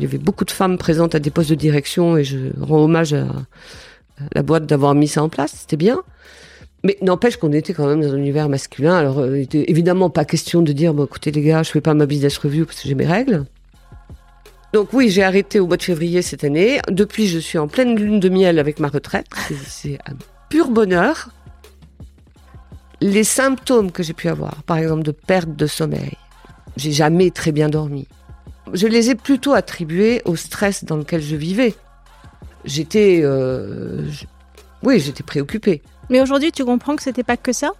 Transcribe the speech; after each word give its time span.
Il 0.00 0.04
y 0.04 0.06
avait 0.06 0.18
beaucoup 0.18 0.46
de 0.46 0.50
femmes 0.50 0.78
présentes 0.78 1.14
à 1.14 1.18
des 1.18 1.28
postes 1.28 1.50
de 1.50 1.54
direction 1.54 2.16
et 2.16 2.24
je 2.24 2.38
rends 2.58 2.84
hommage 2.84 3.12
à 3.12 3.26
la 4.32 4.42
boîte 4.42 4.64
d'avoir 4.64 4.94
mis 4.94 5.08
ça 5.08 5.22
en 5.22 5.28
place, 5.28 5.52
c'était 5.54 5.76
bien. 5.76 6.00
Mais 6.84 6.96
n'empêche 7.02 7.36
qu'on 7.36 7.52
était 7.52 7.74
quand 7.74 7.86
même 7.86 8.00
dans 8.00 8.14
un 8.14 8.16
univers 8.16 8.48
masculin. 8.48 8.96
Alors, 8.96 9.18
euh, 9.18 9.38
il 9.38 9.42
était 9.42 9.70
évidemment 9.70 10.08
pas 10.08 10.24
question 10.24 10.62
de 10.62 10.72
dire, 10.72 10.94
bon, 10.94 11.04
écoutez 11.04 11.30
les 11.30 11.42
gars, 11.42 11.62
je 11.62 11.70
fais 11.70 11.82
pas 11.82 11.92
ma 11.92 12.06
business 12.06 12.38
review 12.38 12.64
parce 12.64 12.80
que 12.80 12.88
j'ai 12.88 12.94
mes 12.94 13.04
règles. 13.06 13.44
Donc 14.72 14.94
oui, 14.94 15.10
j'ai 15.10 15.22
arrêté 15.22 15.60
au 15.60 15.66
mois 15.66 15.76
de 15.76 15.82
février 15.82 16.22
cette 16.22 16.44
année. 16.44 16.80
Depuis, 16.88 17.26
je 17.26 17.38
suis 17.38 17.58
en 17.58 17.68
pleine 17.68 17.94
lune 17.94 18.20
de 18.20 18.28
miel 18.30 18.58
avec 18.58 18.80
ma 18.80 18.88
retraite. 18.88 19.26
C'est 19.66 19.98
un 20.06 20.14
pur 20.48 20.70
bonheur. 20.70 21.28
Les 23.02 23.24
symptômes 23.24 23.92
que 23.92 24.02
j'ai 24.02 24.14
pu 24.14 24.28
avoir, 24.28 24.62
par 24.62 24.78
exemple 24.78 25.02
de 25.02 25.10
perte 25.10 25.54
de 25.54 25.66
sommeil, 25.66 26.16
j'ai 26.78 26.92
jamais 26.92 27.30
très 27.30 27.52
bien 27.52 27.68
dormi. 27.68 28.08
Je 28.72 28.86
les 28.86 29.10
ai 29.10 29.14
plutôt 29.14 29.52
attribués 29.52 30.22
au 30.24 30.36
stress 30.36 30.84
dans 30.84 30.96
lequel 30.96 31.20
je 31.20 31.36
vivais. 31.36 31.74
J'étais, 32.64 33.20
euh, 33.22 34.08
oui, 34.82 35.00
j'étais 35.00 35.22
préoccupée. 35.22 35.82
Mais 36.08 36.20
aujourd'hui, 36.20 36.52
tu 36.52 36.64
comprends 36.64 36.96
que 36.96 37.02
c'était 37.02 37.22
pas 37.24 37.36
que 37.36 37.52
ça? 37.52 37.70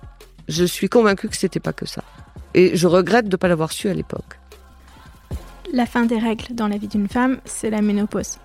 Je 0.48 0.64
suis 0.64 0.88
convaincue 0.88 1.28
que 1.28 1.36
c'était 1.36 1.60
pas 1.60 1.72
que 1.72 1.86
ça. 1.86 2.02
Et 2.54 2.76
je 2.76 2.86
regrette 2.86 3.26
de 3.26 3.32
ne 3.32 3.36
pas 3.36 3.48
l'avoir 3.48 3.72
su 3.72 3.88
à 3.88 3.94
l'époque. 3.94 4.38
La 5.72 5.86
fin 5.86 6.04
des 6.04 6.18
règles 6.18 6.54
dans 6.54 6.66
la 6.66 6.78
vie 6.78 6.88
d'une 6.88 7.08
femme, 7.08 7.38
c'est 7.44 7.70
la 7.70 7.82
ménopause. 7.82 8.38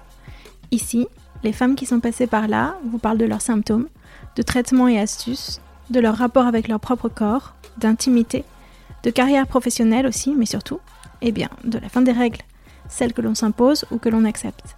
Ici, 0.71 1.07
les 1.43 1.53
femmes 1.53 1.75
qui 1.75 1.85
sont 1.85 1.99
passées 1.99 2.27
par 2.27 2.47
là 2.47 2.77
vous 2.85 2.99
parlent 2.99 3.17
de 3.17 3.25
leurs 3.25 3.41
symptômes, 3.41 3.87
de 4.35 4.41
traitements 4.43 4.87
et 4.87 4.99
astuces, 4.99 5.61
de 5.89 5.99
leur 5.99 6.15
rapport 6.17 6.45
avec 6.45 6.67
leur 6.67 6.79
propre 6.79 7.09
corps, 7.09 7.55
d'intimité, 7.77 8.43
de 9.03 9.09
carrière 9.09 9.47
professionnelle 9.47 10.05
aussi, 10.05 10.33
mais 10.35 10.45
surtout, 10.45 10.79
eh 11.27 11.31
bien, 11.31 11.49
de 11.63 11.79
la 11.79 11.89
fin 11.89 12.03
des 12.03 12.11
règles, 12.11 12.41
celles 12.87 13.11
que 13.11 13.21
l'on 13.21 13.33
s'impose 13.33 13.85
ou 13.89 13.97
que 13.97 14.09
l'on 14.09 14.25
accepte. 14.25 14.75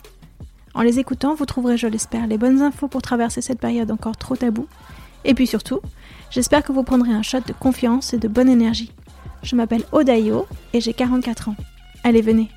En 0.73 0.81
les 0.81 0.97
écoutant, 0.97 1.35
vous 1.35 1.45
trouverez, 1.45 1.75
je 1.75 1.87
l'espère, 1.87 2.25
les 2.25 2.37
bonnes 2.37 2.61
infos 2.61 2.87
pour 2.87 3.01
traverser 3.01 3.41
cette 3.41 3.59
période 3.59 3.91
encore 3.91 4.15
trop 4.15 4.37
taboue. 4.37 4.67
Et 5.25 5.33
puis 5.33 5.45
surtout, 5.45 5.81
j'espère 6.31 6.63
que 6.63 6.71
vous 6.71 6.83
prendrez 6.83 7.11
un 7.11 7.21
shot 7.21 7.41
de 7.45 7.51
confiance 7.51 8.13
et 8.13 8.17
de 8.17 8.29
bonne 8.29 8.47
énergie. 8.47 8.93
Je 9.43 9.57
m'appelle 9.57 9.83
Odayo 9.91 10.47
et 10.71 10.79
j'ai 10.79 10.93
44 10.93 11.49
ans. 11.49 11.55
Allez, 12.05 12.21
venez. 12.21 12.49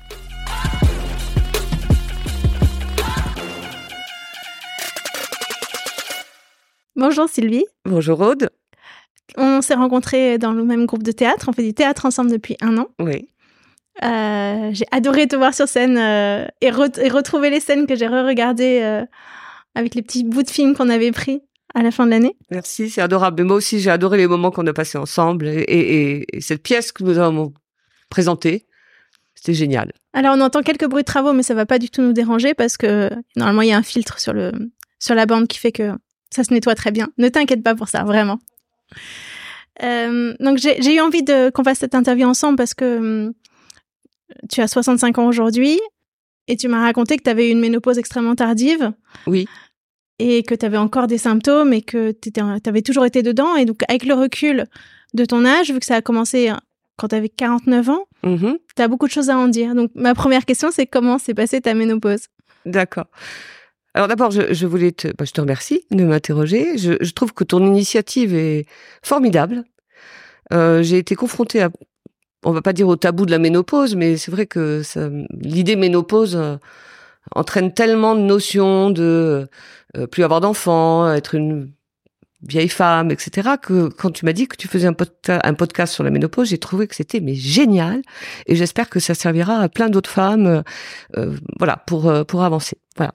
Bonjour 6.95 7.27
Sylvie. 7.27 7.65
Bonjour 7.83 8.21
Aude. 8.21 8.51
On 9.35 9.61
s'est 9.61 9.75
rencontrés 9.75 10.37
dans 10.37 10.53
le 10.53 10.63
même 10.63 10.85
groupe 10.85 11.03
de 11.03 11.11
théâtre. 11.11 11.47
On 11.49 11.51
fait 11.51 11.63
du 11.63 11.73
théâtre 11.73 12.05
ensemble 12.05 12.31
depuis 12.31 12.55
un 12.61 12.77
an. 12.77 12.87
Oui. 12.99 13.27
Euh, 14.03 14.69
j'ai 14.73 14.85
adoré 14.91 15.27
te 15.27 15.35
voir 15.35 15.53
sur 15.53 15.67
scène 15.67 15.97
euh, 15.97 16.47
et, 16.61 16.71
retrouver 16.71 17.49
les 17.49 17.59
scènes 17.59 17.85
que 17.85 17.95
j'ai 17.95 18.07
re-regardées 18.07 18.79
euh, 18.81 19.05
avec 19.75 19.95
les 19.95 20.01
petits 20.01 20.23
bouts 20.23 20.43
de 20.43 20.49
films 20.49 20.75
qu'on 20.75 20.89
avait 20.89 21.11
pris 21.11 21.41
à 21.75 21.83
la 21.83 21.91
fin 21.91 22.05
de 22.05 22.11
l'année. 22.11 22.35
Merci, 22.49 22.89
c'est 22.89 23.01
adorable. 23.01 23.41
Mais 23.41 23.47
moi 23.47 23.57
aussi, 23.57 23.79
j'ai 23.79 23.91
adoré 23.91 24.17
les 24.17 24.27
moments 24.27 24.51
qu'on 24.51 24.65
a 24.67 24.73
passés 24.73 24.97
ensemble 24.97 25.47
et, 25.47 26.25
et, 26.31 26.41
cette 26.41 26.63
pièce 26.63 26.91
que 26.91 27.03
nous 27.03 27.17
avons 27.17 27.53
présentée. 28.09 28.65
C'était 29.35 29.53
génial. 29.53 29.91
Alors, 30.13 30.35
on 30.35 30.41
entend 30.41 30.61
quelques 30.61 30.87
bruits 30.87 31.03
de 31.03 31.07
travaux, 31.07 31.33
mais 31.33 31.43
ça 31.43 31.53
va 31.53 31.65
pas 31.65 31.79
du 31.79 31.89
tout 31.89 32.01
nous 32.01 32.13
déranger 32.13 32.53
parce 32.53 32.77
que 32.77 33.09
normalement, 33.35 33.61
il 33.61 33.69
y 33.69 33.73
a 33.73 33.77
un 33.77 33.83
filtre 33.83 34.19
sur, 34.19 34.33
le, 34.33 34.51
sur 34.99 35.15
la 35.15 35.25
bande 35.25 35.47
qui 35.47 35.57
fait 35.57 35.71
que 35.71 35.93
ça 36.29 36.43
se 36.43 36.53
nettoie 36.53 36.75
très 36.75 36.91
bien. 36.91 37.09
Ne 37.17 37.29
t'inquiète 37.29 37.63
pas 37.63 37.75
pour 37.75 37.87
ça, 37.87 38.03
vraiment. 38.03 38.39
Donc, 39.81 40.57
j'ai 40.57 40.95
eu 40.95 40.99
envie 40.99 41.25
qu'on 41.53 41.63
fasse 41.63 41.79
cette 41.79 41.95
interview 41.95 42.27
ensemble 42.27 42.57
parce 42.57 42.73
que 42.73 42.97
hum, 42.97 43.33
tu 44.49 44.61
as 44.61 44.67
65 44.67 45.17
ans 45.17 45.27
aujourd'hui 45.27 45.79
et 46.47 46.57
tu 46.57 46.67
m'as 46.67 46.81
raconté 46.81 47.17
que 47.17 47.23
tu 47.23 47.29
avais 47.29 47.49
eu 47.49 47.51
une 47.51 47.59
ménopause 47.59 47.97
extrêmement 47.97 48.35
tardive. 48.35 48.91
Oui. 49.27 49.47
Et 50.19 50.43
que 50.43 50.53
tu 50.53 50.65
avais 50.65 50.77
encore 50.77 51.07
des 51.07 51.17
symptômes 51.17 51.73
et 51.73 51.81
que 51.81 52.11
tu 52.11 52.31
avais 52.39 52.81
toujours 52.81 53.05
été 53.05 53.23
dedans. 53.23 53.55
Et 53.55 53.65
donc, 53.65 53.81
avec 53.87 54.05
le 54.05 54.13
recul 54.13 54.65
de 55.13 55.25
ton 55.25 55.45
âge, 55.45 55.71
vu 55.71 55.79
que 55.79 55.85
ça 55.85 55.95
a 55.95 56.01
commencé 56.01 56.51
quand 56.97 57.07
tu 57.07 57.15
avais 57.15 57.29
49 57.29 57.89
ans, 57.89 58.05
tu 58.23 58.81
as 58.81 58.87
beaucoup 58.87 59.07
de 59.07 59.11
choses 59.11 59.29
à 59.29 59.37
en 59.37 59.47
dire. 59.47 59.73
Donc, 59.73 59.91
ma 59.95 60.13
première 60.13 60.45
question, 60.45 60.69
c'est 60.71 60.85
comment 60.85 61.17
s'est 61.17 61.33
passée 61.33 61.61
ta 61.61 61.73
ménopause? 61.73 62.27
D'accord. 62.65 63.05
Alors 63.93 64.07
d'abord, 64.07 64.31
je, 64.31 64.65
voulais 64.65 64.91
te, 64.91 65.09
bah, 65.09 65.25
je 65.25 65.31
te 65.31 65.41
remercie 65.41 65.81
de 65.91 66.03
m'interroger. 66.05 66.77
Je, 66.77 67.11
trouve 67.11 67.33
que 67.33 67.43
ton 67.43 67.65
initiative 67.65 68.33
est 68.33 68.65
formidable. 69.03 69.65
Euh, 70.53 70.81
j'ai 70.81 70.97
été 70.97 71.15
confrontée 71.15 71.61
à, 71.61 71.69
on 72.43 72.51
va 72.51 72.61
pas 72.61 72.73
dire 72.73 72.87
au 72.87 72.95
tabou 72.95 73.25
de 73.25 73.31
la 73.31 73.39
ménopause, 73.39 73.95
mais 73.95 74.17
c'est 74.17 74.31
vrai 74.31 74.45
que 74.45 74.81
l'idée 75.39 75.75
ménopause 75.75 76.35
euh, 76.35 76.57
entraîne 77.35 77.73
tellement 77.73 78.15
de 78.15 78.21
notions 78.21 78.89
de 78.89 79.47
euh, 79.97 80.07
plus 80.07 80.23
avoir 80.23 80.41
d'enfants, 80.41 81.11
être 81.11 81.35
une 81.35 81.71
vieille 82.43 82.69
femme, 82.69 83.11
etc. 83.11 83.49
Que 83.61 83.89
quand 83.89 84.09
tu 84.09 84.25
m'as 84.25 84.33
dit 84.33 84.47
que 84.47 84.55
tu 84.55 84.67
faisais 84.67 84.87
un, 84.87 85.53
podcast 85.53 85.93
sur 85.93 86.03
la 86.03 86.09
ménopause, 86.09 86.49
j'ai 86.49 86.57
trouvé 86.57 86.87
que 86.87 86.95
c'était 86.95 87.19
mais 87.19 87.35
génial 87.35 88.01
et 88.47 88.55
j'espère 88.55 88.89
que 88.89 88.99
ça 88.99 89.13
servira 89.13 89.59
à 89.59 89.69
plein 89.69 89.89
d'autres 89.89 90.09
femmes, 90.09 90.63
euh, 91.17 91.37
voilà, 91.59 91.77
pour 91.85 92.11
pour 92.25 92.43
avancer. 92.43 92.77
Voilà. 92.97 93.13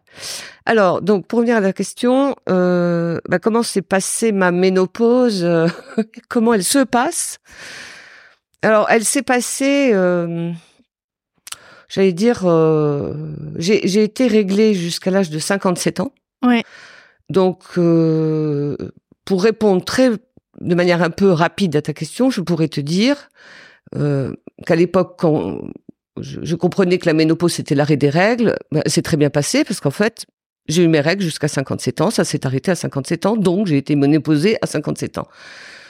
Alors 0.65 1.03
donc 1.03 1.27
pour 1.27 1.41
revenir 1.41 1.57
à 1.57 1.61
la 1.61 1.73
question, 1.73 2.37
bah, 2.47 3.39
comment 3.43 3.65
s'est 3.65 3.83
passée 3.83 4.31
ma 4.31 4.53
ménopause 4.53 5.45
Comment 6.29 6.55
elle 6.55 6.63
se 6.63 6.85
passe? 6.85 7.41
Alors 8.63 8.87
elle 8.91 9.05
s'est 9.05 9.23
passée. 9.23 9.93
J'allais 11.89 12.13
dire, 12.13 12.41
j'ai 13.59 14.03
été 14.03 14.27
réglée 14.27 14.75
jusqu'à 14.75 15.11
l'âge 15.11 15.31
de 15.31 15.39
57 15.39 16.01
ans. 16.01 16.13
Ouais. 16.45 16.63
Donc, 17.31 17.63
euh, 17.79 18.77
pour 19.25 19.43
répondre 19.43 19.85
très 19.85 20.11
de 20.61 20.75
manière 20.75 21.03
un 21.03 21.11
peu 21.11 21.31
rapide 21.31 21.77
à 21.77 21.83
ta 21.83 21.93
question, 21.93 22.31
je 22.31 22.41
pourrais 22.41 22.69
te 22.69 22.81
dire 22.81 23.29
euh, 23.95 24.33
qu'à 24.65 24.77
l'époque, 24.77 25.17
quand 25.19 25.61
je, 26.19 26.55
comprenais 26.55 26.99
que 26.99 27.07
la 27.07 27.13
ménopause 27.13 27.53
c'était 27.53 27.75
l'arrêt 27.75 27.97
des 27.97 28.09
règles, 28.09 28.57
c'est 28.87 29.03
très 29.03 29.17
bien 29.17 29.31
passé 29.31 29.65
parce 29.65 29.81
qu'en 29.81 29.91
fait, 29.91 30.27
J'ai 30.69 30.83
eu 30.83 30.89
mes 30.89 31.01
règles 31.01 31.23
jusqu'à 31.23 31.47
57 31.47 32.01
ans, 32.01 32.11
ça 32.11 32.25
s'est 32.25 32.45
arrêté 32.45 32.73
à 32.73 32.75
57 32.75 33.27
ans, 33.27 33.37
donc 33.37 33.69
j'ai 33.69 33.77
été 33.77 33.95
ménopausée 33.95 34.57
à 34.63 34.67
57 34.67 35.19
ans. 35.19 35.29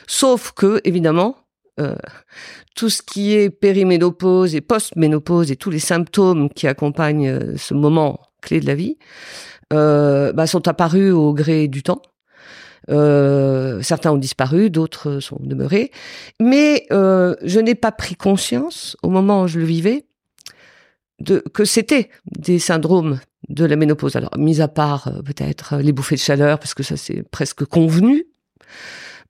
Sauf 0.07 0.53
que, 0.53 0.83
évidemment, 0.85 1.37
euh, 1.79 1.95
tout 2.75 2.89
ce 2.89 3.03
qui 3.03 3.35
est 3.35 3.51
périménopause 3.51 4.55
et 4.55 4.63
post-ménopause 4.63 5.51
et 5.51 5.57
tous 5.57 5.71
les 5.71 5.79
symptômes 5.79 6.49
qui 6.49 6.67
accompagnent 6.67 7.29
euh, 7.29 7.57
ce 7.59 7.75
moment 7.75 8.21
clé 8.41 8.61
de 8.61 8.67
la 8.67 8.75
vie 8.75 8.97
euh, 9.75 10.33
bah, 10.33 10.47
sont 10.47 10.69
apparus 10.69 11.13
au 11.13 11.35
gré 11.35 11.69
du 11.69 11.83
temps. 11.83 12.01
Certains 12.89 14.13
ont 14.13 14.17
disparu, 14.17 14.71
d'autres 14.71 15.19
sont 15.19 15.39
demeurés. 15.41 15.91
Mais 16.41 16.87
je 16.91 17.59
n'ai 17.59 17.75
pas 17.75 17.91
pris 17.91 18.15
conscience, 18.15 18.97
au 19.03 19.11
moment 19.11 19.43
où 19.43 19.49
je 19.49 19.59
le 19.59 19.65
vivais, 19.65 20.07
de, 21.19 21.41
que 21.53 21.65
c'était 21.65 22.11
des 22.27 22.61
syndromes 22.61 23.19
de 23.49 23.65
la 23.65 23.75
ménopause. 23.75 24.15
Alors, 24.15 24.39
mis 24.39 24.61
à 24.61 24.69
part 24.69 25.11
peut-être 25.25 25.79
les 25.79 25.91
bouffées 25.91 26.15
de 26.15 26.21
chaleur, 26.21 26.61
parce 26.61 26.75
que 26.75 26.85
ça 26.85 26.97
c'est 26.97 27.25
presque 27.29 27.65
convenu. 27.65 28.27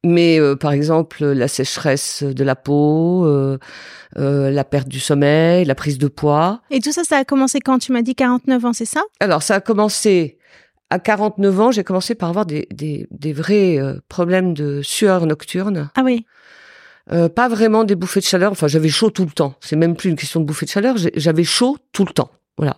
Mais 0.06 0.38
euh, 0.38 0.56
par 0.56 0.72
exemple, 0.72 1.24
la 1.24 1.48
sécheresse 1.48 2.22
de 2.22 2.44
la 2.44 2.54
peau, 2.56 3.26
euh, 3.26 3.58
la 4.14 4.64
perte 4.64 4.88
du 4.88 5.00
sommeil, 5.00 5.64
la 5.64 5.74
prise 5.74 5.98
de 5.98 6.08
poids. 6.08 6.60
Et 6.70 6.80
tout 6.80 6.92
ça, 6.92 7.04
ça 7.04 7.18
a 7.18 7.24
commencé 7.24 7.60
quand? 7.60 7.78
Tu 7.78 7.92
m'as 7.92 8.02
dit 8.02 8.14
49 8.14 8.64
ans, 8.64 8.72
c'est 8.72 8.84
ça? 8.84 9.02
Alors, 9.20 9.42
ça 9.42 9.56
a 9.56 9.60
commencé 9.60 10.38
à 10.90 10.98
49 10.98 11.60
ans, 11.60 11.70
j'ai 11.72 11.82
commencé 11.82 12.14
par 12.14 12.28
avoir 12.28 12.46
des, 12.46 12.68
des, 12.72 13.08
des 13.10 13.32
vrais 13.32 13.78
problèmes 14.08 14.54
de 14.54 14.82
sueur 14.82 15.26
nocturne. 15.26 15.90
Ah 15.96 16.02
oui. 16.04 16.24
Euh, 17.12 17.28
pas 17.28 17.48
vraiment 17.48 17.84
des 17.84 17.94
bouffées 17.94 18.20
de 18.20 18.24
chaleur. 18.24 18.52
Enfin, 18.52 18.66
j'avais 18.66 18.88
chaud 18.88 19.10
tout 19.10 19.24
le 19.24 19.30
temps. 19.30 19.54
C'est 19.60 19.76
même 19.76 19.96
plus 19.96 20.10
une 20.10 20.16
question 20.16 20.40
de 20.40 20.44
bouffées 20.44 20.66
de 20.66 20.70
chaleur. 20.70 20.96
J'avais 21.14 21.44
chaud 21.44 21.78
tout 21.92 22.04
le 22.04 22.12
temps. 22.12 22.30
Voilà. 22.58 22.76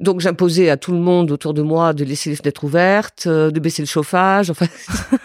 Donc 0.00 0.20
j'imposais 0.20 0.70
à 0.70 0.78
tout 0.78 0.92
le 0.92 0.98
monde 0.98 1.30
autour 1.30 1.52
de 1.52 1.60
moi 1.60 1.92
de 1.92 2.04
laisser 2.04 2.30
les 2.30 2.36
fenêtres 2.36 2.64
ouvertes, 2.64 3.24
euh, 3.26 3.50
de 3.50 3.60
baisser 3.60 3.82
le 3.82 3.86
chauffage. 3.86 4.50
Enfin, 4.50 4.66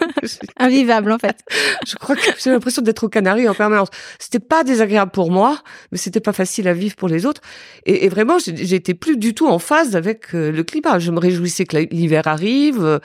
invivable 0.58 1.12
en 1.12 1.18
fait. 1.18 1.38
je 1.86 1.96
crois 1.96 2.14
que 2.14 2.22
j'ai 2.38 2.50
l'impression 2.50 2.82
d'être 2.82 3.04
au 3.04 3.08
Canaries 3.08 3.48
en 3.48 3.54
permanence. 3.54 3.88
C'était 4.18 4.38
pas 4.38 4.64
désagréable 4.64 5.12
pour 5.12 5.30
moi, 5.30 5.62
mais 5.92 5.98
c'était 5.98 6.20
pas 6.20 6.34
facile 6.34 6.68
à 6.68 6.74
vivre 6.74 6.94
pour 6.94 7.08
les 7.08 7.24
autres. 7.24 7.40
Et, 7.86 8.04
et 8.04 8.08
vraiment, 8.08 8.36
j'étais 8.38 8.94
plus 8.94 9.16
du 9.16 9.34
tout 9.34 9.46
en 9.46 9.58
phase 9.58 9.96
avec 9.96 10.34
euh, 10.34 10.52
le 10.52 10.62
climat. 10.62 10.98
Je 10.98 11.10
me 11.10 11.18
réjouissais 11.18 11.64
que 11.64 11.78
l'hiver 11.78 12.26
arrive. 12.26 13.00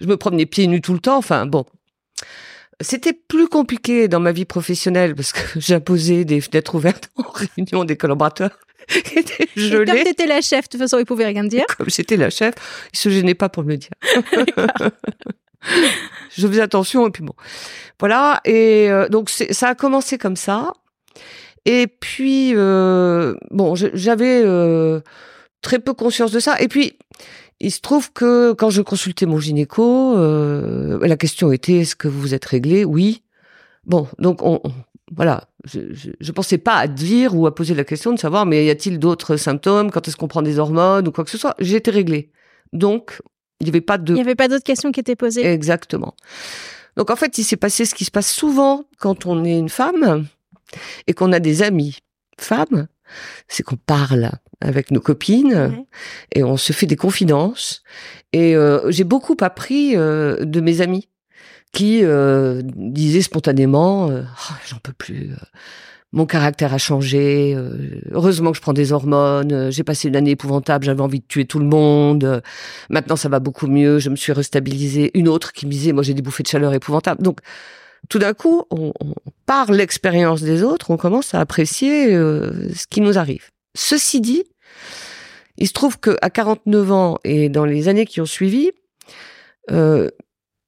Je 0.00 0.06
me 0.06 0.16
promenais 0.16 0.46
pieds 0.46 0.68
nus 0.68 0.80
tout 0.80 0.92
le 0.92 1.00
temps. 1.00 1.16
Enfin 1.16 1.46
bon, 1.46 1.64
c'était 2.80 3.12
plus 3.12 3.48
compliqué 3.48 4.06
dans 4.06 4.20
ma 4.20 4.30
vie 4.30 4.44
professionnelle 4.44 5.16
parce 5.16 5.32
que 5.32 5.40
j'imposais 5.60 6.24
des 6.24 6.40
fenêtres 6.40 6.76
ouvertes 6.76 7.10
en 7.16 7.24
réunion 7.28 7.84
des 7.84 7.96
collaborateurs 7.96 8.56
qui 8.88 9.70
comme 9.70 10.02
t'étais 10.02 10.26
la 10.26 10.40
chef, 10.40 10.64
de 10.64 10.70
toute 10.70 10.80
façon, 10.80 10.98
ils 10.98 11.04
pouvaient 11.04 11.26
rien 11.26 11.44
dire. 11.44 11.66
Comme 11.76 11.90
j'étais 11.90 12.16
la 12.16 12.30
chef, 12.30 12.54
ils 12.92 12.98
se 12.98 13.08
gênaient 13.08 13.34
pas 13.34 13.48
pour 13.48 13.62
me 13.64 13.70
le 13.70 13.76
dire. 13.76 13.90
je 16.36 16.46
faisais 16.46 16.60
attention 16.60 17.06
et 17.06 17.10
puis 17.10 17.24
bon, 17.24 17.34
voilà. 18.00 18.40
Et 18.44 18.90
euh, 18.90 19.08
donc 19.08 19.30
ça 19.30 19.68
a 19.68 19.74
commencé 19.74 20.18
comme 20.18 20.36
ça. 20.36 20.72
Et 21.64 21.86
puis 21.86 22.52
euh, 22.54 23.34
bon, 23.50 23.74
j'avais 23.74 24.42
euh, 24.44 25.00
très 25.60 25.78
peu 25.78 25.92
conscience 25.94 26.32
de 26.32 26.40
ça. 26.40 26.60
Et 26.60 26.68
puis 26.68 26.96
il 27.60 27.72
se 27.72 27.80
trouve 27.80 28.12
que 28.12 28.52
quand 28.52 28.70
je 28.70 28.82
consultais 28.82 29.26
mon 29.26 29.38
gynéco, 29.38 30.16
la 30.16 31.16
question 31.16 31.52
était 31.52 31.78
est-ce 31.78 31.96
que 31.96 32.08
vous 32.08 32.20
vous 32.20 32.34
êtes 32.34 32.44
réglé? 32.44 32.84
Oui. 32.84 33.22
Bon, 33.84 34.06
donc 34.18 34.42
on, 34.42 34.60
voilà, 35.14 35.48
je, 35.64 35.80
je, 36.20 36.32
pensais 36.32 36.58
pas 36.58 36.76
à 36.76 36.86
dire 36.86 37.34
ou 37.36 37.46
à 37.46 37.54
poser 37.54 37.74
la 37.74 37.84
question 37.84 38.12
de 38.12 38.18
savoir 38.18 38.46
mais 38.46 38.64
y 38.66 38.70
a-t-il 38.70 38.98
d'autres 38.98 39.36
symptômes 39.36 39.90
Quand 39.90 40.06
est-ce 40.06 40.16
qu'on 40.16 40.28
prend 40.28 40.42
des 40.42 40.58
hormones 40.58 41.08
ou 41.08 41.12
quoi 41.12 41.24
que 41.24 41.30
ce 41.30 41.38
soit 41.38 41.54
J'étais 41.58 41.90
réglée. 41.90 42.30
Donc 42.72 43.20
il 43.60 43.64
n'y 43.64 43.70
avait 43.70 43.80
pas 43.80 43.98
de. 43.98 44.12
Il 44.12 44.16
n'y 44.16 44.20
avait 44.20 44.34
pas 44.34 44.48
d'autres 44.48 44.64
questions 44.64 44.92
qui 44.92 45.00
étaient 45.00 45.16
posées. 45.16 45.46
Exactement. 45.46 46.14
Donc 46.96 47.10
en 47.10 47.16
fait, 47.16 47.38
il 47.38 47.44
s'est 47.44 47.56
passé 47.56 47.84
ce 47.84 47.94
qui 47.94 48.04
se 48.04 48.10
passe 48.10 48.30
souvent 48.30 48.84
quand 48.98 49.26
on 49.26 49.44
est 49.44 49.58
une 49.58 49.68
femme 49.68 50.26
et 51.06 51.14
qu'on 51.14 51.32
a 51.32 51.40
des 51.40 51.62
amis 51.62 51.98
femmes, 52.38 52.88
c'est 53.48 53.62
qu'on 53.62 53.76
parle 53.76 54.32
avec 54.60 54.90
nos 54.90 55.00
copines 55.00 55.84
et 56.34 56.42
on 56.42 56.56
se 56.56 56.72
fait 56.72 56.86
des 56.86 56.96
confidences. 56.96 57.82
Et 58.32 58.56
euh, 58.56 58.90
j'ai 58.90 59.04
beaucoup 59.04 59.36
appris 59.40 59.96
euh, 59.96 60.44
de 60.44 60.60
mes 60.60 60.80
amis 60.80 61.08
qui 61.72 62.00
euh, 62.02 62.62
disaient 62.64 63.22
spontanément 63.22 64.06
oh, 64.08 64.54
j'en 64.66 64.78
peux 64.82 64.92
plus. 64.92 65.30
Mon 66.12 66.24
caractère 66.24 66.72
a 66.72 66.78
changé. 66.78 67.54
heureusement 68.12 68.52
que 68.52 68.56
je 68.56 68.62
prends 68.62 68.72
des 68.72 68.92
hormones. 68.92 69.70
J'ai 69.70 69.84
passé 69.84 70.08
une 70.08 70.16
année 70.16 70.30
épouvantable. 70.30 70.86
J'avais 70.86 71.02
envie 71.02 71.20
de 71.20 71.26
tuer 71.26 71.44
tout 71.44 71.58
le 71.58 71.66
monde. 71.66 72.42
maintenant, 72.88 73.16
ça 73.16 73.28
va 73.28 73.40
beaucoup 73.40 73.66
mieux. 73.66 73.98
Je 73.98 74.08
me 74.08 74.16
suis 74.16 74.32
restabilisée. 74.32 75.10
Une 75.12 75.28
autre 75.28 75.52
qui 75.52 75.66
me 75.66 75.70
disait, 75.70 75.92
moi, 75.92 76.02
j'ai 76.02 76.14
des 76.14 76.22
bouffées 76.22 76.42
de 76.42 76.48
chaleur 76.48 76.72
épouvantables. 76.72 77.22
Donc, 77.22 77.40
tout 78.08 78.18
d'un 78.18 78.32
coup, 78.32 78.62
on, 78.70 78.94
par 79.44 79.70
l'expérience 79.70 80.40
des 80.40 80.62
autres, 80.62 80.90
on 80.90 80.96
commence 80.96 81.34
à 81.34 81.40
apprécier 81.40 82.12
ce 82.14 82.86
qui 82.88 83.02
nous 83.02 83.18
arrive. 83.18 83.50
Ceci 83.74 84.22
dit, 84.22 84.44
il 85.58 85.66
se 85.66 85.72
trouve 85.72 85.98
que 85.98 86.16
à 86.22 86.30
49 86.30 86.92
ans 86.92 87.18
et 87.24 87.48
dans 87.48 87.64
les 87.64 87.88
années 87.88 88.06
qui 88.06 88.20
ont 88.20 88.26
suivi, 88.26 88.70
euh, 89.70 90.08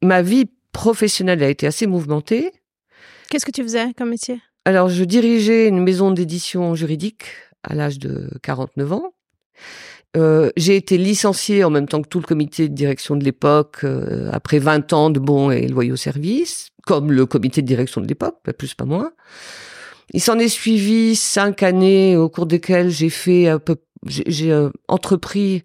ma 0.02 0.20
vie 0.20 0.50
professionnelle 0.72 1.42
a 1.42 1.48
été 1.48 1.66
assez 1.66 1.86
mouvementée. 1.86 2.52
Qu'est-ce 3.28 3.46
que 3.46 3.50
tu 3.50 3.62
faisais 3.62 3.92
comme 3.96 4.10
métier? 4.10 4.40
Alors, 4.64 4.88
je 4.88 5.04
dirigeais 5.04 5.68
une 5.68 5.82
maison 5.82 6.10
d'édition 6.10 6.74
juridique 6.74 7.24
à 7.62 7.74
l'âge 7.74 7.98
de 7.98 8.30
49 8.42 8.92
ans. 8.92 9.14
Euh, 10.16 10.50
j'ai 10.56 10.76
été 10.76 10.98
licenciée 10.98 11.62
en 11.62 11.70
même 11.70 11.86
temps 11.86 12.02
que 12.02 12.08
tout 12.08 12.18
le 12.18 12.26
comité 12.26 12.68
de 12.68 12.74
direction 12.74 13.14
de 13.14 13.24
l'époque 13.24 13.78
euh, 13.84 14.28
après 14.32 14.58
20 14.58 14.92
ans 14.92 15.10
de 15.10 15.20
bons 15.20 15.52
et 15.52 15.68
loyaux 15.68 15.96
services, 15.96 16.70
comme 16.84 17.12
le 17.12 17.26
comité 17.26 17.62
de 17.62 17.66
direction 17.66 18.00
de 18.00 18.08
l'époque, 18.08 18.38
pas 18.42 18.52
plus 18.52 18.74
pas 18.74 18.84
moins. 18.84 19.12
Il 20.12 20.20
s'en 20.20 20.38
est 20.40 20.48
suivi 20.48 21.14
cinq 21.14 21.62
années 21.62 22.16
au 22.16 22.28
cours 22.28 22.46
desquelles 22.46 22.90
j'ai 22.90 23.10
fait 23.10 23.48
un 23.48 23.60
peu 23.60 23.76
j'ai 24.06 24.50
euh, 24.50 24.70
entrepris 24.88 25.62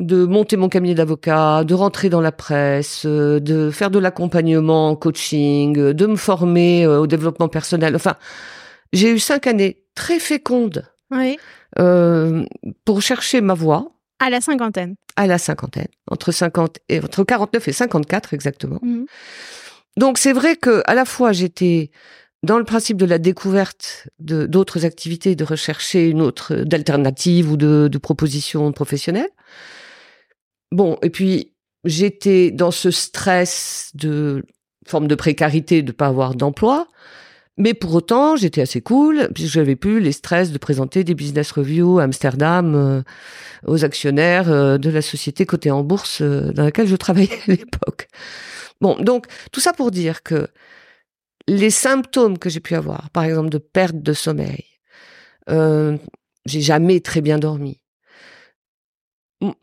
de 0.00 0.26
monter 0.26 0.56
mon 0.56 0.68
cabinet 0.68 0.94
d'avocat, 0.94 1.64
de 1.64 1.74
rentrer 1.74 2.08
dans 2.08 2.20
la 2.20 2.32
presse, 2.32 3.04
euh, 3.06 3.40
de 3.40 3.70
faire 3.70 3.90
de 3.90 3.98
l'accompagnement, 3.98 4.94
coaching, 4.94 5.78
euh, 5.78 5.94
de 5.94 6.06
me 6.06 6.16
former 6.16 6.86
au 6.86 7.06
développement 7.06 7.48
personnel. 7.48 7.96
Enfin, 7.96 8.16
j'ai 8.92 9.10
eu 9.10 9.18
cinq 9.18 9.46
années 9.46 9.82
très 9.94 10.18
fécondes 10.18 10.84
oui. 11.10 11.38
pour 12.84 13.02
chercher 13.02 13.40
ma 13.40 13.54
voie. 13.54 13.92
À 14.18 14.30
la 14.30 14.40
cinquantaine. 14.40 14.96
À 15.16 15.26
la 15.26 15.38
cinquantaine, 15.38 15.88
entre 16.10 16.32
50 16.32 16.78
et 16.88 17.00
entre 17.00 17.24
49 17.24 17.68
et 17.68 17.72
54 17.72 18.34
exactement. 18.34 18.78
Mmh. 18.82 19.04
Donc 19.96 20.18
c'est 20.18 20.32
vrai 20.32 20.56
que 20.56 20.82
à 20.86 20.94
la 20.94 21.04
fois 21.04 21.32
j'étais 21.32 21.90
dans 22.42 22.58
le 22.58 22.64
principe 22.64 22.96
de 22.96 23.06
la 23.06 23.18
découverte 23.18 24.08
de 24.18 24.46
d'autres 24.46 24.84
activités, 24.84 25.34
de 25.34 25.44
rechercher 25.44 26.08
une 26.08 26.20
autre 26.20 26.54
d'alternative 26.54 27.50
ou 27.50 27.56
de, 27.56 27.88
de 27.90 27.98
propositions 27.98 28.70
professionnelles. 28.72 29.30
Bon, 30.72 30.98
et 31.02 31.10
puis 31.10 31.52
j'étais 31.84 32.50
dans 32.50 32.70
ce 32.70 32.90
stress 32.90 33.90
de 33.94 34.44
forme 34.86 35.08
de 35.08 35.14
précarité 35.14 35.82
de 35.82 35.92
pas 35.92 36.06
avoir 36.06 36.34
d'emploi, 36.34 36.88
mais 37.56 37.74
pour 37.74 37.94
autant 37.94 38.36
j'étais 38.36 38.60
assez 38.60 38.80
cool 38.80 39.28
puisque 39.34 39.52
j'avais 39.52 39.76
plus 39.76 40.00
les 40.00 40.12
stress 40.12 40.52
de 40.52 40.58
présenter 40.58 41.04
des 41.04 41.14
business 41.14 41.52
reviews 41.52 41.98
à 41.98 42.04
Amsterdam 42.04 42.74
euh, 42.74 43.02
aux 43.66 43.84
actionnaires 43.84 44.50
euh, 44.50 44.78
de 44.78 44.90
la 44.90 45.02
société 45.02 45.46
cotée 45.46 45.70
en 45.70 45.82
bourse 45.82 46.20
euh, 46.20 46.52
dans 46.52 46.64
laquelle 46.64 46.88
je 46.88 46.96
travaillais 46.96 47.38
à 47.48 47.52
l'époque. 47.52 48.08
Bon, 48.80 48.96
donc 48.96 49.26
tout 49.52 49.60
ça 49.60 49.72
pour 49.72 49.90
dire 49.90 50.22
que 50.22 50.48
les 51.48 51.70
symptômes 51.70 52.38
que 52.38 52.50
j'ai 52.50 52.60
pu 52.60 52.74
avoir, 52.74 53.10
par 53.10 53.24
exemple 53.24 53.48
de 53.50 53.58
perte 53.58 54.02
de 54.02 54.12
sommeil, 54.12 54.64
j'ai 55.48 56.60
jamais 56.60 57.00
très 57.00 57.20
bien 57.20 57.38
dormi. 57.38 57.80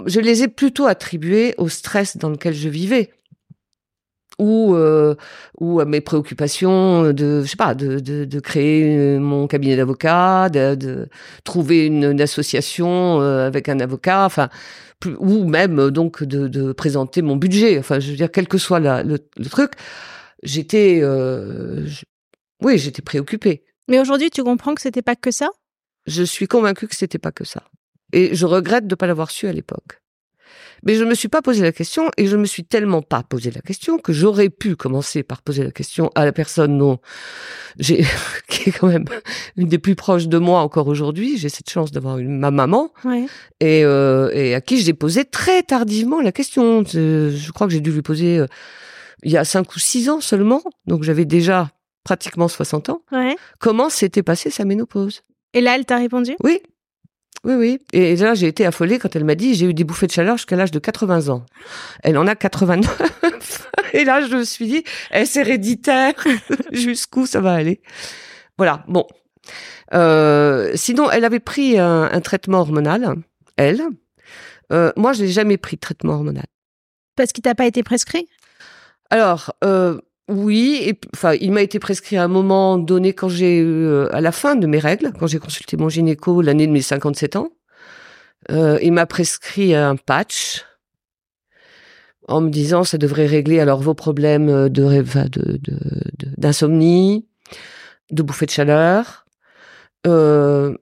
Je 0.06 0.20
les 0.20 0.44
ai 0.44 0.48
plutôt 0.48 0.86
attribués 0.86 1.56
au 1.58 1.70
stress 1.70 2.18
dans 2.18 2.30
lequel 2.30 2.54
je 2.54 2.70
vivais 2.70 3.12
ou 4.40 4.74
euh, 4.74 5.14
ou 5.60 5.80
à 5.80 5.86
mes 5.86 6.02
préoccupations 6.02 7.14
de 7.14 7.44
je 7.44 7.48
sais 7.48 7.56
pas 7.56 7.76
de 7.76 8.00
de, 8.00 8.26
de 8.26 8.40
créer 8.40 9.20
mon 9.20 9.46
cabinet 9.46 9.76
d'avocat 9.76 10.50
de, 10.50 10.74
de, 10.74 11.08
trouver 11.44 11.86
une, 11.86 12.20
association 12.20 13.22
euh, 13.22 13.46
avec 13.46 13.70
un 13.70 13.80
avocat 13.80 14.26
enfin 14.26 14.50
ou 15.20 15.44
même 15.48 15.92
donc 15.92 16.24
de, 16.24 16.72
présenter 16.72 17.22
mon 17.22 17.36
budget 17.36 17.78
enfin 17.78 18.00
je 18.00 18.10
veux 18.10 18.18
dire 18.18 18.32
quel 18.32 18.48
que 18.48 18.58
soit 18.58 18.80
la, 18.80 19.04
le, 19.04 19.20
le 19.38 19.50
truc 19.50 19.74
j'étais, 20.44 21.00
euh, 21.02 21.88
oui, 22.62 22.78
j'étais 22.78 23.02
préoccupée. 23.02 23.64
Mais 23.88 24.00
aujourd'hui, 24.00 24.30
tu 24.30 24.44
comprends 24.44 24.76
que 24.76 24.82
c'était 24.82 25.02
pas 25.02 25.16
que 25.16 25.32
ça? 25.32 25.50
Je 26.06 26.24
suis 26.24 26.48
convaincue 26.48 26.88
que 26.88 26.96
c'était 26.96 27.18
pas 27.18 27.32
que 27.32 27.46
ça. 27.46 27.64
Et 28.14 28.34
je 28.36 28.46
regrette 28.46 28.88
de 28.88 28.94
ne 28.94 28.96
pas 28.96 29.08
l'avoir 29.08 29.30
su 29.32 29.48
à 29.48 29.52
l'époque. 29.54 30.00
Mais 30.86 30.96
je 30.96 31.04
me 31.06 31.16
suis 31.16 31.30
pas 31.30 31.42
posé 31.42 31.62
la 31.62 31.72
question 31.72 32.12
et 32.18 32.28
je 32.28 32.36
me 32.36 32.46
suis 32.46 32.66
tellement 32.66 33.02
pas 33.02 33.24
posé 33.24 33.52
la 33.52 33.62
question 33.62 33.98
que 34.00 34.12
j'aurais 34.12 34.50
pu 34.50 34.76
commencer 34.76 35.24
par 35.24 35.42
poser 35.42 35.64
la 35.64 35.72
question 35.72 36.12
à 36.14 36.26
la 36.26 36.34
personne 36.34 36.78
dont 36.78 37.00
j'ai, 37.80 38.04
qui 38.50 38.70
est 38.70 38.74
quand 38.74 38.88
même 38.88 39.06
une 39.56 39.70
des 39.70 39.78
plus 39.80 39.96
proches 39.96 40.28
de 40.28 40.38
moi 40.38 40.60
encore 40.60 40.88
aujourd'hui. 40.88 41.38
J'ai 41.38 41.48
cette 41.48 41.70
chance 41.70 41.92
d'avoir 41.92 42.18
une, 42.18 42.38
ma 42.38 42.52
maman 42.52 42.92
Ouais. 43.06 43.26
et, 43.62 43.86
euh, 43.86 44.30
et 44.34 44.54
à 44.56 44.60
qui 44.62 44.78
j'ai 44.82 44.94
posé 44.94 45.24
très 45.24 45.64
tardivement 45.64 46.20
la 46.22 46.34
question. 46.34 46.84
Je, 46.84 47.30
je 47.34 47.52
crois 47.54 47.68
que 47.68 47.74
j'ai 47.74 47.80
dû 47.80 47.92
lui 47.92 48.02
poser 48.02 48.40
euh, 48.40 48.48
il 49.24 49.32
y 49.32 49.38
a 49.38 49.46
cinq 49.46 49.74
ou 49.76 49.80
six 49.80 50.10
ans 50.10 50.20
seulement, 50.20 50.62
donc 50.86 51.04
j'avais 51.04 51.24
déjà 51.24 51.70
pratiquement 52.04 52.50
60 52.50 52.90
ans. 52.90 53.02
Ouais. 53.14 53.38
Comment 53.58 53.90
s'était 53.90 54.22
passée 54.24 54.50
sa 54.50 54.66
ménopause? 54.66 55.22
Et 55.54 55.62
là, 55.62 55.76
elle 55.76 55.86
t'a 55.86 55.96
répondu? 55.98 56.36
Oui. 56.44 56.60
Oui, 57.44 57.54
oui. 57.56 57.80
Et 57.92 58.16
là, 58.16 58.36
j'ai 58.36 58.48
été 58.48 58.66
affolée 58.66 59.00
quand 59.00 59.16
elle 59.16 59.26
m'a 59.26 59.36
dit 59.36 59.54
j'ai 59.54 59.66
eu 59.66 59.74
des 59.74 59.84
bouffées 59.84 60.08
de 60.08 60.12
chaleur 60.12 60.38
jusqu'à 60.38 60.56
l'âge 60.56 60.72
de 60.72 60.80
80 60.80 61.30
ans. 61.30 61.46
Elle 62.04 62.18
en 62.18 62.28
a 62.28 62.36
89. 62.36 63.70
Et 63.94 64.06
là, 64.06 64.26
je 64.26 64.36
me 64.36 64.44
suis 64.44 64.68
dit, 64.68 64.84
est-ce 65.12 65.40
héréditaire? 65.40 66.14
Jusqu'où 66.72 67.26
ça 67.26 67.42
va 67.42 67.54
aller? 67.54 67.82
Voilà. 68.58 68.84
Bon. 68.88 69.06
Euh, 69.94 70.72
sinon, 70.76 71.12
elle 71.12 71.26
avait 71.26 71.40
pris 71.40 71.78
un, 71.78 72.04
un 72.04 72.22
traitement 72.22 72.60
hormonal, 72.60 73.16
elle. 73.58 73.84
Euh, 74.72 74.92
moi, 74.96 75.14
je 75.14 75.24
n'ai 75.24 75.28
jamais 75.30 75.58
pris 75.58 75.76
de 75.76 75.82
traitement 75.82 76.14
hormonal. 76.14 76.46
Parce 77.16 77.32
qu'il 77.32 77.44
t'a 77.44 77.56
pas 77.56 77.66
été 77.66 77.84
prescrit? 77.84 78.28
Alors, 79.10 79.54
euh, 79.64 80.00
oui, 80.30 80.94
enfin, 81.14 81.34
il 81.34 81.52
m'a 81.52 81.62
été 81.62 81.80
prescrit 81.80 82.18
à 82.18 82.24
un 82.24 82.28
moment 82.30 82.78
donné 82.78 83.14
quand 83.14 83.30
j'ai 83.30 83.58
eu, 83.58 83.66
euh, 83.86 84.08
à 84.16 84.22
la 84.22 84.32
fin 84.32 84.56
de 84.56 84.68
mes 84.68 84.80
règles, 84.80 85.12
quand 85.20 85.28
j'ai 85.28 85.40
consulté 85.40 85.76
mon 85.78 85.90
gynéco 85.90 86.42
l'année 86.42 86.68
de 86.68 86.72
mes 86.72 86.82
57 86.82 87.36
ans. 87.36 87.50
Euh, 88.52 88.78
il 88.82 88.92
m'a 88.94 89.06
prescrit 89.06 89.74
un 89.76 89.96
patch 89.96 90.66
en 92.28 92.42
me 92.42 92.50
disant 92.50 92.84
ça 92.84 92.98
devrait 92.98 93.26
régler 93.26 93.60
alors 93.60 93.82
vos 93.82 93.94
problèmes 93.94 94.50
enfin, 94.50 95.26
de- 95.26 95.58
de- 95.62 95.80
de- 96.20 96.34
d'insomnie, 96.38 97.26
de, 98.12 98.24
bouffée 98.24 98.46
de 98.46 98.52
chaleur. 98.52 99.26
Euh, 100.08 100.76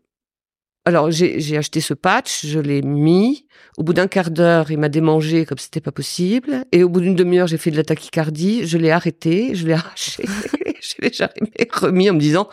alors 0.85 1.11
j'ai 1.11 1.57
acheté 1.57 1.79
ce 1.81 1.93
patch, 1.93 2.45
je 2.45 2.59
l'ai 2.59 2.81
mis. 2.81 3.45
Au 3.77 3.83
bout 3.83 3.93
d'un 3.93 4.07
quart 4.07 4.31
d'heure, 4.31 4.71
il 4.71 4.77
m'a 4.79 4.89
démangé 4.89 5.45
comme 5.45 5.57
c'était 5.59 5.81
pas 5.81 5.91
possible. 5.91 6.65
Et 6.71 6.83
au 6.83 6.89
bout 6.89 7.01
d'une 7.01 7.15
demi-heure, 7.15 7.47
j'ai 7.47 7.57
fait 7.57 7.71
de 7.71 7.77
la 7.77 7.83
tachycardie. 7.83 8.65
Je 8.67 8.77
l'ai 8.77 8.91
arrêté, 8.91 9.53
je 9.55 9.67
l'ai 9.67 9.73
arraché. 9.81 10.23
je 10.81 10.93
l'ai 10.99 11.13
jamais 11.13 11.51
remis 11.71 12.09
en 12.09 12.13
me 12.13 12.19
disant 12.19 12.49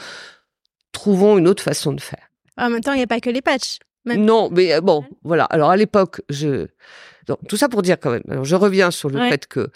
trouvons 0.93 1.39
une 1.39 1.49
autre 1.49 1.63
façon 1.63 1.93
de 1.93 2.01
faire. 2.01 2.29
En 2.57 2.71
même 2.71 2.81
temps, 2.81 2.93
il 2.93 2.97
n'y 2.99 3.03
a 3.03 3.07
pas 3.07 3.21
que 3.21 3.31
les 3.31 3.43
patchs. 3.43 3.79
Même- 4.05 4.25
Non, 4.25 4.51
mais 4.53 4.73
euh, 4.75 4.81
bon, 4.81 5.05
voilà. 5.23 5.45
Alors 5.45 5.71
à 5.71 5.77
l'époque, 5.77 6.21
je 6.29 6.67
donc, 7.27 7.39
tout 7.49 7.57
ça 7.57 7.69
pour 7.69 7.83
dire 7.83 7.99
quand 8.01 8.11
même. 8.11 8.23
Alors 8.31 8.45
je 8.45 8.57
reviens 8.57 8.91
sur 8.91 9.11
le 9.11 9.19
Ouais. 9.19 9.29
fait 9.31 9.47
que 9.47 9.69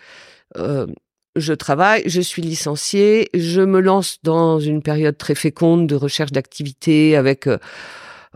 euh, 0.56 0.86
je 1.36 1.52
travaille, 1.54 2.02
je 2.06 2.20
suis 2.20 2.42
licenciée, 2.42 3.28
je 3.34 3.60
me 3.62 3.80
lance 3.80 4.18
dans 4.22 4.58
une 4.60 4.82
période 4.82 5.16
très 5.18 5.34
féconde 5.34 5.86
de 5.86 5.94
recherche 5.94 6.32
d'activité 6.32 7.16
avec 7.16 7.46
euh, 7.46 7.58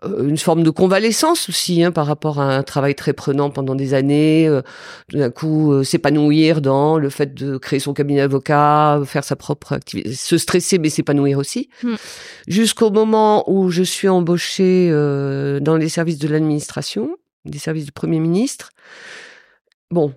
une 0.05 0.37
forme 0.37 0.63
de 0.63 0.71
convalescence 0.71 1.49
aussi 1.49 1.83
hein, 1.83 1.91
par 1.91 2.07
rapport 2.07 2.39
à 2.39 2.57
un 2.57 2.63
travail 2.63 2.95
très 2.95 3.15
prenant 3.15 3.49
pendant 3.51 3.75
des 3.75 3.95
années. 3.95 4.47
euh, 4.47 4.61
tout 5.09 5.17
d'un 5.17 5.31
coup, 5.31 5.73
euh, 5.73 5.85
s'épanouir 5.85 6.61
dans 6.61 6.99
le 6.99 7.09
fait 7.09 7.35
de 7.35 7.57
créer 7.57 7.81
son 7.81 7.95
cabinet 7.95 8.21
d'avocat, 8.21 9.01
faire 9.07 9.25
sa 9.25 9.37
propre 9.37 9.73
activité, 9.73 10.15
se 10.15 10.37
stresser 10.37 10.79
mais 10.79 10.91
s'épanouir 10.91 11.39
aussi. 11.39 11.71
Mm. 11.83 11.95
Jusqu'au 12.47 12.91
moment 12.91 13.51
où 13.51 13.71
je 13.71 13.83
suis 13.83 14.09
embauchée 14.09 14.89
euh, 14.91 15.61
dans 15.61 15.77
les 15.77 15.89
services 15.89 16.19
de 16.19 16.29
l'administration, 16.29 17.17
des 17.47 17.59
services 17.59 17.87
du 17.87 17.93
Premier 17.93 18.21
ministre. 18.21 18.71
Bon, 19.91 20.13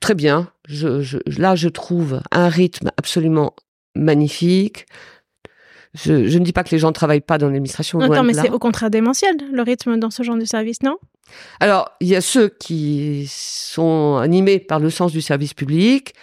très 0.00 0.14
bien. 0.14 0.50
Je, 0.68 1.00
je, 1.00 1.18
là, 1.38 1.54
je 1.54 1.68
trouve 1.68 2.20
un 2.30 2.48
rythme 2.48 2.90
absolument 2.98 3.54
magnifique. 3.94 4.86
Je, 5.96 6.26
je 6.26 6.38
ne 6.38 6.44
dis 6.44 6.52
pas 6.52 6.62
que 6.64 6.70
les 6.70 6.78
gens 6.78 6.88
ne 6.88 6.92
travaillent 6.92 7.20
pas 7.20 7.38
dans 7.38 7.46
l'administration. 7.46 7.98
de 7.98 8.20
mais 8.22 8.34
c'est 8.34 8.50
au 8.50 8.58
contraire 8.58 8.90
démentiel, 8.90 9.36
le 9.50 9.62
rythme 9.62 9.98
dans 9.98 10.10
ce 10.10 10.22
genre 10.22 10.36
de 10.36 10.44
service, 10.44 10.82
non? 10.82 10.98
Alors, 11.60 11.90
il 12.00 12.08
y 12.08 12.14
a 12.16 12.20
ceux 12.20 12.48
qui 12.48 13.26
sont 13.30 14.16
animés 14.16 14.58
par 14.58 14.78
le 14.78 14.90
sens 14.90 15.12
du 15.12 15.20
service 15.20 15.54
public. 15.54 16.14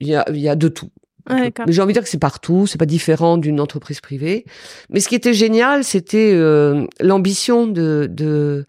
Il 0.00 0.08
y 0.08 0.14
a, 0.14 0.24
il 0.30 0.40
y 0.40 0.48
a 0.48 0.56
de 0.56 0.68
tout. 0.68 0.90
Ouais, 1.30 1.52
j'ai 1.68 1.80
envie 1.80 1.92
de 1.92 1.98
dire 1.98 2.02
que 2.02 2.08
c'est 2.08 2.18
partout, 2.18 2.66
c'est 2.66 2.78
pas 2.78 2.86
différent 2.86 3.36
d'une 3.36 3.60
entreprise 3.60 4.00
privée. 4.00 4.44
Mais 4.90 4.98
ce 5.00 5.08
qui 5.08 5.14
était 5.14 5.34
génial, 5.34 5.84
c'était 5.84 6.32
euh, 6.34 6.84
l'ambition 7.00 7.66
de, 7.66 8.08
de 8.10 8.66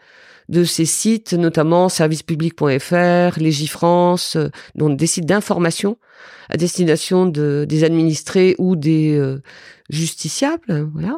de 0.54 0.64
ces 0.64 0.86
sites, 0.86 1.34
notamment 1.34 1.90
servicepublic.fr, 1.90 3.40
Légifrance, 3.40 4.38
euh, 4.38 4.50
donc 4.76 4.98
des 4.98 5.08
sites 5.08 5.26
d'information 5.26 5.98
à 6.50 6.58
destination 6.58 7.26
de, 7.26 7.66
des 7.68 7.84
administrés 7.84 8.56
ou 8.60 8.76
des 8.76 9.18
euh, 9.18 9.42
justiciables, 9.90 10.88
voilà. 10.94 11.18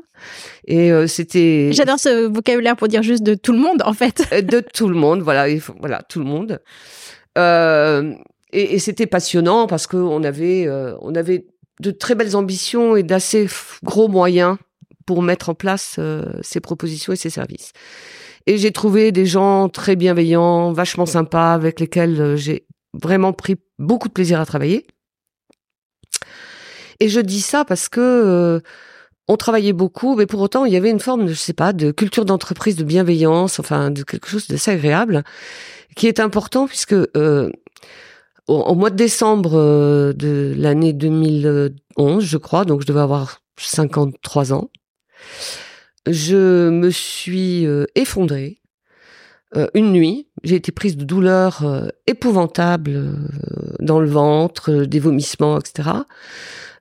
Et 0.65 0.92
euh, 0.92 1.08
c'était 1.08 1.70
J'adore 1.74 2.00
ce 2.00 2.27
vocabulaire 2.27 2.75
pour 2.75 2.88
dire 2.88 3.04
juste 3.04 3.24
de 3.24 3.34
tout 3.34 3.51
le 3.51 3.60
monde, 3.60 3.82
en 3.86 3.94
fait. 3.94 4.24
euh, 4.32 4.42
de 4.42 4.62
tout 4.62 4.88
le 4.88 4.96
monde, 4.96 5.22
voilà, 5.22 5.48
voilà, 5.80 6.01
tout 6.08 6.20
le 6.20 6.25
monde. 6.25 6.62
Et 7.38 8.75
et 8.75 8.80
c'était 8.80 9.08
passionnant 9.08 9.68
parce 9.68 9.86
que 9.86 9.98
on 9.98 10.24
avait, 10.24 10.70
on 11.01 11.13
avait 11.13 11.46
de 11.82 11.92
très 11.92 12.15
belles 12.15 12.38
ambitions 12.38 12.96
et 12.96 13.04
d'assez 13.04 13.48
gros 13.84 14.08
moyens 14.08 14.56
pour 15.06 15.22
mettre 15.22 15.50
en 15.50 15.56
place 15.56 16.00
ces 16.42 16.62
propositions 16.62 17.12
et 17.12 17.18
ces 17.18 17.30
services. 17.30 17.74
Et 18.48 18.58
j'ai 18.58 18.72
trouvé 18.72 19.12
des 19.12 19.25
gens 19.25 19.70
très 19.70 19.96
bienveillants, 19.96 20.72
vachement 20.72 21.06
sympas, 21.06 21.54
avec 21.54 21.80
lesquels 21.80 22.22
euh, 22.22 22.36
j'ai 22.36 22.68
vraiment 22.94 23.34
pris 23.34 23.56
beaucoup 23.80 24.08
de 24.08 24.14
plaisir 24.14 24.40
à 24.40 24.46
travailler. 24.46 24.86
Et 27.00 27.10
je 27.10 27.20
dis 27.20 27.42
ça 27.42 27.66
parce 27.66 27.90
que 27.90 28.00
euh, 28.00 28.60
on 29.28 29.38
travaillait 29.38 29.74
beaucoup, 29.74 30.16
mais 30.16 30.25
pour 30.25 30.42
autant 30.42 30.66
il 30.66 30.74
y 30.74 30.78
avait 30.78 30.92
une 30.92 31.00
forme, 31.00 31.28
je 31.28 31.34
sais 31.34 31.54
pas, 31.54 31.74
de 31.74 31.92
culture 31.92 32.25
d'entreprise, 32.25 32.75
de 32.75 32.84
bienveillance, 32.84 33.60
enfin 33.60 33.92
de 33.92 34.04
quelque 34.04 34.28
chose 34.28 34.48
d'assez 34.48 34.72
agréable, 34.72 35.24
qui 35.96 36.08
est 36.08 36.20
important 36.20 36.68
puisque 36.68 36.94
euh, 36.94 37.52
au, 38.48 38.75
mois 38.75 38.92
de 38.92 38.96
décembre 38.96 39.56
euh, 39.56 40.14
de 40.14 40.54
l'année 40.58 40.94
2011, 40.94 42.24
je 42.24 42.38
crois, 42.38 42.66
donc 42.66 42.82
je 42.82 42.86
devais 42.86 43.02
avoir 43.02 43.42
53 43.58 44.54
ans, 44.54 44.70
je 46.08 46.70
me 46.70 46.90
suis 46.90 47.66
euh, 47.66 47.86
effondrée 47.96 48.62
euh, 49.56 49.68
une 49.74 49.92
nuit. 49.92 50.28
J'ai 50.44 50.56
été 50.56 50.72
prise 50.72 50.98
de 50.98 51.06
douleurs 51.06 51.66
euh, 51.66 51.88
épouvantables 52.08 52.96
euh, 52.96 53.14
dans 53.80 54.00
le 54.00 54.10
ventre, 54.10 54.86
des 54.86 55.00
vomissements, 55.00 55.60
etc. 55.60 55.90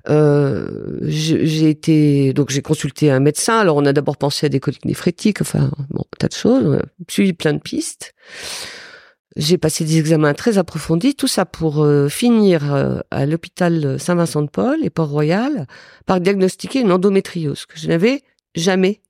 J'ai 0.07 1.71
été 1.71 2.33
donc 2.35 2.51
j'ai 2.51 2.63
consulté 2.63 3.11
un 3.11 3.21
médecin. 3.21 3.59
Alors 3.59 3.77
on 3.77 3.87
a 3.87 3.93
d'abord 3.93 4.17
pensé 4.17 4.47
à 4.47 4.49
des 4.49 4.61
coliques 4.61 4.85
néphrétiques, 4.85 5.41
enfin 5.41 5.71
bon, 5.91 6.05
tas 6.19 6.29
de 6.29 6.35
choses. 6.35 6.65
On 6.67 6.75
a 6.75 6.83
suivi 7.09 7.33
plein 7.33 7.55
de 7.55 7.59
pistes. 7.59 8.15
J'ai 9.37 9.59
passé 9.59 9.85
des 9.85 9.99
examens 9.99 10.35
très 10.35 10.59
approfondis, 10.59 11.15
tout 11.15 11.27
ça 11.27 11.45
pour 11.45 11.85
finir 12.09 13.03
à 13.11 13.27
l'hôpital 13.27 13.99
Saint-Vincent-de-Paul 13.99 14.85
et 14.85 14.91
Port-Royal 14.91 15.67
par 16.07 16.21
diagnostiquer 16.21 16.81
une 16.81 16.93
endométriose 16.93 17.67
que 17.67 17.79
je 17.79 17.89
n'avais 17.89 18.23
jamais 18.55 19.01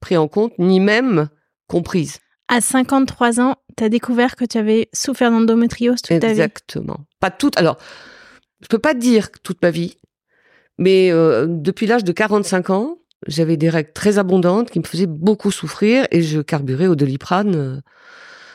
pris 0.00 0.16
en 0.16 0.28
compte 0.28 0.52
ni 0.58 0.80
même 0.80 1.28
comprise. 1.68 2.18
À 2.48 2.60
53 2.60 3.40
ans, 3.40 3.56
t'as 3.76 3.88
découvert 3.88 4.36
que 4.36 4.44
tu 4.44 4.56
avais 4.58 4.88
souffert 4.92 5.30
d'endométriose 5.30 6.00
toute 6.02 6.20
ta 6.20 6.26
vie? 6.28 6.32
Exactement. 6.32 6.98
Pas 7.20 7.30
toute. 7.30 7.56
Alors, 7.58 7.76
je 8.60 8.68
peux 8.68 8.78
pas 8.78 8.94
dire 8.94 9.30
toute 9.42 9.60
ma 9.62 9.70
vie, 9.70 9.96
mais 10.78 11.10
euh, 11.10 11.46
depuis 11.48 11.86
l'âge 11.86 12.04
de 12.04 12.12
45 12.12 12.70
ans, 12.70 12.98
j'avais 13.26 13.56
des 13.56 13.68
règles 13.68 13.92
très 13.92 14.18
abondantes 14.18 14.70
qui 14.70 14.78
me 14.78 14.84
faisaient 14.84 15.06
beaucoup 15.06 15.50
souffrir 15.50 16.06
et 16.10 16.22
je 16.22 16.40
carburais 16.40 16.86
au 16.86 16.94
doliprane. 16.94 17.54
euh, 17.56 17.80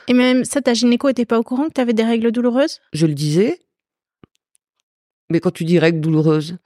Et 0.07 0.13
même 0.13 0.45
ça, 0.45 0.62
ta 0.62 0.74
gynéco 0.74 1.10
était 1.10 1.25
pas 1.25 1.39
au 1.39 1.43
courant 1.43 1.67
que 1.67 1.74
t'avais 1.74 1.93
des 1.93 2.03
règles 2.03 2.31
douloureuses? 2.31 2.79
Je 2.93 3.05
le 3.07 3.13
disais. 3.13 3.60
Mais 5.29 5.39
quand 5.39 5.51
tu 5.51 5.65
dis 5.65 5.79
règles 5.79 6.00
douloureuses, 6.00 6.57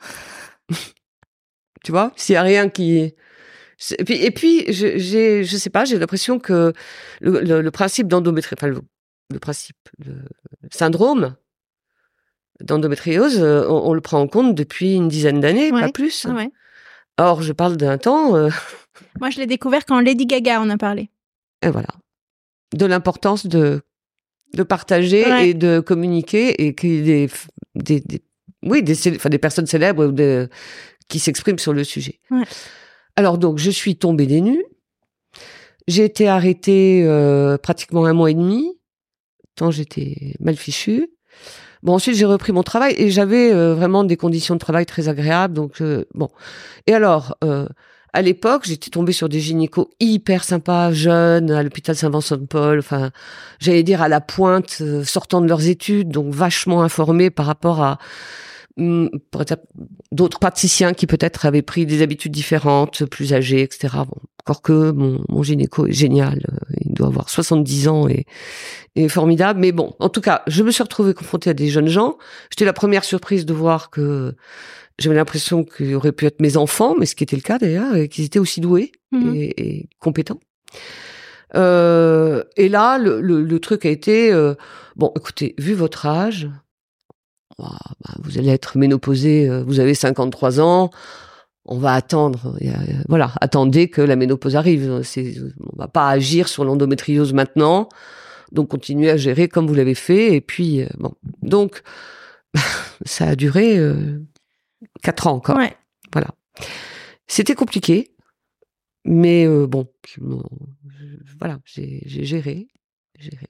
tu 1.84 1.92
vois, 1.92 2.12
s'il 2.16 2.34
y 2.34 2.38
a 2.38 2.42
rien 2.44 2.70
qui 2.70 3.14
et 4.00 4.32
puis, 4.32 4.64
j'ai, 4.72 5.44
je 5.44 5.58
sais 5.58 5.70
pas, 5.70 5.86
j'ai 5.86 5.98
l'impression 6.00 6.40
que 6.40 6.74
le, 7.22 7.42
le, 7.42 7.62
le 7.62 7.72
principe 7.72 8.08
d'endométriose, 8.08 8.58
enfin 8.58 8.68
le, 8.68 8.80
le 9.34 9.40
principe, 9.40 9.76
le 10.06 10.16
syndrome 10.72 11.36
d'endométriose, 12.62 13.40
euh, 13.42 13.66
on, 13.68 13.90
on 13.90 13.94
le 13.94 14.02
prend 14.02 14.20
en 14.22 14.28
compte 14.28 14.56
depuis 14.56 14.96
une 14.96 15.08
dizaine 15.10 15.40
d'années, 15.40 15.72
Ouais. 15.72 15.82
pas 15.82 15.92
plus. 15.92 16.26
Ah 16.30 16.34
ouais. 16.34 16.50
Or, 17.18 17.42
je 17.42 17.54
parle 17.54 17.78
d'un 17.78 17.98
temps, 17.98 18.36
euh, 18.36 18.50
Moi, 19.20 19.30
je 19.30 19.40
l'ai 19.40 19.46
découvert 19.46 19.86
quand 19.86 20.00
Lady 20.00 20.26
Gaga 20.26 20.62
en 20.62 20.70
a 20.70 20.78
parlé. 20.78 21.10
et 21.62 21.70
voilà, 21.70 21.90
de 22.74 22.86
l'importance 22.86 23.46
de 23.48 23.82
de 24.54 24.64
partager 24.64 25.26
Ouais. 25.26 25.50
et 25.50 25.54
de 25.54 25.82
communiquer 25.82 26.64
et 26.66 26.76
qu'il 26.76 27.06
y 27.06 27.12
ait 27.12 27.28
des, 27.28 28.00
des, 28.00 28.00
des- 28.00 28.24
oui, 28.64 28.82
des, 28.84 29.16
enfin, 29.16 29.28
des 29.30 29.38
personnes 29.40 29.66
célèbres 29.66 30.06
ou 30.08 30.12
des- 30.14 30.48
qui 31.10 31.20
s'expriment 31.20 31.60
sur 31.60 31.74
le 31.74 31.84
sujet. 31.84 32.22
Ouais. 32.32 32.44
Alors 33.16 33.38
donc, 33.38 33.58
je 33.58 33.72
suis 33.72 33.96
tombée 33.96 34.28
des 34.28 34.42
nues. 34.42 34.66
J'ai 35.88 36.04
été 36.04 36.28
arrêtée 36.28 37.04
euh, 37.06 37.58
pratiquement 37.58 38.06
un 38.06 38.14
mois 38.14 38.32
et 38.32 38.34
demi. 38.34 38.78
tant 39.56 39.72
j'étais 39.72 40.34
mal 40.40 40.56
fichue. 40.56 41.10
Bon, 41.84 41.94
ensuite 41.94 42.16
j'ai 42.16 42.26
repris 42.26 42.52
mon 42.52 42.64
travail 42.64 42.96
et 42.98 43.12
j'avais 43.12 43.54
euh, 43.54 43.76
vraiment 43.76 44.04
des 44.04 44.18
conditions 44.18 44.56
de 44.56 44.60
travail 44.60 44.86
très 44.86 45.08
agréables. 45.08 45.54
Donc 45.54 45.82
bon. 46.14 46.30
Et 46.88 46.94
alors, 46.94 47.38
à 48.16 48.22
l'époque, 48.22 48.64
j'étais 48.66 48.90
tombée 48.90 49.12
sur 49.12 49.28
des 49.28 49.42
gynécos 49.42 49.88
hyper 50.00 50.46
sympas, 50.46 50.94
jeunes, 50.94 51.52
à 51.52 51.62
l'hôpital 51.62 51.96
Saint-Vincent-de-Paul. 51.98 52.80
Enfin, 52.80 53.12
j'allais 53.60 53.84
dire 53.84 54.02
à 54.02 54.08
la 54.08 54.22
pointe, 54.22 54.82
sortant 55.04 55.42
de 55.42 55.48
leurs 55.48 55.68
études, 55.68 56.10
donc 56.10 56.34
vachement 56.34 56.82
informés 56.82 57.30
par 57.30 57.46
rapport 57.46 57.82
à 57.84 58.00
d'autres 58.78 60.40
praticiens 60.40 60.94
qui 60.94 61.08
peut-être 61.08 61.46
avaient 61.46 61.62
pris 61.62 61.86
des 61.86 62.02
habitudes 62.02 62.32
différentes, 62.32 63.06
plus 63.06 63.34
âgés, 63.34 63.62
etc. 63.62 63.96
Bon, 64.08 64.18
encore 64.42 64.62
que 64.62 64.92
mon, 64.92 65.24
mon 65.30 65.44
gynéco 65.44 65.88
est 65.88 65.94
génial, 65.94 66.46
euh, 66.52 66.76
il 66.82 66.94
doit 66.94 67.08
avoir 67.08 67.30
70 67.30 67.88
ans 67.88 68.08
et, 68.08 68.26
et 68.96 69.08
formidable. 69.10 69.60
Mais 69.60 69.72
bon, 69.72 69.96
en 70.00 70.10
tout 70.10 70.22
cas, 70.22 70.44
je 70.48 70.62
me 70.62 70.72
suis 70.72 70.84
retrouvée 70.84 71.14
confrontée 71.14 71.50
à 71.50 71.54
des 71.54 71.70
jeunes 71.70 71.88
gens. 71.88 72.18
J'étais 72.52 72.66
la 72.66 72.74
première 72.74 73.04
surprise 73.04 73.46
de 73.46 73.54
voir 73.54 73.90
que 73.90 74.36
j'avais 75.00 75.16
l'impression 75.16 75.64
qu'ils 75.64 75.96
auraient 75.96 76.12
pu 76.12 76.26
être 76.26 76.42
mes 76.42 76.58
enfants, 76.58 76.96
mais 77.00 77.06
ce 77.06 77.16
qui 77.16 77.24
était 77.24 77.36
le 77.36 77.42
cas 77.42 77.58
d'ailleurs, 77.58 77.96
et 77.96 78.08
qu'ils 78.08 78.26
étaient 78.26 78.40
aussi 78.40 78.62
doués 78.62 78.92
mhm. 79.12 79.34
et, 79.36 79.90
compétents. 80.00 80.40
Euh, 81.56 82.44
et 82.58 82.70
là, 82.70 82.98
le, 82.98 83.22
le, 83.22 83.60
truc 83.60 83.86
a 83.86 83.90
été 83.90 84.32
euh, 84.32 84.56
bon. 84.96 85.12
Écoutez, 85.16 85.56
vu 85.58 85.74
votre 85.74 86.06
âge, 86.06 86.50
bah, 87.58 87.78
vous 88.20 88.38
allez 88.38 88.50
être 88.50 88.78
ménopausé, 88.78 89.50
euh, 89.50 89.64
vous 89.64 89.80
avez 89.80 89.94
53 89.94 90.60
ans, 90.60 90.90
on 91.66 91.78
va 91.78 91.94
attendre, 91.94 92.58
voilà, 93.08 93.32
attendez 93.42 93.90
que 93.90 94.02
la 94.02 94.16
ménopause 94.16 94.56
arrive. 94.56 95.02
C'est, 95.04 95.36
on 95.74 95.78
va 95.78 95.88
pas 95.88 96.10
agir 96.10 96.48
sur 96.48 96.64
l'endométriose 96.64 97.34
maintenant, 97.34 97.90
donc 98.52 98.70
continuez 98.70 99.10
à 99.10 99.18
gérer 99.18 99.48
comme 99.48 99.66
vous 99.66 99.74
l'avez 99.74 99.96
fait. 99.96 100.36
Et 100.36 100.42
puis 100.42 100.84
euh, 100.84 100.88
bon, 100.98 101.14
donc 101.42 101.82
ça 103.06 103.30
a 103.30 103.36
duré 103.36 103.78
euh, 103.78 104.20
quatre 105.02 105.28
ans 105.28 105.34
encore. 105.34 105.58
Voilà, 106.14 106.30
c'était 107.26 107.56
compliqué, 107.56 108.12
mais 109.06 109.48
bon, 109.48 109.88
voilà, 111.40 111.60
j'ai, 111.66 112.04
géré, 112.06 112.68
géré. 113.18 113.48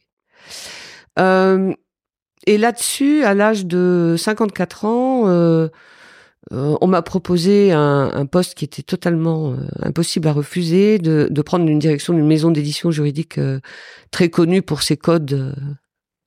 Et 2.45 2.57
là-dessus, 2.57 3.23
à 3.23 3.33
l'âge 3.33 3.65
de 3.65 4.15
54 4.17 4.85
ans, 4.85 5.27
euh, 5.27 5.67
euh, 6.53 6.75
on 6.79 6.87
m'a 6.87 7.01
proposé 7.01 7.71
un, 7.71 8.11
un, 8.13 8.25
poste 8.27 8.53
qui 8.53 8.65
était 8.65 8.83
totalement 8.83 9.51
euh, 9.51 9.55
impossible 9.81 10.27
à 10.27 10.33
refuser, 10.33 10.99
de, 10.99 11.27
de 11.31 11.41
prendre 11.41 11.67
une 11.67 11.79
direction 11.79 12.13
d'une 12.13 12.27
maison 12.27 12.51
d'édition 12.51 12.91
juridique 12.91 13.39
euh, 13.39 13.59
très 14.11 14.29
connue 14.29 14.61
pour 14.61 14.83
ses 14.83 14.95
codes 14.95 15.55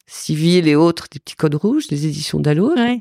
civils 0.07 0.67
et 0.67 0.75
autres, 0.75 1.07
des 1.13 1.21
petits 1.21 1.37
codes 1.37 1.55
rouges, 1.55 1.85
les 1.91 2.07
éditions. 2.07 2.41
Ouais. 2.41 3.01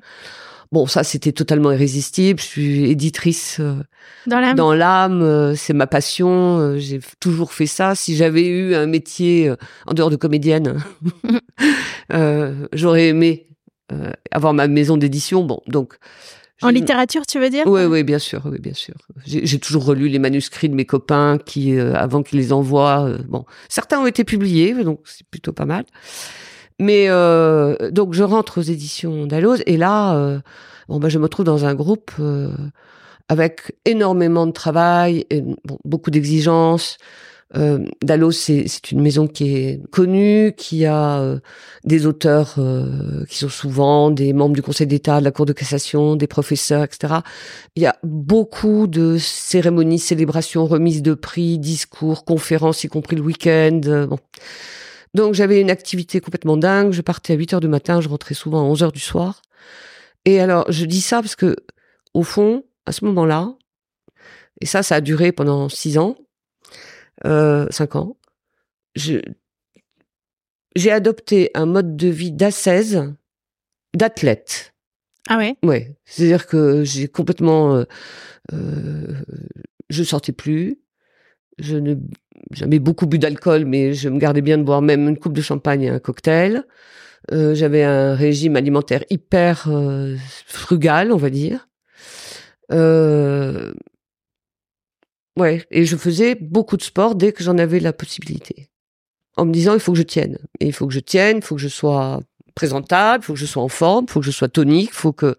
Bon, 0.71 0.85
ça, 0.85 1.03
c'était 1.03 1.31
totalement 1.31 1.71
irrésistible. 1.71 2.39
Je 2.39 2.45
suis 2.45 2.91
éditrice 2.91 3.61
dans 4.27 4.73
l'âme. 4.73 5.55
C'est 5.55 5.73
ma 5.73 5.87
passion. 5.87 6.77
J'ai 6.77 6.99
toujours 7.21 7.53
fait 7.53 7.65
ça. 7.67 7.95
Si 7.95 8.17
j'avais 8.17 8.45
eu 8.45 8.75
un 8.75 8.85
métier 8.85 9.53
en 9.85 9.93
dehors 9.93 10.09
de 10.09 10.17
comédienne, 10.17 10.83
j'aurais 12.09 13.07
aimé 13.07 13.47
avoir 14.31 14.53
ma 14.53 14.67
maison 14.67 14.97
d'édition. 14.97 15.43
Bon, 15.43 15.61
donc. 15.67 15.95
En 16.63 16.69
littérature, 16.69 17.25
tu 17.27 17.39
veux 17.39 17.51
dire? 17.51 17.67
Oui, 17.67 17.83
oui, 17.85 18.03
bien 18.03 18.17
sûr, 18.17 18.41
oui, 18.45 18.57
bien 18.59 18.73
sûr. 18.73 18.95
J'ai 19.25 19.59
toujours 19.59 19.85
relu 19.85 20.07
les 20.07 20.17
manuscrits 20.17 20.69
de 20.69 20.73
mes 20.75 20.85
copains 20.85 21.37
qui, 21.37 21.79
avant 21.79 22.23
qu'ils 22.23 22.39
les 22.39 22.51
envoient, 22.51 23.11
bon, 23.27 23.45
certains 23.69 23.99
ont 23.99 24.07
été 24.07 24.23
publiés, 24.23 24.73
donc 24.83 25.01
c'est 25.05 25.27
plutôt 25.27 25.53
pas 25.53 25.65
mal. 25.65 25.85
Mais 26.79 27.05
euh, 27.09 27.91
donc 27.91 28.13
je 28.13 28.23
rentre 28.23 28.59
aux 28.59 28.63
éditions 28.63 29.25
Dalloz 29.25 29.63
et 29.65 29.77
là, 29.77 30.15
euh, 30.15 30.39
bon 30.87 30.99
bah 30.99 31.09
je 31.09 31.17
me 31.17 31.27
trouve 31.27 31.45
dans 31.45 31.65
un 31.65 31.73
groupe 31.73 32.11
euh, 32.19 32.51
avec 33.29 33.75
énormément 33.85 34.45
de 34.45 34.51
travail, 34.51 35.25
et, 35.29 35.41
bon, 35.41 35.79
beaucoup 35.85 36.11
d'exigences. 36.11 36.97
Euh, 37.55 37.85
Dalloz 38.03 38.35
c'est 38.35 38.91
une 38.91 39.01
maison 39.01 39.25
qui 39.27 39.55
est 39.55 39.81
connue, 39.89 40.53
qui 40.57 40.85
a 40.85 41.21
euh, 41.21 41.39
des 41.85 42.05
auteurs 42.05 42.55
euh, 42.57 43.23
qui 43.29 43.37
sont 43.37 43.49
souvent 43.49 44.11
des 44.11 44.33
membres 44.33 44.55
du 44.55 44.61
Conseil 44.61 44.85
d'État, 44.85 45.19
de 45.19 45.23
la 45.23 45.31
Cour 45.31 45.45
de 45.45 45.53
cassation, 45.53 46.15
des 46.17 46.27
professeurs, 46.27 46.83
etc. 46.83 47.15
Il 47.75 47.83
y 47.83 47.85
a 47.85 47.95
beaucoup 48.03 48.87
de 48.87 49.17
cérémonies, 49.17 49.99
célébrations, 49.99 50.65
remises 50.65 51.01
de 51.01 51.13
prix, 51.13 51.57
discours, 51.57 52.25
conférences, 52.25 52.83
y 52.83 52.89
compris 52.89 53.15
le 53.15 53.21
week-end. 53.21 54.07
bon. 54.09 54.19
Donc 55.13 55.33
j'avais 55.33 55.61
une 55.61 55.71
activité 55.71 56.19
complètement 56.19 56.57
dingue. 56.57 56.91
Je 56.91 57.01
partais 57.01 57.33
à 57.33 57.35
8 57.37 57.53
heures 57.53 57.59
du 57.61 57.69
matin, 57.69 58.01
je 58.01 58.09
rentrais 58.09 58.35
souvent 58.35 58.59
à 58.59 58.63
11 58.63 58.83
heures 58.83 58.91
du 58.91 58.99
soir. 58.99 59.41
Et 60.25 60.41
alors, 60.41 60.69
je 60.69 60.85
dis 60.85 61.01
ça 61.01 61.21
parce 61.21 61.35
que, 61.37 61.55
au 62.13 62.23
fond, 62.23 62.65
à 62.85 62.91
ce 62.91 63.05
moment-là, 63.05 63.53
et 64.59 64.65
ça, 64.65 64.83
ça 64.83 64.95
a 64.95 65.01
duré 65.01 65.31
pendant 65.31 65.69
6 65.69 65.97
ans, 65.97 66.17
euh, 67.25 67.67
5 67.69 67.95
ans, 67.95 68.17
j'ai 68.95 69.21
adopté 70.91 71.51
un 71.53 71.65
mode 71.65 71.95
de 71.97 72.07
vie 72.07 72.31
d'assaise, 72.31 73.13
d'athlète. 73.95 74.73
Ah 75.29 75.37
ouais? 75.37 75.55
Ouais. 75.63 75.95
C'est-à-dire 76.05 76.47
que 76.47 76.83
j'ai 76.83 77.07
complètement... 77.07 77.75
Euh, 77.75 77.83
euh, 78.53 79.21
je 79.89 80.03
sortais 80.03 80.31
plus, 80.31 80.79
je 81.57 81.75
ne 81.77 81.95
jamais 82.51 82.79
beaucoup 82.79 83.07
bu 83.07 83.19
d'alcool, 83.19 83.65
mais 83.65 83.93
je 83.93 84.09
me 84.09 84.19
gardais 84.19 84.41
bien 84.41 84.57
de 84.57 84.63
boire 84.63 84.81
même 84.81 85.07
une 85.07 85.17
coupe 85.17 85.33
de 85.33 85.41
champagne 85.41 85.83
et 85.83 85.89
un 85.89 85.99
cocktail. 85.99 86.63
Euh, 87.31 87.55
j'avais 87.55 87.83
un 87.83 88.15
régime 88.15 88.55
alimentaire 88.55 89.03
hyper 89.09 89.67
euh, 89.67 90.15
frugal, 90.45 91.11
on 91.11 91.17
va 91.17 91.29
dire. 91.29 91.67
Euh, 92.71 93.73
ouais, 95.37 95.65
et 95.71 95.85
je 95.85 95.95
faisais 95.95 96.35
beaucoup 96.35 96.77
de 96.77 96.83
sport 96.83 97.15
dès 97.15 97.31
que 97.31 97.43
j'en 97.43 97.57
avais 97.57 97.79
la 97.79 97.93
possibilité, 97.93 98.69
en 99.35 99.45
me 99.45 99.51
disant 99.51 99.73
il 99.73 99.79
faut 99.79 99.93
que 99.93 99.97
je 99.97 100.03
tienne, 100.03 100.37
il 100.59 100.73
faut 100.73 100.87
que 100.87 100.93
je 100.93 100.99
tienne, 100.99 101.37
il 101.37 101.43
faut 101.43 101.55
que 101.55 101.61
je 101.61 101.67
sois 101.67 102.21
présentable, 102.55 103.23
il 103.23 103.25
faut 103.25 103.33
que 103.33 103.39
je 103.39 103.45
sois 103.45 103.63
en 103.63 103.69
forme, 103.69 104.05
il 104.07 104.11
faut 104.11 104.19
que 104.19 104.25
je 104.25 104.31
sois 104.31 104.49
tonique, 104.49 104.89
il 104.91 104.95
faut 104.95 105.13
que 105.13 105.35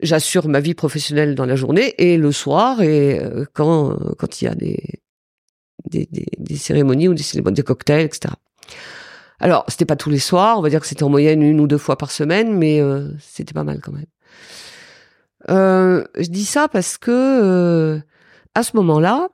j'assure 0.00 0.48
ma 0.48 0.60
vie 0.60 0.74
professionnelle 0.74 1.34
dans 1.34 1.46
la 1.46 1.56
journée 1.56 1.94
et 1.98 2.16
le 2.16 2.32
soir 2.32 2.80
et 2.80 3.20
euh, 3.20 3.44
quand 3.52 3.96
quand 4.18 4.40
il 4.40 4.44
y 4.46 4.48
a 4.48 4.54
des 4.54 4.78
des, 5.90 6.08
des, 6.38 6.56
cérémonies 6.56 7.08
ou 7.08 7.14
des 7.14 7.24
des 7.52 7.62
cocktails, 7.62 8.06
etc. 8.06 8.34
Alors, 9.40 9.64
c'était 9.68 9.84
pas 9.84 9.96
tous 9.96 10.10
les 10.10 10.18
soirs, 10.18 10.58
on 10.58 10.62
va 10.62 10.70
dire 10.70 10.80
que 10.80 10.86
c'était 10.86 11.02
en 11.02 11.10
moyenne 11.10 11.42
une 11.42 11.60
ou 11.60 11.66
deux 11.66 11.78
fois 11.78 11.98
par 11.98 12.10
semaine, 12.10 12.56
mais 12.56 12.80
euh, 12.80 13.10
c'était 13.18 13.52
pas 13.52 13.64
mal 13.64 13.80
quand 13.82 13.92
même. 13.92 14.06
Euh, 15.50 16.04
je 16.16 16.28
dis 16.28 16.46
ça 16.46 16.68
parce 16.68 16.96
que 16.96 17.10
euh, 17.10 18.00
à 18.54 18.62
ce 18.62 18.76
moment-là, 18.76 19.28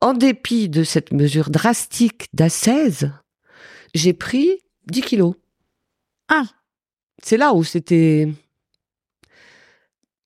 en 0.00 0.12
dépit 0.12 0.68
de 0.68 0.84
cette 0.84 1.12
mesure 1.12 1.50
drastique 1.50 2.28
d'assaise, 2.32 3.12
j'ai 3.94 4.12
pris 4.12 4.58
10 4.86 5.00
kilos. 5.02 5.34
Ah 6.28 6.44
C'est 7.22 7.36
là 7.36 7.54
où 7.54 7.64
c'était 7.64 8.28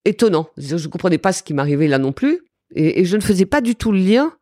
étonnant. 0.05 0.48
Je 0.57 0.77
ne 0.77 0.87
comprenais 0.88 1.18
pas 1.18 1.33
ce 1.33 1.42
qui 1.42 1.55
m'arrivait 1.55 1.88
là 1.88 1.98
non 1.98 2.12
plus. 2.12 2.40
Et, 2.74 3.01
et, 3.01 3.05
je 3.05 3.16
ne 3.16 3.22
faisais 3.22 3.46
pas 3.46 3.61
du 3.61 3.74
tout 3.77 3.92
le 3.92 3.98
lien 3.98 4.33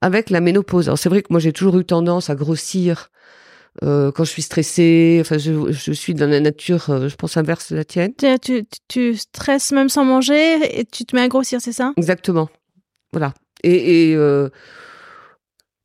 avec 0.00 0.30
la 0.30 0.40
ménopause. 0.40 0.88
Alors 0.88 0.98
c'est 0.98 1.08
vrai 1.08 1.22
que 1.22 1.28
moi 1.30 1.40
j'ai 1.40 1.52
toujours 1.52 1.78
eu 1.78 1.84
tendance 1.84 2.30
à 2.30 2.34
grossir 2.34 3.10
euh, 3.82 4.10
quand 4.10 4.24
je 4.24 4.30
suis 4.30 4.42
stressée. 4.42 5.18
Enfin, 5.20 5.38
je, 5.38 5.70
je 5.70 5.92
suis 5.92 6.14
dans 6.14 6.28
la 6.28 6.40
nature, 6.40 6.90
euh, 6.90 7.08
je 7.08 7.16
pense 7.16 7.36
inverse 7.36 7.72
de 7.72 7.76
la 7.76 7.84
tienne. 7.84 8.12
Tu, 8.16 8.38
tu, 8.38 8.64
tu, 8.88 9.16
stresses 9.16 9.72
même 9.72 9.88
sans 9.88 10.04
manger 10.04 10.80
et 10.80 10.84
tu 10.84 11.04
te 11.04 11.14
mets 11.14 11.22
à 11.22 11.28
grossir, 11.28 11.60
c'est 11.60 11.72
ça? 11.72 11.92
Exactement. 11.96 12.48
Voilà. 13.12 13.34
Et, 13.64 14.14
euh, 14.14 14.50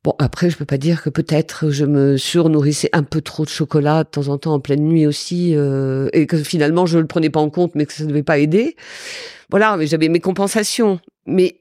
bon, 0.04 0.14
après, 0.18 0.50
je 0.50 0.56
peux 0.56 0.64
pas 0.64 0.78
dire 0.78 1.02
que 1.02 1.10
peut-être 1.10 1.70
je 1.70 1.84
me 1.84 2.16
surnourrissais 2.16 2.90
un 2.92 3.02
peu 3.02 3.20
trop 3.20 3.44
de 3.44 3.50
chocolat 3.50 4.04
de 4.04 4.08
temps 4.08 4.28
en 4.28 4.38
temps 4.38 4.54
en 4.54 4.60
pleine 4.60 4.84
nuit 4.84 5.06
aussi, 5.06 5.56
euh, 5.56 6.08
et 6.12 6.26
que 6.26 6.36
finalement 6.36 6.86
je 6.86 6.98
le 6.98 7.06
prenais 7.06 7.30
pas 7.30 7.40
en 7.40 7.50
compte, 7.50 7.74
mais 7.74 7.86
que 7.86 7.92
ça 7.92 8.04
ne 8.04 8.08
devait 8.08 8.22
pas 8.22 8.38
aider. 8.38 8.76
Voilà, 9.50 9.76
mais 9.76 9.86
j'avais 9.86 10.08
mes 10.08 10.20
compensations. 10.20 11.00
Mais 11.26 11.60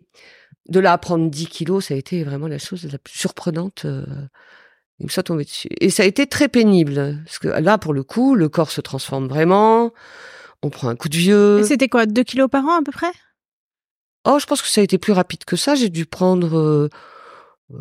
de 0.70 0.80
là 0.80 0.94
à 0.94 0.98
prendre 0.98 1.30
10 1.30 1.48
kilos, 1.48 1.86
ça 1.86 1.94
a 1.94 1.98
été 1.98 2.24
vraiment 2.24 2.48
la 2.48 2.60
chose 2.60 2.88
la 2.92 2.98
plus 2.98 3.18
surprenante. 3.18 3.84
Euh, 3.86 4.06
me 5.00 5.10
soit 5.10 5.30
dessus. 5.30 5.70
Et 5.80 5.90
ça 5.90 6.04
a 6.04 6.06
été 6.06 6.28
très 6.28 6.48
pénible. 6.48 7.20
Parce 7.26 7.40
que 7.40 7.48
là, 7.48 7.78
pour 7.78 7.94
le 7.94 8.04
coup, 8.04 8.36
le 8.36 8.50
corps 8.50 8.72
se 8.72 8.82
transforme 8.82 9.28
vraiment. 9.28 9.92
On 10.62 10.70
prend 10.70 10.88
un 10.88 10.96
coup 10.96 11.10
de 11.10 11.18
vieux. 11.18 11.64
C'était 11.64 11.90
quoi, 11.90 12.06
2 12.06 12.24
kilos 12.24 12.50
par 12.50 12.66
an 12.66 12.80
à 12.80 12.84
peu 12.84 12.92
près? 12.92 13.12
Oh, 14.26 14.40
je 14.40 14.46
pense 14.46 14.62
que 14.62 14.68
ça 14.68 14.82
a 14.82 14.84
été 14.84 14.98
plus 14.98 15.14
rapide 15.14 15.44
que 15.46 15.56
ça. 15.56 15.76
J'ai 15.76 15.90
dû 15.90 16.06
prendre, 16.06 16.58
euh, 16.58 16.90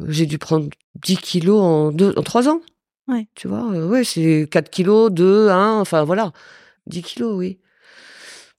j'ai 0.08 0.26
dû 0.26 0.38
prendre 0.38 0.68
10 0.96 1.16
kilos 1.18 1.60
en, 1.60 1.92
deux, 1.92 2.12
en 2.16 2.22
3 2.22 2.48
ans. 2.48 2.60
Ouais. 3.08 3.28
Tu 3.34 3.48
vois, 3.48 3.72
euh, 3.72 3.86
ouais, 3.86 4.04
c'est 4.04 4.48
4 4.50 4.70
kilos, 4.70 5.10
2, 5.10 5.48
1, 5.48 5.80
enfin 5.80 6.04
voilà. 6.04 6.32
10 6.86 7.02
kilos, 7.02 7.34
oui. 7.36 7.58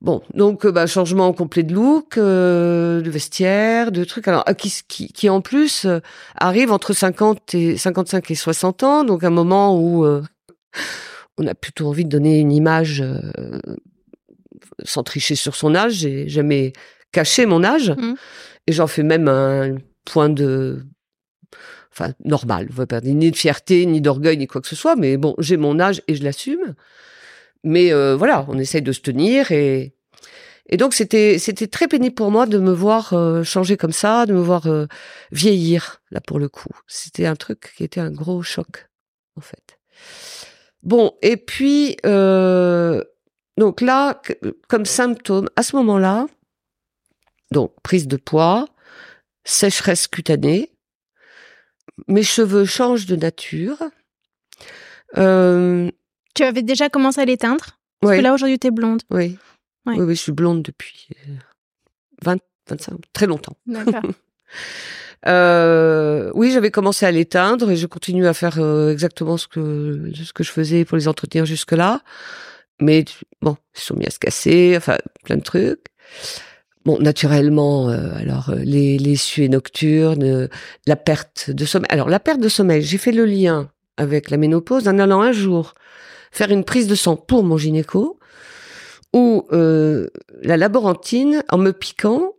Bon, 0.01 0.21
donc 0.33 0.65
euh, 0.65 0.71
bah, 0.71 0.85
changement 0.85 1.31
complet 1.31 1.63
de 1.63 1.73
look, 1.73 2.17
euh, 2.17 3.01
de 3.01 3.09
vestiaire, 3.09 3.91
de 3.91 4.03
trucs. 4.03 4.27
Alors 4.27 4.43
qui, 4.57 4.73
qui, 4.87 5.07
qui 5.07 5.29
en 5.29 5.39
plus 5.39 5.85
euh, 5.85 5.99
arrive 6.35 6.73
entre 6.73 6.93
50 6.93 7.53
et 7.55 7.77
55 7.77 8.29
et 8.31 8.35
60 8.35 8.83
ans, 8.83 9.03
donc 9.05 9.23
un 9.23 9.29
moment 9.29 9.79
où 9.79 10.05
on 11.37 11.47
a 11.47 11.55
plutôt 11.55 11.87
envie 11.87 12.05
de 12.05 12.09
donner 12.09 12.39
une 12.39 12.51
image 12.51 13.01
euh, 13.01 13.59
sans 14.83 15.03
tricher 15.03 15.35
sur 15.35 15.55
son 15.55 15.75
âge. 15.75 15.93
J'ai 15.93 16.27
jamais 16.27 16.73
caché 17.13 17.45
mon 17.45 17.63
âge. 17.63 17.91
Mm. 17.91 18.15
Et 18.67 18.73
j'en 18.73 18.87
fais 18.87 19.03
même 19.03 19.29
un 19.29 19.77
point 20.03 20.29
de... 20.29 20.83
Enfin, 21.93 22.11
normal. 22.25 22.67
On 22.71 22.73
va 22.73 22.87
pas 22.87 22.99
dire 22.99 23.15
ni 23.15 23.31
de 23.31 23.35
fierté, 23.37 23.85
ni 23.85 24.01
d'orgueil, 24.01 24.37
ni 24.37 24.47
quoi 24.47 24.59
que 24.59 24.67
ce 24.67 24.75
soit. 24.75 24.95
Mais 24.97 25.15
bon, 25.15 25.35
j'ai 25.37 25.57
mon 25.57 25.79
âge 25.79 26.01
et 26.07 26.15
je 26.15 26.23
l'assume. 26.23 26.75
Mais 27.63 27.93
euh, 27.93 28.15
voilà, 28.17 28.45
on 28.49 28.57
essaye 28.59 28.81
de 28.81 28.91
se 28.91 28.99
tenir 28.99 29.51
et... 29.51 29.95
Et 30.69 30.77
donc 30.77 30.93
c'était 30.93 31.39
c'était 31.39 31.67
très 31.67 31.87
pénible 31.87 32.15
pour 32.15 32.31
moi 32.31 32.45
de 32.45 32.57
me 32.57 32.71
voir 32.71 33.13
euh, 33.13 33.43
changer 33.43 33.75
comme 33.75 33.91
ça, 33.91 34.25
de 34.25 34.33
me 34.33 34.39
voir 34.39 34.65
euh, 34.67 34.85
vieillir 35.31 36.01
là 36.09 36.21
pour 36.21 36.39
le 36.39 36.47
coup. 36.47 36.71
C'était 36.87 37.25
un 37.25 37.35
truc 37.35 37.73
qui 37.75 37.83
était 37.83 37.99
un 37.99 38.11
gros 38.11 38.41
choc 38.41 38.87
en 39.35 39.41
fait. 39.41 39.77
Bon 40.81 41.17
et 41.21 41.35
puis 41.35 41.97
euh, 42.05 43.03
donc 43.57 43.81
là 43.81 44.21
comme 44.69 44.85
symptôme 44.85 45.49
à 45.57 45.63
ce 45.63 45.75
moment-là, 45.75 46.27
donc 47.53 47.73
prise 47.83 48.07
de 48.07 48.17
poids, 48.17 48.67
sécheresse 49.45 50.07
cutanée, 50.07 50.73
mes 52.07 52.23
cheveux 52.23 52.65
changent 52.65 53.05
de 53.05 53.15
nature. 53.15 53.77
Euh, 55.17 55.89
Tu 56.35 56.43
avais 56.43 56.63
déjà 56.63 56.89
commencé 56.89 57.21
à 57.21 57.25
l'éteindre 57.25 57.79
Parce 58.01 58.11
ouais. 58.11 58.17
que 58.17 58.23
là, 58.23 58.33
aujourd'hui, 58.33 58.59
t'es 58.59 58.71
blonde. 58.71 59.03
Oui. 59.09 59.37
Ouais. 59.85 59.95
oui, 59.97 60.01
oui, 60.01 60.15
je 60.15 60.21
suis 60.21 60.31
blonde 60.31 60.63
depuis 60.63 61.07
euh, 61.27 61.35
20, 62.23 62.37
25, 62.69 62.95
très 63.13 63.27
longtemps. 63.27 63.55
D'accord. 63.65 64.03
Euh, 65.25 66.31
oui, 66.33 66.51
j'avais 66.51 66.69
commencé 66.69 67.05
à 67.05 67.11
l'éteindre 67.11 67.71
et 67.71 67.77
je 67.77 67.87
continue 67.87 68.27
à 68.27 68.33
faire 68.33 68.59
euh, 68.59 68.91
exactement 68.91 69.37
ce 69.37 69.47
que 69.47 70.11
ce 70.13 70.33
que 70.33 70.43
je 70.43 70.51
faisais 70.51 70.83
pour 70.83 70.97
les 70.97 71.07
entretenir 71.07 71.45
jusque-là. 71.45 72.01
Mais 72.81 73.05
bon, 73.41 73.55
ils 73.73 73.79
sont 73.79 73.95
mis 73.95 74.05
à 74.05 74.09
se 74.09 74.19
casser, 74.19 74.73
enfin 74.75 74.97
plein 75.23 75.37
de 75.37 75.41
trucs. 75.41 75.85
Bon, 76.85 76.99
naturellement, 76.99 77.89
euh, 77.89 78.13
alors 78.15 78.49
euh, 78.49 78.55
les 78.57 78.97
les 78.97 79.15
suées 79.15 79.47
nocturnes, 79.49 80.23
euh, 80.23 80.47
la 80.85 80.95
perte 80.97 81.49
de 81.49 81.63
sommeil. 81.65 81.87
Alors 81.89 82.09
la 82.09 82.19
perte 82.19 82.41
de 82.41 82.49
sommeil, 82.49 82.81
j'ai 82.81 82.97
fait 82.97 83.13
le 83.13 83.25
lien 83.25 83.69
avec 83.95 84.29
la 84.29 84.37
ménopause 84.37 84.87
en 84.87 84.99
allant 84.99 85.21
un 85.21 85.31
jour 85.31 85.73
faire 86.31 86.49
une 86.51 86.63
prise 86.63 86.87
de 86.87 86.95
sang 86.95 87.15
pour 87.15 87.43
mon 87.43 87.57
gynéco, 87.57 88.19
où 89.13 89.45
euh, 89.53 90.07
la 90.41 90.57
laborantine, 90.57 91.43
en 91.49 91.57
me 91.59 91.71
piquant, 91.71 92.31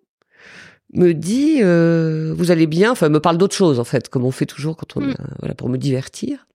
me 0.93 1.13
dit 1.15 1.61
euh, 1.63 2.35
vous 2.37 2.51
allez 2.51 2.67
bien? 2.67 2.91
Enfin 2.93 3.07
elle 3.07 3.13
me 3.13 3.21
parle 3.21 3.39
d'autre 3.39 3.55
chose 3.57 3.81
en 3.81 3.85
fait 3.85 4.09
comme 4.09 4.25
on 4.25 4.31
fait 4.31 4.47
toujours 4.47 4.77
quand 4.77 4.97
on 4.97 5.01
Mm. 5.01 5.11
a- 5.13 5.35
voilà 5.41 5.55
pour 5.55 5.69
me 5.69 5.79
divertir. 5.79 6.47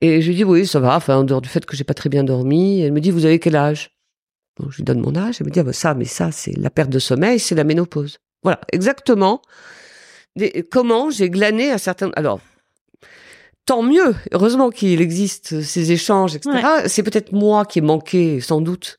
Et 0.00 0.22
je 0.22 0.28
lui 0.28 0.36
dis 0.36 0.44
oui 0.44 0.66
ça 0.66 0.80
va. 0.80 0.96
Enfin 0.96 1.16
en 1.16 1.24
dehors 1.24 1.42
du 1.42 1.48
fait 1.48 1.66
que 1.66 1.76
j'ai 1.76 1.84
pas 1.84 1.94
très 1.94 2.08
bien 2.08 2.24
dormi 2.24 2.80
elle 2.80 2.92
me 2.92 3.00
dit 3.00 3.10
vous 3.10 3.26
avez 3.26 3.38
quel 3.38 3.56
âge? 3.56 3.90
Bon, 4.58 4.70
je 4.70 4.76
lui 4.78 4.84
donne 4.84 5.00
mon 5.00 5.14
âge 5.16 5.36
elle 5.40 5.46
me 5.46 5.50
dit 5.52 5.60
ah, 5.60 5.64
bah, 5.64 5.72
ça 5.72 5.94
mais 5.94 6.04
ça 6.04 6.30
c'est 6.32 6.56
la 6.56 6.70
perte 6.70 6.90
de 6.90 6.98
sommeil 6.98 7.38
c'est 7.38 7.54
la 7.54 7.64
ménopause 7.64 8.18
voilà 8.42 8.60
exactement 8.72 9.40
Des- 10.36 10.66
comment 10.70 11.10
j'ai 11.10 11.30
glané 11.30 11.70
à 11.70 11.78
certains 11.78 12.10
alors 12.16 12.40
tant 13.66 13.82
mieux 13.82 14.14
heureusement 14.32 14.70
qu'il 14.70 15.00
existe 15.00 15.62
ces 15.62 15.92
échanges 15.92 16.34
etc 16.36 16.50
c'est 16.86 17.02
peut-être 17.02 17.32
moi 17.32 17.64
qui 17.64 17.78
ai 17.78 17.82
manqué 17.82 18.40
sans 18.40 18.60
doute 18.60 18.98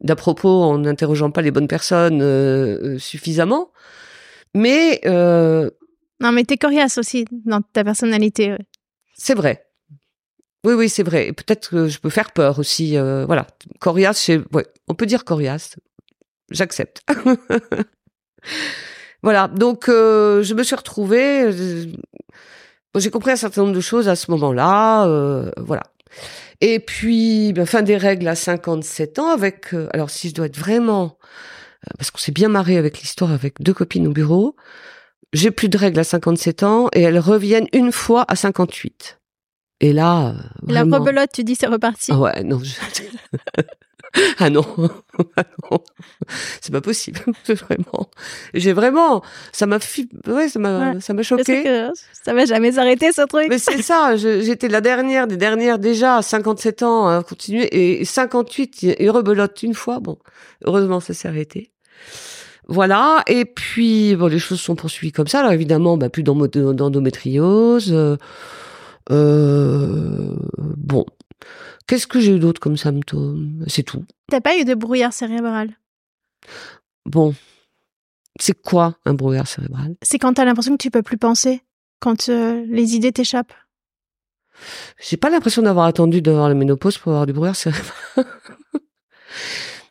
d'à 0.00 0.16
propos 0.16 0.62
en 0.62 0.78
n'interrogeant 0.78 1.30
pas 1.30 1.42
les 1.42 1.52
bonnes 1.52 1.68
personnes 1.68 2.22
euh, 2.22 2.94
euh, 2.94 2.98
suffisamment. 2.98 3.70
Mais 4.52 5.00
euh, 5.06 5.70
Non, 6.18 6.32
mais 6.32 6.42
t'es 6.42 6.56
coriace 6.56 6.98
aussi 6.98 7.24
dans 7.46 7.60
ta 7.72 7.84
personnalité. 7.84 8.50
ouais. 8.50 8.58
c'est 9.14 9.34
vrai. 9.34 9.64
Oui, 10.64 10.74
oui, 10.74 10.88
c'est 10.88 11.02
vrai. 11.02 11.32
Peut-être 11.32 11.70
que 11.70 11.88
je 11.88 11.98
peux 11.98 12.10
faire 12.10 12.32
peur 12.32 12.58
aussi. 12.58 12.96
euh, 12.96 13.24
voilà, 13.26 13.46
coriace, 13.80 14.30
ouais, 14.52 14.66
on 14.88 14.94
peut 14.94 15.06
dire 15.06 15.24
coriace. 15.24 15.76
J'accepte. 16.50 17.02
voilà, 19.22 19.48
donc 19.48 19.88
euh, 19.88 20.42
je 20.42 20.54
me 20.54 20.62
suis 20.62 20.74
retrouvée. 20.76 21.42
euh, 21.44 21.86
J'ai 22.96 23.10
compris 23.10 23.32
un 23.32 23.36
certain 23.36 23.62
nombre 23.62 23.74
de 23.74 23.80
choses 23.80 24.08
à 24.08 24.16
ce 24.16 24.30
moment-là. 24.32 25.06
euh, 25.06 25.50
voilà. 25.58 25.82
Et 26.60 26.78
puis, 26.78 27.52
ben, 27.52 27.66
fin 27.66 27.82
des 27.82 27.96
règles 27.96 28.28
à 28.28 28.34
57 28.36 29.18
ans 29.18 29.30
avec... 29.30 29.74
alors, 29.92 30.10
si 30.10 30.28
je 30.28 30.34
dois 30.34 30.46
être 30.46 30.58
vraiment... 30.58 31.18
Parce 31.98 32.12
qu'on 32.12 32.18
s'est 32.18 32.30
bien 32.32 32.48
marré 32.48 32.76
avec 32.76 33.00
l'histoire 33.00 33.32
avec 33.32 33.60
deux 33.60 33.74
copines 33.74 34.06
au 34.06 34.12
bureau. 34.12 34.54
J'ai 35.32 35.50
plus 35.50 35.68
de 35.68 35.76
règles 35.76 35.98
à 35.98 36.04
57 36.04 36.62
ans 36.62 36.88
et 36.92 37.02
elles 37.02 37.18
reviennent 37.18 37.66
une 37.72 37.90
fois 37.90 38.24
à 38.28 38.36
58. 38.36 39.18
Et 39.82 39.92
là, 39.92 40.28
euh, 40.28 40.32
La 40.68 40.80
vraiment- 40.84 40.98
rebelote, 41.00 41.30
tu 41.34 41.44
dis, 41.44 41.54
c'est 41.56 41.66
reparti. 41.66 42.12
ah 42.12 42.18
ouais, 42.18 42.42
non. 42.44 42.60
je- 42.62 42.72
ah 44.38 44.48
non, 44.50 44.64
ah 45.36 45.42
non, 45.70 45.78
c'est 46.60 46.70
pas 46.72 46.80
possible, 46.80 47.18
vraiment. 47.48 48.10
J'ai 48.54 48.72
vraiment, 48.72 49.22
ça 49.52 49.66
m'a, 49.66 49.78
ouais, 50.28 50.48
ça 50.48 50.58
m'a, 50.58 50.92
Ouais. 50.92 51.00
ça 51.00 51.14
m'a 51.14 51.22
choqué. 51.22 51.64
que 51.64 51.88
ça 52.24 52.32
va 52.32 52.44
jamais 52.44 52.72
s'arrêter, 52.72 53.10
ce 53.12 53.22
truc. 53.26 53.46
Mais 53.48 53.58
c'est 53.58 53.82
ça, 53.82 54.16
j'étais 54.16 54.68
la 54.68 54.80
dernière 54.80 55.26
des 55.26 55.36
dernières 55.36 55.78
déjà, 55.78 56.16
à 56.18 56.22
57 56.22 56.82
ans, 56.82 57.08
à 57.08 57.22
continuer, 57.22 58.00
et 58.00 58.04
58, 58.04 58.84
et 58.98 59.10
rebelote 59.10 59.62
une 59.62 59.74
fois, 59.74 59.98
bon, 60.00 60.18
heureusement 60.64 61.00
ça 61.00 61.12
s'est 61.14 61.26
arrêté. 61.28 61.70
Voilà, 62.68 63.22
et 63.26 63.44
puis, 63.44 64.14
bon, 64.14 64.28
les 64.28 64.38
choses 64.38 64.60
sont 64.60 64.76
poursuivies 64.76 65.10
comme 65.12 65.26
ça, 65.26 65.40
alors 65.40 65.52
évidemment, 65.52 65.96
bah, 65.96 66.08
plus 66.08 66.22
d'endo- 66.22 66.72
d'endométriose, 66.72 67.90
euh, 67.92 68.16
euh, 69.10 70.36
bon. 70.76 71.04
Qu'est-ce 71.86 72.06
que 72.06 72.20
j'ai 72.20 72.36
eu 72.36 72.38
d'autre 72.38 72.60
comme 72.60 72.76
symptômes? 72.76 73.64
C'est 73.66 73.82
tout. 73.82 74.04
T'as 74.30 74.40
pas 74.40 74.56
eu 74.58 74.64
de 74.64 74.74
brouillard 74.74 75.12
cérébral? 75.12 75.70
Bon. 77.06 77.34
C'est 78.40 78.60
quoi 78.60 78.96
un 79.04 79.14
brouillard 79.14 79.46
cérébral? 79.46 79.94
C'est 80.02 80.18
quand 80.18 80.34
t'as 80.34 80.44
l'impression 80.44 80.72
que 80.76 80.82
tu 80.82 80.90
peux 80.90 81.02
plus 81.02 81.18
penser, 81.18 81.62
quand 82.00 82.28
euh, 82.28 82.64
les 82.68 82.94
idées 82.94 83.12
t'échappent. 83.12 83.52
J'ai 85.02 85.16
pas 85.16 85.28
l'impression 85.30 85.62
d'avoir 85.62 85.86
attendu 85.86 86.22
d'avoir 86.22 86.48
la 86.48 86.54
ménopause 86.54 86.96
pour 86.98 87.12
avoir 87.12 87.26
du 87.26 87.32
brouillard 87.32 87.56
cérébral. 87.56 87.92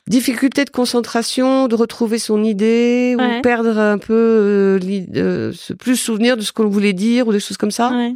Difficulté 0.07 0.65
de 0.65 0.69
concentration, 0.71 1.67
de 1.67 1.75
retrouver 1.75 2.17
son 2.19 2.43
idée, 2.43 3.15
Ouais. 3.17 3.37
ou 3.37 3.41
perdre 3.41 3.77
un 3.77 3.97
peu, 3.97 4.13
euh, 4.13 4.79
euh, 5.15 5.53
plus 5.77 5.95
souvenir 5.95 6.35
de 6.37 6.41
ce 6.41 6.51
qu'on 6.51 6.67
voulait 6.67 6.93
dire, 6.93 7.27
ou 7.27 7.31
des 7.31 7.39
choses 7.39 7.57
comme 7.57 7.71
ça? 7.71 7.91
Ouais. 7.91 8.13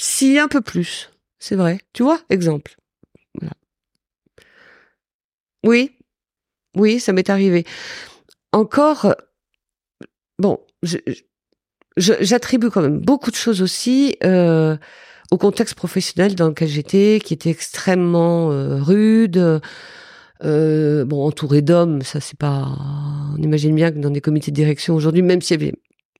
Si, 0.00 0.38
un 0.38 0.48
peu 0.48 0.62
plus. 0.62 1.10
C'est 1.38 1.56
vrai. 1.56 1.80
Tu 1.92 2.02
vois 2.02 2.20
Exemple. 2.30 2.76
Oui. 5.62 5.92
Oui, 6.74 7.00
ça 7.00 7.12
m'est 7.12 7.28
arrivé. 7.28 7.66
Encore, 8.52 9.04
euh, 9.04 9.12
bon, 10.38 10.58
j'attribue 11.98 12.70
quand 12.70 12.80
même 12.80 12.98
beaucoup 12.98 13.30
de 13.30 13.36
choses 13.36 13.60
aussi 13.60 14.16
euh, 14.24 14.76
au 15.30 15.36
contexte 15.36 15.74
professionnel 15.74 16.34
dans 16.34 16.48
lequel 16.48 16.68
j'étais, 16.68 17.20
qui 17.22 17.34
était 17.34 17.50
extrêmement 17.50 18.50
euh, 18.52 18.82
rude. 18.82 19.60
Entouré 20.42 21.60
d'hommes, 21.60 22.00
ça 22.00 22.20
c'est 22.20 22.38
pas. 22.38 22.68
On 23.36 23.42
imagine 23.42 23.74
bien 23.74 23.90
que 23.90 23.98
dans 23.98 24.08
des 24.08 24.22
comités 24.22 24.50
de 24.50 24.56
direction 24.56 24.94
aujourd'hui, 24.94 25.20
même 25.20 25.42
s'il 25.42 25.60
y 25.60 25.64
avait 25.64 25.74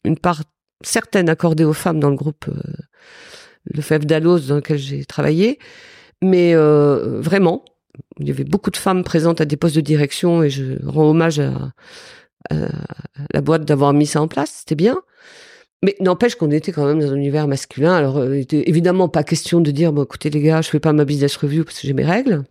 une 0.05 0.19
part 0.19 0.43
certaine 0.83 1.31
accordée 1.31 1.65
aux 1.65 1.73
femmes 1.73 2.01
dans 2.01 2.11
le 2.11 2.17
groupe 2.17 2.45
le 3.65 3.83
FEF 3.83 4.07
d'Alos 4.07 4.41
dans 4.41 4.57
lequel 4.57 4.79
j'ai 4.79 5.05
travaillé, 5.05 5.59
mais 6.23 6.55
euh, 6.55 7.21
vraiment, 7.21 7.65
il 8.19 8.29
y 8.29 8.31
avait 8.31 8.45
beaucoup 8.45 8.71
de 8.71 8.77
femmes 8.77 9.05
présentes 9.05 9.41
à 9.41 9.45
des 9.45 9.57
postes 9.57 9.77
de 9.77 9.81
direction 9.81 10.43
et 10.43 10.51
je 10.51 10.75
rends 10.85 11.09
hommage 11.09 11.41
à, 11.41 11.73
la 13.33 13.41
boîte 13.43 13.65
d'avoir 13.65 13.93
mis 13.93 14.07
ça 14.07 14.21
en 14.21 14.29
place, 14.29 14.61
c'était 14.61 14.75
bien. 14.75 15.01
Mais 15.83 15.95
n'empêche 16.01 16.35
qu'on 16.35 16.51
était 16.51 16.73
quand 16.73 16.85
même 16.85 17.01
dans 17.01 17.13
un 17.13 17.17
univers 17.17 17.49
masculin. 17.49 17.95
Alors, 17.95 18.19
euh, 18.19 18.37
il 18.37 18.43
était 18.43 18.69
évidemment 18.69 19.09
pas 19.09 19.23
question 19.23 19.61
de 19.61 19.71
dire, 19.71 19.93
bon, 19.93 20.05
écoutez 20.05 20.29
les 20.29 20.43
gars, 20.43 20.61
je 20.61 20.69
fais 20.69 20.81
pas 20.81 20.93
ma 20.93 21.05
business 21.07 21.37
review 21.37 21.65
parce 21.65 21.81
que 21.81 21.87
j'ai 21.87 21.95
mes 21.95 22.05
règles. 22.05 22.45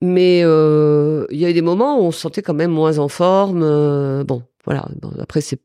Mais 0.00 0.40
euh, 0.44 1.26
il 1.30 1.38
y 1.38 1.44
a 1.44 1.50
eu 1.50 1.52
des 1.52 1.62
moments 1.62 2.00
où 2.00 2.04
on 2.04 2.10
se 2.10 2.20
sentait 2.20 2.42
quand 2.42 2.54
même 2.54 2.70
moins 2.70 2.98
en 2.98 3.08
forme. 3.08 3.60
bon, 4.24 4.42
voilà. 4.64 4.88
Après, 5.20 5.42
c'est 5.42 5.60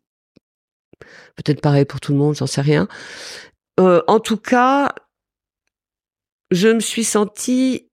peut-être 1.36 1.62
pareil 1.62 1.86
pour 1.86 2.00
tout 2.00 2.12
le 2.12 2.18
monde, 2.18 2.36
j'en 2.36 2.48
sais 2.48 2.62
rien. 2.62 2.88
Euh, 3.80 4.02
en 4.08 4.20
tout 4.20 4.38
cas, 4.38 4.94
je 6.52 6.70
me 6.70 6.80
suis 6.80 7.04
sentie 7.04 7.90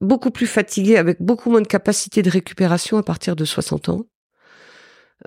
beaucoup 0.00 0.30
plus 0.30 0.46
fatiguée, 0.46 0.96
avec 0.96 1.20
beaucoup 1.20 1.50
moins 1.50 1.62
de 1.62 1.66
capacité 1.66 2.22
de 2.22 2.30
récupération 2.30 2.98
à 2.98 3.02
partir 3.02 3.34
de 3.34 3.44
60 3.44 3.88
ans. 3.88 4.02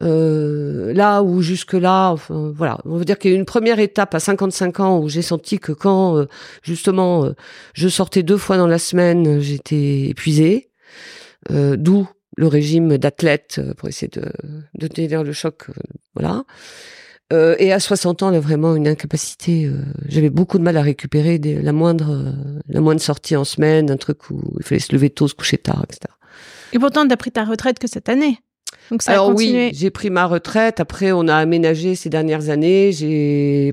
Euh, 0.04 0.94
là 0.94 1.24
où 1.24 1.42
jusque-là, 1.42 2.16
voilà, 2.30 2.78
on 2.86 2.98
veut 2.98 3.06
dire 3.06 3.18
qu'il 3.18 3.32
y 3.32 3.34
a 3.34 3.38
une 3.38 3.46
première 3.46 3.80
étape 3.80 4.14
à 4.14 4.20
55 4.20 4.80
ans 4.80 5.00
où 5.00 5.10
j'ai 5.10 5.24
senti 5.24 5.60
que 5.60 5.72
quand 5.72 6.16
euh, 6.16 6.28
justement 6.62 7.28
je 7.74 7.90
sortais 7.90 8.22
deux 8.22 8.38
fois 8.38 8.58
dans 8.58 8.68
la 8.68 8.78
semaine, 8.78 9.40
j'étais 9.40 10.10
épuisée, 10.10 10.70
d'où 11.50 12.08
le 12.38 12.48
régime 12.48 12.98
d'athlète 12.98 13.60
pour 13.78 13.90
essayer 13.90 14.10
de, 14.10 14.32
de 14.76 14.88
tenir 14.88 15.24
le 15.24 15.34
choc, 15.34 15.66
voilà. 16.14 16.46
Euh, 17.32 17.56
et 17.60 17.72
à 17.72 17.80
60 17.80 18.24
ans, 18.24 18.32
là, 18.32 18.40
vraiment 18.40 18.76
une 18.76 18.88
incapacité. 18.88 19.66
euh, 19.66 19.82
J'avais 20.08 20.30
beaucoup 20.32 20.58
de 20.58 20.64
mal 20.64 20.78
à 20.78 20.82
récupérer 20.82 21.38
des- 21.38 21.62
la 21.62 21.74
moindre, 21.74 22.10
euh, 22.12 22.32
la 22.68 22.82
moindre 22.82 23.02
sortie 23.02 23.36
en 23.36 23.44
semaine, 23.44 23.92
un 23.92 23.98
truc 23.98 24.30
où 24.32 24.42
il 24.60 24.66
fallait 24.66 24.80
se 24.80 24.92
lever 24.94 25.10
tôt, 25.12 25.28
se 25.28 25.36
coucher 25.36 25.58
tard, 25.60 25.84
etc. 25.88 26.12
Et 26.74 26.80
pourtant, 26.80 27.08
t'as 27.08 27.18
pris 27.18 27.32
ta 27.32 27.46
retraite 27.46 27.78
que 27.80 27.88
cette 27.88 28.10
année. 28.10 28.40
Donc 28.90 29.04
ça 29.04 29.12
a 29.12 29.14
Alors 29.16 29.32
continué. 29.34 29.68
oui, 29.68 29.72
j'ai 29.74 29.92
pris 29.92 30.10
ma 30.10 30.26
retraite. 30.26 30.80
Après, 30.80 31.12
on 31.12 31.28
a 31.28 31.36
aménagé 31.36 31.94
ces 31.96 32.10
dernières 32.10 32.50
années. 32.50 32.92
J'ai, 32.92 33.72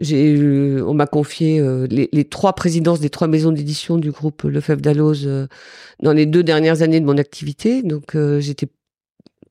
j'ai, 0.00 0.30
eu- 0.30 0.82
on 0.82 0.94
m'a 0.94 1.06
confié 1.06 1.60
euh, 1.60 1.86
les, 1.88 2.08
les 2.12 2.24
trois 2.24 2.54
présidences 2.54 2.98
des 2.98 3.10
trois 3.10 3.28
maisons 3.28 3.52
d'édition 3.52 3.96
du 3.98 4.10
groupe 4.10 4.42
Lefebvre 4.42 4.80
Dalloz 4.80 5.26
euh, 5.26 5.46
dans 6.02 6.12
les 6.12 6.26
deux 6.26 6.42
dernières 6.42 6.82
années 6.82 7.00
de 7.00 7.06
mon 7.06 7.18
activité. 7.18 7.82
Donc 7.82 8.16
euh, 8.16 8.40
j'étais 8.40 8.66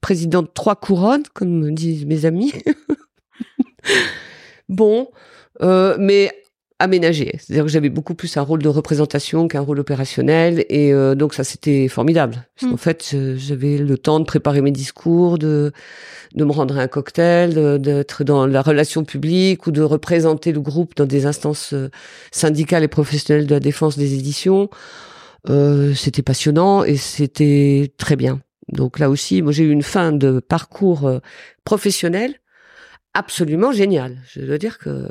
présidente 0.02 0.48
de 0.48 0.52
trois 0.54 0.76
couronnes, 0.76 1.24
comme 1.34 1.50
me 1.60 1.72
disent 1.72 2.06
mes 2.06 2.26
amis. 2.26 2.52
bon, 4.70 5.10
euh, 5.62 5.96
mais 6.00 6.32
aménagé. 6.80 7.32
C'est-à-dire 7.40 7.64
que 7.66 7.72
j'avais 7.72 7.90
beaucoup 7.90 8.14
plus 8.14 8.38
un 8.38 8.42
rôle 8.44 8.62
de 8.62 8.70
représentation 8.70 9.48
qu'un 9.48 9.62
rôle 9.62 9.80
opérationnel. 9.80 10.64
Et 10.70 10.94
euh, 10.94 11.16
donc 11.16 11.34
ça, 11.34 11.44
c'était 11.44 11.88
formidable. 11.88 12.46
Parce 12.56 12.68
Mm. 12.68 12.72
qu'en 12.72 12.78
fait, 12.78 13.16
j'avais 13.38 13.78
le 13.78 13.98
temps 13.98 14.20
de 14.20 14.26
préparer 14.26 14.62
mes 14.62 14.72
discours, 14.72 15.40
de, 15.40 15.72
de 16.36 16.46
me 16.46 16.52
rendre 16.52 16.78
à 16.78 16.82
un 16.82 16.88
cocktail, 16.88 17.80
d'être 17.82 18.24
dans 18.24 18.46
la 18.46 18.62
relation 18.62 19.04
publique 19.04 19.66
ou 19.66 19.72
de 19.72 19.82
représenter 19.82 20.52
le 20.52 20.60
groupe 20.60 20.96
dans 20.96 21.06
des 21.08 21.26
instances 21.26 21.74
euh, 21.74 21.90
syndicales 22.32 22.84
et 22.84 22.88
professionnelles 22.88 23.48
de 23.48 23.56
la 23.56 23.60
défense 23.60 23.98
des 23.98 24.14
éditions. 24.14 24.70
Euh, 25.50 25.94
c'était 25.96 26.22
passionnant 26.22 26.84
et 26.84 26.98
c'était 26.98 27.92
très 27.98 28.16
bien. 28.16 28.42
Donc 28.72 29.00
là 29.00 29.10
aussi, 29.10 29.42
moi 29.42 29.52
j'ai 29.52 29.64
eu 29.64 29.72
une 29.72 29.84
fin 29.84 30.12
de 30.12 30.40
parcours 30.42 31.08
euh, 31.08 31.20
professionnel 31.64 32.36
absolument 33.18 33.72
génial. 33.72 34.18
Je 34.34 34.42
dois 34.42 34.58
dire 34.58 34.78
que 34.78 35.08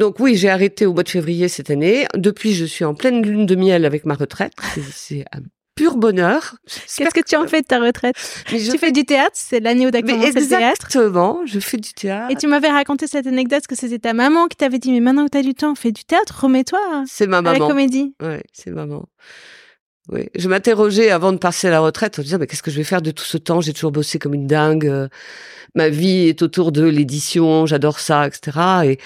donc 0.00 0.18
oui, 0.18 0.36
j'ai 0.36 0.48
arrêté 0.50 0.86
au 0.86 0.92
mois 0.94 1.02
de 1.04 1.08
février 1.08 1.48
cette 1.48 1.70
année. 1.70 2.06
Depuis, 2.14 2.54
je 2.54 2.64
suis 2.64 2.84
en 2.84 2.94
pleine 2.94 3.22
lune 3.22 3.46
de 3.46 3.54
miel 3.54 3.84
avec 3.84 4.04
ma 4.04 4.14
retraite. 4.14 4.52
C'est- 4.92 5.24
un 5.32 5.40
pur 5.74 5.96
bonheur. 5.96 6.56
Qu'est-ce 6.66 7.14
que 7.14 7.24
tu 7.26 7.34
en 7.36 7.46
fais 7.46 7.62
de 7.62 7.66
ta 7.66 7.78
retraite? 7.78 8.14
Mais 8.52 8.58
je 8.58 8.72
Tu 8.72 8.78
fais 8.78 8.92
du 8.92 9.04
théâtre, 9.06 9.32
c'est 9.34 9.58
l'année 9.60 9.86
où 9.86 9.90
t'as 9.90 10.02
mais 10.02 10.12
commencé 10.12 10.32
le 10.32 10.46
théâtre. 10.46 10.86
exactement, 10.86 11.40
je 11.46 11.60
fais 11.60 11.78
du 11.78 11.94
théâtre. 11.94 12.30
Et 12.30 12.36
tu 12.36 12.46
m'avais 12.46 12.68
raconté 12.68 13.06
cette 13.06 13.26
anecdote 13.26 13.66
que 13.66 13.74
c'était 13.74 13.98
ta 13.98 14.12
maman 14.12 14.48
qui 14.48 14.56
t'avait 14.58 14.78
dit 14.78 14.92
mais 14.92 15.00
maintenant 15.00 15.24
que 15.24 15.30
t'as 15.30 15.42
du 15.42 15.54
temps, 15.54 15.74
fais 15.74 15.92
du 15.92 16.04
théâtre, 16.04 16.40
remets-toi 16.42 17.04
C'est 17.06 17.26
ma 17.26 17.38
à 17.38 17.42
la 17.42 17.52
maman. 17.54 17.68
comédie. 17.68 18.14
Ouais, 18.20 18.42
c'est 18.52 18.70
maman. 18.70 19.06
Oui, 20.08 20.28
je 20.34 20.48
m'interrogeais 20.48 21.10
avant 21.10 21.32
de 21.32 21.38
passer 21.38 21.68
à 21.68 21.70
la 21.70 21.80
retraite 21.80 22.18
en 22.18 22.22
disant 22.22 22.38
mais 22.38 22.46
qu'est-ce 22.48 22.62
que 22.62 22.70
je 22.72 22.76
vais 22.76 22.84
faire 22.84 23.02
de 23.02 23.12
tout 23.12 23.24
ce 23.24 23.38
temps? 23.38 23.60
J'ai 23.60 23.72
toujours 23.72 23.92
bossé 23.92 24.18
comme 24.18 24.34
une 24.34 24.48
dingue. 24.48 24.86
euh, 24.86 25.08
Ma 25.74 25.88
vie 25.88 26.26
est 26.28 26.42
autour 26.42 26.72
de 26.72 26.82
l'édition, 26.84 27.66
j'adore 27.66 27.98
ça, 28.00 28.26
etc. 28.26 28.58
Et 28.84 28.98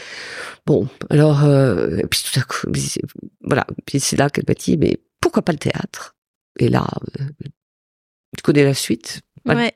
bon, 0.64 0.88
alors 1.10 1.44
euh, 1.44 1.98
et 1.98 2.06
puis 2.06 2.22
tout 2.32 2.40
à 2.40 2.42
coup, 2.42 2.66
voilà. 3.42 3.66
Puis 3.84 4.00
c'est 4.00 4.16
là 4.16 4.30
qu'elle 4.30 4.44
m'a 4.48 4.54
dit 4.54 4.76
mais 4.78 4.98
pourquoi 5.20 5.42
pas 5.42 5.52
le 5.52 5.58
théâtre? 5.58 6.16
Et 6.58 6.68
là, 6.70 6.86
euh, 7.20 7.24
tu 8.36 8.42
connais 8.42 8.64
la 8.64 8.74
suite? 8.74 9.20
Ouais. 9.44 9.72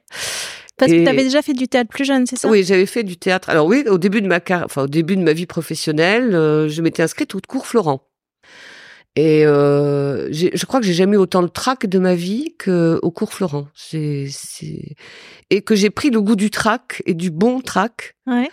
Parce 0.78 0.90
Et- 0.90 1.00
que 1.00 1.04
t'avais 1.04 1.22
déjà 1.24 1.42
fait 1.42 1.52
du 1.52 1.68
théâtre 1.68 1.90
plus 1.90 2.06
jeune, 2.06 2.26
c'est 2.26 2.36
ça? 2.36 2.48
Oui, 2.48 2.64
j'avais 2.64 2.86
fait 2.86 3.04
du 3.04 3.18
théâtre. 3.18 3.50
Alors 3.50 3.66
oui, 3.66 3.84
au 3.88 3.98
début 3.98 4.22
de 4.22 4.26
ma 4.26 4.40
car... 4.40 4.64
enfin 4.64 4.84
au 4.84 4.88
début 4.88 5.16
de 5.16 5.22
ma 5.22 5.34
vie 5.34 5.46
professionnelle, 5.46 6.34
euh, 6.34 6.68
je 6.68 6.80
m'étais 6.80 7.02
inscrite 7.02 7.34
au 7.34 7.40
cours 7.46 7.66
Florent. 7.66 8.09
Et 9.16 9.44
euh, 9.44 10.28
je 10.32 10.64
crois 10.66 10.80
que 10.80 10.86
j'ai 10.86 10.94
jamais 10.94 11.16
eu 11.16 11.18
autant 11.18 11.42
de 11.42 11.48
trac 11.48 11.86
de 11.86 11.98
ma 11.98 12.14
vie 12.14 12.54
qu'au 12.62 13.10
cours 13.10 13.34
Florent. 13.34 13.66
Et 13.92 15.62
que 15.62 15.74
j'ai 15.74 15.90
pris 15.90 16.10
le 16.10 16.20
goût 16.22 16.36
du 16.36 16.50
trac 16.50 17.02
et 17.06 17.14
du 17.14 17.30
bon 17.30 17.60
trac 17.60 18.14
Ouais. 18.26 18.50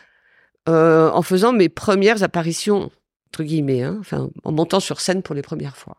euh, 0.67 1.09
en 1.11 1.21
faisant 1.21 1.53
mes 1.53 1.69
premières 1.69 2.23
apparitions, 2.23 2.89
entre 3.27 3.43
guillemets, 3.43 3.83
hein, 3.83 3.97
enfin, 3.99 4.29
en 4.43 4.51
montant 4.51 4.79
sur 4.79 4.99
scène 4.99 5.21
pour 5.21 5.35
les 5.35 5.43
premières 5.43 5.77
fois. 5.77 5.97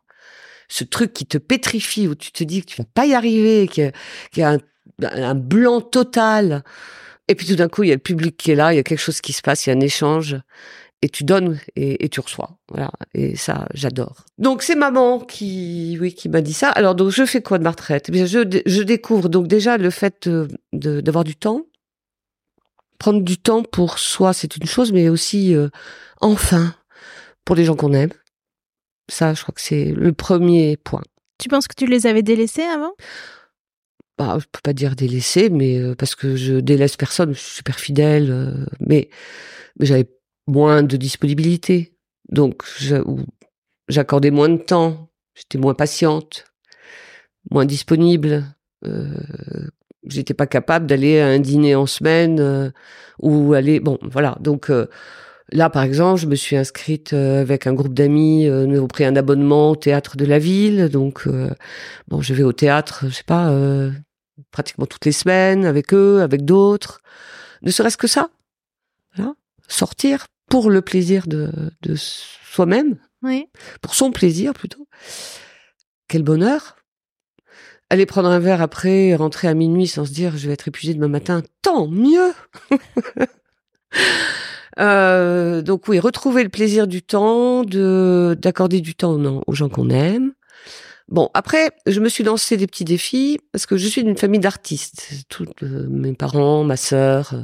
Ce 0.68 0.84
truc 0.84 1.12
qui 1.14 1.24
te 1.24 1.38
pétrifie, 1.38 2.08
où 2.08 2.14
tu 2.14 2.32
te 2.32 2.44
dis 2.44 2.60
que 2.60 2.66
tu 2.66 2.76
vas 2.82 2.88
pas 2.92 3.06
y 3.06 3.14
arriver, 3.14 3.68
qu'il 3.68 3.84
y 3.84 3.86
a, 3.86 3.92
qu'il 4.32 4.40
y 4.42 4.44
a 4.44 4.50
un, 4.50 4.58
un 5.02 5.34
blanc 5.34 5.80
total. 5.80 6.62
Et 7.28 7.34
puis 7.34 7.46
tout 7.46 7.56
d'un 7.56 7.68
coup, 7.68 7.84
il 7.84 7.88
y 7.88 7.92
a 7.92 7.94
le 7.94 8.00
public 8.00 8.36
qui 8.36 8.50
est 8.50 8.54
là, 8.54 8.72
il 8.72 8.76
y 8.76 8.80
a 8.80 8.82
quelque 8.82 8.98
chose 8.98 9.20
qui 9.20 9.32
se 9.32 9.40
passe, 9.42 9.66
il 9.66 9.70
y 9.70 9.72
a 9.72 9.76
un 9.76 9.80
échange. 9.80 10.36
Et 11.00 11.08
tu 11.08 11.22
donnes 11.22 11.60
et, 11.76 12.04
et 12.04 12.08
tu 12.08 12.18
reçois. 12.18 12.58
Voilà. 12.68 12.90
Et 13.14 13.36
ça, 13.36 13.68
j'adore. 13.72 14.24
Donc 14.36 14.62
c'est 14.62 14.74
maman 14.74 15.20
qui, 15.20 15.96
oui, 16.00 16.12
qui 16.12 16.28
m'a 16.28 16.40
dit 16.40 16.52
ça. 16.52 16.70
Alors 16.70 16.96
donc 16.96 17.10
je 17.10 17.24
fais 17.24 17.40
quoi 17.40 17.58
de 17.58 17.62
ma 17.62 17.70
retraite? 17.70 18.06
Eh 18.08 18.12
bien, 18.12 18.26
je, 18.26 18.40
je 18.66 18.82
découvre 18.82 19.28
donc 19.28 19.46
déjà 19.46 19.78
le 19.78 19.90
fait 19.90 20.26
euh, 20.26 20.48
d'avoir 20.72 21.22
du 21.22 21.36
temps. 21.36 21.62
Prendre 22.98 23.22
du 23.22 23.38
temps 23.38 23.62
pour 23.62 24.00
soi, 24.00 24.32
c'est 24.32 24.56
une 24.56 24.66
chose, 24.66 24.90
mais 24.92 25.08
aussi 25.08 25.54
euh, 25.54 25.68
enfin 26.20 26.74
pour 27.44 27.54
les 27.54 27.64
gens 27.64 27.76
qu'on 27.76 27.92
aime. 27.92 28.10
Ça, 29.08 29.34
je 29.34 29.42
crois 29.42 29.54
que 29.54 29.60
c'est 29.60 29.92
le 29.92 30.12
premier 30.12 30.76
point. 30.76 31.02
Tu 31.38 31.48
penses 31.48 31.68
que 31.68 31.76
tu 31.76 31.86
les 31.86 32.08
avais 32.08 32.24
délaissés 32.24 32.64
avant? 32.64 32.94
Bah, 34.18 34.36
je 34.40 34.46
peux 34.50 34.60
pas 34.64 34.72
dire 34.72 34.96
délaissé, 34.96 35.48
mais 35.48 35.78
euh, 35.78 35.94
parce 35.94 36.16
que 36.16 36.34
je 36.34 36.54
délaisse 36.54 36.96
personne, 36.96 37.32
je 37.34 37.38
suis 37.38 37.54
super 37.58 37.78
fidèle, 37.78 38.32
euh, 38.32 38.66
mais, 38.80 39.10
mais 39.78 39.86
j'avais 39.86 40.10
moins 40.48 40.82
de 40.82 40.96
disponibilité, 40.96 41.94
donc 42.28 42.64
j'accordais 43.88 44.30
moins 44.30 44.48
de 44.48 44.56
temps, 44.56 45.10
j'étais 45.34 45.58
moins 45.58 45.74
patiente, 45.74 46.46
moins 47.50 47.66
disponible. 47.66 48.44
Euh, 48.84 49.14
j'étais 50.08 50.34
pas 50.34 50.46
capable 50.46 50.86
d'aller 50.86 51.20
à 51.20 51.28
un 51.28 51.38
dîner 51.38 51.74
en 51.74 51.86
semaine 51.86 52.40
euh, 52.40 52.70
ou 53.20 53.54
aller 53.54 53.80
bon 53.80 53.98
voilà. 54.02 54.36
Donc 54.40 54.70
euh, 54.70 54.86
là 55.52 55.70
par 55.70 55.82
exemple 55.82 56.20
je 56.20 56.26
me 56.26 56.34
suis 56.34 56.56
inscrite 56.56 57.12
euh, 57.12 57.40
avec 57.40 57.66
un 57.66 57.74
groupe 57.74 57.94
d'amis 57.94 58.46
nous 58.48 58.76
avons 58.76 58.88
pris 58.88 59.04
un 59.04 59.16
abonnement 59.16 59.72
au 59.72 59.76
théâtre 59.76 60.16
de 60.16 60.24
la 60.24 60.38
ville. 60.38 60.88
Donc 60.88 61.28
bon 62.08 62.20
je 62.20 62.34
vais 62.34 62.44
au 62.44 62.52
théâtre 62.52 63.04
je 63.08 63.14
sais 63.14 63.24
pas 63.24 63.52
pratiquement 64.50 64.86
toutes 64.86 65.04
les 65.04 65.12
semaines 65.12 65.64
avec 65.64 65.92
eux 65.94 66.22
avec 66.22 66.44
d'autres. 66.44 67.00
Ne 67.62 67.70
serait-ce 67.70 67.96
que 67.96 68.06
ça. 68.06 68.30
Sortir 69.70 70.26
pour 70.48 70.70
le 70.70 70.82
plaisir 70.82 71.26
de, 71.26 71.50
de 71.82 71.94
soi-même 71.96 72.96
Oui. 73.22 73.46
pour 73.82 73.94
son 73.94 74.10
plaisir 74.12 74.52
plutôt. 74.54 74.86
Quel 76.08 76.22
bonheur 76.22 76.76
Aller 77.90 78.04
prendre 78.06 78.28
un 78.28 78.38
verre 78.38 78.60
après, 78.60 79.08
et 79.08 79.16
rentrer 79.16 79.48
à 79.48 79.54
minuit 79.54 79.86
sans 79.86 80.04
se 80.04 80.12
dire 80.12 80.36
je 80.36 80.46
vais 80.46 80.52
être 80.54 80.68
épuisé 80.68 80.92
demain 80.94 81.08
matin, 81.08 81.42
tant 81.62 81.88
mieux 81.88 82.32
Euh, 84.78 85.60
Donc 85.62 85.88
oui, 85.88 85.98
retrouver 85.98 86.44
le 86.44 86.50
plaisir 86.50 86.86
du 86.86 87.02
temps, 87.02 87.64
de 87.64 88.36
d'accorder 88.40 88.80
du 88.80 88.94
temps 88.94 89.14
aux, 89.14 89.42
aux 89.46 89.52
gens 89.52 89.68
qu'on 89.68 89.90
aime. 89.90 90.32
Bon, 91.08 91.30
après, 91.34 91.70
je 91.86 91.98
me 92.00 92.08
suis 92.08 92.22
lancé 92.22 92.56
des 92.56 92.66
petits 92.66 92.84
défis 92.84 93.38
parce 93.50 93.66
que 93.66 93.76
je 93.76 93.88
suis 93.88 94.04
d'une 94.04 94.16
famille 94.16 94.40
d'artistes. 94.40 95.08
Tous 95.28 95.46
euh, 95.62 95.86
mes 95.88 96.12
parents, 96.12 96.62
ma 96.64 96.76
sœur, 96.76 97.32
euh, 97.32 97.42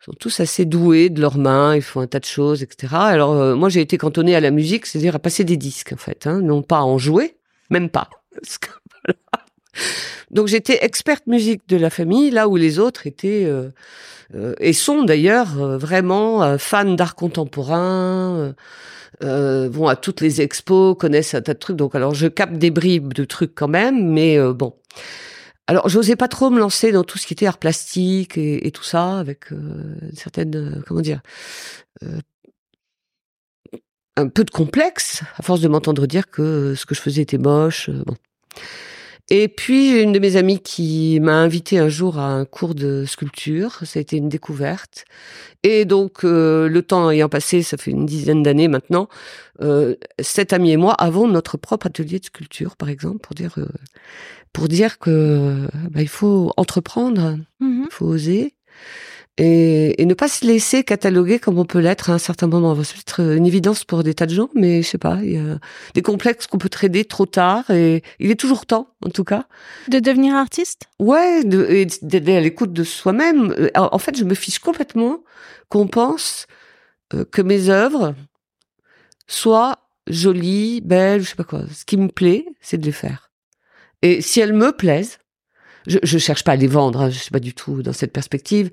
sont 0.00 0.12
tous 0.12 0.40
assez 0.40 0.64
doués 0.64 1.10
de 1.10 1.20
leurs 1.20 1.38
mains, 1.38 1.74
ils 1.74 1.82
font 1.82 2.00
un 2.00 2.06
tas 2.06 2.20
de 2.20 2.24
choses, 2.24 2.62
etc. 2.62 2.94
Alors 2.94 3.32
euh, 3.32 3.54
moi 3.54 3.68
j'ai 3.68 3.80
été 3.80 3.98
cantonnée 3.98 4.36
à 4.36 4.40
la 4.40 4.50
musique, 4.50 4.86
c'est-à-dire 4.86 5.16
à 5.16 5.18
passer 5.18 5.44
des 5.44 5.56
disques 5.56 5.92
en 5.92 5.96
fait, 5.96 6.26
hein, 6.26 6.40
non 6.40 6.62
pas 6.62 6.78
à 6.78 6.82
en 6.82 6.98
jouer, 6.98 7.36
même 7.70 7.90
pas. 7.90 8.08
Donc 10.30 10.46
j'étais 10.46 10.84
experte 10.84 11.26
musique 11.26 11.62
de 11.68 11.76
la 11.76 11.90
famille, 11.90 12.30
là 12.30 12.48
où 12.48 12.56
les 12.56 12.78
autres 12.78 13.06
étaient 13.06 13.44
euh, 13.46 13.70
euh, 14.34 14.54
et 14.60 14.72
sont 14.72 15.04
d'ailleurs 15.04 15.54
vraiment 15.78 16.58
fans 16.58 16.94
d'art 16.94 17.14
contemporain. 17.14 18.54
vont 19.20 19.88
à 19.88 19.96
toutes 19.96 20.20
les 20.20 20.42
expos, 20.42 20.96
connaissent 20.96 21.34
un 21.34 21.40
tas 21.40 21.54
de 21.54 21.58
trucs. 21.58 21.76
Donc 21.76 21.94
alors 21.94 22.14
je 22.14 22.28
capte 22.28 22.54
des 22.54 22.70
bribes 22.70 23.14
de 23.14 23.24
trucs 23.24 23.54
quand 23.54 23.68
même, 23.68 24.12
mais 24.12 24.38
bon. 24.52 24.74
Alors, 25.68 25.86
j'osais 25.86 26.16
pas 26.16 26.28
trop 26.28 26.48
me 26.48 26.58
lancer 26.58 26.92
dans 26.92 27.04
tout 27.04 27.18
ce 27.18 27.26
qui 27.26 27.34
était 27.34 27.46
art 27.46 27.58
plastique 27.58 28.38
et, 28.38 28.70
tout 28.70 28.82
ça, 28.82 29.18
avec 29.18 29.52
euh, 29.52 29.98
certaines, 30.14 30.56
euh, 30.56 30.82
comment 30.86 31.02
dire, 31.02 31.20
euh, 32.02 32.20
un 34.16 34.28
peu 34.28 34.44
de 34.44 34.50
complexe, 34.50 35.22
à 35.36 35.42
force 35.42 35.60
de 35.60 35.68
m'entendre 35.68 36.06
dire 36.06 36.30
que 36.30 36.74
ce 36.74 36.86
que 36.86 36.94
je 36.94 37.02
faisais 37.02 37.20
était 37.20 37.36
moche. 37.36 37.90
Et 39.30 39.48
puis, 39.48 39.90
j'ai 39.90 40.02
une 40.02 40.12
de 40.12 40.18
mes 40.18 40.36
amies 40.36 40.58
qui 40.58 41.20
m'a 41.20 41.34
invité 41.34 41.78
un 41.78 41.90
jour 41.90 42.18
à 42.18 42.28
un 42.32 42.46
cours 42.46 42.74
de 42.74 43.04
sculpture. 43.06 43.78
Ça 43.84 43.98
a 43.98 44.00
été 44.00 44.16
une 44.16 44.30
découverte. 44.30 45.04
Et 45.62 45.84
donc, 45.84 46.24
euh, 46.24 46.66
le 46.68 46.82
temps 46.82 47.10
ayant 47.10 47.28
passé, 47.28 47.62
ça 47.62 47.76
fait 47.76 47.90
une 47.90 48.06
dizaine 48.06 48.42
d'années 48.42 48.68
maintenant, 48.68 49.08
euh, 49.60 49.96
cette 50.20 50.52
amie 50.54 50.70
et 50.70 50.76
moi 50.78 50.94
avons 50.94 51.28
notre 51.28 51.58
propre 51.58 51.88
atelier 51.88 52.20
de 52.20 52.24
sculpture, 52.24 52.76
par 52.76 52.88
exemple, 52.88 53.18
pour 53.18 53.34
dire, 53.34 53.54
euh, 53.58 53.66
pour 54.54 54.68
dire 54.68 54.98
que 54.98 55.68
bah, 55.90 56.00
il 56.00 56.08
faut 56.08 56.52
entreprendre, 56.56 57.36
Mhm. 57.60 57.86
il 57.90 57.92
faut 57.92 58.06
oser. 58.06 58.54
Et, 59.38 60.04
ne 60.04 60.14
pas 60.14 60.26
se 60.26 60.44
laisser 60.44 60.82
cataloguer 60.82 61.38
comme 61.38 61.58
on 61.58 61.64
peut 61.64 61.78
l'être 61.78 62.10
à 62.10 62.14
un 62.14 62.18
certain 62.18 62.48
moment. 62.48 62.76
C'est 62.82 62.98
être 62.98 63.20
une 63.20 63.46
évidence 63.46 63.84
pour 63.84 64.02
des 64.02 64.12
tas 64.14 64.26
de 64.26 64.34
gens, 64.34 64.48
mais 64.54 64.82
je 64.82 64.88
sais 64.88 64.98
pas, 64.98 65.18
il 65.22 65.32
y 65.32 65.38
a 65.38 65.58
des 65.94 66.02
complexes 66.02 66.48
qu'on 66.48 66.58
peut 66.58 66.68
trader 66.68 67.04
trop 67.04 67.26
tard 67.26 67.70
et 67.70 68.02
il 68.18 68.30
est 68.32 68.40
toujours 68.40 68.66
temps, 68.66 68.88
en 69.06 69.10
tout 69.10 69.24
cas. 69.24 69.46
De 69.88 70.00
devenir 70.00 70.34
artiste? 70.34 70.86
Ouais, 70.98 71.44
d'être 71.44 72.28
à 72.28 72.40
l'écoute 72.40 72.72
de 72.72 72.82
soi-même. 72.82 73.54
En 73.76 73.98
fait, 73.98 74.16
je 74.16 74.24
me 74.24 74.34
fiche 74.34 74.58
complètement 74.58 75.22
qu'on 75.68 75.86
pense 75.86 76.46
euh, 77.14 77.24
que 77.24 77.42
mes 77.42 77.68
œuvres 77.68 78.14
soient 79.28 79.78
jolies, 80.08 80.80
belles, 80.80 81.22
je 81.22 81.28
sais 81.28 81.36
pas 81.36 81.44
quoi. 81.44 81.62
Ce 81.72 81.84
qui 81.84 81.96
me 81.96 82.08
plaît, 82.08 82.44
c'est 82.60 82.78
de 82.78 82.86
les 82.86 82.92
faire. 82.92 83.30
Et 84.02 84.20
si 84.20 84.40
elles 84.40 84.52
me 84.52 84.72
plaisent, 84.72 85.18
je, 85.88 85.98
je 86.02 86.18
cherche 86.18 86.44
pas 86.44 86.52
à 86.52 86.56
les 86.56 86.66
vendre, 86.66 87.00
hein, 87.00 87.10
je 87.10 87.18
suis 87.18 87.30
pas 87.30 87.40
du 87.40 87.54
tout 87.54 87.82
dans 87.82 87.92
cette 87.92 88.12
perspective. 88.12 88.70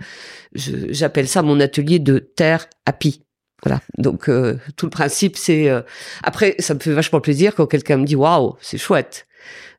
J'appelle 0.53 1.27
ça 1.27 1.41
mon 1.41 1.59
atelier 1.59 1.99
de 1.99 2.19
terre 2.19 2.67
happy. 2.85 3.21
Voilà. 3.63 3.81
Donc 3.97 4.29
euh, 4.29 4.57
tout 4.75 4.85
le 4.85 4.91
principe, 4.91 5.37
c'est 5.37 5.69
euh, 5.69 5.81
après, 6.23 6.55
ça 6.59 6.75
me 6.75 6.79
fait 6.79 6.93
vachement 6.93 7.19
plaisir 7.19 7.55
quand 7.55 7.65
quelqu'un 7.65 7.97
me 7.97 8.05
dit 8.05 8.15
waouh, 8.15 8.55
c'est 8.61 8.77
chouette, 8.77 9.25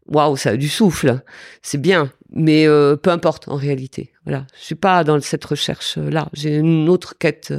waouh, 0.06 0.36
ça 0.36 0.50
a 0.50 0.56
du 0.56 0.68
souffle, 0.68 1.20
c'est 1.62 1.80
bien. 1.80 2.10
Mais 2.30 2.66
euh, 2.66 2.96
peu 2.96 3.10
importe 3.10 3.46
en 3.48 3.54
réalité. 3.54 4.12
Voilà, 4.24 4.46
je 4.58 4.64
suis 4.64 4.74
pas 4.74 5.04
dans 5.04 5.20
cette 5.20 5.44
recherche 5.44 5.96
là. 5.96 6.28
J'ai 6.32 6.56
une 6.56 6.88
autre 6.88 7.14
quête 7.16 7.54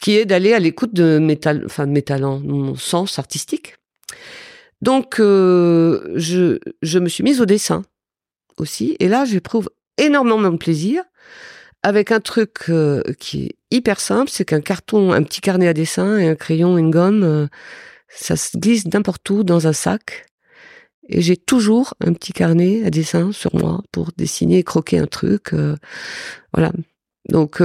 qui 0.00 0.16
est 0.16 0.24
d'aller 0.24 0.52
à 0.52 0.58
l'écoute 0.58 0.92
de 0.92 1.18
mes 1.18 1.38
enfin 1.64 1.86
de 1.86 1.92
mes 1.92 2.02
talents, 2.02 2.40
mon 2.40 2.74
sens 2.74 3.18
artistique. 3.20 3.76
Donc 4.82 5.16
je 5.18 6.58
je 6.82 6.98
me 6.98 7.08
suis 7.08 7.22
mise 7.22 7.40
au 7.40 7.46
dessin 7.46 7.84
aussi. 8.58 8.96
Et 9.00 9.08
là, 9.08 9.24
j'éprouve 9.24 9.70
énormément 9.98 10.50
de 10.50 10.56
plaisir 10.56 11.02
avec 11.84 12.12
un 12.12 12.20
truc 12.20 12.70
euh, 12.70 13.02
qui 13.20 13.44
est 13.44 13.56
hyper 13.70 14.00
simple, 14.00 14.30
c'est 14.32 14.46
qu'un 14.46 14.62
carton, 14.62 15.12
un 15.12 15.22
petit 15.22 15.42
carnet 15.42 15.68
à 15.68 15.74
dessin 15.74 16.18
et 16.18 16.26
un 16.26 16.34
crayon, 16.34 16.78
une 16.78 16.90
gomme, 16.90 17.22
euh, 17.22 17.46
ça 18.08 18.36
se 18.36 18.56
glisse 18.56 18.86
n'importe 18.86 19.28
où 19.28 19.44
dans 19.44 19.66
un 19.66 19.74
sac. 19.74 20.26
Et 21.10 21.20
j'ai 21.20 21.36
toujours 21.36 21.92
un 22.00 22.14
petit 22.14 22.32
carnet 22.32 22.82
à 22.86 22.90
dessin 22.90 23.32
sur 23.32 23.54
moi 23.54 23.82
pour 23.92 24.12
dessiner 24.16 24.58
et 24.58 24.62
croquer 24.62 24.98
un 24.98 25.06
truc. 25.06 25.52
Euh, 25.52 25.76
voilà. 26.54 26.72
Donc 27.28 27.62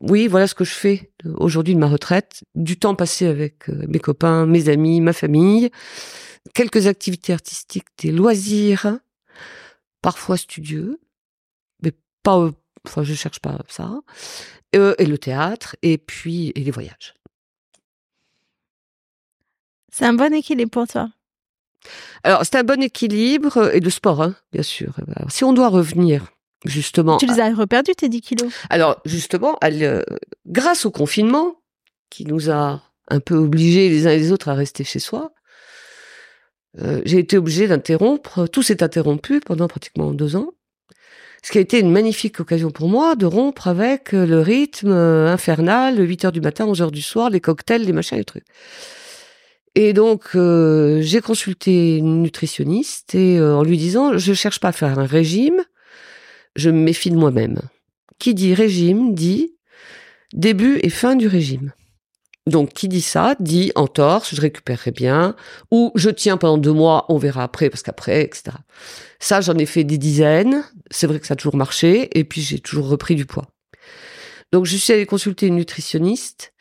oui, 0.00 0.26
voilà 0.26 0.46
ce 0.46 0.54
que 0.54 0.64
je 0.64 0.72
fais 0.72 1.10
aujourd'hui 1.36 1.74
de 1.74 1.78
ma 1.78 1.86
retraite. 1.86 2.44
Du 2.54 2.78
temps 2.78 2.94
passé 2.94 3.26
avec 3.26 3.68
mes 3.68 3.98
copains, 3.98 4.46
mes 4.46 4.70
amis, 4.70 5.02
ma 5.02 5.12
famille, 5.12 5.70
quelques 6.54 6.86
activités 6.86 7.34
artistiques, 7.34 7.88
des 8.02 8.10
loisirs, 8.10 8.98
parfois 10.06 10.36
studieux, 10.36 11.00
mais 11.82 11.90
pas, 12.22 12.38
euh, 12.38 12.52
enfin, 12.86 13.02
je 13.02 13.12
cherche 13.12 13.40
pas 13.40 13.58
ça, 13.66 13.90
euh, 14.76 14.94
et 14.98 15.04
le 15.04 15.18
théâtre, 15.18 15.74
et 15.82 15.98
puis, 15.98 16.52
et 16.54 16.60
les 16.60 16.70
voyages. 16.70 17.14
C'est 19.92 20.04
un 20.04 20.12
bon 20.12 20.32
équilibre 20.32 20.70
pour 20.70 20.86
toi? 20.86 21.08
Alors, 22.22 22.42
c'est 22.44 22.54
un 22.54 22.62
bon 22.62 22.80
équilibre, 22.80 23.74
et 23.74 23.80
le 23.80 23.90
sport, 23.90 24.22
hein, 24.22 24.36
bien 24.52 24.62
sûr. 24.62 24.94
si 25.28 25.42
on 25.42 25.52
doit 25.52 25.70
revenir, 25.70 26.26
justement. 26.64 27.16
Tu 27.16 27.26
les 27.26 27.40
as 27.40 27.52
reperdus, 27.52 27.96
tes 27.96 28.08
10 28.08 28.20
kilos? 28.20 28.52
Alors, 28.70 29.00
justement, 29.06 29.58
euh, 29.64 30.04
grâce 30.46 30.86
au 30.86 30.92
confinement, 30.92 31.56
qui 32.10 32.26
nous 32.26 32.48
a 32.48 32.80
un 33.08 33.18
peu 33.18 33.34
obligés 33.34 33.88
les 33.88 34.06
uns 34.06 34.10
et 34.10 34.18
les 34.18 34.30
autres 34.30 34.50
à 34.50 34.54
rester 34.54 34.84
chez 34.84 35.00
soi, 35.00 35.32
euh, 36.82 37.00
j'ai 37.04 37.18
été 37.18 37.38
obligée 37.38 37.68
d'interrompre. 37.68 38.46
Tout 38.46 38.62
s'est 38.62 38.82
interrompu 38.82 39.40
pendant 39.40 39.68
pratiquement 39.68 40.12
deux 40.12 40.36
ans. 40.36 40.52
Ce 41.42 41.52
qui 41.52 41.58
a 41.58 41.60
été 41.60 41.78
une 41.78 41.92
magnifique 41.92 42.40
occasion 42.40 42.70
pour 42.70 42.88
moi 42.88 43.14
de 43.14 43.26
rompre 43.26 43.68
avec 43.68 44.14
euh, 44.14 44.26
le 44.26 44.40
rythme 44.40 44.90
euh, 44.90 45.32
infernal, 45.32 45.98
8 45.98 46.26
heures 46.26 46.32
du 46.32 46.40
matin, 46.40 46.66
11 46.66 46.82
heures 46.82 46.90
du 46.90 47.02
soir, 47.02 47.30
les 47.30 47.40
cocktails, 47.40 47.84
les 47.84 47.92
machins, 47.92 48.18
les 48.18 48.24
trucs. 48.24 48.46
Et 49.74 49.92
donc, 49.92 50.30
j'ai 50.32 51.20
consulté 51.20 51.98
une 51.98 52.22
nutritionniste 52.22 53.14
et 53.14 53.38
en 53.38 53.62
lui 53.62 53.76
disant, 53.76 54.16
je 54.16 54.32
cherche 54.32 54.58
pas 54.58 54.68
à 54.68 54.72
faire 54.72 54.98
un 54.98 55.04
régime, 55.04 55.62
je 56.54 56.70
me 56.70 56.78
méfie 56.78 57.10
de 57.10 57.16
moi-même. 57.16 57.60
Qui 58.18 58.32
dit 58.32 58.54
régime 58.54 59.12
dit 59.14 59.52
début 60.32 60.78
et 60.82 60.88
fin 60.88 61.14
du 61.14 61.28
régime. 61.28 61.74
Donc, 62.46 62.72
qui 62.72 62.86
dit 62.88 63.02
ça 63.02 63.34
dit 63.40 63.72
en 63.74 63.88
torse, 63.88 64.34
je 64.34 64.40
récupérerai 64.40 64.92
bien, 64.92 65.34
ou 65.72 65.90
je 65.96 66.10
tiens 66.10 66.36
pendant 66.36 66.58
deux 66.58 66.72
mois, 66.72 67.04
on 67.08 67.18
verra 67.18 67.42
après, 67.42 67.70
parce 67.70 67.82
qu'après, 67.82 68.22
etc. 68.22 68.56
Ça, 69.18 69.40
j'en 69.40 69.56
ai 69.58 69.66
fait 69.66 69.82
des 69.82 69.98
dizaines. 69.98 70.64
C'est 70.90 71.06
vrai 71.06 71.18
que 71.18 71.26
ça 71.26 71.34
a 71.34 71.36
toujours 71.36 71.56
marché, 71.56 72.08
et 72.16 72.24
puis 72.24 72.42
j'ai 72.42 72.60
toujours 72.60 72.88
repris 72.88 73.16
du 73.16 73.26
poids. 73.26 73.48
Donc, 74.52 74.64
je 74.64 74.76
suis 74.76 74.92
allée 74.92 75.06
consulter 75.06 75.46
une 75.46 75.56
nutritionniste 75.56 76.52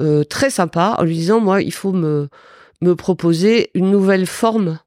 euh, 0.00 0.24
très 0.24 0.50
sympa 0.50 0.96
en 0.98 1.04
lui 1.04 1.14
disant, 1.14 1.40
moi, 1.40 1.62
il 1.62 1.72
faut 1.72 1.92
me 1.92 2.28
me 2.80 2.94
proposer 2.94 3.70
une 3.74 3.90
nouvelle 3.90 4.26
forme 4.26 4.78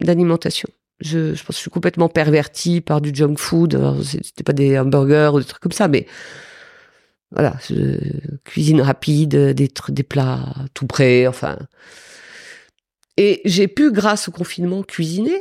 d'alimentation. 0.00 0.68
Je, 1.00 1.34
je 1.34 1.42
pense 1.42 1.48
que 1.48 1.54
je 1.54 1.60
suis 1.60 1.70
complètement 1.70 2.08
pervertie 2.08 2.80
par 2.80 3.00
du 3.00 3.14
junk 3.14 3.36
food. 3.36 3.78
C'était 4.02 4.44
pas 4.44 4.52
des 4.52 4.78
hamburgers 4.78 5.30
ou 5.34 5.40
des 5.40 5.46
trucs 5.46 5.62
comme 5.62 5.72
ça, 5.72 5.88
mais 5.88 6.06
voilà, 7.34 7.56
cuisine 8.44 8.80
rapide, 8.80 9.36
des, 9.54 10.02
plats 10.02 10.54
tout 10.72 10.86
prêts, 10.86 11.26
enfin. 11.26 11.58
Et 13.16 13.40
j'ai 13.44 13.68
pu, 13.68 13.92
grâce 13.92 14.28
au 14.28 14.32
confinement, 14.32 14.82
cuisiner, 14.82 15.40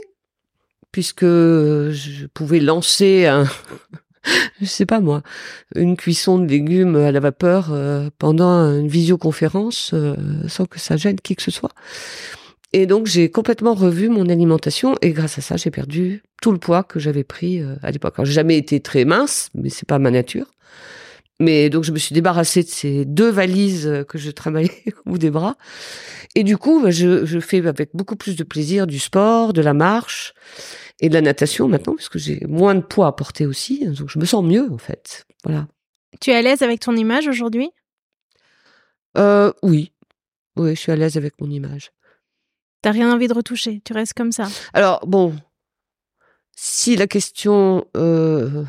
puisque 0.91 1.25
je 1.25 2.25
pouvais 2.34 2.60
lancer 2.60 3.25
un, 3.25 3.45
je 4.62 4.65
sais 4.65 4.86
pas 4.86 4.99
moi, 4.99 5.21
une 5.75 5.97
cuisson 5.97 6.39
de 6.39 6.47
légumes 6.47 6.95
à 6.95 7.12
la 7.12 7.19
vapeur 7.19 7.69
euh, 7.71 8.10
pendant 8.17 8.49
une 8.79 8.88
visioconférence 8.88 9.91
euh, 9.93 10.15
sans 10.47 10.65
que 10.65 10.79
ça 10.79 10.97
gêne 10.97 11.19
qui 11.19 11.36
que 11.36 11.41
ce 11.41 11.51
soit. 11.51 11.71
Et 12.71 12.86
donc 12.86 13.06
j'ai 13.06 13.29
complètement 13.29 13.75
revu 13.75 14.10
mon 14.10 14.29
alimentation 14.29 14.95
et 15.01 15.12
grâce 15.12 15.38
à 15.38 15.41
ça 15.41 15.58
j'ai 15.58 15.69
perdu 15.69 16.23
tout 16.41 16.51
le 16.51 16.58
poids 16.58 16.84
que 16.84 16.99
j'avais 16.99 17.23
pris 17.23 17.62
euh, 17.62 17.75
à 17.84 17.91
l'époque. 17.91 18.15
Alors 18.17 18.25
j'ai 18.25 18.34
jamais 18.34 18.58
été 18.58 18.79
très 18.79 19.06
mince, 19.06 19.49
mais 19.53 19.69
c'est 19.69 19.88
pas 19.88 19.99
ma 19.99 20.12
nature. 20.12 20.47
Mais 21.43 21.69
donc 21.69 21.84
je 21.84 21.91
me 21.91 21.97
suis 21.97 22.13
débarrassée 22.13 22.63
de 22.63 22.69
ces 22.69 23.06
deux 23.06 23.29
valises 23.29 24.06
que 24.08 24.17
je 24.17 24.32
travaillais 24.32 24.84
au 25.06 25.12
bout 25.12 25.17
des 25.17 25.32
bras. 25.32 25.58
Et 26.36 26.43
du 26.43 26.58
coup, 26.58 26.82
bah, 26.82 26.89
je, 26.89 27.25
je, 27.25 27.39
fais 27.39 27.65
avec 27.67 27.91
beaucoup 27.93 28.15
plus 28.15 28.36
de 28.36 28.43
plaisir 28.43 28.88
du 28.88 28.97
sport, 28.97 29.53
de 29.53 29.62
la 29.62 29.73
marche 29.73 30.34
et 30.99 31.10
de 31.10 31.13
la 31.13 31.21
natation 31.21 31.67
maintenant, 31.67 31.95
parce 31.95 32.10
que 32.10 32.17
j'ai 32.17 32.43
moins 32.47 32.75
de 32.75 32.82
poids 32.82 33.08
à 33.08 33.12
porter 33.12 33.45
aussi. 33.45 33.86
Donc 33.86 34.10
je 34.10 34.17
me 34.17 34.25
sens 34.25 34.43
mieux 34.43 34.71
en 34.71 34.77
fait. 34.77 35.25
Voilà. 35.43 35.67
Tu 36.21 36.32
es 36.32 36.36
à 36.36 36.41
l'aise 36.41 36.62
avec 36.62 36.79
ton 36.79 36.95
image 36.95 37.27
aujourd'hui? 37.27 37.69
Euh, 39.17 39.51
Oui. 39.62 39.91
Oui, 40.56 40.75
je 40.75 40.79
suis 40.79 40.91
à 40.91 40.95
l'aise 40.95 41.17
avec 41.17 41.39
mon 41.41 41.49
image. 41.49 41.91
T'as 42.82 42.91
rien 42.91 43.12
envie 43.12 43.27
de 43.27 43.34
retoucher, 43.34 43.82
tu 43.84 43.93
restes 43.93 44.13
comme 44.13 44.32
ça? 44.32 44.47
Alors 44.73 45.06
bon, 45.08 45.36
si 46.56 46.95
la 46.95 47.08
question 47.08 47.86
euh, 47.97 48.63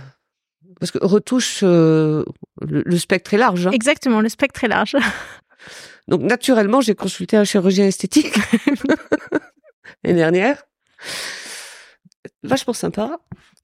parce 0.81 0.91
que 0.91 0.99
retouche, 1.05 1.61
euh, 1.63 2.25
le, 2.61 2.99
spectre 2.99 3.35
est 3.35 3.39
large. 3.39 3.67
Hein. 3.67 3.71
Exactement, 3.73 4.21
le 4.21 4.29
spectre 4.29 4.65
est 4.65 4.69
large. 4.69 4.97
Donc 6.09 6.23
naturellement, 6.23 6.81
j'ai 6.81 6.95
consulté 6.95 7.37
un 7.37 7.45
chirurgien 7.45 7.87
esthétique 7.87 8.35
l'année 10.05 10.19
dernière, 10.19 10.65
vachement 12.43 12.75
sympa, 12.75 13.19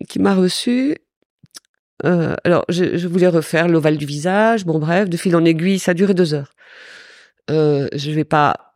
qui 0.09 0.19
m'a 0.19 0.35
reçu. 0.35 0.97
Euh, 2.07 2.35
alors, 2.45 2.65
je, 2.71 2.97
je, 2.97 3.09
voulais 3.09 3.29
refaire 3.29 3.69
l'ovale 3.69 3.99
du 3.99 4.07
visage. 4.07 4.65
Bon, 4.65 4.79
bref, 4.79 5.11
de 5.11 5.19
fil 5.19 5.37
en 5.37 5.45
aiguille, 5.45 5.79
ça 5.79 5.91
a 5.91 5.95
duré 5.95 6.15
deux 6.15 6.33
heures. 6.33 6.55
Euh, 7.51 7.89
je 7.93 8.11
vais 8.11 8.25
pas 8.25 8.73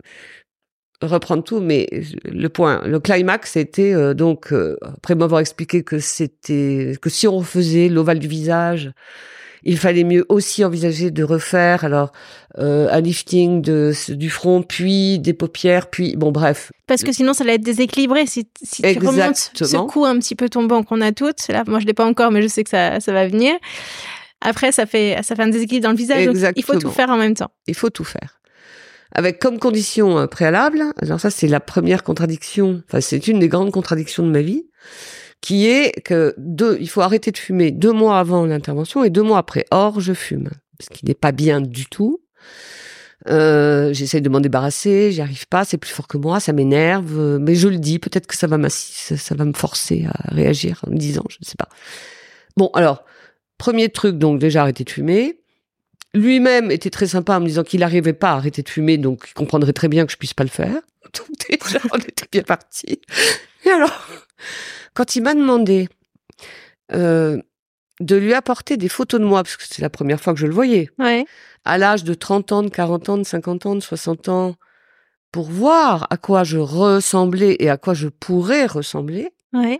reprendre 1.06 1.42
tout, 1.42 1.60
mais 1.60 1.88
le 2.24 2.48
point, 2.48 2.82
le 2.86 3.00
climax, 3.00 3.52
c'était 3.52 3.94
euh, 3.94 4.14
donc 4.14 4.52
euh, 4.52 4.76
après 4.96 5.14
m'avoir 5.14 5.40
expliqué 5.40 5.82
que 5.82 5.98
c'était 5.98 6.96
que 7.00 7.10
si 7.10 7.26
on 7.26 7.38
refaisait 7.38 7.88
l'ovale 7.88 8.18
du 8.18 8.28
visage, 8.28 8.92
il 9.62 9.78
fallait 9.78 10.04
mieux 10.04 10.26
aussi 10.28 10.64
envisager 10.64 11.10
de 11.10 11.24
refaire 11.24 11.84
alors 11.84 12.12
euh, 12.58 12.88
un 12.90 13.00
lifting 13.00 13.62
de, 13.62 13.92
du 14.10 14.30
front, 14.30 14.62
puis 14.62 15.18
des 15.18 15.32
paupières, 15.32 15.88
puis 15.88 16.16
bon 16.16 16.32
bref. 16.32 16.70
Parce 16.86 17.02
que 17.02 17.12
sinon 17.12 17.32
ça 17.32 17.44
allait 17.44 17.54
être 17.54 17.62
déséquilibré 17.62 18.26
si, 18.26 18.46
si 18.62 18.82
tu 18.82 18.98
remontes 18.98 19.50
ce 19.54 19.76
cou 19.86 20.04
un 20.04 20.18
petit 20.18 20.34
peu 20.34 20.48
tombant 20.48 20.82
qu'on 20.82 21.00
a 21.00 21.12
toutes. 21.12 21.48
Là, 21.48 21.64
moi 21.66 21.80
je 21.80 21.86
l'ai 21.86 21.94
pas 21.94 22.06
encore, 22.06 22.30
mais 22.30 22.42
je 22.42 22.48
sais 22.48 22.64
que 22.64 22.70
ça, 22.70 23.00
ça 23.00 23.12
va 23.12 23.26
venir. 23.26 23.54
Après, 24.40 24.72
ça 24.72 24.84
fait 24.84 25.18
ça 25.22 25.34
fait 25.34 25.42
un 25.42 25.48
déséquilibre 25.48 25.84
dans 25.84 25.92
le 25.92 25.96
visage. 25.96 26.28
il 26.56 26.62
faut 26.62 26.78
tout 26.78 26.90
faire 26.90 27.08
en 27.08 27.16
même 27.16 27.34
temps. 27.34 27.50
Il 27.66 27.74
faut 27.74 27.90
tout 27.90 28.04
faire 28.04 28.38
avec 29.12 29.38
comme 29.38 29.58
condition 29.58 30.18
euh, 30.18 30.26
préalable, 30.26 30.84
alors 31.00 31.20
ça 31.20 31.30
c'est 31.30 31.48
la 31.48 31.60
première 31.60 32.02
contradiction, 32.02 32.82
enfin 32.88 33.00
c'est 33.00 33.28
une 33.28 33.38
des 33.38 33.48
grandes 33.48 33.70
contradictions 33.70 34.26
de 34.26 34.30
ma 34.30 34.42
vie, 34.42 34.66
qui 35.40 35.66
est 35.66 36.02
que 36.02 36.34
deux, 36.38 36.78
il 36.80 36.88
faut 36.88 37.00
arrêter 37.00 37.30
de 37.30 37.38
fumer 37.38 37.70
deux 37.70 37.92
mois 37.92 38.18
avant 38.18 38.46
l'intervention 38.46 39.04
et 39.04 39.10
deux 39.10 39.22
mois 39.22 39.38
après. 39.38 39.66
Or, 39.70 40.00
je 40.00 40.14
fume, 40.14 40.48
ce 40.80 40.88
qui 40.88 41.04
n'est 41.04 41.14
pas 41.14 41.32
bien 41.32 41.60
du 41.60 41.86
tout. 41.86 42.20
Euh, 43.28 43.92
de 43.92 44.28
m'en 44.28 44.40
débarrasser, 44.40 45.12
j'y 45.12 45.20
arrive 45.22 45.46
pas, 45.48 45.64
c'est 45.64 45.78
plus 45.78 45.90
fort 45.90 46.08
que 46.08 46.18
moi, 46.18 46.40
ça 46.40 46.52
m'énerve, 46.52 47.38
mais 47.40 47.54
je 47.54 47.68
le 47.68 47.78
dis, 47.78 47.98
peut-être 47.98 48.26
que 48.26 48.36
ça 48.36 48.46
va 48.46 48.58
ça 48.68 49.34
va 49.34 49.44
me 49.44 49.52
forcer 49.54 50.06
à 50.12 50.34
réagir 50.34 50.80
en 50.86 50.90
me 50.90 50.96
disant, 50.96 51.24
je 51.30 51.36
ne 51.40 51.44
sais 51.46 51.56
pas. 51.58 51.68
Bon, 52.56 52.70
alors, 52.74 53.04
premier 53.58 53.88
truc, 53.88 54.18
donc 54.18 54.38
déjà 54.38 54.62
arrêter 54.62 54.84
de 54.84 54.90
fumer. 54.90 55.40
Lui-même 56.14 56.70
était 56.70 56.90
très 56.90 57.06
sympa 57.08 57.36
en 57.36 57.40
me 57.40 57.46
disant 57.46 57.64
qu'il 57.64 57.80
n'arrivait 57.80 58.12
pas 58.12 58.30
à 58.30 58.34
arrêter 58.36 58.62
de 58.62 58.68
fumer, 58.68 58.98
donc 58.98 59.24
il 59.28 59.34
comprendrait 59.34 59.72
très 59.72 59.88
bien 59.88 60.06
que 60.06 60.12
je 60.12 60.16
puisse 60.16 60.34
pas 60.34 60.44
le 60.44 60.50
faire. 60.50 60.74
Donc 61.14 61.28
déjà, 61.48 61.78
on 61.92 61.98
était 61.98 62.26
bien 62.32 62.42
parti. 62.42 63.00
Et 63.64 63.70
alors, 63.70 64.06
quand 64.94 65.14
il 65.16 65.22
m'a 65.22 65.34
demandé 65.34 65.88
euh, 66.92 67.40
de 68.00 68.16
lui 68.16 68.34
apporter 68.34 68.76
des 68.76 68.88
photos 68.88 69.20
de 69.20 69.24
moi, 69.26 69.42
parce 69.42 69.56
que 69.56 69.64
c'est 69.68 69.82
la 69.82 69.90
première 69.90 70.20
fois 70.20 70.32
que 70.34 70.40
je 70.40 70.46
le 70.46 70.54
voyais, 70.54 70.88
Ouais. 70.98 71.24
à 71.64 71.78
l'âge 71.78 72.04
de 72.04 72.14
30 72.14 72.52
ans, 72.52 72.62
de 72.62 72.68
40 72.68 73.08
ans, 73.10 73.18
de 73.18 73.22
50 73.24 73.66
ans, 73.66 73.74
de 73.76 73.80
60 73.80 74.28
ans, 74.28 74.54
pour 75.30 75.50
voir 75.50 76.06
à 76.10 76.16
quoi 76.16 76.42
je 76.44 76.58
ressemblais 76.58 77.56
et 77.60 77.68
à 77.70 77.76
quoi 77.76 77.94
je 77.94 78.08
pourrais 78.08 78.66
ressembler, 78.66 79.30
Ouais. 79.52 79.78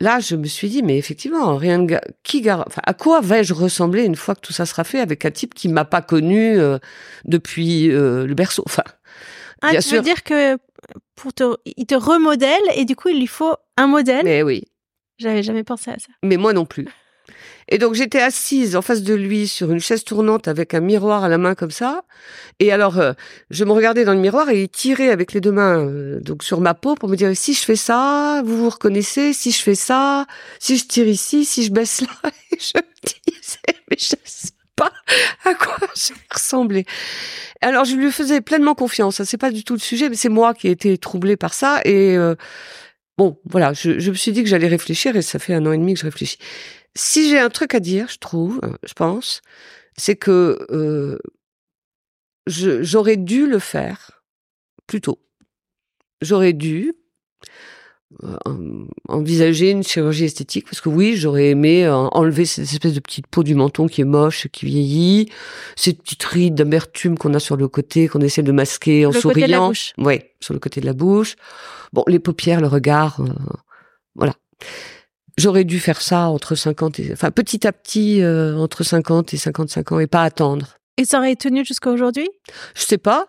Là, 0.00 0.18
je 0.20 0.36
me 0.36 0.46
suis 0.46 0.68
dit, 0.68 0.82
mais 0.82 0.96
effectivement, 0.98 1.56
rien 1.56 1.78
de 1.80 1.98
qui 2.22 2.40
gar- 2.40 2.64
enfin, 2.66 2.82
à 2.84 2.94
quoi 2.94 3.20
vais-je 3.20 3.52
ressembler 3.54 4.04
une 4.04 4.16
fois 4.16 4.34
que 4.34 4.40
tout 4.40 4.52
ça 4.52 4.66
sera 4.66 4.84
fait 4.84 5.00
avec 5.00 5.24
un 5.24 5.30
type 5.30 5.54
qui 5.54 5.68
m'a 5.68 5.84
pas 5.84 6.02
connu 6.02 6.58
euh, 6.58 6.78
depuis 7.24 7.90
euh, 7.90 8.26
le 8.26 8.34
berceau? 8.34 8.62
Enfin, 8.66 8.84
Ah, 9.62 9.70
Bien 9.72 9.80
tu 9.80 9.88
sûr. 9.88 9.98
veux 9.98 10.02
dire 10.04 10.22
que 10.22 10.56
pour 11.14 11.32
te, 11.34 11.54
il 11.76 11.86
te 11.86 11.94
remodèle 11.94 12.60
et 12.74 12.84
du 12.84 12.96
coup, 12.96 13.08
il 13.10 13.18
lui 13.18 13.26
faut 13.26 13.54
un 13.76 13.86
modèle? 13.86 14.24
mais 14.24 14.42
oui, 14.42 14.64
J'avais 15.18 15.42
jamais 15.42 15.64
pensé 15.64 15.90
à 15.90 15.98
ça. 15.98 16.08
mais 16.22 16.36
moi 16.38 16.52
non 16.54 16.64
plus. 16.64 16.86
Et 17.70 17.78
donc 17.78 17.94
j'étais 17.94 18.20
assise 18.20 18.74
en 18.74 18.82
face 18.82 19.02
de 19.02 19.14
lui 19.14 19.46
sur 19.46 19.70
une 19.70 19.78
chaise 19.80 20.02
tournante 20.04 20.48
avec 20.48 20.74
un 20.74 20.80
miroir 20.80 21.22
à 21.22 21.28
la 21.28 21.38
main 21.38 21.54
comme 21.54 21.70
ça. 21.70 22.02
Et 22.58 22.72
alors 22.72 22.98
euh, 22.98 23.12
je 23.50 23.64
me 23.64 23.72
regardais 23.72 24.04
dans 24.04 24.12
le 24.12 24.18
miroir 24.18 24.50
et 24.50 24.62
il 24.62 24.68
tirait 24.68 25.10
avec 25.10 25.32
les 25.32 25.40
deux 25.40 25.52
mains 25.52 25.78
euh, 25.78 26.20
donc 26.20 26.42
sur 26.42 26.60
ma 26.60 26.74
peau 26.74 26.96
pour 26.96 27.08
me 27.08 27.16
dire 27.16 27.30
si 27.36 27.54
je 27.54 27.62
fais 27.62 27.76
ça, 27.76 28.42
vous 28.44 28.56
vous 28.56 28.70
reconnaissez, 28.70 29.32
si 29.32 29.52
je 29.52 29.62
fais 29.62 29.76
ça, 29.76 30.26
si 30.58 30.76
je 30.76 30.86
tire 30.86 31.06
ici, 31.06 31.44
si 31.44 31.64
je 31.64 31.72
baisse 31.72 32.00
là. 32.00 32.08
Et 32.52 32.58
je 32.58 32.76
me 32.76 32.82
disais 33.06 33.80
mais 33.88 33.96
je 33.98 34.16
sais 34.24 34.50
pas 34.74 34.92
à 35.44 35.54
quoi 35.54 35.76
je 35.94 36.12
vais 36.12 36.20
ressembler. 36.32 36.84
Alors 37.60 37.84
je 37.84 37.94
lui 37.94 38.10
faisais 38.10 38.40
pleinement 38.40 38.74
confiance. 38.74 39.22
C'est 39.22 39.38
pas 39.38 39.52
du 39.52 39.62
tout 39.62 39.74
le 39.74 39.80
sujet, 39.80 40.08
mais 40.08 40.16
c'est 40.16 40.28
moi 40.28 40.54
qui 40.54 40.66
ai 40.66 40.72
été 40.72 40.98
troublée 40.98 41.36
par 41.36 41.54
ça 41.54 41.80
et 41.84 42.16
euh, 42.16 42.34
Bon, 43.18 43.36
voilà, 43.44 43.74
je, 43.74 43.98
je 43.98 44.10
me 44.10 44.16
suis 44.16 44.32
dit 44.32 44.42
que 44.42 44.48
j'allais 44.48 44.66
réfléchir 44.66 45.14
et 45.14 45.20
ça 45.20 45.38
fait 45.38 45.52
un 45.52 45.66
an 45.66 45.72
et 45.72 45.76
demi 45.76 45.92
que 45.92 46.00
je 46.00 46.06
réfléchis. 46.06 46.38
Si 46.96 47.28
j'ai 47.28 47.38
un 47.38 47.50
truc 47.50 47.74
à 47.74 47.80
dire, 47.80 48.08
je 48.08 48.18
trouve, 48.18 48.60
je 48.82 48.92
pense, 48.94 49.42
c'est 49.96 50.16
que 50.16 50.58
euh, 50.70 51.18
j'aurais 52.46 53.16
dû 53.16 53.46
le 53.46 53.58
faire 53.58 54.22
plus 54.86 55.00
tôt. 55.00 55.18
J'aurais 56.20 56.52
dû 56.52 56.92
euh, 58.24 58.36
en- 58.44 58.86
envisager 59.08 59.70
une 59.70 59.84
chirurgie 59.84 60.24
esthétique 60.24 60.64
parce 60.64 60.80
que 60.80 60.88
oui, 60.88 61.14
j'aurais 61.16 61.50
aimé 61.50 61.86
euh, 61.86 61.94
enlever 61.94 62.44
cette 62.44 62.64
espèce 62.64 62.92
de 62.94 63.00
petite 63.00 63.28
peau 63.28 63.44
du 63.44 63.54
menton 63.54 63.86
qui 63.86 64.00
est 64.00 64.04
moche, 64.04 64.48
qui 64.48 64.66
vieillit, 64.66 65.30
ces 65.76 65.92
petites 65.92 66.24
rides 66.24 66.56
d'amertume 66.56 67.16
qu'on 67.16 67.34
a 67.34 67.38
sur 67.40 67.56
le 67.56 67.68
côté, 67.68 68.08
qu'on 68.08 68.20
essaie 68.20 68.42
de 68.42 68.52
masquer 68.52 69.06
en 69.06 69.10
Le 69.12 69.20
souriant. 69.20 69.34
côté 69.34 69.46
de 69.46 69.52
la 69.52 69.60
bouche. 69.60 69.92
Ouais, 69.96 70.34
sur 70.40 70.54
le 70.54 70.60
côté 70.60 70.80
de 70.80 70.86
la 70.86 70.92
bouche. 70.92 71.36
Bon, 71.92 72.02
les 72.08 72.18
paupières, 72.18 72.60
le 72.60 72.66
regard, 72.66 73.20
euh, 73.20 73.28
voilà. 74.16 74.34
J'aurais 75.40 75.64
dû 75.64 75.80
faire 75.80 76.02
ça 76.02 76.28
entre 76.28 76.54
50 76.54 77.00
et, 77.00 77.12
enfin, 77.12 77.30
petit 77.30 77.66
à 77.66 77.72
petit, 77.72 78.20
euh, 78.22 78.56
entre 78.56 78.82
50 78.84 79.32
et 79.32 79.36
55 79.38 79.92
ans 79.92 79.98
et 79.98 80.06
pas 80.06 80.22
attendre. 80.22 80.76
Et 80.98 81.04
ça 81.06 81.18
aurait 81.18 81.34
tenu 81.36 81.64
jusqu'à 81.64 81.90
aujourd'hui? 81.90 82.28
Je 82.74 82.82
sais 82.82 82.98
pas. 82.98 83.28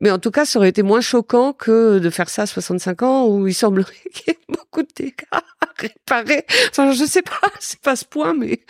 Mais 0.00 0.10
en 0.10 0.18
tout 0.18 0.30
cas, 0.30 0.44
ça 0.44 0.58
aurait 0.58 0.68
été 0.68 0.82
moins 0.82 1.00
choquant 1.00 1.54
que 1.54 1.98
de 1.98 2.10
faire 2.10 2.28
ça 2.28 2.42
à 2.42 2.46
65 2.46 3.02
ans 3.02 3.26
où 3.26 3.46
il 3.46 3.54
semblerait 3.54 3.94
qu'il 4.12 4.24
y 4.28 4.30
ait 4.32 4.38
beaucoup 4.48 4.82
de 4.82 4.88
dégâts 4.94 5.14
à 5.30 5.42
réparer. 5.78 6.44
Enfin, 6.70 6.92
je 6.92 7.04
sais 7.04 7.22
pas, 7.22 7.40
c'est 7.58 7.80
pas 7.80 7.96
ce 7.96 8.04
point, 8.04 8.34
mais 8.34 8.60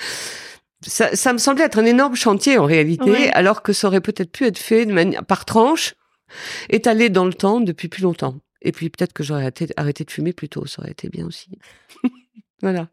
ça, 0.86 1.16
ça 1.16 1.32
me 1.32 1.38
semblait 1.38 1.64
être 1.64 1.78
un 1.78 1.86
énorme 1.86 2.14
chantier 2.14 2.58
en 2.58 2.66
réalité, 2.66 3.10
Ouais. 3.10 3.30
alors 3.32 3.62
que 3.62 3.72
ça 3.72 3.88
aurait 3.88 4.00
peut-être 4.02 4.30
pu 4.30 4.44
être 4.44 4.58
fait 4.58 4.86
de 4.86 4.92
manière, 4.92 5.24
par 5.24 5.44
tranche, 5.44 5.94
étalé 6.70 7.08
dans 7.08 7.24
le 7.24 7.34
temps 7.34 7.60
depuis 7.60 7.88
plus 7.88 8.02
longtemps. 8.02 8.36
Et 8.62 8.70
puis 8.72 8.88
peut-être 8.90 9.12
que 9.12 9.24
j'aurais 9.24 9.42
arrêté, 9.42 9.66
arrêté 9.76 10.04
de 10.04 10.10
fumer 10.10 10.32
plus 10.32 10.48
tôt, 10.48 10.66
ça 10.66 10.82
aurait 10.82 10.92
été 10.92 11.08
bien 11.08 11.26
aussi. 11.26 11.48
Voilà. 12.62 12.88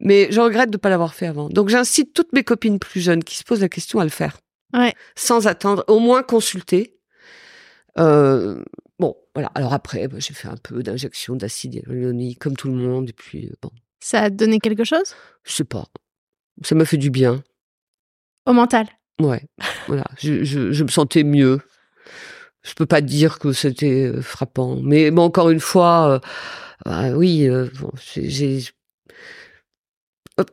Mais 0.00 0.28
je 0.30 0.40
regrette 0.40 0.70
de 0.70 0.76
ne 0.76 0.80
pas 0.80 0.90
l'avoir 0.90 1.14
fait 1.14 1.26
avant. 1.26 1.48
Donc 1.48 1.68
j'incite 1.68 2.12
toutes 2.14 2.32
mes 2.32 2.44
copines 2.44 2.78
plus 2.78 3.00
jeunes 3.00 3.24
qui 3.24 3.36
se 3.36 3.44
posent 3.44 3.60
la 3.60 3.68
question 3.68 4.00
à 4.00 4.04
le 4.04 4.10
faire. 4.10 4.38
Ouais. 4.74 4.94
Sans 5.16 5.46
attendre, 5.46 5.84
au 5.88 5.98
moins 5.98 6.22
consulter. 6.22 6.98
Euh, 7.98 8.62
bon, 8.98 9.16
voilà. 9.34 9.50
Alors 9.54 9.72
après, 9.72 10.08
bah, 10.08 10.18
j'ai 10.18 10.34
fait 10.34 10.48
un 10.48 10.56
peu 10.56 10.82
d'injection 10.82 11.36
d'acide 11.36 11.74
hyaluronique 11.74 12.38
comme 12.38 12.56
tout 12.56 12.68
le 12.68 12.74
monde. 12.74 13.08
Et 13.08 13.12
puis, 13.14 13.46
euh, 13.46 13.54
bon, 13.62 13.70
Ça 14.00 14.22
a 14.22 14.30
donné 14.30 14.60
quelque 14.60 14.84
chose? 14.84 15.14
Je 15.44 15.52
sais 15.52 15.64
pas. 15.64 15.86
Ça 16.62 16.74
m'a 16.74 16.84
fait 16.84 16.96
du 16.98 17.10
bien. 17.10 17.42
Au 18.46 18.52
mental? 18.52 18.86
Ouais, 19.20 19.42
voilà. 19.88 20.04
Je, 20.18 20.44
je, 20.44 20.70
je 20.72 20.84
me 20.84 20.88
sentais 20.88 21.24
mieux. 21.24 21.60
Je 22.62 22.74
peux 22.74 22.86
pas 22.86 23.00
dire 23.00 23.38
que 23.38 23.52
c'était 23.52 24.04
euh, 24.06 24.20
frappant, 24.22 24.76
mais 24.82 25.10
bon, 25.10 25.22
encore 25.22 25.50
une 25.50 25.60
fois, 25.60 26.10
euh, 26.10 26.18
bah 26.84 27.10
oui, 27.16 27.48
bon, 27.80 27.90
j'ai- 28.14 28.60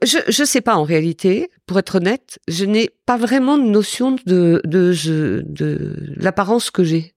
Je 0.03 0.17
je 0.27 0.43
sais 0.43 0.61
pas 0.61 0.75
en 0.75 0.83
réalité, 0.83 1.51
pour 1.67 1.77
être 1.77 1.95
honnête, 1.95 2.39
je 2.47 2.65
n'ai 2.65 2.89
pas 3.05 3.17
vraiment 3.17 3.57
de 3.59 3.63
notion 3.63 4.15
de 4.25 4.59
de 4.65 4.91
je- 4.91 5.41
de, 5.41 5.95
l'apparence 6.17 6.71
que 6.71 6.83
j'ai. 6.83 7.13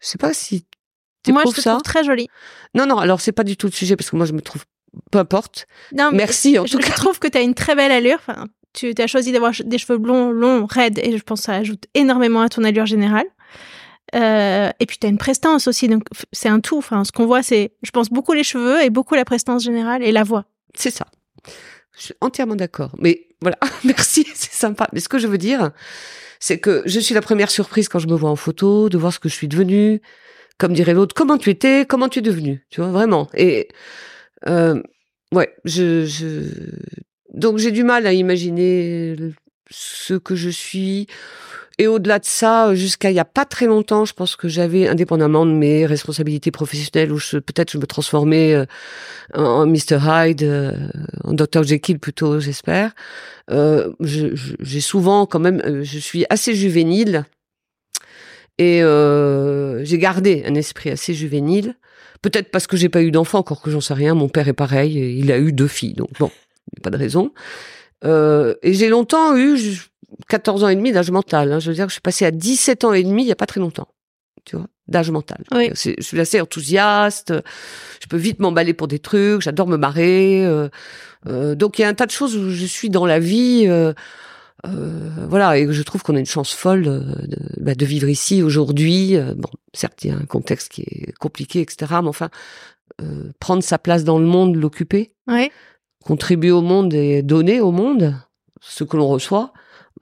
Je 0.00 0.06
sais 0.08 0.18
pas 0.18 0.32
si 0.32 0.64
tu 1.22 1.32
Moi, 1.32 1.42
je 1.46 1.52
te 1.56 1.60
ça. 1.60 1.70
trouve 1.72 1.82
très 1.82 2.04
jolie. 2.04 2.28
Non 2.74 2.86
non, 2.86 2.96
alors 2.98 3.20
c'est 3.20 3.32
pas 3.32 3.44
du 3.44 3.56
tout 3.58 3.66
le 3.66 3.72
sujet 3.72 3.96
parce 3.96 4.10
que 4.10 4.16
moi 4.16 4.24
je 4.24 4.32
me 4.32 4.40
trouve 4.40 4.64
peu 5.10 5.18
importe. 5.18 5.66
Non, 5.94 6.10
mais 6.10 6.18
Merci 6.18 6.58
en 6.58 6.64
je, 6.66 6.76
tout 6.76 6.82
je 6.82 6.88
cas. 6.88 6.94
trouve 6.94 7.18
que 7.18 7.28
tu 7.28 7.36
as 7.36 7.42
une 7.42 7.54
très 7.54 7.74
belle 7.74 7.92
allure. 7.92 8.18
Enfin, 8.26 8.46
tu 8.72 8.94
as 8.96 9.06
choisi 9.06 9.30
d'avoir 9.32 9.52
des 9.64 9.76
cheveux 9.78 9.98
blonds, 9.98 10.30
longs, 10.30 10.64
raides, 10.64 10.98
et 11.02 11.16
je 11.18 11.22
pense 11.22 11.40
que 11.40 11.46
ça 11.46 11.54
ajoute 11.54 11.84
énormément 11.94 12.40
à 12.40 12.48
ton 12.48 12.64
allure 12.64 12.86
générale. 12.86 13.26
Euh, 14.14 14.70
et 14.78 14.86
puis 14.86 14.98
tu 14.98 15.06
as 15.06 15.10
une 15.10 15.18
prestance 15.18 15.66
aussi, 15.66 15.88
donc 15.88 16.04
c'est 16.32 16.48
un 16.48 16.60
tout. 16.60 16.78
Enfin, 16.78 17.04
ce 17.04 17.12
qu'on 17.12 17.26
voit, 17.26 17.42
c'est, 17.42 17.72
je 17.82 17.90
pense, 17.90 18.10
beaucoup 18.10 18.32
les 18.32 18.44
cheveux 18.44 18.82
et 18.82 18.90
beaucoup 18.90 19.14
la 19.14 19.24
prestance 19.24 19.64
générale 19.64 20.02
et 20.02 20.12
la 20.12 20.22
voix. 20.22 20.44
C'est 20.74 20.90
ça. 20.90 21.06
Je 21.96 22.02
suis 22.02 22.14
entièrement 22.20 22.56
d'accord. 22.56 22.94
Mais 22.98 23.28
voilà, 23.40 23.58
merci, 23.84 24.26
c'est 24.34 24.52
sympa. 24.52 24.88
Mais 24.92 25.00
ce 25.00 25.08
que 25.08 25.18
je 25.18 25.26
veux 25.26 25.38
dire, 25.38 25.72
c'est 26.40 26.58
que 26.58 26.82
je 26.86 27.00
suis 27.00 27.14
la 27.14 27.22
première 27.22 27.50
surprise 27.50 27.88
quand 27.88 27.98
je 27.98 28.08
me 28.08 28.14
vois 28.14 28.30
en 28.30 28.36
photo, 28.36 28.88
de 28.88 28.98
voir 28.98 29.12
ce 29.12 29.18
que 29.18 29.28
je 29.28 29.34
suis 29.34 29.48
devenue. 29.48 30.00
Comme 30.58 30.74
dirait 30.74 30.94
l'autre, 30.94 31.14
comment 31.14 31.38
tu 31.38 31.50
étais, 31.50 31.86
comment 31.88 32.08
tu 32.08 32.18
es 32.18 32.22
devenue, 32.22 32.64
tu 32.70 32.80
vois, 32.80 32.90
vraiment. 32.90 33.28
Et 33.34 33.68
euh, 34.46 34.80
ouais, 35.32 35.52
je... 35.64 36.06
donc 37.32 37.58
j'ai 37.58 37.70
du 37.70 37.84
mal 37.84 38.06
à 38.06 38.12
imaginer 38.12 39.16
ce 39.70 40.14
que 40.14 40.36
je 40.36 40.50
suis. 40.50 41.08
Et 41.78 41.86
au-delà 41.86 42.18
de 42.18 42.24
ça, 42.24 42.74
jusqu'à 42.74 43.10
il 43.10 43.14
y 43.14 43.18
a 43.18 43.24
pas 43.24 43.44
très 43.44 43.66
longtemps, 43.66 44.04
je 44.04 44.12
pense 44.12 44.36
que 44.36 44.48
j'avais, 44.48 44.88
indépendamment 44.88 45.46
de 45.46 45.52
mes 45.52 45.86
responsabilités 45.86 46.50
professionnelles, 46.50 47.12
où 47.12 47.18
peut-être 47.18 47.72
je 47.72 47.78
me 47.78 47.86
transformais 47.86 48.54
euh, 48.54 48.64
en, 49.34 49.42
en 49.42 49.66
Mr 49.66 49.98
Hyde, 50.02 50.42
euh, 50.42 50.72
en 51.24 51.32
Dr 51.32 51.62
Jekyll 51.64 51.98
plutôt, 51.98 52.40
j'espère. 52.40 52.92
Euh, 53.50 53.92
je- 54.00 54.34
je- 54.34 54.54
j'ai 54.60 54.80
souvent 54.80 55.26
quand 55.26 55.40
même, 55.40 55.60
euh, 55.64 55.82
je 55.82 55.98
suis 55.98 56.24
assez 56.30 56.54
juvénile 56.54 57.24
et 58.58 58.82
euh, 58.82 59.84
j'ai 59.84 59.98
gardé 59.98 60.44
un 60.46 60.54
esprit 60.54 60.90
assez 60.90 61.14
juvénile. 61.14 61.74
Peut-être 62.20 62.50
parce 62.52 62.66
que 62.68 62.76
j'ai 62.76 62.88
pas 62.88 63.02
eu 63.02 63.10
d'enfant, 63.10 63.38
encore 63.40 63.60
que 63.62 63.70
j'en 63.70 63.80
sais 63.80 63.94
rien. 63.94 64.14
Mon 64.14 64.28
père 64.28 64.46
est 64.46 64.52
pareil, 64.52 65.18
il 65.18 65.32
a 65.32 65.38
eu 65.38 65.52
deux 65.52 65.66
filles, 65.66 65.94
donc 65.94 66.10
bon, 66.20 66.30
pas 66.82 66.90
de 66.90 66.96
raison. 66.96 67.32
Euh, 68.04 68.54
et 68.62 68.74
j'ai 68.74 68.88
longtemps 68.88 69.36
eu 69.36 69.56
14 70.28 70.64
ans 70.64 70.68
et 70.68 70.76
demi 70.76 70.92
d'âge 70.92 71.10
mental. 71.10 71.52
hein. 71.52 71.58
Je 71.58 71.68
veux 71.70 71.74
dire 71.74 71.86
que 71.86 71.90
je 71.90 71.94
suis 71.94 72.00
passée 72.00 72.24
à 72.24 72.30
17 72.30 72.84
ans 72.84 72.92
et 72.92 73.02
demi 73.02 73.22
il 73.22 73.28
y 73.28 73.32
a 73.32 73.36
pas 73.36 73.46
très 73.46 73.60
longtemps, 73.60 73.88
tu 74.44 74.56
vois, 74.56 74.66
d'âge 74.88 75.10
mental. 75.10 75.44
Oui. 75.52 75.70
Je 75.74 76.00
suis 76.00 76.20
assez 76.20 76.40
enthousiaste. 76.40 77.32
Je 78.00 78.06
peux 78.08 78.16
vite 78.16 78.38
m'emballer 78.40 78.74
pour 78.74 78.88
des 78.88 78.98
trucs. 78.98 79.42
J'adore 79.42 79.68
me 79.68 79.76
marrer. 79.76 80.44
euh, 80.44 80.68
euh, 81.28 81.54
donc 81.54 81.78
il 81.78 81.82
y 81.82 81.84
a 81.84 81.88
un 81.88 81.94
tas 81.94 82.06
de 82.06 82.10
choses 82.10 82.36
où 82.36 82.50
je 82.50 82.66
suis 82.66 82.90
dans 82.90 83.06
la 83.06 83.18
vie. 83.18 83.64
euh, 83.68 83.92
voilà, 85.28 85.58
et 85.58 85.72
je 85.72 85.82
trouve 85.82 86.02
qu'on 86.02 86.14
a 86.14 86.20
une 86.20 86.26
chance 86.26 86.52
folle 86.52 86.84
de, 86.84 87.38
bah, 87.60 87.74
de 87.74 87.84
vivre 87.84 88.08
ici 88.08 88.42
aujourd'hui. 88.42 89.16
Bon, 89.36 89.48
certes, 89.74 90.04
il 90.04 90.10
y 90.10 90.14
a 90.14 90.16
un 90.16 90.24
contexte 90.24 90.68
qui 90.70 90.82
est 90.82 91.12
compliqué, 91.18 91.60
etc. 91.60 91.94
Mais 92.02 92.08
enfin, 92.08 92.30
prendre 93.40 93.62
sa 93.62 93.78
place 93.78 94.04
dans 94.04 94.18
le 94.20 94.26
monde, 94.26 94.54
l'occuper, 94.54 95.12
contribuer 96.04 96.52
au 96.52 96.62
monde 96.62 96.94
et 96.94 97.22
donner 97.22 97.60
au 97.60 97.72
monde 97.72 98.14
ce 98.60 98.84
que 98.84 98.96
l'on 98.96 99.08
reçoit, 99.08 99.52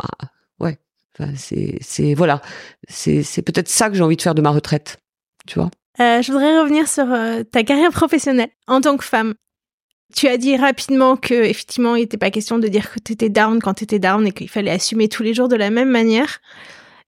bah, 0.01 0.29
ouais. 0.61 0.79
Enfin, 1.19 1.33
c'est, 1.37 2.15
voilà, 2.15 2.41
c'est, 2.89 3.23
c'est 3.23 3.43
peut-être 3.43 3.69
ça 3.69 3.91
que 3.91 3.97
j'ai 3.97 4.03
envie 4.03 4.17
de 4.17 4.23
faire 4.23 4.35
de 4.35 4.43
ma 4.43 4.51
retraite, 4.51 4.99
tu 5.47 5.59
vois. 5.59 5.71
Euh, 6.01 6.23
je 6.23 6.33
voudrais 6.33 6.61
revenir 6.61 6.89
sur 6.89 7.13
euh, 7.13 7.43
ta 7.43 7.63
carrière 7.63 7.91
professionnelle 7.91 8.51
en 8.67 8.81
tant 8.81 8.97
que 8.97 9.05
femme. 9.05 9.35
Tu 10.15 10.29
as 10.29 10.39
dit 10.39 10.57
rapidement 10.57 11.17
que 11.17 11.35
effectivement, 11.35 11.95
il 11.95 12.01
n'était 12.01 12.17
pas 12.17 12.31
question 12.31 12.59
de 12.59 12.69
dire 12.69 12.91
que 12.91 12.99
tu 12.99 13.13
étais 13.13 13.29
down 13.29 13.61
quand 13.61 13.75
tu 13.75 13.85
étais 13.85 13.99
down 13.99 14.27
et 14.27 14.33
qu'il 14.33 14.49
fallait 14.49 14.71
assumer 14.71 15.09
tous 15.09 15.23
les 15.23 15.35
jours 15.35 15.49
de 15.49 15.57
la 15.57 15.71
même 15.71 15.91
manière. 15.91 16.41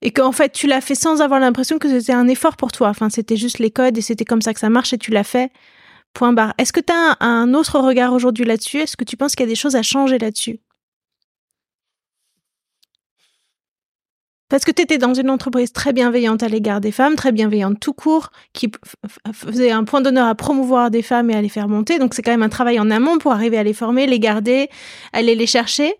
Et 0.01 0.11
qu'en 0.11 0.31
fait, 0.31 0.51
tu 0.51 0.67
l'as 0.67 0.81
fait 0.81 0.95
sans 0.95 1.21
avoir 1.21 1.39
l'impression 1.39 1.79
que 1.79 1.89
c'était 1.89 2.13
un 2.13 2.27
effort 2.27 2.55
pour 2.55 2.71
toi. 2.71 2.89
Enfin, 2.89 3.09
c'était 3.09 3.37
juste 3.37 3.59
les 3.59 3.71
codes 3.71 3.97
et 3.97 4.01
c'était 4.01 4.25
comme 4.25 4.41
ça 4.41 4.53
que 4.53 4.59
ça 4.59 4.69
marche 4.69 4.93
et 4.93 4.97
tu 4.97 5.11
l'as 5.11 5.23
fait. 5.23 5.51
Point 6.13 6.33
barre. 6.33 6.53
Est-ce 6.57 6.71
que 6.71 6.81
tu 6.81 6.93
as 6.93 7.17
un 7.25 7.53
autre 7.53 7.79
regard 7.79 8.13
aujourd'hui 8.13 8.45
là-dessus? 8.45 8.77
Est-ce 8.77 8.95
que 8.95 9.05
tu 9.05 9.17
penses 9.17 9.35
qu'il 9.35 9.45
y 9.45 9.49
a 9.49 9.51
des 9.51 9.55
choses 9.55 9.75
à 9.75 9.81
changer 9.81 10.19
là-dessus? 10.19 10.59
Parce 14.53 14.65
que 14.65 14.71
tu 14.71 14.83
étais 14.83 14.99
dans 14.99 15.15
une 15.15 15.31
entreprise 15.31 15.73
très 15.73 15.93
bienveillante 15.93 16.43
à 16.43 16.47
l'égard 16.47 16.79
des 16.79 16.91
femmes, 16.91 17.15
très 17.15 17.31
bienveillante 17.31 17.79
tout 17.79 17.93
court, 17.93 18.29
qui 18.53 18.71
faisait 19.33 19.71
un 19.71 19.83
point 19.83 19.99
d'honneur 19.99 20.27
à 20.27 20.35
promouvoir 20.35 20.91
des 20.91 21.01
femmes 21.01 21.31
et 21.31 21.33
à 21.33 21.41
les 21.41 21.49
faire 21.49 21.67
monter. 21.67 21.97
Donc 21.97 22.13
c'est 22.13 22.21
quand 22.21 22.29
même 22.29 22.43
un 22.43 22.49
travail 22.49 22.79
en 22.79 22.91
amont 22.91 23.17
pour 23.17 23.31
arriver 23.31 23.57
à 23.57 23.63
les 23.63 23.73
former, 23.73 24.05
les 24.05 24.19
garder, 24.19 24.69
aller 25.11 25.33
les 25.33 25.47
chercher. 25.47 25.95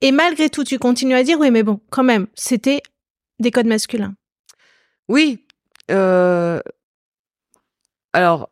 Et 0.00 0.10
malgré 0.10 0.48
tout, 0.48 0.64
tu 0.64 0.78
continues 0.78 1.14
à 1.14 1.22
dire, 1.22 1.38
oui, 1.38 1.50
mais 1.50 1.62
bon, 1.62 1.80
quand 1.90 2.02
même, 2.02 2.28
c'était 2.32 2.80
des 3.40 3.50
codes 3.50 3.66
masculins. 3.66 4.14
Oui. 5.10 5.44
Euh... 5.90 6.60
Alors, 8.14 8.48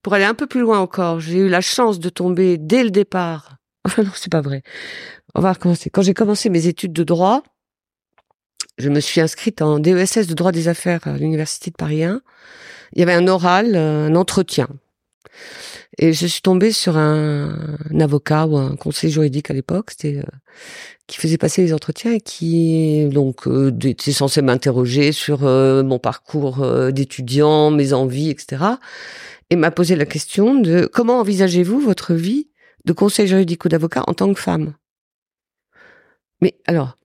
pour 0.00 0.14
aller 0.14 0.26
un 0.26 0.34
peu 0.34 0.46
plus 0.46 0.60
loin 0.60 0.78
encore, 0.78 1.18
j'ai 1.18 1.38
eu 1.38 1.48
la 1.48 1.60
chance 1.60 1.98
de 1.98 2.08
tomber 2.08 2.56
dès 2.56 2.84
le 2.84 2.92
départ. 2.92 3.56
Enfin 3.84 4.02
non, 4.04 4.12
c'est 4.14 4.30
pas 4.30 4.42
vrai. 4.42 4.62
On 5.34 5.40
va 5.40 5.54
recommencer. 5.54 5.90
Quand 5.90 6.02
j'ai 6.02 6.14
commencé 6.14 6.50
mes 6.50 6.68
études 6.68 6.92
de 6.92 7.02
droit, 7.02 7.42
je 8.78 8.88
me 8.88 9.00
suis 9.00 9.20
inscrite 9.20 9.62
en 9.62 9.78
DESS 9.78 10.26
de 10.26 10.34
droit 10.34 10.52
des 10.52 10.68
affaires 10.68 11.06
à 11.06 11.16
l'université 11.16 11.70
de 11.70 11.76
Paris 11.76 12.04
1. 12.04 12.22
Il 12.92 13.00
y 13.00 13.02
avait 13.02 13.14
un 13.14 13.28
oral, 13.28 13.76
euh, 13.76 14.08
un 14.08 14.14
entretien. 14.14 14.68
Et 15.98 16.12
je 16.12 16.26
suis 16.26 16.42
tombée 16.42 16.72
sur 16.72 16.96
un, 16.96 17.78
avocat 18.00 18.46
ou 18.46 18.56
un 18.56 18.74
conseiller 18.74 19.12
juridique 19.12 19.50
à 19.50 19.54
l'époque, 19.54 19.92
euh, 20.04 20.22
qui 21.06 21.18
faisait 21.18 21.38
passer 21.38 21.62
les 21.62 21.72
entretiens 21.72 22.12
et 22.12 22.20
qui 22.20 23.08
donc 23.12 23.46
euh, 23.46 23.76
était 23.82 24.12
censé 24.12 24.42
m'interroger 24.42 25.12
sur 25.12 25.42
mon 25.42 25.98
parcours 26.00 26.66
d'étudiant, 26.92 27.70
mes 27.70 27.92
envies, 27.92 28.30
etc. 28.30 28.64
Et 29.50 29.56
m'a 29.56 29.70
posé 29.70 29.94
la 29.94 30.06
question 30.06 30.54
de 30.54 30.88
comment 30.92 31.20
envisagez-vous 31.20 31.78
votre 31.78 32.14
vie 32.14 32.48
de 32.86 32.92
conseil 32.92 33.28
juridique 33.28 33.64
ou 33.64 33.68
d'avocat 33.68 34.02
en 34.08 34.14
tant 34.14 34.32
que 34.34 34.40
femme? 34.40 34.74
Mais 36.40 36.56
alors, 36.66 36.96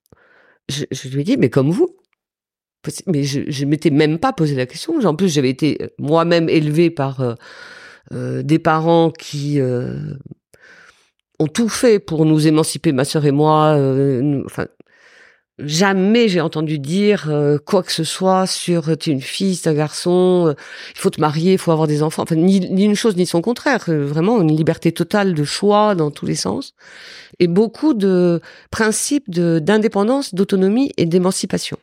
je, 0.69 1.09
lui 1.09 1.21
ai 1.21 1.23
dit, 1.23 1.37
mais 1.37 1.49
comme 1.49 1.71
vous. 1.71 1.95
Mais 3.07 3.23
je 3.23 3.65
ne 3.65 3.69
m'étais 3.69 3.89
même 3.89 4.19
pas 4.19 4.31
posé 4.31 4.55
la 4.55 4.65
question. 4.65 4.97
En 5.03 5.15
plus, 5.15 5.33
j'avais 5.33 5.49
été 5.49 5.77
euh, 5.81 5.87
moi-même 5.99 6.47
élevée 6.47 6.89
par 6.89 7.19
euh, 7.19 7.33
euh, 8.13 8.41
des 8.41 8.59
parents 8.59 9.11
qui 9.11 9.59
ont 11.39 11.47
tout 11.47 11.69
fait 11.69 11.99
pour 11.99 12.25
nous 12.25 12.47
émanciper, 12.47 12.91
ma 12.91 13.05
sœur 13.05 13.25
et 13.25 13.31
moi. 13.31 13.77
Jamais 15.59 16.27
j'ai 16.27 16.41
entendu 16.41 16.79
dire 16.79 17.31
quoi 17.65 17.83
que 17.83 17.91
ce 17.91 18.03
soit 18.03 18.47
sur 18.47 18.97
tu 18.97 19.09
es 19.09 19.13
une 19.13 19.21
fille, 19.21 19.55
c'est 19.55 19.69
un 19.69 19.73
garçon, 19.73 20.55
il 20.95 20.99
faut 20.99 21.09
te 21.09 21.21
marier, 21.21 21.53
il 21.53 21.57
faut 21.57 21.71
avoir 21.71 21.87
des 21.87 22.03
enfants. 22.03 22.23
Enfin, 22.23 22.35
ni, 22.35 22.59
ni, 22.59 22.85
une 22.85 22.95
chose 22.95 23.15
ni 23.15 23.25
son 23.25 23.41
contraire. 23.41 23.83
vraiment 23.87 24.41
une 24.41 24.55
liberté 24.55 24.91
totale 24.91 25.33
de 25.33 25.43
choix 25.43 25.95
dans 25.95 26.11
tous 26.11 26.25
les 26.25 26.35
sens 26.35 26.73
et 27.39 27.47
beaucoup 27.47 27.93
de 27.93 28.41
principes 28.71 29.29
d'indépendance, 29.29 30.33
d'autonomie 30.33 30.91
et 30.97 31.05
d'émancipation. 31.05 31.77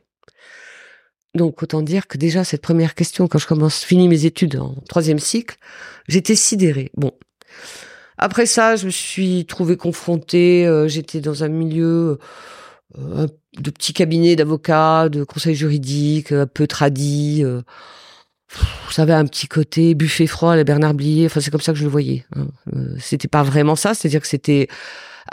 Donc 1.35 1.63
autant 1.63 1.83
dire 1.83 2.07
que 2.07 2.17
déjà 2.17 2.45
cette 2.45 2.63
première 2.63 2.95
question, 2.95 3.29
quand 3.29 3.39
je 3.39 3.47
commence, 3.47 3.85
finis 3.85 4.09
mes 4.09 4.25
études 4.25 4.57
en 4.57 4.75
troisième 4.89 5.19
cycle, 5.19 5.57
j'étais 6.09 6.35
sidérée. 6.35 6.91
Bon, 6.97 7.13
après 8.17 8.47
ça, 8.47 8.77
je 8.77 8.87
me 8.87 8.91
suis 8.91 9.45
trouvée 9.45 9.77
confrontée. 9.77 10.67
Euh, 10.67 10.89
j'étais 10.89 11.21
dans 11.21 11.45
un 11.45 11.49
milieu 11.49 12.19
euh, 12.99 13.27
de 13.61 13.71
petits 13.71 13.93
cabinets 13.93 14.37
d'avocats, 14.37 15.09
de 15.09 15.25
conseils 15.25 15.55
juridiques, 15.55 16.33
un 16.33 16.47
peu 16.47 16.67
tradis. 16.67 17.43
Euh, 17.45 17.63
ça 18.91 19.03
avait 19.03 19.13
un 19.13 19.27
petit 19.27 19.49
côté 19.49 19.95
buffet 19.95 20.27
froid 20.27 20.53
à 20.53 20.57
la 20.57 20.65
Bernard 20.65 20.95
Blier. 20.95 21.27
Enfin, 21.27 21.41
c'est 21.41 21.51
comme 21.51 21.61
ça 21.61 21.73
que 21.73 21.79
je 21.79 21.85
le 21.85 21.91
voyais. 21.91 22.25
Hein. 22.35 22.47
Euh, 22.75 22.97
c'était 23.01 23.29
pas 23.29 23.43
vraiment 23.43 23.77
ça. 23.77 23.95
C'est-à-dire 23.95 24.21
que 24.21 24.29
c'était 24.29 24.69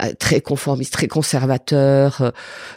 euh, 0.02 0.14
très 0.18 0.42
conformiste, 0.42 0.94
très 0.94 1.08
conservateur, 1.08 2.22
euh, 2.22 2.32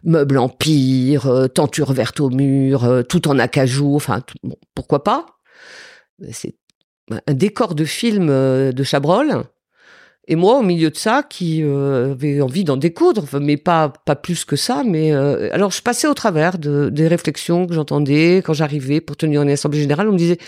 meuble 0.04 0.36
empire, 0.36 1.26
euh, 1.26 1.48
tenture 1.48 1.92
verte 1.92 2.20
au 2.20 2.28
mur, 2.28 3.04
tout 3.08 3.26
en 3.28 3.38
acajou, 3.38 3.96
enfin 3.96 4.20
pourquoi 4.74 5.02
pas 5.02 5.26
C'est 6.30 6.56
un 7.26 7.34
décor 7.34 7.74
de 7.74 7.84
film 7.84 8.26
de 8.28 8.82
Chabrol. 8.82 9.44
Et 10.28 10.34
moi, 10.34 10.58
au 10.58 10.62
milieu 10.62 10.90
de 10.90 10.96
ça, 10.96 11.22
qui 11.22 11.62
avait 11.62 12.40
envie 12.40 12.64
d'en 12.64 12.76
découdre, 12.76 13.26
mais 13.40 13.56
pas 13.56 13.90
pas 13.90 14.16
plus 14.16 14.44
que 14.44 14.56
ça. 14.56 14.82
Mais 14.84 15.12
alors, 15.12 15.70
je 15.70 15.80
passais 15.82 16.08
au 16.08 16.14
travers 16.14 16.58
de, 16.58 16.88
des 16.88 17.06
réflexions 17.06 17.66
que 17.66 17.74
j'entendais 17.74 18.42
quand 18.44 18.52
j'arrivais 18.52 19.00
pour 19.00 19.16
tenir 19.16 19.42
une 19.42 19.50
assemblée 19.50 19.80
générale. 19.80 20.08
On 20.08 20.12
me 20.12 20.18
disait, 20.18 20.38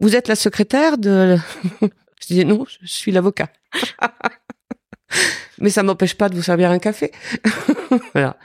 vous 0.00 0.14
êtes 0.14 0.28
la 0.28 0.36
secrétaire 0.36 0.98
de... 0.98 1.36
je 1.82 2.26
disais 2.26 2.44
non, 2.44 2.64
je 2.68 2.86
suis 2.86 3.12
l'avocat. 3.12 3.48
mais 5.58 5.70
ça 5.70 5.82
m'empêche 5.82 6.14
pas 6.14 6.28
de 6.28 6.34
vous 6.34 6.42
servir 6.42 6.70
un 6.70 6.78
café. 6.78 7.12
voilà. 8.14 8.36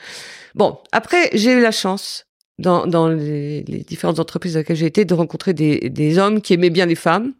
Bon, 0.55 0.79
après, 0.91 1.29
j'ai 1.33 1.53
eu 1.53 1.61
la 1.61 1.71
chance, 1.71 2.27
dans, 2.59 2.85
dans 2.85 3.07
les, 3.07 3.63
les, 3.63 3.83
différentes 3.83 4.19
entreprises 4.19 4.53
dans 4.53 4.59
lesquelles 4.59 4.77
j'ai 4.77 4.85
été, 4.85 5.05
de 5.05 5.13
rencontrer 5.13 5.53
des, 5.53 5.89
des 5.89 6.17
hommes 6.17 6.41
qui 6.41 6.53
aimaient 6.53 6.69
bien 6.69 6.85
les 6.85 6.95
femmes 6.95 7.33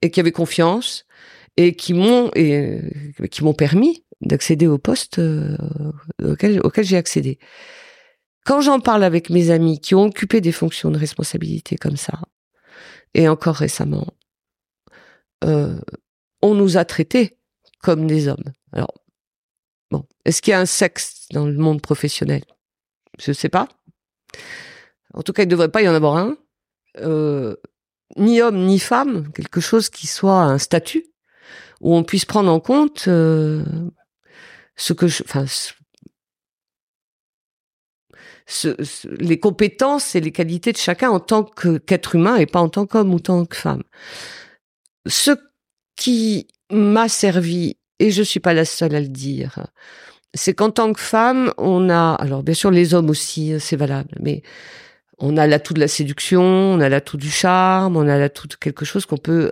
et 0.00 0.10
qui 0.10 0.20
avaient 0.20 0.32
confiance 0.32 1.04
et 1.56 1.74
qui 1.74 1.94
m'ont 1.94 2.30
et 2.34 2.80
qui 3.30 3.44
m'ont 3.44 3.54
permis 3.54 4.04
d'accéder 4.22 4.66
au 4.66 4.78
poste 4.78 5.18
euh, 5.18 5.56
auquel, 6.22 6.60
auquel 6.64 6.84
j'ai 6.84 6.96
accédé. 6.96 7.38
Quand 8.44 8.60
j'en 8.60 8.80
parle 8.80 9.04
avec 9.04 9.30
mes 9.30 9.50
amis 9.50 9.80
qui 9.80 9.94
ont 9.94 10.04
occupé 10.04 10.40
des 10.40 10.52
fonctions 10.52 10.90
de 10.90 10.98
responsabilité 10.98 11.76
comme 11.76 11.96
ça, 11.96 12.20
et 13.14 13.28
encore 13.28 13.56
récemment, 13.56 14.06
euh, 15.44 15.78
on 16.40 16.54
nous 16.54 16.76
a 16.76 16.84
traités 16.84 17.38
comme 17.82 18.06
des 18.06 18.28
hommes. 18.28 18.52
Alors, 18.72 18.94
bon, 19.90 20.06
est-ce 20.24 20.40
qu'il 20.40 20.52
y 20.52 20.54
a 20.54 20.60
un 20.60 20.66
sexe 20.66 21.26
dans 21.32 21.46
le 21.46 21.56
monde 21.56 21.82
professionnel? 21.82 22.42
Je 23.18 23.30
ne 23.30 23.34
sais 23.34 23.48
pas. 23.48 23.68
En 25.14 25.22
tout 25.22 25.32
cas, 25.32 25.42
il 25.42 25.46
ne 25.46 25.50
devrait 25.50 25.70
pas 25.70 25.82
y 25.82 25.88
en 25.88 25.94
avoir 25.94 26.16
un. 26.16 26.36
Euh, 26.98 27.56
ni 28.16 28.40
homme 28.40 28.66
ni 28.66 28.78
femme, 28.78 29.32
quelque 29.32 29.60
chose 29.60 29.88
qui 29.88 30.06
soit 30.06 30.42
un 30.42 30.58
statut 30.58 31.11
où 31.82 31.94
on 31.94 32.04
puisse 32.04 32.24
prendre 32.24 32.50
en 32.50 32.60
compte 32.60 33.04
euh, 33.08 33.64
ce 34.76 34.92
que 34.92 35.08
je, 35.08 35.22
enfin, 35.24 35.44
les 39.18 39.40
compétences 39.40 40.14
et 40.14 40.20
les 40.20 40.32
qualités 40.32 40.72
de 40.72 40.78
chacun 40.78 41.10
en 41.10 41.20
tant 41.20 41.44
qu'être 41.44 42.14
humain 42.14 42.36
et 42.36 42.46
pas 42.46 42.60
en 42.60 42.68
tant 42.68 42.86
qu'homme 42.86 43.12
ou 43.12 43.16
en 43.16 43.20
tant 43.20 43.44
que 43.44 43.56
femme. 43.56 43.82
Ce 45.06 45.32
qui 45.96 46.46
m'a 46.70 47.08
servi, 47.08 47.76
et 47.98 48.10
je 48.10 48.22
suis 48.22 48.40
pas 48.40 48.54
la 48.54 48.64
seule 48.64 48.94
à 48.94 49.00
le 49.00 49.08
dire, 49.08 49.66
c'est 50.34 50.54
qu'en 50.54 50.70
tant 50.70 50.92
que 50.92 51.00
femme, 51.00 51.52
on 51.58 51.90
a, 51.90 52.14
alors 52.14 52.42
bien 52.42 52.54
sûr 52.54 52.70
les 52.70 52.94
hommes 52.94 53.10
aussi, 53.10 53.58
c'est 53.60 53.76
valable, 53.76 54.16
mais 54.20 54.42
on 55.18 55.36
a 55.36 55.46
l'atout 55.46 55.74
de 55.74 55.80
la 55.80 55.88
séduction, 55.88 56.42
on 56.42 56.80
a 56.80 56.88
l'atout 56.88 57.16
du 57.16 57.30
charme, 57.30 57.96
on 57.96 58.08
a 58.08 58.18
l'atout 58.18 58.46
de 58.46 58.54
quelque 58.54 58.84
chose 58.84 59.04
qu'on 59.04 59.18
peut 59.18 59.50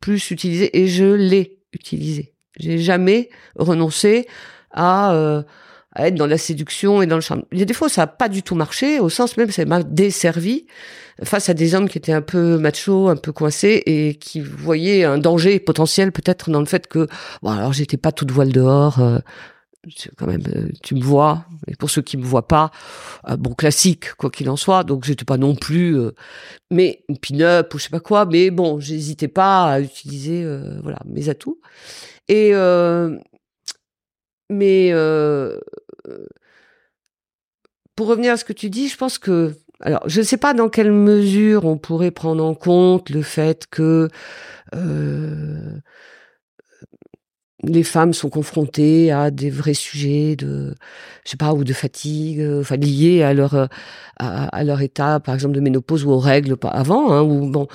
plus 0.00 0.30
utiliser, 0.30 0.78
et 0.78 0.86
je 0.86 1.04
l'ai 1.04 1.58
utilisé. 1.72 2.34
J'ai 2.58 2.78
jamais 2.78 3.30
renoncé 3.56 4.26
à, 4.72 5.12
euh, 5.14 5.42
à, 5.92 6.08
être 6.08 6.14
dans 6.14 6.26
la 6.26 6.38
séduction 6.38 7.02
et 7.02 7.06
dans 7.06 7.16
le 7.16 7.20
charme. 7.20 7.42
Il 7.52 7.58
y 7.58 7.62
a 7.62 7.64
des 7.64 7.74
fois, 7.74 7.88
ça 7.88 8.02
n'a 8.02 8.06
pas 8.06 8.28
du 8.28 8.42
tout 8.42 8.54
marché, 8.54 8.98
au 8.98 9.08
sens 9.08 9.36
même, 9.36 9.50
ça 9.50 9.64
m'a 9.64 9.82
desservi 9.82 10.66
face 11.22 11.48
à 11.48 11.54
des 11.54 11.74
hommes 11.74 11.88
qui 11.88 11.98
étaient 11.98 12.12
un 12.12 12.22
peu 12.22 12.58
machos, 12.58 13.08
un 13.08 13.16
peu 13.16 13.32
coincés 13.32 13.82
et 13.86 14.14
qui 14.14 14.40
voyaient 14.40 15.04
un 15.04 15.18
danger 15.18 15.60
potentiel 15.60 16.12
peut-être 16.12 16.50
dans 16.50 16.60
le 16.60 16.66
fait 16.66 16.86
que 16.86 17.06
bon 17.42 17.50
alors 17.50 17.72
j'étais 17.72 17.96
pas 17.96 18.12
toute 18.12 18.30
voile 18.30 18.52
dehors 18.52 19.00
euh, 19.00 19.18
quand 20.16 20.26
même 20.26 20.42
euh, 20.54 20.68
tu 20.82 20.94
me 20.94 21.00
vois 21.00 21.46
et 21.66 21.74
pour 21.74 21.90
ceux 21.90 22.02
qui 22.02 22.16
me 22.16 22.24
voient 22.24 22.46
pas 22.46 22.70
euh, 23.28 23.36
bon 23.36 23.54
classique 23.54 24.12
quoi 24.14 24.30
qu'il 24.30 24.50
en 24.50 24.56
soit 24.56 24.84
donc 24.84 25.04
j'étais 25.04 25.24
pas 25.24 25.38
non 25.38 25.54
plus 25.54 25.96
mais 26.70 27.02
une 27.08 27.18
pin-up 27.18 27.72
ou 27.72 27.78
je 27.78 27.84
sais 27.84 27.90
pas 27.90 28.00
quoi 28.00 28.26
mais 28.26 28.50
bon 28.50 28.78
j'hésitais 28.78 29.28
pas 29.28 29.72
à 29.72 29.80
utiliser 29.80 30.44
voilà 30.82 30.98
mes 31.06 31.28
atouts. 31.28 31.60
Et 32.28 32.52
mais 34.50 34.92
pour 37.96 38.06
revenir 38.06 38.32
à 38.32 38.36
ce 38.36 38.44
que 38.44 38.52
tu 38.52 38.70
dis 38.70 38.88
je 38.88 38.96
pense 38.96 39.18
que 39.18 39.54
alors, 39.82 40.02
je 40.06 40.20
ne 40.20 40.24
sais 40.24 40.36
pas 40.36 40.52
dans 40.52 40.68
quelle 40.68 40.92
mesure 40.92 41.64
on 41.64 41.78
pourrait 41.78 42.10
prendre 42.10 42.44
en 42.44 42.54
compte 42.54 43.08
le 43.08 43.22
fait 43.22 43.66
que 43.66 44.08
euh, 44.74 45.78
les 47.62 47.82
femmes 47.82 48.12
sont 48.12 48.30
confrontées 48.30 49.12
à 49.12 49.30
des 49.30 49.50
vrais 49.50 49.74
sujets 49.74 50.36
de, 50.36 50.74
je 51.24 51.30
sais 51.30 51.36
pas, 51.36 51.52
ou 51.52 51.64
de 51.64 51.72
fatigue, 51.72 52.40
euh, 52.40 52.60
enfin 52.60 52.76
liés 52.76 53.22
à 53.22 53.34
leur 53.34 53.68
à, 54.18 54.64
leur 54.64 54.80
état, 54.82 55.20
par 55.20 55.34
exemple 55.34 55.54
de 55.54 55.60
ménopause 55.60 56.04
ou 56.04 56.10
aux 56.10 56.18
règles 56.18 56.56
avant, 56.62 57.12
hein, 57.12 57.22
ou 57.22 57.50
bon, 57.50 57.68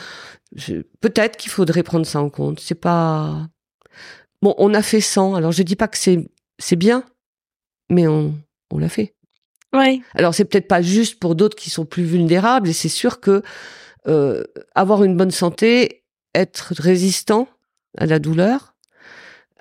peut-être 1.01 1.37
qu'il 1.37 1.51
faudrait 1.51 1.83
prendre 1.83 2.05
ça 2.05 2.21
en 2.21 2.29
compte. 2.29 2.59
C'est 2.59 2.75
pas 2.75 3.47
bon, 4.41 4.53
on 4.57 4.73
a 4.73 4.81
fait 4.81 5.01
100. 5.01 5.35
Alors 5.35 5.51
je 5.51 5.63
dis 5.63 5.75
pas 5.75 5.87
que 5.87 5.97
c'est 5.97 6.27
c'est 6.59 6.75
bien, 6.75 7.03
mais 7.89 8.07
on 8.07 8.35
on 8.71 8.77
l'a 8.77 8.89
fait. 8.89 9.15
Alors 10.13 10.33
c'est 10.33 10.45
peut-être 10.45 10.67
pas 10.67 10.81
juste 10.81 11.19
pour 11.19 11.35
d'autres 11.35 11.57
qui 11.57 11.69
sont 11.69 11.85
plus 11.85 12.03
vulnérables 12.03 12.69
et 12.69 12.73
c'est 12.73 12.89
sûr 12.89 13.19
que 13.19 13.41
euh, 14.07 14.43
avoir 14.75 15.03
une 15.03 15.17
bonne 15.17 15.31
santé, 15.31 16.03
être 16.33 16.73
résistant 16.77 17.47
à 17.97 18.05
la 18.05 18.19
douleur, 18.19 18.74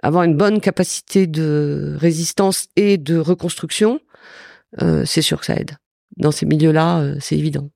avoir 0.05 0.25
une 0.25 0.37
bonne 0.37 0.61
capacité 0.61 1.27
de 1.27 1.97
résistance 1.99 2.69
et 2.77 2.99
de 2.99 3.17
reconstruction, 3.17 4.01
euh, 4.83 5.05
c'est 5.07 5.23
sûr 5.23 5.41
que 5.41 5.47
ça 5.47 5.57
aide. 5.57 5.77
Dans 6.19 6.31
ces 6.31 6.45
milieux-là, 6.45 7.01
euh, 7.01 7.17
c'est 7.21 7.37
évident. 7.37 7.71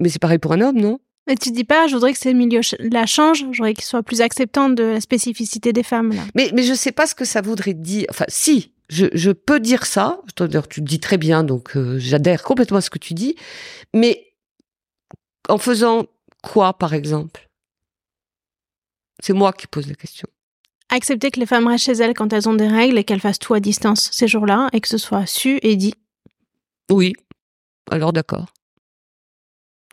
Mais 0.00 0.08
c'est 0.08 0.18
pareil 0.18 0.38
pour 0.38 0.52
un 0.52 0.60
homme, 0.60 0.80
non? 0.80 0.98
Mais 1.28 1.36
tu 1.36 1.52
dis 1.52 1.62
pas, 1.62 1.86
je 1.86 1.94
voudrais 1.94 2.12
que 2.12 2.18
ces 2.18 2.34
milieux-là 2.34 3.06
changent, 3.06 3.46
je 3.52 3.58
voudrais 3.58 3.74
qu'ils 3.74 3.84
soient 3.84 4.02
plus 4.02 4.20
acceptants 4.20 4.70
de 4.70 4.82
la 4.82 5.00
spécificité 5.00 5.72
des 5.72 5.84
femmes. 5.84 6.12
Là. 6.12 6.22
Mais, 6.34 6.50
mais 6.52 6.64
je 6.64 6.74
sais 6.74 6.90
pas 6.90 7.06
ce 7.06 7.14
que 7.14 7.24
ça 7.24 7.40
voudrait 7.40 7.74
dire. 7.74 8.06
Enfin, 8.10 8.24
si, 8.26 8.72
je, 8.88 9.06
je 9.12 9.30
peux 9.30 9.60
dire 9.60 9.86
ça. 9.86 10.20
D'ailleurs, 10.36 10.66
tu 10.66 10.80
le 10.80 10.86
dis 10.86 10.98
très 10.98 11.18
bien, 11.18 11.44
donc 11.44 11.76
euh, 11.76 11.96
j'adhère 12.00 12.42
complètement 12.42 12.78
à 12.78 12.80
ce 12.80 12.90
que 12.90 12.98
tu 12.98 13.14
dis. 13.14 13.36
Mais 13.94 14.34
en 15.48 15.58
faisant 15.58 16.06
quoi, 16.42 16.76
par 16.76 16.92
exemple? 16.92 17.48
C'est 19.22 19.32
moi 19.32 19.52
qui 19.52 19.66
pose 19.66 19.88
la 19.88 19.94
question. 19.94 20.28
Accepter 20.90 21.30
que 21.30 21.40
les 21.40 21.46
femmes 21.46 21.66
restent 21.66 21.86
chez 21.86 21.92
elles 21.92 22.12
quand 22.12 22.32
elles 22.34 22.48
ont 22.48 22.54
des 22.54 22.68
règles 22.68 22.98
et 22.98 23.04
qu'elles 23.04 23.20
fassent 23.20 23.38
tout 23.38 23.54
à 23.54 23.60
distance 23.60 24.10
ces 24.12 24.28
jours-là 24.28 24.68
et 24.74 24.80
que 24.80 24.88
ce 24.88 24.98
soit 24.98 25.24
su 25.24 25.58
et 25.62 25.76
dit. 25.76 25.94
Oui, 26.90 27.14
alors 27.90 28.12
d'accord 28.12 28.52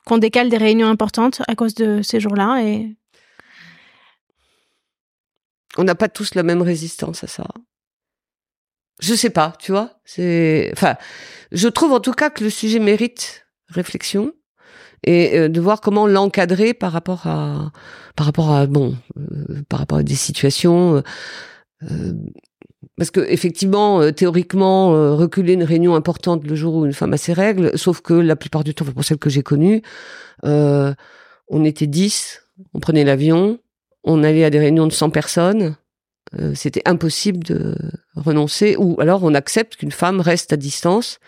qu'on 0.10 0.18
décale 0.18 0.50
des 0.50 0.58
réunions 0.58 0.88
importantes 0.88 1.44
à 1.48 1.56
cause 1.56 1.76
de 1.76 2.02
ces 2.02 2.20
jours-là 2.20 2.64
et 2.64 2.96
on 5.78 5.84
n'a 5.84 5.94
pas 5.94 6.10
tous 6.10 6.34
la 6.34 6.42
même 6.42 6.64
résistance 6.64 7.24
à 7.24 7.28
ça. 7.28 7.46
Je 9.00 9.14
sais 9.14 9.30
pas, 9.30 9.54
tu 9.60 9.72
vois. 9.72 10.02
C'est, 10.04 10.72
enfin, 10.74 10.98
je 11.52 11.68
trouve 11.68 11.94
en 11.94 12.00
tout 12.00 12.12
cas 12.12 12.32
que 12.32 12.44
le 12.44 12.50
sujet 12.50 12.80
mérite 12.80 13.46
réflexion 13.68 14.34
et 15.04 15.38
euh, 15.38 15.50
de 15.50 15.62
voir 15.62 15.82
comment 15.82 16.08
l'encadrer 16.08 16.74
par 16.74 16.92
rapport 16.92 17.28
à, 17.28 17.72
par 18.16 18.26
rapport 18.26 18.52
à 18.52 18.68
bon, 18.68 18.96
euh, 19.18 19.62
par 19.70 19.80
rapport 19.80 20.00
à 20.00 20.04
des 20.04 20.16
situations. 20.16 21.04
Euh, 21.84 22.14
parce 22.98 23.12
que 23.12 23.22
effectivement, 23.22 24.02
euh, 24.02 24.12
théoriquement, 24.12 24.94
euh, 24.94 25.14
reculer 25.14 25.54
une 25.54 25.64
réunion 25.64 25.96
importante 25.96 26.46
le 26.46 26.56
jour 26.56 26.76
où 26.76 26.86
une 26.86 26.94
femme 26.94 27.14
a 27.14 27.18
ses 27.18 27.34
règles, 27.34 27.78
sauf 27.78 28.02
que 28.02 28.14
la 28.14 28.36
plupart 28.36 28.64
du 28.64 28.76
temps, 28.76 28.86
pour 28.86 29.04
celles 29.04 29.18
que 29.18 29.30
j'ai 29.30 29.42
connues, 29.42 29.82
euh, 30.46 30.94
on 31.48 31.64
était 31.64 31.88
10, 31.88 32.42
on 32.74 32.80
prenait 32.80 33.06
l'avion, 33.06 33.60
on 34.04 34.24
allait 34.24 34.44
à 34.44 34.50
des 34.50 34.60
réunions 34.60 34.86
de 34.86 34.92
100 34.92 35.10
personnes, 35.10 35.76
c'était 36.54 36.84
impossible 36.86 37.44
de 37.44 37.76
renoncer, 38.16 38.76
ou 38.78 39.02
alors 39.02 39.24
on 39.24 39.34
accepte 39.34 39.78
qu'une 39.78 39.92
femme 39.92 40.22
reste 40.22 40.54
à 40.54 40.58
distance 40.58 41.20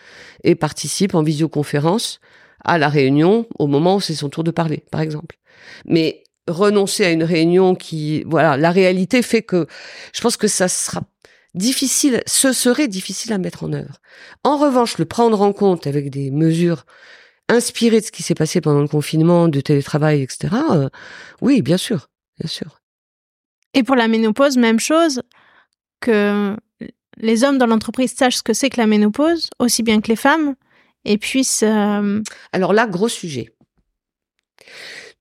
et 0.44 0.54
participe 0.54 1.16
en 1.16 1.24
visioconférence 1.24 2.20
à 2.64 2.78
la 2.78 2.88
réunion 2.88 3.46
au 3.58 3.66
moment 3.66 3.96
où 3.96 4.00
c'est 4.00 4.14
son 4.14 4.28
tour 4.28 4.44
de 4.44 4.50
parler, 4.50 4.84
par 4.90 5.00
exemple. 5.00 5.38
Mais 5.84 6.24
renoncer 6.48 7.04
à 7.04 7.10
une 7.10 7.24
réunion 7.24 7.74
qui, 7.74 8.24
voilà, 8.24 8.56
la 8.56 8.70
réalité 8.70 9.22
fait 9.22 9.42
que 9.42 9.66
je 10.12 10.20
pense 10.20 10.36
que 10.36 10.48
ça 10.48 10.68
sera 10.68 11.02
difficile, 11.54 12.22
ce 12.26 12.52
serait 12.52 12.88
difficile 12.88 13.32
à 13.32 13.38
mettre 13.38 13.64
en 13.64 13.72
œuvre. 13.72 14.00
En 14.44 14.56
revanche, 14.56 14.98
le 14.98 15.04
prendre 15.04 15.40
en 15.40 15.52
compte 15.52 15.86
avec 15.86 16.10
des 16.10 16.30
mesures 16.30 16.84
inspirées 17.48 18.00
de 18.00 18.06
ce 18.06 18.12
qui 18.12 18.22
s'est 18.22 18.34
passé 18.34 18.60
pendant 18.60 18.80
le 18.80 18.88
confinement, 18.88 19.48
du 19.48 19.62
télétravail, 19.62 20.22
etc. 20.22 20.54
Euh, 20.70 20.88
oui, 21.40 21.62
bien 21.62 21.76
sûr, 21.76 22.08
bien 22.38 22.48
sûr. 22.48 22.80
Et 23.74 23.82
pour 23.82 23.96
la 23.96 24.08
ménopause, 24.08 24.56
même 24.56 24.80
chose, 24.80 25.22
que 26.00 26.56
les 27.18 27.44
hommes 27.44 27.58
dans 27.58 27.66
l'entreprise 27.66 28.14
sachent 28.14 28.38
ce 28.38 28.42
que 28.42 28.52
c'est 28.52 28.70
que 28.70 28.80
la 28.80 28.86
ménopause, 28.86 29.50
aussi 29.58 29.82
bien 29.82 30.00
que 30.00 30.08
les 30.08 30.16
femmes, 30.16 30.54
et 31.04 31.18
puissent... 31.18 31.62
Euh, 31.62 32.22
Alors 32.52 32.72
là, 32.72 32.86
gros 32.86 33.08
sujet. 33.08 33.54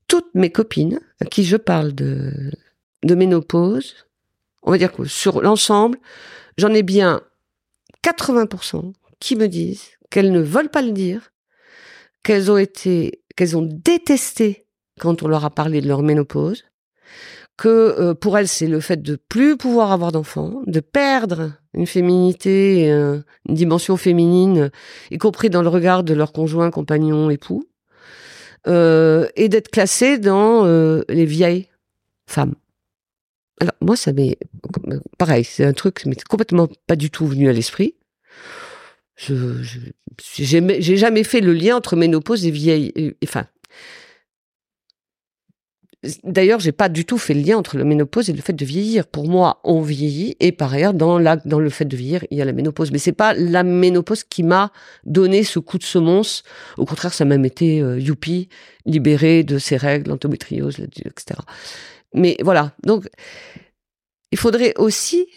Toutes 0.07 0.34
mes 0.36 0.51
copines 0.51 0.99
à 1.19 1.25
qui 1.25 1.43
je 1.43 1.57
parle 1.57 1.93
de, 1.93 2.51
de 3.03 3.15
ménopause 3.15 3.95
on 4.63 4.71
va 4.71 4.77
dire 4.77 4.91
que 4.91 5.05
sur 5.05 5.41
l'ensemble, 5.41 5.97
j'en 6.57 6.73
ai 6.73 6.84
bien 6.84 7.21
80% 8.03 8.93
qui 9.19 9.36
me 9.36 9.47
disent 9.47 9.89
qu'elles 10.09 10.32
ne 10.32 10.41
veulent 10.41 10.69
pas 10.69 10.82
le 10.82 10.91
dire, 10.91 11.32
qu'elles 12.23 12.51
ont 12.51 12.57
été, 12.57 13.23
qu'elles 13.36 13.57
ont 13.57 13.67
détesté 13.67 14.67
quand 14.99 15.23
on 15.23 15.27
leur 15.27 15.45
a 15.45 15.49
parlé 15.49 15.82
de 15.82 15.88
leur 15.88 16.03
ménopause, 16.03 16.65
que 17.62 17.68
euh, 17.70 18.16
pour 18.16 18.39
elles 18.39 18.47
c'est 18.47 18.66
le 18.66 18.80
fait 18.80 19.03
de 19.03 19.16
plus 19.16 19.55
pouvoir 19.55 19.91
avoir 19.91 20.12
d'enfants, 20.12 20.64
de 20.66 20.80
perdre 20.80 21.53
une 21.76 21.86
féminité, 21.86 22.89
une 22.89 23.24
dimension 23.47 23.97
féminine, 23.97 24.72
y 25.12 25.20
compris 25.20 25.51
dans 25.51 25.62
le 25.62 25.70
regard 25.70 26.03
de 26.03 26.16
leur 26.16 26.34
conjoint, 26.34 26.72
compagnon, 26.72 27.30
époux, 27.30 27.64
euh, 28.68 29.28
et 29.36 29.47
d'être 29.47 29.70
classées 29.70 30.18
dans 30.18 30.66
euh, 30.66 31.03
les 31.07 31.26
vieilles 31.26 31.68
femmes. 32.28 32.55
Alors 33.59 33.76
moi, 33.80 33.95
ça 33.95 34.12
m'est 34.12 34.39
pareil, 35.20 35.43
c'est 35.43 35.64
un 35.64 35.74
truc 35.74 35.99
qui 35.99 36.09
m'est 36.09 36.24
complètement 36.24 36.68
pas 36.88 36.95
du 36.95 37.12
tout 37.12 37.28
venu 37.28 37.47
à 37.47 37.53
l'esprit. 37.53 37.93
Je, 39.16 39.62
j'ai 40.34 40.97
jamais 40.97 41.24
fait 41.24 41.41
le 41.41 41.53
lien 41.53 41.76
entre 41.76 41.95
ménopause 41.95 42.43
et 42.47 42.51
vieille. 42.51 43.14
Enfin, 43.24 43.45
D'ailleurs, 46.24 46.60
j'ai 46.60 46.72
pas 46.72 46.89
du 46.89 47.06
tout 47.06 47.20
fait 47.20 47.36
le 47.36 47.41
lien 47.41 47.58
entre 47.58 47.78
la 47.78 47.84
ménopause 47.84 48.28
et 48.30 48.34
le 48.34 48.41
fait 48.41 48.54
de 48.54 48.66
vieillir. 48.66 49.06
Pour 49.06 49.28
moi, 49.28 49.60
on 49.64 49.82
vieillit 49.82 50.36
et 50.39 50.52
par 50.52 50.74
ailleurs, 50.74 50.95
dans, 50.95 51.20
la, 51.20 51.36
dans 51.36 51.60
le 51.60 51.70
fait 51.70 51.86
de 51.86 51.95
vieillir, 51.95 52.26
il 52.32 52.39
y 52.39 52.41
a 52.41 52.45
la 52.45 52.54
ménopause. 52.54 52.91
Mais 52.91 52.97
c'est 52.97 53.12
pas 53.12 53.36
la 53.36 53.62
ménopause 53.62 54.24
qui 54.24 54.41
m'a 54.41 54.72
donné 55.06 55.43
ce 55.43 55.60
coup 55.60 55.78
de 55.78 55.84
semonce. 55.84 56.41
Au 56.78 56.86
contraire, 56.86 57.14
ça 57.14 57.24
m'a 57.24 57.36
été 57.36 57.82
euh, 57.82 57.99
youpi, 57.99 58.49
libéré 58.88 59.43
de 59.43 59.60
ses 59.60 59.78
règles, 59.78 60.10
l'endométriose, 60.10 60.80
etc. 60.80 61.39
Mais 62.16 62.36
voilà. 62.41 62.74
Donc, 62.84 63.08
il 64.32 64.39
faudrait 64.39 64.74
aussi, 64.78 65.28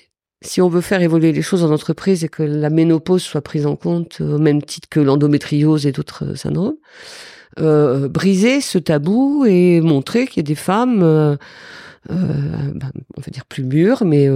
si 0.40 0.62
on 0.62 0.70
veut 0.70 0.80
faire 0.80 1.02
évoluer 1.02 1.32
les 1.32 1.42
choses 1.42 1.62
en 1.62 1.72
entreprise 1.72 2.24
et 2.24 2.28
que 2.28 2.42
la 2.42 2.70
ménopause 2.70 3.22
soit 3.22 3.42
prise 3.42 3.66
en 3.66 3.76
compte 3.76 4.22
au 4.22 4.38
même 4.38 4.62
titre 4.62 4.88
que 4.88 5.00
l'endométriose 5.00 5.86
et 5.86 5.92
d'autres 5.92 6.24
euh, 6.24 6.36
syndromes, 6.36 6.76
euh, 7.58 8.08
briser 8.08 8.60
ce 8.60 8.78
tabou 8.78 9.44
et 9.46 9.80
montrer 9.80 10.26
qu'il 10.26 10.38
y 10.38 10.40
a 10.40 10.48
des 10.48 10.54
femmes, 10.54 11.02
euh, 11.02 11.36
euh, 12.10 12.72
ben, 12.74 12.90
on 13.16 13.20
va 13.20 13.30
dire 13.30 13.44
plus 13.46 13.64
mûres, 13.64 14.04
mais 14.04 14.28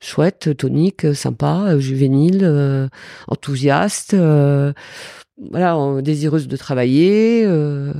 chouettes, 0.00 0.56
toniques, 0.56 1.14
sympas, 1.14 1.78
juvéniles, 1.78 2.90
enthousiastes 3.28 4.16
voilà, 5.36 5.76
désireuse 6.00 6.46
de 6.46 6.56
travailler, 6.56 7.42
euh, 7.44 7.92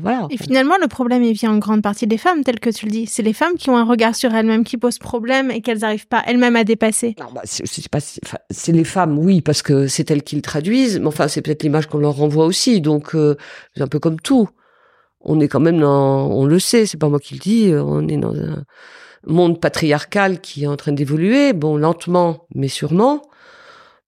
voilà. 0.00 0.28
Et 0.30 0.36
finalement, 0.36 0.76
le 0.80 0.86
problème, 0.86 1.24
il 1.24 1.32
vient 1.32 1.50
en 1.50 1.58
grande 1.58 1.82
partie 1.82 2.06
des 2.06 2.18
femmes, 2.18 2.44
tel 2.44 2.60
que 2.60 2.70
tu 2.70 2.86
le 2.86 2.92
dis. 2.92 3.06
C'est 3.06 3.22
les 3.22 3.32
femmes 3.32 3.54
qui 3.58 3.68
ont 3.68 3.76
un 3.76 3.84
regard 3.84 4.14
sur 4.14 4.32
elles-mêmes 4.32 4.62
qui 4.62 4.76
posent 4.76 4.98
problème 4.98 5.50
et 5.50 5.60
qu'elles 5.60 5.78
n'arrivent 5.78 6.06
pas 6.06 6.22
elles-mêmes 6.24 6.54
à 6.54 6.62
dépasser. 6.62 7.16
Non, 7.18 7.26
bah, 7.34 7.40
c'est 7.44 7.88
pas, 7.88 7.98
c'est 8.50 8.72
les 8.72 8.84
femmes, 8.84 9.18
oui, 9.18 9.40
parce 9.40 9.62
que 9.62 9.88
c'est 9.88 10.08
elles 10.12 10.22
qui 10.22 10.36
le 10.36 10.42
traduisent, 10.42 11.00
mais 11.00 11.08
enfin, 11.08 11.26
c'est 11.26 11.42
peut-être 11.42 11.64
l'image 11.64 11.88
qu'on 11.88 11.98
leur 11.98 12.14
renvoie 12.14 12.46
aussi. 12.46 12.80
Donc, 12.80 13.16
euh, 13.16 13.36
c'est 13.74 13.82
un 13.82 13.88
peu 13.88 13.98
comme 13.98 14.20
tout. 14.20 14.48
On 15.20 15.40
est 15.40 15.48
quand 15.48 15.60
même 15.60 15.80
dans, 15.80 16.28
on 16.30 16.46
le 16.46 16.60
sait, 16.60 16.86
c'est 16.86 16.96
pas 16.96 17.08
moi 17.08 17.18
qui 17.18 17.34
le 17.34 17.40
dis, 17.40 17.72
on 17.74 18.06
est 18.06 18.16
dans 18.16 18.36
un 18.36 18.64
monde 19.26 19.60
patriarcal 19.60 20.40
qui 20.40 20.62
est 20.62 20.68
en 20.68 20.76
train 20.76 20.92
d'évoluer, 20.92 21.52
bon, 21.54 21.76
lentement, 21.76 22.46
mais 22.54 22.68
sûrement. 22.68 23.22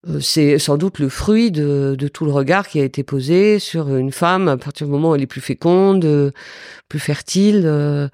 Euh, 0.09 0.21
c'est 0.21 0.59
sans 0.59 0.79
doute 0.79 0.99
le 0.99 1.09
fruit 1.11 1.51
de, 1.51 1.95
tout 2.13 2.25
le 2.25 2.33
regard 2.33 2.69
qui 2.69 2.81
a 2.81 2.85
été 2.85 3.03
posé 3.03 3.59
sur 3.59 3.95
une 3.95 4.13
femme 4.13 4.49
à 4.49 4.57
partir 4.57 4.87
du 4.87 4.93
moment 4.93 5.11
où 5.11 5.15
elle 5.15 5.23
est 5.23 5.27
plus 5.27 5.43
féconde, 5.43 6.05
euh, 6.05 6.31
plus 6.89 6.99
fertile. 6.99 7.65
Euh, 7.67 8.09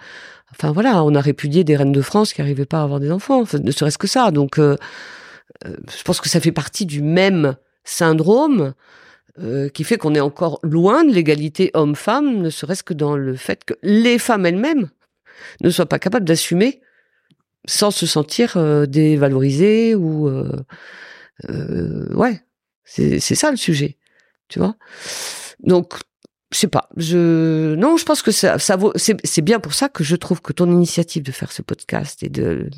enfin 0.51 0.73
voilà, 0.73 1.05
on 1.05 1.15
a 1.15 1.21
répudié 1.21 1.63
des 1.63 1.77
reines 1.77 1.93
de 1.93 2.03
France 2.03 2.33
qui 2.33 2.41
n'arrivaient 2.41 2.67
pas 2.67 2.81
à 2.81 2.83
avoir 2.83 2.99
des 2.99 3.11
enfants, 3.13 3.45
ne 3.53 3.71
serait-ce 3.71 3.99
que 3.99 4.09
ça. 4.09 4.31
Donc, 4.31 4.59
je 4.59 6.03
pense 6.05 6.21
que 6.21 6.29
ça 6.29 6.41
fait 6.41 6.53
partie 6.53 6.87
du 6.87 7.03
même 7.03 7.57
syndrome 7.85 8.75
qui 9.75 9.85
fait 9.85 9.99
qu'on 9.99 10.15
est 10.15 10.21
encore 10.21 10.61
loin 10.63 11.05
de 11.05 11.13
l'égalité 11.13 11.71
homme-femme, 11.75 12.41
ne 12.41 12.49
serait-ce 12.49 12.83
que 12.83 12.95
dans 12.95 13.17
le 13.17 13.37
fait 13.37 13.65
que 13.65 13.75
les 13.83 14.19
femmes 14.19 14.47
elles-mêmes 14.47 14.89
ne 15.61 15.69
soient 15.69 15.87
pas 15.87 15.99
capables 15.99 16.25
d'assumer 16.25 16.81
sans 17.67 17.91
se 17.91 18.07
sentir 18.07 18.57
dévalorisées 18.87 19.95
ou 19.95 20.31
euh, 21.49 22.15
ouais, 22.15 22.43
c'est 22.85 23.21
ça 23.21 23.51
le 23.51 23.57
sujet, 23.57 23.99
tu 24.49 24.59
vois. 24.59 24.77
Donc, 25.61 25.95
je 26.53 26.59
sais 26.59 26.69
pas. 26.69 26.89
Je 26.97 27.75
non, 27.75 27.97
je 27.97 28.05
pense 28.05 28.23
que 28.23 28.31
ça, 28.31 28.59
ça 28.59 28.77
vaut. 28.77 28.93
C'est 28.97 29.43
bien 29.43 29.61
pour 29.61 29.75
ça 29.75 29.89
que 29.89 30.05
je 30.05 30.17
trouve 30.17 30.41
que 30.41 30.53
ton 30.53 30.71
initiative 30.71 31.23
de 31.23 31.33
faire 31.33 31.53
ce 31.53 31.63
podcast 31.63 32.23
et 32.23 32.29
de 32.29 32.69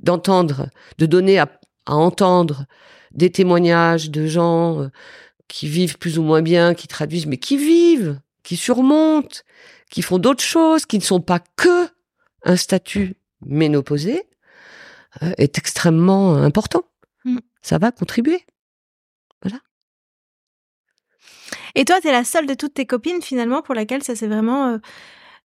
d'entendre, 0.00 0.68
de, 0.98 1.06
donner 1.06 1.38
à, 1.38 1.48
à, 1.86 1.94
entendre 1.94 2.66
des 3.12 3.30
témoignages 3.30 4.10
de 4.10 4.26
gens 4.26 4.82
euh, 4.82 4.88
qui 5.48 5.68
vivent 5.68 5.98
plus 5.98 6.18
ou 6.18 6.22
moins 6.22 6.42
bien, 6.42 6.74
qui 6.74 6.88
traduisent, 6.88 7.26
mais 7.26 7.38
qui 7.38 7.56
vivent, 7.56 8.20
qui 8.42 8.56
surmontent, 8.56 9.38
qui 9.90 10.02
font 10.02 10.18
d'autres 10.18 10.44
choses, 10.44 10.86
qui 10.86 10.98
ne 10.98 11.02
sont 11.02 11.20
pas 11.20 11.40
que 11.56 11.88
un 12.44 12.56
statut 12.56 13.16
ménopausé, 13.44 14.24
euh, 15.22 15.32
est 15.38 15.58
extrêmement 15.58 16.36
important. 16.36 16.84
Ça 17.62 17.78
va 17.78 17.92
contribuer. 17.92 18.44
Voilà. 19.42 19.60
Et 21.74 21.84
toi, 21.84 22.00
tu 22.00 22.08
es 22.08 22.12
la 22.12 22.24
seule 22.24 22.46
de 22.46 22.54
toutes 22.54 22.74
tes 22.74 22.86
copines 22.86 23.22
finalement 23.22 23.62
pour 23.62 23.74
laquelle 23.74 24.02
ça 24.02 24.14
s'est 24.16 24.26
vraiment 24.26 24.68
euh, 24.68 24.78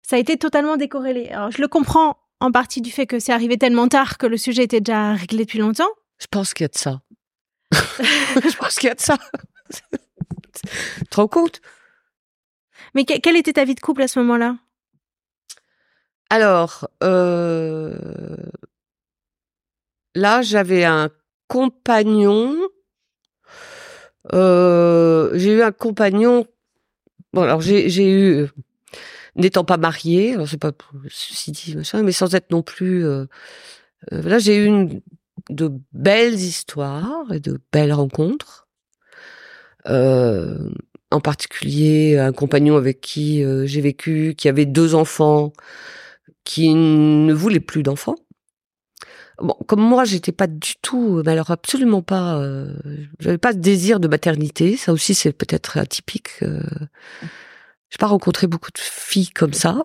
ça 0.01 0.17
a 0.17 0.19
été 0.19 0.37
totalement 0.37 0.77
décorrélé. 0.77 1.29
Alors, 1.29 1.51
je 1.51 1.61
le 1.61 1.67
comprends 1.67 2.17
en 2.39 2.51
partie 2.51 2.81
du 2.81 2.91
fait 2.91 3.07
que 3.07 3.19
c'est 3.19 3.31
arrivé 3.31 3.57
tellement 3.57 3.87
tard 3.87 4.17
que 4.17 4.27
le 4.27 4.37
sujet 4.37 4.63
était 4.63 4.81
déjà 4.81 5.13
réglé 5.13 5.45
depuis 5.45 5.59
longtemps. 5.59 5.89
Je 6.19 6.27
pense 6.27 6.53
qu'il 6.53 6.65
y 6.65 6.65
a 6.65 6.69
de 6.69 6.77
ça. 6.77 7.01
je 7.71 8.57
pense 8.57 8.75
qu'il 8.75 8.87
y 8.87 8.91
a 8.91 8.95
de 8.95 9.01
ça. 9.01 9.17
rends 11.15 11.27
compte 11.27 11.61
Mais 12.93 13.05
quelle 13.05 13.37
était 13.37 13.53
ta 13.53 13.65
vie 13.65 13.75
de 13.75 13.79
couple 13.79 14.03
à 14.03 14.07
ce 14.07 14.19
moment-là? 14.19 14.57
Alors, 16.29 16.89
euh, 17.03 17.95
là, 20.15 20.41
j'avais 20.41 20.83
un 20.83 21.09
compagnon. 21.53 22.55
Euh, 24.33 25.29
j'ai 25.35 25.53
eu 25.53 25.61
un 25.61 25.71
compagnon. 25.71 26.47
Bon, 27.31 27.43
alors 27.43 27.61
j'ai 27.61 28.11
eu, 28.11 28.47
n'étant 29.35 29.63
pas 29.63 29.77
mariée, 29.77 30.33
alors 30.33 30.49
c'est 30.49 30.57
pas 30.57 30.71
ceci 31.09 31.51
dit 31.51 31.75
mais 32.03 32.11
sans 32.11 32.33
être 32.33 32.49
non 32.49 32.63
plus. 32.63 33.05
Euh, 33.05 33.27
là, 34.09 34.39
j'ai 34.39 34.65
eu 34.65 35.01
de 35.51 35.71
belles 35.91 36.33
histoires 36.33 37.31
et 37.31 37.39
de 37.39 37.59
belles 37.71 37.93
rencontres. 37.93 38.67
Euh, 39.87 40.71
en 41.11 41.19
particulier 41.19 42.17
un 42.17 42.31
compagnon 42.31 42.77
avec 42.77 42.99
qui 42.99 43.43
euh, 43.43 43.67
j'ai 43.67 43.81
vécu, 43.81 44.33
qui 44.35 44.49
avait 44.49 44.65
deux 44.65 44.95
enfants, 44.95 45.53
qui 46.45 46.73
ne 46.73 47.33
voulait 47.33 47.59
plus 47.59 47.83
d'enfants. 47.83 48.15
Bon, 49.39 49.55
comme 49.67 49.81
moi, 49.81 50.05
j'étais 50.05 50.31
pas 50.31 50.47
du 50.47 50.75
tout, 50.81 51.21
mais 51.25 51.31
alors 51.31 51.51
absolument 51.51 52.01
pas, 52.01 52.37
euh, 52.37 52.73
j'avais 53.19 53.37
pas 53.37 53.53
de 53.53 53.59
désir 53.59 53.99
de 53.99 54.07
maternité. 54.07 54.77
Ça 54.77 54.93
aussi, 54.93 55.15
c'est 55.15 55.33
peut-être 55.33 55.77
atypique. 55.77 56.29
Euh, 56.43 56.61
j'ai 57.89 57.97
pas 57.99 58.07
rencontré 58.07 58.47
beaucoup 58.47 58.71
de 58.71 58.79
filles 58.79 59.29
comme 59.29 59.53
ça. 59.53 59.83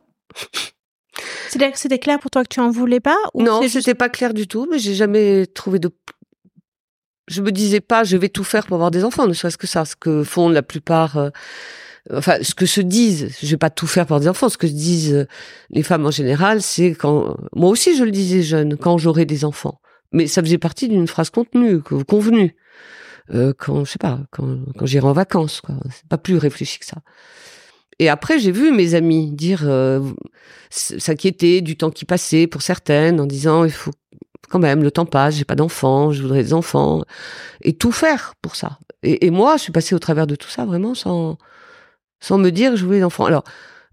C'est-à-dire 1.49 1.73
que 1.73 1.79
c'était 1.79 1.99
clair 1.99 2.19
pour 2.19 2.31
toi 2.31 2.43
que 2.43 2.49
tu 2.49 2.61
en 2.61 2.71
voulais 2.71 3.01
pas 3.01 3.17
ou 3.35 3.43
Non, 3.43 3.67
c'était 3.69 3.95
pas 3.95 4.09
clair 4.09 4.35
du 4.35 4.47
tout, 4.47 4.69
mais 4.71 4.79
j'ai 4.79 4.95
jamais 4.95 5.47
trouvé 5.47 5.79
de. 5.79 5.91
Je 7.27 7.43
me 7.43 7.51
disais 7.53 7.81
pas, 7.81 8.05
je 8.05 8.17
vais 8.17 8.29
tout 8.29 8.45
faire 8.45 8.67
pour 8.67 8.75
avoir 8.77 8.91
des 8.91 9.05
enfants, 9.05 9.27
ne 9.27 9.33
serait-ce 9.33 9.59
que 9.59 9.67
ça, 9.67 9.85
ce 9.85 9.97
que 9.97 10.25
font 10.25 10.49
la 10.49 10.63
plupart. 10.63 11.17
Euh, 11.17 11.31
enfin, 12.13 12.39
ce 12.43 12.55
que 12.55 12.67
se 12.67 12.81
disent, 12.81 13.35
je 13.43 13.47
vais 13.47 13.57
pas 13.57 13.71
tout 13.71 13.87
faire 13.87 14.07
pour 14.07 14.21
des 14.21 14.29
enfants. 14.29 14.49
Ce 14.49 14.59
que 14.59 14.67
se 14.67 14.73
disent 14.73 15.15
euh, 15.15 15.27
les 15.71 15.83
femmes 15.83 16.07
en 16.07 16.11
général, 16.11 16.63
c'est 16.63 16.91
quand. 16.91 17.37
Moi 17.55 17.71
aussi, 17.71 17.97
je 17.97 18.05
le 18.05 18.11
disais 18.11 18.43
jeune, 18.43 18.77
quand 18.77 18.99
j'aurai 18.99 19.25
des 19.25 19.45
enfants. 19.45 19.81
Mais 20.13 20.27
ça 20.27 20.43
faisait 20.43 20.59
partie 20.59 20.89
d'une 20.89 21.07
phrase 21.07 21.31
contenue, 21.31 21.81
convenue. 21.83 22.57
Euh, 23.35 23.53
quand 23.59 23.85
je 23.85 23.93
sais 23.93 23.99
pas, 23.99 24.21
quand, 24.31 24.59
quand 24.77 24.87
j'irai 24.87 25.07
en 25.07 25.13
vacances, 25.13 25.61
quoi. 25.61 25.75
C'est 25.91 26.09
pas 26.09 26.19
plus 26.19 26.39
réfléchi 26.39 26.79
que 26.79 26.87
ça. 26.87 26.99
Et 27.99 28.09
après, 28.09 28.39
j'ai 28.39 28.53
vu 28.53 28.73
mes 28.73 28.95
amis 28.95 29.33
dire, 29.33 29.63
euh, 29.65 30.01
s'inquiéter 30.71 31.61
du 31.61 31.77
temps 31.77 31.91
qui 31.91 32.05
passait 32.05 32.47
pour 32.47 32.63
certaines, 32.63 33.21
en 33.21 33.27
disant 33.27 33.65
il 33.65 33.73
faut 33.73 33.91
quand 34.49 34.61
même 34.61 34.83
le 34.83 34.91
temps 34.91 35.05
passe, 35.05 35.37
j'ai 35.37 35.45
pas 35.45 35.57
d'enfants, 35.57 36.13
je 36.13 36.23
voudrais 36.23 36.43
des 36.43 36.55
enfants, 36.55 37.03
et 37.63 37.75
tout 37.75 37.93
faire 37.93 38.35
pour 38.41 38.57
ça. 38.57 38.79
Et, 39.03 39.27
et, 39.27 39.31
moi, 39.31 39.57
je 39.57 39.65
suis 39.65 39.73
passée 39.73 39.95
au 39.95 39.99
travers 39.99 40.27
de 40.27 40.37
tout 40.37 40.49
ça 40.49 40.65
vraiment 40.65 40.95
sans 40.95 41.39
sans 42.21 42.39
me 42.39 42.51
dire 42.51 42.77
je 42.77 42.85
voulais 42.85 42.99
des 42.99 43.05
enfants. 43.05 43.27
Alors, 43.27 43.45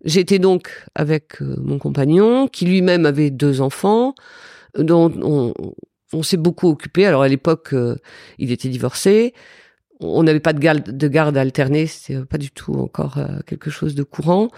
j'étais 0.04 0.40
donc 0.40 0.86
avec 0.96 1.42
euh, 1.42 1.56
mon 1.62 1.78
compagnon 1.80 2.48
qui 2.48 2.66
lui-même 2.66 3.06
avait 3.06 3.32
deux 3.32 3.62
enfants, 3.62 4.16
dont 4.78 5.12
on, 6.14 6.24
s'est 6.24 6.38
beaucoup 6.38 6.70
occupé. 6.70 7.06
Alors 7.06 7.24
à 7.24 7.28
l'époque, 7.28 7.74
euh, 7.74 7.98
il 8.38 8.52
était 8.52 8.70
divorcé 8.70 9.34
on 10.02 10.24
n'avait 10.24 10.42
pas 10.42 10.52
de 10.52 10.60
garde, 10.60 10.92
de 10.92 11.08
garde 11.08 11.38
alternée, 11.38 11.88
c'est 11.88 12.26
pas 12.26 12.38
du 12.38 12.52
tout 12.52 12.74
encore 12.74 13.18
euh, 13.18 13.40
quelque 13.46 13.70
chose 13.70 13.96
de 13.96 14.04
courant, 14.04 14.50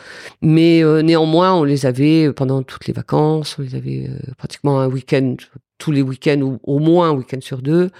mais 0.41 0.82
néanmoins 1.03 1.53
on 1.53 1.63
les 1.63 1.86
avait 1.86 2.34
pendant 2.34 2.63
toutes 2.63 2.88
les 2.88 2.93
vacances, 2.93 3.55
on 3.59 3.61
les 3.61 3.76
avait 3.76 4.09
pratiquement 4.39 4.80
un 4.80 4.88
week-end, 4.88 5.36
tous 5.78 5.91
les 5.91 6.01
week-ends 6.01 6.41
ou 6.41 6.59
au 6.63 6.80
moins 6.80 7.11
un 7.11 7.13
week-end 7.13 7.38
sur 7.39 7.61
deux, 7.61 7.91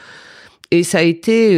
et 0.72 0.82
ça 0.82 0.98
a 0.98 1.04
été 1.04 1.56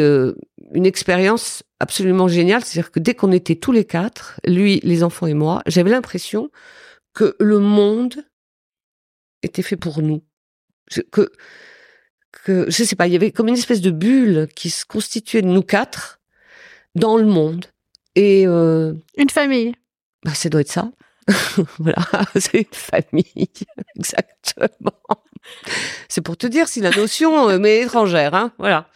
une 0.74 0.86
expérience 0.86 1.64
absolument 1.80 2.28
géniale, 2.28 2.64
c'est-à-dire 2.64 2.92
que 2.92 3.00
dès 3.00 3.16
qu'on 3.16 3.32
était 3.32 3.56
tous 3.56 3.72
les 3.72 3.86
quatre, 3.86 4.40
lui, 4.46 4.80
les 4.84 5.04
enfants 5.04 5.28
et 5.28 5.34
moi, 5.34 5.62
j'avais 5.66 5.90
l'impression 5.90 6.52
que 7.14 7.36
le 7.40 7.60
monde 7.60 8.26
était 9.42 9.62
fait 9.62 9.78
pour 9.78 10.02
nous, 10.02 10.22
que 11.12 11.32
que 12.32 12.70
je 12.70 12.84
sais 12.84 12.96
pas, 12.96 13.08
il 13.08 13.14
y 13.14 13.16
avait 13.16 13.32
comme 13.32 13.48
une 13.48 13.56
espèce 13.56 13.82
de 13.82 13.92
bulle 13.92 14.48
qui 14.56 14.70
se 14.70 14.86
constituait 14.86 15.42
de 15.42 15.48
nous 15.48 15.64
quatre 15.64 16.20
dans 16.96 17.18
le 17.18 17.26
monde. 17.26 17.66
Et 18.16 18.46
euh, 18.48 18.94
une 19.18 19.30
famille. 19.30 19.74
Bah, 20.24 20.34
ça 20.34 20.50
doit 20.50 20.62
être 20.62 20.72
ça. 20.72 20.92
voilà, 21.80 22.06
c'est 22.36 22.60
une 22.60 22.66
famille, 22.74 23.50
exactement. 23.96 24.92
C'est 26.08 26.22
pour 26.22 26.38
te 26.38 26.48
dire 26.48 26.68
si 26.68 26.82
la 26.82 26.92
notion 26.92 27.50
euh, 27.50 27.60
m'est 27.60 27.82
étrangère, 27.82 28.34
hein. 28.34 28.52
Voilà. 28.58 28.88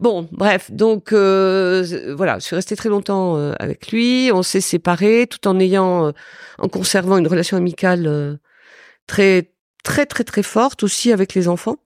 Bon, 0.00 0.26
bref, 0.32 0.70
donc 0.70 1.12
euh, 1.12 2.14
voilà, 2.16 2.38
je 2.38 2.44
suis 2.44 2.56
restée 2.56 2.74
très 2.74 2.88
longtemps 2.88 3.36
euh, 3.36 3.52
avec 3.58 3.92
lui. 3.92 4.30
On 4.32 4.42
s'est 4.42 4.62
séparés, 4.62 5.26
tout 5.28 5.46
en 5.46 5.60
ayant, 5.60 6.06
euh, 6.06 6.12
en 6.58 6.68
conservant 6.68 7.18
une 7.18 7.26
relation 7.26 7.58
amicale 7.58 8.38
très, 9.06 9.52
très, 9.84 10.06
très, 10.06 10.24
très 10.24 10.42
forte 10.42 10.82
aussi 10.84 11.12
avec 11.12 11.34
les 11.34 11.48
enfants. 11.48 11.76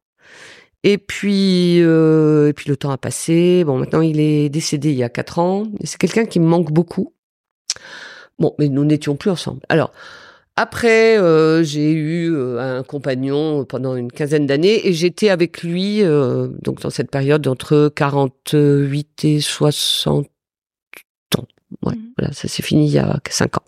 Et 0.84 0.96
puis, 0.98 1.78
et 1.78 2.52
puis 2.54 2.68
le 2.68 2.76
temps 2.76 2.90
a 2.90 2.98
passé. 2.98 3.64
Bon, 3.64 3.78
maintenant 3.78 4.02
il 4.02 4.20
est 4.20 4.48
décédé 4.48 4.90
il 4.90 4.96
y 4.96 5.02
a 5.02 5.08
quatre 5.08 5.40
ans. 5.40 5.64
C'est 5.82 5.98
quelqu'un 5.98 6.26
qui 6.26 6.38
me 6.38 6.46
manque 6.46 6.70
beaucoup. 6.70 7.14
Bon, 8.38 8.54
mais 8.58 8.68
nous 8.68 8.84
n'étions 8.84 9.16
plus 9.16 9.30
ensemble. 9.30 9.60
Alors, 9.68 9.92
après, 10.56 11.18
euh, 11.18 11.64
j'ai 11.64 11.90
eu 11.90 12.32
euh, 12.32 12.78
un 12.78 12.82
compagnon 12.84 13.64
pendant 13.64 13.96
une 13.96 14.12
quinzaine 14.12 14.46
d'années 14.46 14.86
et 14.86 14.92
j'étais 14.92 15.28
avec 15.28 15.62
lui 15.62 16.02
euh, 16.02 16.48
donc 16.62 16.80
dans 16.80 16.90
cette 16.90 17.10
période 17.10 17.46
entre 17.48 17.92
48 17.94 19.24
et 19.24 19.40
60 19.40 20.26
ans. 21.36 21.46
Ouais, 21.82 21.94
mmh. 21.96 22.12
voilà, 22.16 22.32
ça 22.32 22.46
s'est 22.46 22.62
fini 22.62 22.86
il 22.86 22.92
y 22.92 22.98
a 22.98 23.18
cinq 23.28 23.56
ans. 23.56 23.64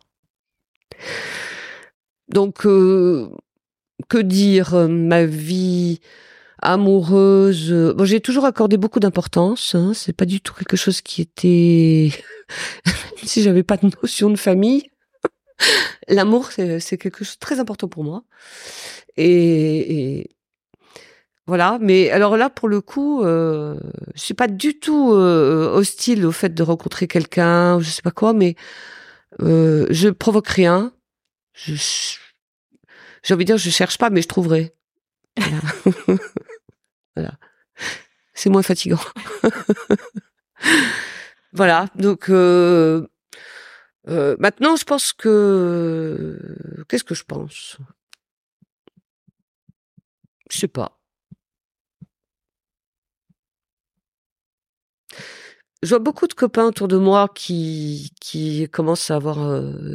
Donc, 2.29 2.67
euh, 2.67 3.29
que 4.09 4.19
dire 4.19 4.89
Ma 4.89 5.25
vie 5.25 6.01
amoureuse. 6.61 7.73
Euh, 7.73 7.95
bon, 7.95 8.05
j'ai 8.05 8.21
toujours 8.21 8.45
accordé 8.45 8.77
beaucoup 8.77 9.01
d'importance. 9.01 9.75
Hein, 9.75 9.93
c'est 9.95 10.13
pas 10.13 10.25
du 10.25 10.41
tout 10.41 10.55
quelque 10.55 10.77
chose 10.77 11.01
qui 11.01 11.23
était. 11.23 12.11
si 13.25 13.43
j'avais 13.43 13.63
pas 13.63 13.77
de 13.77 13.91
notion 14.03 14.31
de 14.31 14.37
famille, 14.37 14.91
l'amour 16.09 16.51
c'est 16.53 16.99
quelque 16.99 17.25
chose 17.25 17.35
de 17.35 17.41
très 17.41 17.61
important 17.61 17.89
pour 17.89 18.05
moi. 18.05 18.25
Et, 19.17 20.31
voilà. 21.47 21.79
Mais 21.81 22.11
alors 22.11 22.37
là, 22.37 22.51
pour 22.51 22.69
le 22.69 22.81
coup, 22.81 23.23
euh, 23.23 23.79
je 24.15 24.21
suis 24.21 24.35
pas 24.35 24.49
du 24.49 24.79
tout 24.79 25.13
euh, 25.13 25.71
hostile 25.73 26.27
au 26.27 26.33
fait 26.33 26.55
de 26.55 26.63
rencontrer 26.63 27.07
quelqu'un 27.07 27.77
ou 27.77 27.81
je 27.81 27.91
sais 27.91 28.03
pas 28.03 28.11
quoi, 28.11 28.33
mais 28.33 28.57
euh, 29.43 29.87
je 29.91 30.09
provoque 30.09 30.49
rien. 30.49 30.93
J'ai 31.55 31.75
envie 33.31 33.45
de 33.45 33.53
dire, 33.53 33.59
je 33.59 33.71
cherche 33.71 33.99
pas, 33.99 34.11
mais 34.11 34.23
je 34.23 34.29
trouverai. 34.29 34.75
Voilà. 35.37 36.17
Voilà. 37.17 37.33
C'est 38.35 38.51
moins 38.51 38.63
fatigant. 38.63 39.01
voilà. 41.55 41.87
Donc 41.95 42.29
euh, 42.29 43.07
euh, 44.09 44.37
maintenant, 44.39 44.77
je 44.77 44.85
pense 44.85 45.13
que 45.13 46.39
qu'est-ce 46.89 47.05
que 47.05 47.15
je 47.15 47.25
pense? 47.25 47.79
Je 50.51 50.59
sais 50.59 50.69
pas. 50.69 50.99
Je 55.83 55.91
vois 55.91 55.99
beaucoup 55.99 56.27
de 56.27 56.35
copains 56.35 56.65
autour 56.65 56.89
de 56.89 56.97
moi 56.97 57.29
qui, 57.35 58.11
qui 58.21 58.69
commencent 58.71 59.11
à 59.11 59.17
avoir 59.17 59.37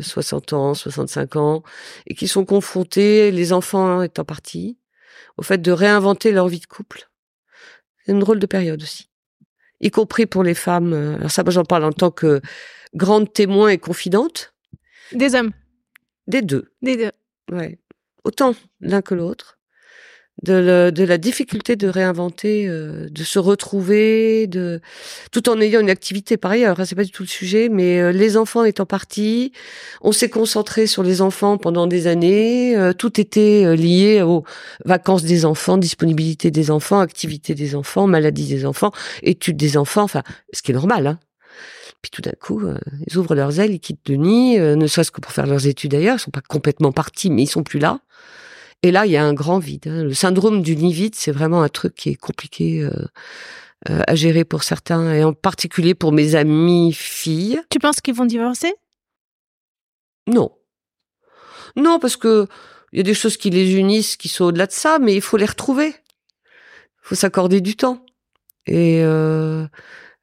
60 0.01 0.53
euh, 0.53 0.55
ans, 0.55 0.73
65 0.73 1.35
ans, 1.37 1.63
et 2.05 2.13
qui 2.13 2.27
sont 2.27 2.45
confrontés, 2.45 3.31
les 3.31 3.51
enfants 3.51 4.01
étant 4.01 4.23
partis, 4.23 4.77
au 5.37 5.43
fait 5.43 5.57
de 5.57 5.71
réinventer 5.71 6.31
leur 6.31 6.47
vie 6.47 6.59
de 6.59 6.65
couple. 6.65 7.09
C'est 8.05 8.11
une 8.11 8.19
drôle 8.19 8.39
de 8.39 8.45
période 8.45 8.81
aussi. 8.81 9.09
Y 9.81 9.91
compris 9.91 10.27
pour 10.27 10.43
les 10.43 10.53
femmes. 10.53 10.93
Euh, 10.93 11.15
alors 11.15 11.31
ça, 11.31 11.43
moi, 11.43 11.51
j'en 11.51 11.65
parle 11.65 11.83
en 11.85 11.91
tant 11.91 12.11
que 12.11 12.41
grande 12.93 13.31
témoin 13.31 13.69
et 13.69 13.77
confidente. 13.77 14.53
Des 15.13 15.35
hommes. 15.35 15.51
Des 16.27 16.41
deux. 16.41 16.71
Des 16.81 16.97
deux. 16.97 17.11
Ouais. 17.51 17.79
Autant 18.23 18.55
l'un 18.79 19.01
que 19.01 19.15
l'autre 19.15 19.57
de, 20.43 20.89
de, 20.89 21.03
la 21.03 21.17
difficulté 21.17 21.75
de 21.75 21.87
réinventer, 21.87 22.67
euh, 22.67 23.09
de 23.09 23.23
se 23.23 23.37
retrouver, 23.37 24.47
de 24.47 24.81
tout 25.31 25.49
en 25.49 25.59
ayant 25.61 25.81
une 25.81 25.89
activité 25.89 26.37
par 26.37 26.51
ailleurs. 26.51 26.79
Hein, 26.79 26.85
c'est 26.85 26.95
pas 26.95 27.03
du 27.03 27.11
tout 27.11 27.23
le 27.23 27.27
sujet, 27.27 27.69
mais 27.69 27.99
euh, 27.99 28.11
les 28.11 28.37
enfants 28.37 28.63
étant 28.63 28.85
partis, 28.85 29.51
on 30.01 30.11
s'est 30.11 30.29
concentré 30.29 30.87
sur 30.87 31.03
les 31.03 31.21
enfants 31.21 31.57
pendant 31.57 31.85
des 31.85 32.07
années. 32.07 32.75
Euh, 32.75 32.93
tout 32.93 33.21
était 33.21 33.75
lié 33.75 34.21
aux 34.23 34.43
vacances 34.85 35.23
des 35.23 35.45
enfants, 35.45 35.77
disponibilité 35.77 36.49
des 36.49 36.71
enfants, 36.71 36.99
activité 36.99 37.53
des 37.53 37.75
enfants, 37.75 38.07
maladie 38.07 38.47
des 38.47 38.65
enfants, 38.65 38.91
études 39.21 39.57
des 39.57 39.77
enfants. 39.77 40.03
Enfin, 40.03 40.23
ce 40.53 40.61
qui 40.61 40.71
est 40.71 40.75
normal. 40.75 41.05
Hein. 41.05 41.19
Puis 42.01 42.09
tout 42.11 42.21
d'un 42.21 42.33
coup, 42.41 42.61
ils 43.07 43.17
ouvrent 43.17 43.35
leurs 43.35 43.59
ailes, 43.59 43.73
ils 43.73 43.79
quittent 43.79 44.09
le 44.09 44.15
nid, 44.15 44.57
ne 44.57 44.87
serait-ce 44.87 45.11
que 45.11 45.21
pour 45.21 45.31
faire 45.31 45.45
leurs 45.45 45.67
études 45.67 45.93
ailleurs. 45.93 46.15
Ils 46.17 46.19
sont 46.21 46.31
pas 46.31 46.41
complètement 46.41 46.91
partis, 46.91 47.29
mais 47.29 47.43
ils 47.43 47.47
sont 47.47 47.63
plus 47.63 47.79
là. 47.79 47.99
Et 48.83 48.91
là, 48.91 49.05
il 49.05 49.11
y 49.11 49.17
a 49.17 49.23
un 49.23 49.33
grand 49.33 49.59
vide. 49.59 49.87
Hein. 49.87 50.03
Le 50.03 50.13
syndrome 50.13 50.61
du 50.61 50.75
nid 50.75 50.93
vide, 50.93 51.15
c'est 51.15 51.31
vraiment 51.31 51.61
un 51.61 51.69
truc 51.69 51.93
qui 51.93 52.09
est 52.09 52.15
compliqué 52.15 52.81
euh, 52.81 52.89
euh, 53.89 54.01
à 54.07 54.15
gérer 54.15 54.43
pour 54.43 54.63
certains, 54.63 55.13
et 55.13 55.23
en 55.23 55.33
particulier 55.33 55.93
pour 55.93 56.11
mes 56.11 56.35
amis 56.35 56.91
filles. 56.93 57.61
Tu 57.69 57.79
penses 57.79 58.01
qu'ils 58.01 58.15
vont 58.15 58.25
divorcer? 58.25 58.73
Non. 60.27 60.51
Non, 61.75 61.99
parce 61.99 62.17
que 62.17 62.47
il 62.91 62.97
y 62.97 62.99
a 62.99 63.03
des 63.03 63.13
choses 63.13 63.37
qui 63.37 63.49
les 63.49 63.75
unissent, 63.75 64.17
qui 64.17 64.27
sont 64.27 64.45
au-delà 64.45 64.65
de 64.65 64.71
ça, 64.71 64.99
mais 64.99 65.13
il 65.13 65.21
faut 65.21 65.37
les 65.37 65.45
retrouver. 65.45 65.87
Il 65.87 67.03
faut 67.03 67.15
s'accorder 67.15 67.61
du 67.61 67.75
temps. 67.75 68.03
Et, 68.65 69.01
euh, 69.03 69.65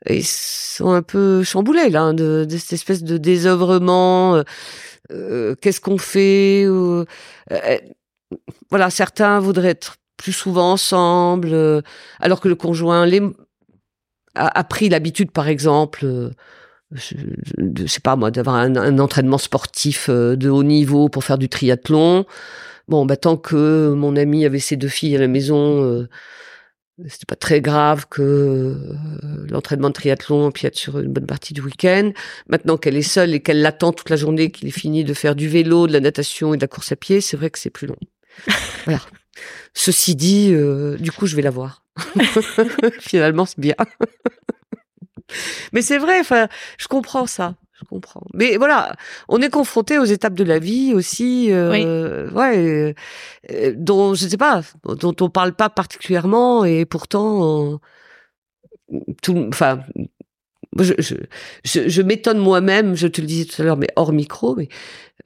ils 0.09 0.25
sont 0.25 0.91
un 0.91 1.03
peu 1.03 1.43
chamboulés 1.43 1.91
là, 1.91 2.13
de, 2.13 2.47
de 2.49 2.57
cette 2.57 2.75
espèce 2.75 3.03
de 3.03 3.19
désœuvrement. 3.19 4.37
Euh, 4.37 4.43
euh 5.11 5.55
Qu'est-ce 5.61 5.81
qu'on 5.81 5.99
fait 5.99 6.65
euh, 6.65 7.05
Voilà, 8.71 8.91
certains 8.91 9.41
voudraient 9.41 9.71
être 9.71 9.97
plus 10.17 10.33
souvent 10.33 10.73
ensemble, 10.73 11.83
alors 12.19 12.41
que 12.41 12.49
le 12.49 12.57
conjoint 12.57 13.09
a, 14.35 14.65
pris 14.65 14.89
l'habitude, 14.89 15.31
par 15.31 15.47
exemple, 15.47 16.33
je, 16.91 17.15
je, 17.77 17.87
sais 17.87 18.01
pas 18.01 18.17
moi, 18.17 18.33
d'avoir 18.33 18.57
un, 18.57 18.75
un, 18.75 18.99
entraînement 18.99 19.39
sportif 19.39 20.11
de 20.11 20.51
haut 20.51 20.65
niveau 20.65 21.09
pour 21.09 21.23
faire 21.23 21.39
du 21.39 21.49
triathlon. 21.49 22.27
Bon, 22.89 23.07
bah, 23.07 23.17
tant 23.17 23.37
que 23.37 23.93
mon 23.95 24.17
ami 24.17 24.45
avait 24.45 24.59
ses 24.59 24.77
deux 24.77 24.89
filles 24.89 25.15
à 25.15 25.21
la 25.21 25.29
maison, 25.29 26.07
c'était 27.07 27.27
pas 27.27 27.37
très 27.37 27.61
grave 27.61 28.07
que 28.11 28.23
euh, 28.23 28.77
l'entraînement 29.51 29.89
de 29.89 29.95
triathlon 29.95 30.51
puis 30.51 30.67
être 30.67 30.77
sur 30.77 30.99
une 30.99 31.13
bonne 31.13 31.27
partie 31.27 31.55
du 31.55 31.61
week-end. 31.61 32.11
Maintenant 32.49 32.77
qu'elle 32.77 32.97
est 32.97 33.03
seule 33.03 33.35
et 33.35 33.41
qu'elle 33.41 33.63
l'attend 33.63 33.93
toute 33.93 34.11
la 34.11 34.17
journée, 34.17 34.51
qu'il 34.51 34.67
est 34.69 34.73
fini 34.73 35.05
de 35.05 35.15
faire 35.15 35.37
du 35.37 35.49
vélo, 35.49 35.87
de 35.87 35.93
la 35.93 36.01
natation 36.01 36.55
et 36.55 36.57
de 36.57 36.63
la 36.63 36.69
course 36.69 36.93
à 36.93 36.97
pied, 36.97 37.21
c'est 37.21 37.37
vrai 37.37 37.51
que 37.51 37.59
c'est 37.59 37.71
plus 37.71 37.87
long. 37.87 37.99
voilà. 38.85 39.01
Ceci 39.75 40.17
dit, 40.17 40.51
euh, 40.53 40.97
du 40.97 41.13
coup, 41.13 41.27
je 41.27 41.37
vais 41.37 41.43
la 41.43 41.51
voir. 41.51 41.85
Finalement, 43.01 43.47
c'est 43.47 43.61
bien. 43.61 43.77
Mais 45.73 45.83
c'est 45.83 45.99
vrai, 45.99 46.19
enfin, 46.19 46.49
je 46.79 46.89
comprends 46.89 47.27
ça. 47.27 47.55
Je 47.79 47.85
comprends. 47.85 48.23
Mais 48.35 48.57
voilà, 48.57 48.97
on 49.29 49.41
est 49.41 49.51
confronté 49.51 49.99
aux 49.99 50.05
étapes 50.05 50.35
de 50.35 50.45
la 50.45 50.59
vie 50.59 50.95
aussi, 50.95 51.53
euh, 51.53 52.29
oui. 52.29 52.35
ouais, 52.35 52.95
euh, 53.51 53.73
dont 53.77 54.15
je 54.15 54.27
sais 54.27 54.37
pas, 54.37 54.63
dont 54.85 55.15
on 55.21 55.31
parle 55.31 55.53
pas 55.53 55.71
particulièrement 55.71 56.65
et 56.65 56.85
pourtant, 56.85 57.73
euh, 57.73 57.77
tout, 59.23 59.47
enfin, 59.49 59.81
je, 60.79 60.95
je, 60.99 61.15
je, 61.65 61.89
je 61.89 62.03
m'étonne 62.03 62.39
moi-même, 62.39 62.97
je 62.97 63.07
te 63.07 63.21
le 63.21 63.27
disais 63.27 63.45
tout 63.45 63.63
à 63.63 63.65
l'heure, 63.65 63.77
mais 63.77 63.89
hors 63.97 64.13
micro, 64.13 64.57
mais 64.57 64.69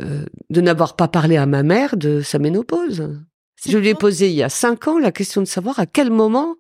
euh, 0.03 0.25
de 0.51 0.61
n'avoir 0.61 0.97
pas 0.97 1.09
parlé 1.09 1.37
à 1.37 1.47
ma 1.47 1.63
mère 1.63 1.97
de 1.97 2.21
sa 2.23 2.39
ménopause. 2.39 3.11
Je 3.67 3.79
lui 3.79 3.89
ai 3.89 3.95
posé 3.95 4.29
il 4.29 4.35
y 4.35 4.43
a 4.43 4.49
cinq 4.49 4.89
ans 4.89 4.99
la 4.99 5.13
question 5.13 5.41
de 5.41 5.47
savoir 5.47 5.79
à 5.79 5.87
quel 5.87 6.11
moment, 6.11 6.57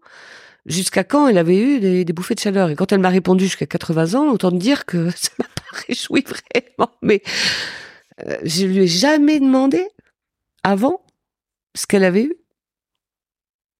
jusqu'à 0.66 1.02
quand 1.02 1.26
elle 1.26 1.38
avait 1.38 1.58
eu 1.58 1.80
des, 1.80 2.04
des 2.04 2.12
bouffées 2.12 2.34
de 2.34 2.40
chaleur. 2.40 2.70
Et 2.70 2.76
quand 2.76 2.92
elle 2.92 3.00
m'a 3.00 3.08
répondu 3.08 3.44
jusqu'à 3.44 3.66
80 3.66 4.14
ans, 4.14 4.28
autant 4.30 4.52
dire 4.52 4.84
que 4.86 5.10
ça 5.16 5.30
m'a 5.38 5.46
pas 5.76 5.78
réjoui 5.88 6.22
vraiment. 6.22 6.92
Mais 7.02 7.22
euh, 8.26 8.36
je 8.44 8.66
lui 8.66 8.78
ai 8.78 8.86
jamais 8.86 9.40
demandé 9.40 9.86
avant 10.62 11.04
ce 11.74 11.86
qu'elle 11.86 12.04
avait 12.04 12.24
eu. 12.24 12.34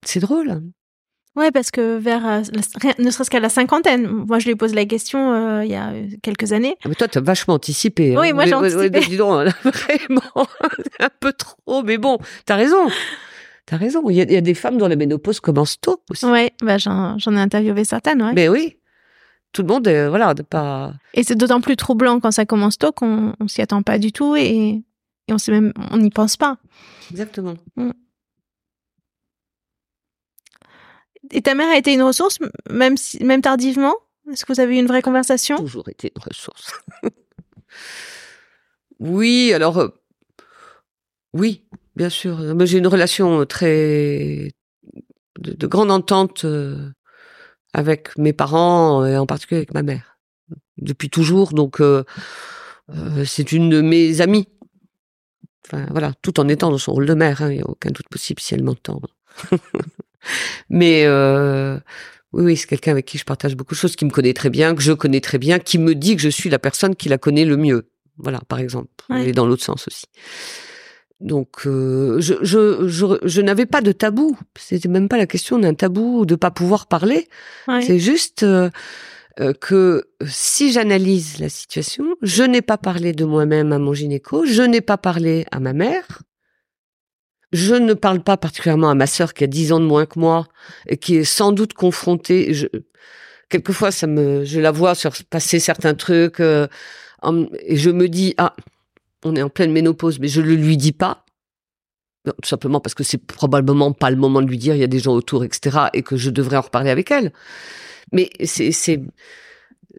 C'est 0.04 0.20
drôle. 0.20 0.62
Ouais, 1.34 1.50
parce 1.50 1.70
que 1.70 1.96
vers, 1.96 2.26
euh, 2.26 2.42
ne 2.98 3.10
serait-ce 3.10 3.30
qu'à 3.30 3.40
la 3.40 3.48
cinquantaine, 3.48 4.06
moi 4.06 4.38
je 4.38 4.48
lui 4.48 4.54
pose 4.54 4.74
la 4.74 4.84
question 4.84 5.32
euh, 5.32 5.64
il 5.64 5.70
y 5.70 5.74
a 5.74 5.92
quelques 6.22 6.52
années. 6.52 6.76
Ah, 6.84 6.88
mais 6.88 6.94
toi, 6.94 7.08
tu 7.08 7.16
as 7.16 7.22
vachement 7.22 7.54
anticipé. 7.54 8.14
Hein. 8.14 8.20
Oui, 8.20 8.32
moi 8.34 8.44
j'ai 8.44 8.54
anticipé. 8.54 9.00
dis 9.00 9.16
donc, 9.16 9.48
vraiment, 9.64 10.46
un 11.00 11.08
peu 11.20 11.32
trop, 11.32 11.82
mais 11.84 11.96
bon, 11.96 12.18
t'as 12.44 12.56
raison. 12.56 12.88
T'as 13.64 13.76
raison. 13.78 14.10
Il 14.10 14.16
y, 14.16 14.20
a, 14.20 14.24
il 14.24 14.32
y, 14.32 14.36
a, 14.36 14.42
des 14.42 14.54
femmes 14.54 14.76
dont 14.76 14.88
la 14.88 14.96
ménopause 14.96 15.40
commence 15.40 15.80
tôt 15.80 16.02
aussi. 16.10 16.26
Oui, 16.26 16.50
bah 16.60 16.76
j'en, 16.76 17.16
ai 17.16 17.38
interviewé 17.38 17.84
certaines, 17.84 18.22
ouais. 18.22 18.32
Mais 18.34 18.48
oui. 18.50 18.76
Tout 19.52 19.62
le 19.62 19.68
monde, 19.68 19.86
est, 19.86 20.08
voilà, 20.08 20.32
de 20.34 20.42
pas. 20.42 20.94
Et 21.14 21.24
c'est 21.24 21.34
d'autant 21.34 21.60
plus 21.60 21.76
troublant 21.76 22.20
quand 22.20 22.30
ça 22.30 22.46
commence 22.46 22.78
tôt 22.78 22.92
qu'on 22.92 23.34
on 23.38 23.48
s'y 23.48 23.60
attend 23.60 23.82
pas 23.82 23.98
du 23.98 24.10
tout 24.10 24.34
et, 24.34 24.82
et 25.28 25.32
on 25.32 25.38
sait 25.38 25.52
même, 25.52 25.72
on 25.90 25.98
n'y 25.98 26.10
pense 26.10 26.36
pas. 26.36 26.56
Exactement. 27.10 27.54
Mm. 27.76 27.90
Et 31.30 31.42
ta 31.42 31.54
mère 31.54 31.68
a 31.68 31.76
été 31.76 31.92
une 31.92 32.02
ressource, 32.02 32.38
même, 32.70 32.96
si, 32.96 33.22
même 33.22 33.42
tardivement? 33.42 33.94
Est-ce 34.30 34.44
que 34.44 34.52
vous 34.52 34.60
avez 34.60 34.76
eu 34.76 34.78
une 34.78 34.86
vraie 34.86 35.02
conversation? 35.02 35.56
Toujours 35.56 35.88
été 35.88 36.12
une 36.14 36.22
ressource. 36.22 36.72
oui, 39.00 39.52
alors, 39.52 39.78
euh, 39.78 39.88
oui, 41.32 41.64
bien 41.96 42.08
sûr. 42.08 42.38
Mais 42.54 42.66
j'ai 42.66 42.78
une 42.78 42.86
relation 42.86 43.44
très. 43.46 44.52
de, 45.38 45.52
de 45.52 45.66
grande 45.66 45.90
entente 45.90 46.44
euh, 46.44 46.90
avec 47.72 48.16
mes 48.18 48.32
parents 48.32 49.04
et 49.04 49.16
en 49.16 49.26
particulier 49.26 49.58
avec 49.58 49.74
ma 49.74 49.82
mère. 49.82 50.18
Depuis 50.78 51.10
toujours, 51.10 51.52
donc 51.52 51.80
euh, 51.80 52.04
c'est 53.24 53.52
une 53.52 53.70
de 53.70 53.80
mes 53.80 54.20
amies. 54.20 54.48
Enfin, 55.66 55.86
voilà, 55.90 56.12
tout 56.22 56.40
en 56.40 56.48
étant 56.48 56.70
dans 56.70 56.78
son 56.78 56.92
rôle 56.92 57.06
de 57.06 57.14
mère, 57.14 57.40
il 57.40 57.44
hein, 57.44 57.50
n'y 57.50 57.60
a 57.60 57.68
aucun 57.68 57.90
doute 57.90 58.08
possible 58.10 58.40
si 58.40 58.54
elle 58.54 58.64
m'entend. 58.64 59.00
Mais 60.70 61.04
euh, 61.04 61.78
oui, 62.32 62.44
oui, 62.44 62.56
c'est 62.56 62.66
quelqu'un 62.66 62.92
avec 62.92 63.06
qui 63.06 63.18
je 63.18 63.24
partage 63.24 63.56
beaucoup 63.56 63.74
de 63.74 63.78
choses, 63.78 63.96
qui 63.96 64.04
me 64.04 64.10
connaît 64.10 64.34
très 64.34 64.50
bien, 64.50 64.74
que 64.74 64.82
je 64.82 64.92
connais 64.92 65.20
très 65.20 65.38
bien, 65.38 65.58
qui 65.58 65.78
me 65.78 65.94
dit 65.94 66.16
que 66.16 66.22
je 66.22 66.28
suis 66.28 66.50
la 66.50 66.58
personne 66.58 66.96
qui 66.96 67.08
la 67.08 67.18
connaît 67.18 67.44
le 67.44 67.56
mieux. 67.56 67.88
Voilà, 68.18 68.40
par 68.48 68.58
exemple. 68.58 68.90
Ouais. 69.08 69.28
Et 69.28 69.32
dans 69.32 69.46
l'autre 69.46 69.64
sens 69.64 69.86
aussi. 69.88 70.06
Donc, 71.22 71.66
euh, 71.66 72.20
je, 72.20 72.34
je, 72.42 72.88
je, 72.88 73.06
je 73.22 73.40
n'avais 73.40 73.66
pas 73.66 73.80
de 73.80 73.92
tabou. 73.92 74.36
C'était 74.58 74.88
même 74.88 75.08
pas 75.08 75.18
la 75.18 75.26
question 75.26 75.58
d'un 75.58 75.74
tabou 75.74 76.26
de 76.26 76.34
pas 76.34 76.50
pouvoir 76.50 76.86
parler. 76.86 77.28
Ouais. 77.68 77.82
C'est 77.82 77.98
juste 77.98 78.44
euh, 79.40 79.54
que 79.54 80.04
si 80.26 80.72
j'analyse 80.72 81.38
la 81.38 81.48
situation, 81.48 82.04
je 82.20 82.42
n'ai 82.42 82.60
pas 82.60 82.76
parlé 82.76 83.12
de 83.12 83.24
moi-même 83.24 83.72
à 83.72 83.78
mon 83.78 83.94
gynéco, 83.94 84.44
je 84.44 84.62
n'ai 84.62 84.82
pas 84.82 84.98
parlé 84.98 85.46
à 85.50 85.58
ma 85.58 85.72
mère, 85.72 86.22
je 87.52 87.74
ne 87.74 87.94
parle 87.94 88.20
pas 88.20 88.36
particulièrement 88.36 88.90
à 88.90 88.94
ma 88.94 89.06
sœur 89.06 89.32
qui 89.32 89.44
a 89.44 89.46
10 89.46 89.72
ans 89.72 89.80
de 89.80 89.86
moins 89.86 90.04
que 90.04 90.18
moi 90.18 90.48
et 90.86 90.98
qui 90.98 91.16
est 91.16 91.24
sans 91.24 91.52
doute 91.52 91.72
confrontée. 91.72 92.52
Je, 92.52 92.66
quelquefois, 93.48 93.90
ça 93.90 94.06
me, 94.06 94.44
je 94.44 94.60
la 94.60 94.70
vois 94.70 94.94
sur 94.94 95.12
passer 95.30 95.60
certains 95.60 95.94
trucs 95.94 96.40
euh, 96.40 96.66
et 97.62 97.76
je 97.76 97.90
me 97.90 98.08
dis 98.08 98.34
ah, 98.36 98.54
on 99.24 99.36
est 99.36 99.42
en 99.42 99.48
pleine 99.48 99.72
ménopause, 99.72 100.18
mais 100.18 100.28
je 100.28 100.40
le 100.40 100.54
lui 100.54 100.76
dis 100.76 100.92
pas. 100.92 101.24
Non, 102.24 102.32
tout 102.40 102.48
simplement 102.48 102.80
parce 102.80 102.94
que 102.94 103.02
c'est 103.02 103.18
probablement 103.18 103.92
pas 103.92 104.10
le 104.10 104.16
moment 104.16 104.42
de 104.42 104.46
lui 104.46 104.58
dire. 104.58 104.74
Il 104.74 104.80
y 104.80 104.84
a 104.84 104.88
des 104.88 105.00
gens 105.00 105.14
autour, 105.14 105.44
etc. 105.44 105.86
Et 105.92 106.02
que 106.02 106.16
je 106.16 106.30
devrais 106.30 106.56
en 106.56 106.60
reparler 106.62 106.90
avec 106.90 107.10
elle. 107.10 107.32
Mais 108.12 108.30
c'est, 108.44 109.00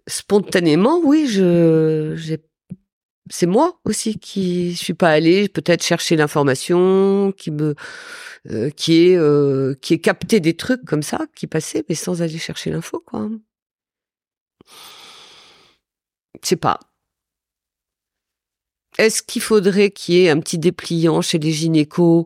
spontanément, 0.08 1.02
oui, 1.04 1.28
je, 1.28 2.16
c'est 3.30 3.46
moi 3.46 3.80
aussi 3.86 4.20
qui 4.20 4.76
suis 4.76 4.94
pas 4.94 5.10
allée 5.10 5.48
peut-être 5.50 5.84
chercher 5.84 6.16
l'information, 6.16 7.34
qui 7.38 7.52
me 7.52 7.76
euh, 8.52 8.70
qui 8.72 9.08
est 9.08 9.18
euh, 9.18 9.76
qui 9.82 9.94
est 9.94 10.00
capté 10.00 10.40
des 10.40 10.56
trucs 10.56 10.84
comme 10.86 11.04
ça 11.04 11.28
qui 11.36 11.48
passaient 11.48 11.86
mais 11.88 11.96
sans 11.96 12.22
aller 12.22 12.38
chercher 12.38 12.72
l'info 12.72 13.00
quoi. 13.06 13.30
Je 16.42 16.48
sais 16.48 16.56
pas. 16.58 16.80
Est-ce 18.98 19.24
qu'il 19.24 19.42
faudrait 19.42 19.92
qu'il 19.92 20.16
y 20.16 20.26
ait 20.26 20.30
un 20.30 20.40
petit 20.40 20.58
dépliant 20.58 21.22
chez 21.22 21.40
les 21.40 21.52
gynécos 21.52 22.26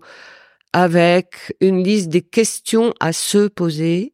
avec 0.74 1.56
une 1.62 1.84
liste 1.84 2.10
des 2.10 2.22
questions 2.22 2.94
à 3.00 3.14
se 3.14 3.48
poser 3.48 4.14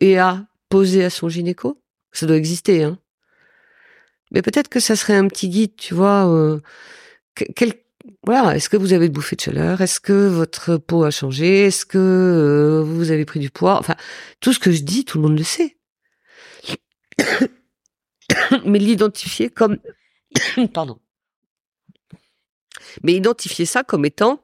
et 0.00 0.18
à 0.18 0.46
poser 0.68 1.04
à 1.04 1.10
son 1.10 1.28
gynéco? 1.28 1.80
Ça 2.12 2.26
doit 2.26 2.36
exister, 2.36 2.84
hein 2.84 2.98
mais 4.34 4.42
peut-être 4.42 4.68
que 4.68 4.80
ça 4.80 4.96
serait 4.96 5.14
un 5.14 5.28
petit 5.28 5.48
guide, 5.48 5.76
tu 5.76 5.94
vois. 5.94 6.28
Euh, 6.28 6.60
quel, 7.54 7.74
voilà, 8.26 8.56
est-ce 8.56 8.68
que 8.68 8.76
vous 8.76 8.92
avez 8.92 9.08
bouffé 9.08 9.36
de 9.36 9.40
chaleur? 9.40 9.80
Est-ce 9.80 10.00
que 10.00 10.26
votre 10.26 10.76
peau 10.76 11.04
a 11.04 11.10
changé? 11.10 11.66
Est-ce 11.66 11.86
que 11.86 11.98
euh, 11.98 12.82
vous 12.82 13.12
avez 13.12 13.24
pris 13.24 13.38
du 13.38 13.50
poids? 13.50 13.78
Enfin, 13.78 13.94
tout 14.40 14.52
ce 14.52 14.58
que 14.58 14.72
je 14.72 14.82
dis, 14.82 15.04
tout 15.04 15.18
le 15.18 15.28
monde 15.28 15.38
le 15.38 15.44
sait. 15.44 15.76
Mais 18.66 18.80
l'identifier 18.80 19.50
comme, 19.50 19.78
pardon. 20.74 20.98
Mais 23.02 23.14
identifier 23.14 23.66
ça 23.66 23.82
comme 23.82 24.04
étant 24.04 24.40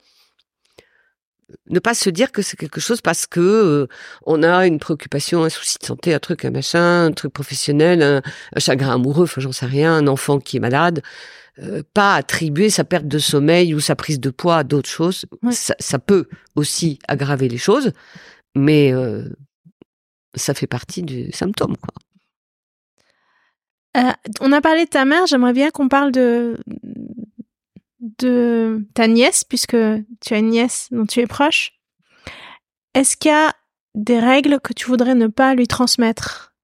ne 1.68 1.78
pas 1.78 1.94
se 1.94 2.11
dire 2.11 2.32
que 2.32 2.42
c'est 2.42 2.57
quelque 2.57 2.80
chose 2.80 3.01
parce 3.01 3.26
que 3.26 3.40
euh, 3.40 3.86
on 4.24 4.42
a 4.42 4.66
une 4.66 4.78
préoccupation, 4.78 5.44
un 5.44 5.48
souci 5.48 5.78
de 5.80 5.86
santé, 5.86 6.14
un 6.14 6.18
truc, 6.18 6.44
un 6.44 6.51
machin, 6.51 7.07
un 7.07 7.12
truc 7.12 7.32
professionnel, 7.32 8.03
un, 8.03 8.22
un 8.55 8.61
chagrin 8.61 8.94
amoureux, 8.94 9.24
enfin 9.24 9.40
j'en 9.40 9.53
sais 9.53 9.66
rien, 9.66 9.94
un 9.94 10.07
enfant 10.07 10.38
qui 10.38 10.57
est 10.57 10.61
malade, 10.61 11.03
euh, 11.59 11.82
pas 11.94 12.14
attribuer 12.14 12.70
sa 12.70 12.84
perte 12.84 13.07
de 13.07 13.18
sommeil 13.18 13.74
ou 13.74 13.80
sa 13.80 13.96
prise 13.96 14.20
de 14.20 14.30
poids 14.30 14.59
à 14.59 14.64
d'autres 14.64 14.88
choses. 14.88 15.26
Ouais. 15.42 15.53
Ça, 15.53 15.74
ça, 15.78 15.98
peut 15.98 16.28
aussi 16.57 16.98
aggraver 17.09 17.48
les 17.48 17.59
choses, 17.59 17.92
mais 18.55 18.92
euh, 18.92 19.28
ça 20.34 20.55
fait 20.55 20.66
partie 20.66 21.03
du 21.03 21.30
symptôme, 21.32 21.76
quoi. 21.76 21.94
On 24.40 24.53
a 24.53 24.61
parlé 24.61 24.84
de 24.84 24.88
ta 24.88 25.05
mère, 25.05 25.26
j'aimerais 25.26 25.53
bien 25.53 25.70
qu'on 25.70 25.88
parle 25.88 26.12
de 26.12 26.57
de 28.01 28.86
ta 28.94 29.07
nièce, 29.07 29.44
puisque 29.44 29.76
tu 30.20 30.34
as 30.34 30.38
une 30.38 30.51
nièce 30.51 30.88
dont 30.90 31.07
tu 31.07 31.20
es 31.20 31.26
proche, 31.26 31.72
est-ce 32.94 33.16
qu'il 33.16 33.30
y 33.30 33.34
a 33.34 33.55
des 33.94 34.18
règles 34.18 34.61
que 34.61 34.72
tu 34.72 34.86
voudrais 34.86 35.14
ne 35.14 35.26
pas 35.26 35.55
lui 35.55 35.66
transmettre? 35.66 36.55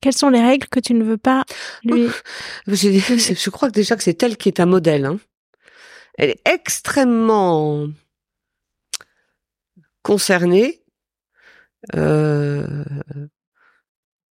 Quelles 0.00 0.16
sont 0.16 0.30
les 0.30 0.42
règles 0.42 0.68
que 0.68 0.80
tu 0.80 0.94
ne 0.94 1.04
veux 1.04 1.18
pas 1.18 1.44
lui 1.84 2.08
Je 2.66 3.50
crois 3.50 3.68
que 3.68 3.74
déjà 3.74 3.96
que 3.96 4.02
c'est 4.02 4.22
elle 4.22 4.36
qui 4.36 4.48
est 4.48 4.60
un 4.60 4.66
modèle. 4.66 5.04
Hein. 5.04 5.18
Elle 6.18 6.30
est 6.30 6.48
extrêmement 6.48 7.88
concernée 10.02 10.82
euh, 11.94 12.84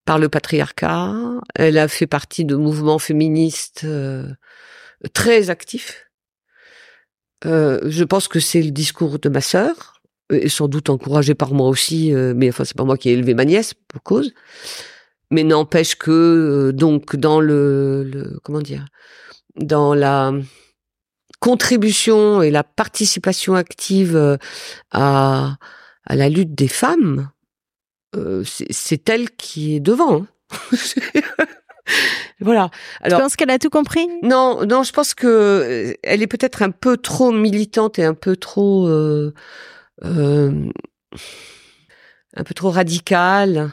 par 0.04 0.18
le 0.18 0.28
patriarcat. 0.28 1.14
Elle 1.54 1.78
a 1.78 1.88
fait 1.88 2.06
partie 2.06 2.44
de 2.44 2.56
mouvements 2.56 2.98
féministes 2.98 3.84
euh, 3.84 4.28
très 5.12 5.50
actifs. 5.50 6.09
Euh, 7.46 7.80
je 7.84 8.04
pense 8.04 8.28
que 8.28 8.40
c'est 8.40 8.62
le 8.62 8.70
discours 8.70 9.18
de 9.18 9.28
ma 9.28 9.40
sœur, 9.40 10.00
et 10.30 10.48
sans 10.48 10.68
doute 10.68 10.90
encouragé 10.90 11.34
par 11.34 11.54
moi 11.54 11.68
aussi, 11.68 12.12
mais 12.12 12.50
enfin 12.50 12.64
c'est 12.64 12.76
pas 12.76 12.84
moi 12.84 12.96
qui 12.96 13.08
ai 13.08 13.14
élevé 13.14 13.34
ma 13.34 13.44
nièce 13.44 13.74
pour 13.88 14.02
cause. 14.02 14.32
Mais 15.32 15.42
n'empêche 15.42 15.96
que 15.96 16.70
donc 16.72 17.16
dans 17.16 17.40
le, 17.40 18.04
le 18.04 18.38
comment 18.44 18.60
dire, 18.60 18.84
dans 19.56 19.94
la 19.94 20.32
contribution 21.40 22.42
et 22.42 22.50
la 22.50 22.62
participation 22.62 23.54
active 23.54 24.38
à, 24.92 25.56
à 26.04 26.16
la 26.16 26.28
lutte 26.28 26.54
des 26.54 26.68
femmes, 26.68 27.30
euh, 28.16 28.42
c'est 28.44 29.08
elle 29.08 29.30
qui 29.30 29.76
est 29.76 29.80
devant. 29.80 30.22
Hein. 30.22 30.76
voilà. 32.40 32.70
Alors, 33.00 33.18
tu 33.18 33.22
penses 33.22 33.36
qu'elle 33.36 33.50
a 33.50 33.58
tout 33.58 33.70
compris? 33.70 34.06
Non, 34.22 34.64
non, 34.66 34.82
je 34.82 34.92
pense 34.92 35.14
que 35.14 35.26
euh, 35.26 35.94
elle 36.02 36.22
est 36.22 36.26
peut-être 36.26 36.62
un 36.62 36.70
peu 36.70 36.96
trop 36.96 37.32
militante 37.32 37.98
et 37.98 38.04
un 38.04 38.14
peu 38.14 38.36
trop, 38.36 38.86
euh, 38.88 39.34
euh, 40.04 40.70
un 42.36 42.44
peu 42.44 42.54
trop 42.54 42.70
radicale. 42.70 43.72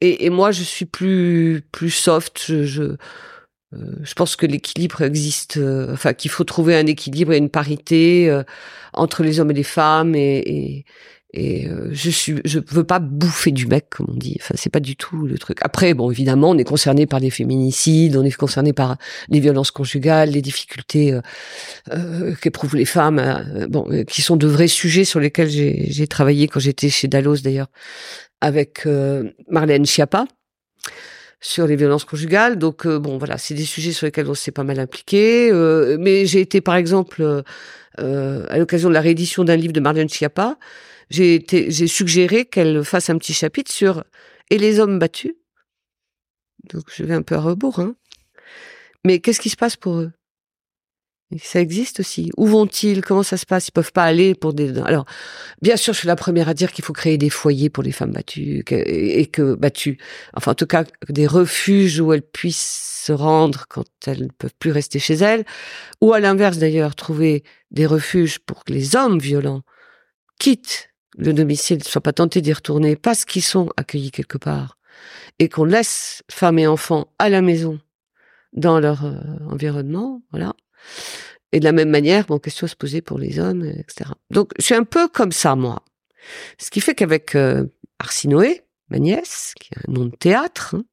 Et, 0.00 0.26
et, 0.26 0.30
moi, 0.30 0.50
je 0.50 0.62
suis 0.62 0.84
plus 0.84 1.62
plus 1.72 1.90
soft. 1.90 2.42
Je, 2.46 2.64
je, 2.64 2.82
euh, 2.82 2.96
je 4.02 4.14
pense 4.14 4.36
que 4.36 4.46
l'équilibre 4.46 5.02
existe. 5.02 5.58
enfin, 5.90 6.12
qu'il 6.12 6.30
faut 6.30 6.44
trouver 6.44 6.76
un 6.76 6.86
équilibre 6.86 7.32
et 7.32 7.38
une 7.38 7.50
parité 7.50 8.42
entre 8.92 9.22
les 9.22 9.40
hommes 9.40 9.50
et 9.50 9.54
les 9.54 9.62
femmes 9.62 10.14
et, 10.14 10.38
et 10.38 10.84
et 11.36 11.68
euh, 11.68 11.90
je 11.92 12.08
suis, 12.08 12.36
je 12.46 12.60
veux 12.66 12.84
pas 12.84 12.98
bouffer 12.98 13.50
du 13.50 13.66
mec, 13.66 13.90
comme 13.90 14.06
on 14.08 14.16
dit. 14.16 14.38
Enfin, 14.40 14.54
c'est 14.56 14.70
pas 14.70 14.80
du 14.80 14.96
tout 14.96 15.26
le 15.26 15.36
truc. 15.36 15.58
Après, 15.60 15.92
bon, 15.92 16.10
évidemment, 16.10 16.50
on 16.50 16.58
est 16.58 16.64
concerné 16.64 17.04
par 17.04 17.20
les 17.20 17.28
féminicides, 17.28 18.16
on 18.16 18.24
est 18.24 18.32
concerné 18.32 18.72
par 18.72 18.96
les 19.28 19.40
violences 19.40 19.70
conjugales, 19.70 20.30
les 20.30 20.40
difficultés 20.40 21.12
euh, 21.12 21.20
euh 21.92 22.34
qu'éprouvent 22.40 22.74
les 22.74 22.86
femmes, 22.86 23.18
euh, 23.18 23.66
bon, 23.68 23.86
qui 24.06 24.22
sont 24.22 24.36
de 24.36 24.46
vrais 24.46 24.66
sujets 24.66 25.04
sur 25.04 25.20
lesquels 25.20 25.50
j'ai 25.50 26.06
travaillé 26.06 26.48
quand 26.48 26.60
j'étais 26.60 26.88
chez 26.88 27.06
Dallos 27.06 27.36
d'ailleurs, 27.36 27.68
avec 28.40 28.88
Marlène 29.50 29.84
Schiappa 29.84 30.24
sur 31.40 31.66
les 31.66 31.76
violences 31.76 32.06
conjugales. 32.06 32.56
Donc 32.56 32.86
bon, 32.86 33.18
voilà, 33.18 33.36
c'est 33.36 33.54
des 33.54 33.64
sujets 33.64 33.92
sur 33.92 34.06
lesquels 34.06 34.28
on 34.28 34.34
s'est 34.34 34.52
pas 34.52 34.64
mal 34.64 34.80
impliqué. 34.80 35.50
mais 35.98 36.24
j'ai 36.24 36.40
été, 36.40 36.62
par 36.62 36.76
exemple, 36.76 37.42
à 37.98 38.58
l'occasion 38.58 38.88
de 38.88 38.94
la 38.94 39.00
réédition 39.02 39.44
d'un 39.44 39.56
livre 39.56 39.74
de 39.74 39.80
Marlène 39.80 40.08
Schiappa 40.08 40.56
j'ai 41.10 41.86
suggéré 41.86 42.44
qu'elle 42.44 42.84
fasse 42.84 43.10
un 43.10 43.18
petit 43.18 43.34
chapitre 43.34 43.72
sur 43.72 44.04
et 44.50 44.58
les 44.58 44.80
hommes 44.80 44.98
battus? 44.98 45.34
Donc 46.64 46.84
je 46.94 47.04
vais 47.04 47.14
un 47.14 47.22
peu 47.22 47.36
à 47.36 47.40
rebours, 47.40 47.78
hein. 47.78 47.94
Mais 49.04 49.20
qu'est-ce 49.20 49.40
qui 49.40 49.50
se 49.50 49.56
passe 49.56 49.76
pour 49.76 49.98
eux? 49.98 50.12
Ça 51.40 51.60
existe 51.60 52.00
aussi. 52.00 52.30
Où 52.36 52.46
vont-ils? 52.46 53.02
Comment 53.02 53.24
ça 53.24 53.36
se 53.36 53.46
passe? 53.46 53.68
Ils 53.68 53.72
peuvent 53.72 53.92
pas 53.92 54.04
aller 54.04 54.36
pour 54.36 54.54
des. 54.54 54.78
Alors, 54.78 55.06
bien 55.60 55.76
sûr, 55.76 55.92
je 55.92 55.98
suis 55.98 56.06
la 56.06 56.14
première 56.14 56.48
à 56.48 56.54
dire 56.54 56.70
qu'il 56.72 56.84
faut 56.84 56.92
créer 56.92 57.18
des 57.18 57.30
foyers 57.30 57.68
pour 57.68 57.82
les 57.82 57.90
femmes 57.90 58.12
battues 58.12 58.64
et 58.68 59.26
que 59.26 59.54
battues. 59.54 59.98
Enfin, 60.34 60.52
en 60.52 60.54
tout 60.54 60.66
cas, 60.66 60.84
des 61.08 61.26
refuges 61.26 61.98
où 62.00 62.12
elles 62.12 62.22
puissent 62.22 63.02
se 63.06 63.12
rendre 63.12 63.66
quand 63.68 63.86
elles 64.06 64.22
ne 64.22 64.28
peuvent 64.38 64.54
plus 64.58 64.70
rester 64.70 65.00
chez 65.00 65.14
elles, 65.14 65.44
ou 66.00 66.12
à 66.12 66.20
l'inverse 66.20 66.58
d'ailleurs, 66.58 66.94
trouver 66.94 67.42
des 67.72 67.86
refuges 67.86 68.38
pour 68.38 68.64
que 68.64 68.72
les 68.72 68.94
hommes 68.94 69.18
violents 69.18 69.62
quittent 70.38 70.90
le 71.16 71.32
domicile 71.32 71.78
ne 71.78 71.84
soit 71.84 72.00
pas 72.00 72.12
tenté 72.12 72.40
d'y 72.40 72.52
retourner 72.52 72.96
parce 72.96 73.24
qu'ils 73.24 73.42
sont 73.42 73.70
accueillis 73.76 74.10
quelque 74.10 74.38
part 74.38 74.78
et 75.38 75.48
qu'on 75.48 75.64
laisse 75.64 76.22
femmes 76.30 76.58
et 76.58 76.66
enfants 76.66 77.12
à 77.18 77.28
la 77.28 77.42
maison 77.42 77.80
dans 78.52 78.80
leur 78.80 79.04
euh, 79.04 79.18
environnement, 79.50 80.22
voilà. 80.30 80.54
Et 81.52 81.60
de 81.60 81.64
la 81.64 81.72
même 81.72 81.90
manière, 81.90 82.26
bon, 82.26 82.38
question 82.38 82.64
à 82.64 82.68
se 82.68 82.76
poser 82.76 83.02
pour 83.02 83.18
les 83.18 83.38
hommes, 83.38 83.64
etc. 83.64 84.10
Donc, 84.30 84.52
je 84.58 84.64
suis 84.64 84.74
un 84.74 84.84
peu 84.84 85.08
comme 85.08 85.32
ça, 85.32 85.56
moi. 85.56 85.82
Ce 86.58 86.70
qui 86.70 86.80
fait 86.80 86.94
qu'avec 86.94 87.34
euh, 87.34 87.66
Arsinoé, 87.98 88.62
ma 88.88 88.98
nièce, 88.98 89.52
qui 89.60 89.70
a 89.74 89.80
un 89.88 89.92
nom 89.92 90.06
de 90.06 90.16
théâtre, 90.16 90.74
hein, 90.74 90.84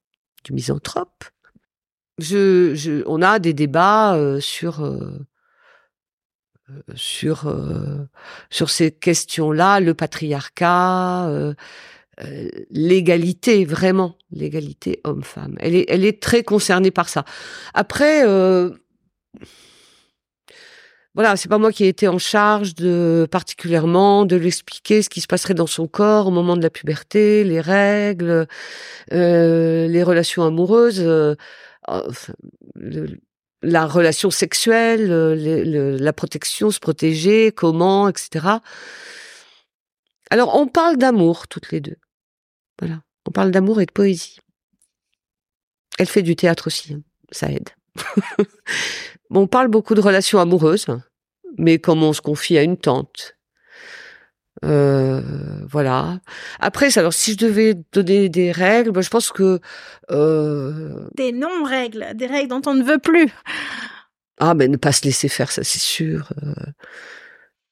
du 0.44 0.54
misanthrope, 0.54 1.24
je, 2.20 2.76
je, 2.76 3.04
on 3.08 3.22
a 3.22 3.40
des 3.40 3.54
débats 3.54 4.16
euh, 4.16 4.40
sur 4.40 4.84
sur 6.96 7.48
euh, 7.48 8.08
sur 8.50 8.70
ces 8.70 8.92
questions-là, 8.92 9.80
le 9.80 9.94
patriarcat, 9.94 11.28
euh, 11.28 11.54
euh, 12.22 12.48
l'égalité, 12.70 13.66
vraiment 13.66 14.18
l'égalité 14.32 15.02
homme-femme. 15.04 15.56
Elle 15.60 15.76
est 15.76 15.86
elle 15.90 16.06
est 16.06 16.22
très 16.22 16.44
concernée 16.44 16.92
par 16.92 17.10
ça. 17.10 17.26
Après. 17.74 18.24
voilà, 21.16 21.36
c'est 21.36 21.50
pas 21.50 21.60
moi 21.60 21.72
qui 21.72 21.84
ai 21.84 21.90
été 21.90 22.08
en 22.08 22.18
charge 22.18 22.74
de 22.74 23.28
particulièrement 23.30 24.26
de 24.26 24.36
l'expliquer 24.36 25.04
ce 25.04 25.10
qui 25.10 25.22
se 25.22 25.28
passerait 25.28 25.54
dans 25.54 25.68
son 25.68 25.88
corps 25.88 26.26
au 26.28 26.32
moment 26.32 26.58
de 26.58 26.64
la 26.64 26.72
puberté, 26.72 27.44
les 27.44 27.62
règles, 27.62 28.48
les 29.12 30.04
relations 30.04 30.44
amoureuses. 30.44 31.08
Enfin, 31.88 32.34
la 33.64 33.88
relation 33.88 34.30
sexuelle, 34.30 35.12
euh, 35.12 35.98
la 35.98 36.14
protection, 36.14 36.70
se 36.70 36.80
protéger, 36.80 37.52
comment, 37.52 38.08
etc. 38.10 38.48
Alors, 40.30 40.56
on 40.56 40.68
parle 40.68 40.98
d'amour 40.98 41.48
toutes 41.48 41.72
les 41.72 41.80
deux. 41.80 41.98
Voilà. 42.80 43.02
On 43.26 43.32
parle 43.32 43.52
d'amour 43.52 43.82
et 43.82 43.86
de 43.86 43.92
poésie. 43.92 44.38
Elle 45.98 46.08
fait 46.08 46.24
du 46.24 46.36
théâtre 46.36 46.68
aussi, 46.68 46.94
hein. 46.94 47.02
ça 47.32 47.50
aide. 47.52 47.70
on 49.30 49.48
parle 49.48 49.70
beaucoup 49.70 49.96
de 49.96 50.02
relations 50.02 50.40
amoureuses, 50.40 50.88
mais 51.58 51.80
comme 51.80 52.04
on 52.04 52.14
se 52.14 52.22
confie 52.22 52.58
à 52.58 52.64
une 52.64 52.78
tante, 52.78 53.38
euh, 54.64 55.22
voilà. 55.70 56.20
Après, 56.60 56.98
alors 56.98 57.14
si 57.14 57.34
je 57.34 57.38
devais 57.38 57.76
donner 57.92 58.30
des 58.30 58.52
règles, 58.52 58.92
ben, 58.92 59.02
je 59.02 59.10
pense 59.10 59.32
que 59.32 59.60
euh... 60.12 61.08
des 61.16 61.32
non-règles, 61.32 62.08
des 62.16 62.28
règles 62.28 62.50
dont 62.50 62.62
on 62.66 62.74
ne 62.74 62.84
veut 62.84 63.00
plus. 63.00 63.30
Ah, 64.40 64.54
mais 64.54 64.68
ne 64.68 64.78
pas 64.78 64.92
se 64.92 65.04
laisser 65.04 65.30
faire, 65.30 65.52
ça 65.52 65.64
c'est 65.64 65.80
sûr. 65.80 66.32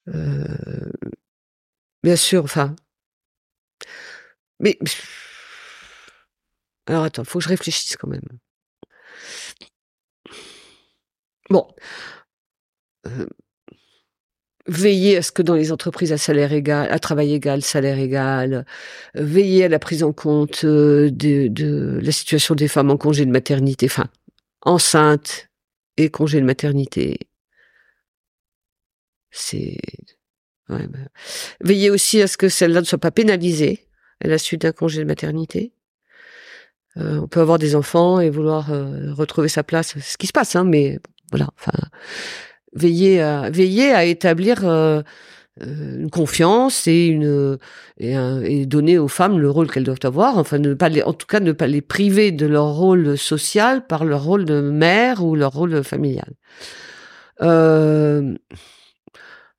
Euh... 0.10 0.92
bien 2.04 2.16
sûr, 2.16 2.44
enfin. 2.44 2.76
Mais 4.60 4.78
alors 6.88 7.04
attends, 7.04 7.24
faut 7.24 7.40
que 7.40 7.44
je 7.44 7.50
réfléchisse 7.50 7.96
quand 7.98 8.08
même. 8.08 8.22
Bon. 11.50 11.68
Euh, 14.72 14.76
veiller 14.76 15.18
à 15.18 15.22
ce 15.22 15.32
que 15.32 15.42
dans 15.42 15.56
les 15.56 15.72
entreprises 15.72 16.12
à 16.12 16.18
salaire 16.18 16.54
égal, 16.54 16.92
à 16.92 17.00
travail 17.00 17.34
égal, 17.34 17.62
salaire 17.62 18.00
égal, 18.00 18.66
veiller 19.16 19.66
à 19.66 19.70
la 19.70 19.80
prise 19.80 20.04
en 20.04 20.14
compte 20.14 20.64
euh, 20.64 21.10
de, 21.12 22.00
la 22.02 22.12
situation 22.12 22.56
des 22.56 22.68
femmes 22.68 22.92
en 22.92 22.98
congé 22.98 23.26
de 23.26 23.32
maternité, 23.32 23.86
enfin, 23.86 24.08
enceintes 24.62 25.50
et 25.98 26.10
congé 26.10 26.40
de 26.40 26.46
maternité. 26.46 27.20
C'est 29.32 29.78
veiller 31.60 31.90
aussi 31.90 32.22
à 32.22 32.28
ce 32.28 32.38
que 32.38 32.48
celle-là 32.48 32.80
ne 32.80 32.86
soit 32.86 32.98
pas 32.98 33.12
pénalisée 33.12 33.88
à 34.24 34.28
la 34.28 34.38
suite 34.38 34.62
d'un 34.62 34.72
congé 34.72 35.00
de 35.00 35.08
maternité. 35.08 35.74
Euh, 36.98 37.20
on 37.22 37.28
peut 37.28 37.40
avoir 37.40 37.58
des 37.58 37.76
enfants 37.76 38.20
et 38.20 38.30
vouloir 38.30 38.72
euh, 38.72 39.14
retrouver 39.14 39.48
sa 39.48 39.64
place, 39.64 39.98
ce 40.00 40.18
qui 40.18 40.28
se 40.28 40.34
passe, 40.34 40.56
hein, 40.56 40.66
mais 40.66 41.00
voilà. 41.32 41.50
Enfin, 41.58 41.72
veiller 42.74 43.22
à 43.22 43.50
veiller 43.50 43.92
à 43.92 44.06
établir 44.06 44.66
euh, 44.68 45.02
euh, 45.62 46.00
une 46.00 46.10
confiance 46.10 46.88
et 46.88 47.08
une 47.08 47.58
et, 47.98 48.14
et, 48.14 48.66
donner 48.66 48.98
aux 48.98 49.08
femmes 49.08 49.40
le 49.40 49.50
rôle 49.50 49.70
qu'elles 49.70 49.84
doivent 49.84 50.00
avoir. 50.04 50.38
Enfin 50.38 50.60
ne 50.60 50.74
pas 50.74 50.90
les, 50.90 51.04
en 51.04 51.14
tout 51.14 51.28
cas 51.28 51.40
ne 51.40 51.52
pas 51.52 51.68
les 51.68 51.82
priver 51.82 52.32
de 52.32 52.46
leur 52.46 52.74
rôle 52.74 53.18
social 53.18 53.86
par 53.86 54.06
leur 54.06 54.24
rôle 54.24 54.46
de 54.46 54.62
mère 54.62 55.24
ou 55.24 55.36
leur 55.36 55.52
rôle 55.52 55.84
familial. 55.84 56.34
Euh, 57.42 58.36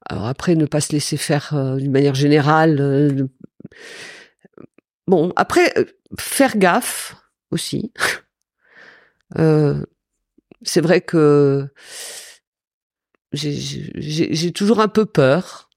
alors 0.09 0.27
après 0.27 0.55
ne 0.55 0.67
pas 0.67 0.81
se 0.81 0.93
laisser 0.93 1.17
faire 1.17 1.51
euh, 1.55 1.77
d'une 1.77 1.91
manière 1.91 2.15
générale 2.15 2.81
euh, 2.81 3.27
bon 5.07 5.33
après 5.37 5.73
faire 6.19 6.57
gaffe 6.57 7.17
aussi. 7.51 7.93
C'est 10.65 10.81
vrai 10.81 11.01
que 11.01 11.67
j'ai 13.33 14.53
toujours 14.53 14.81
un 14.81 14.89
peu 14.89 15.07
peur 15.07 15.71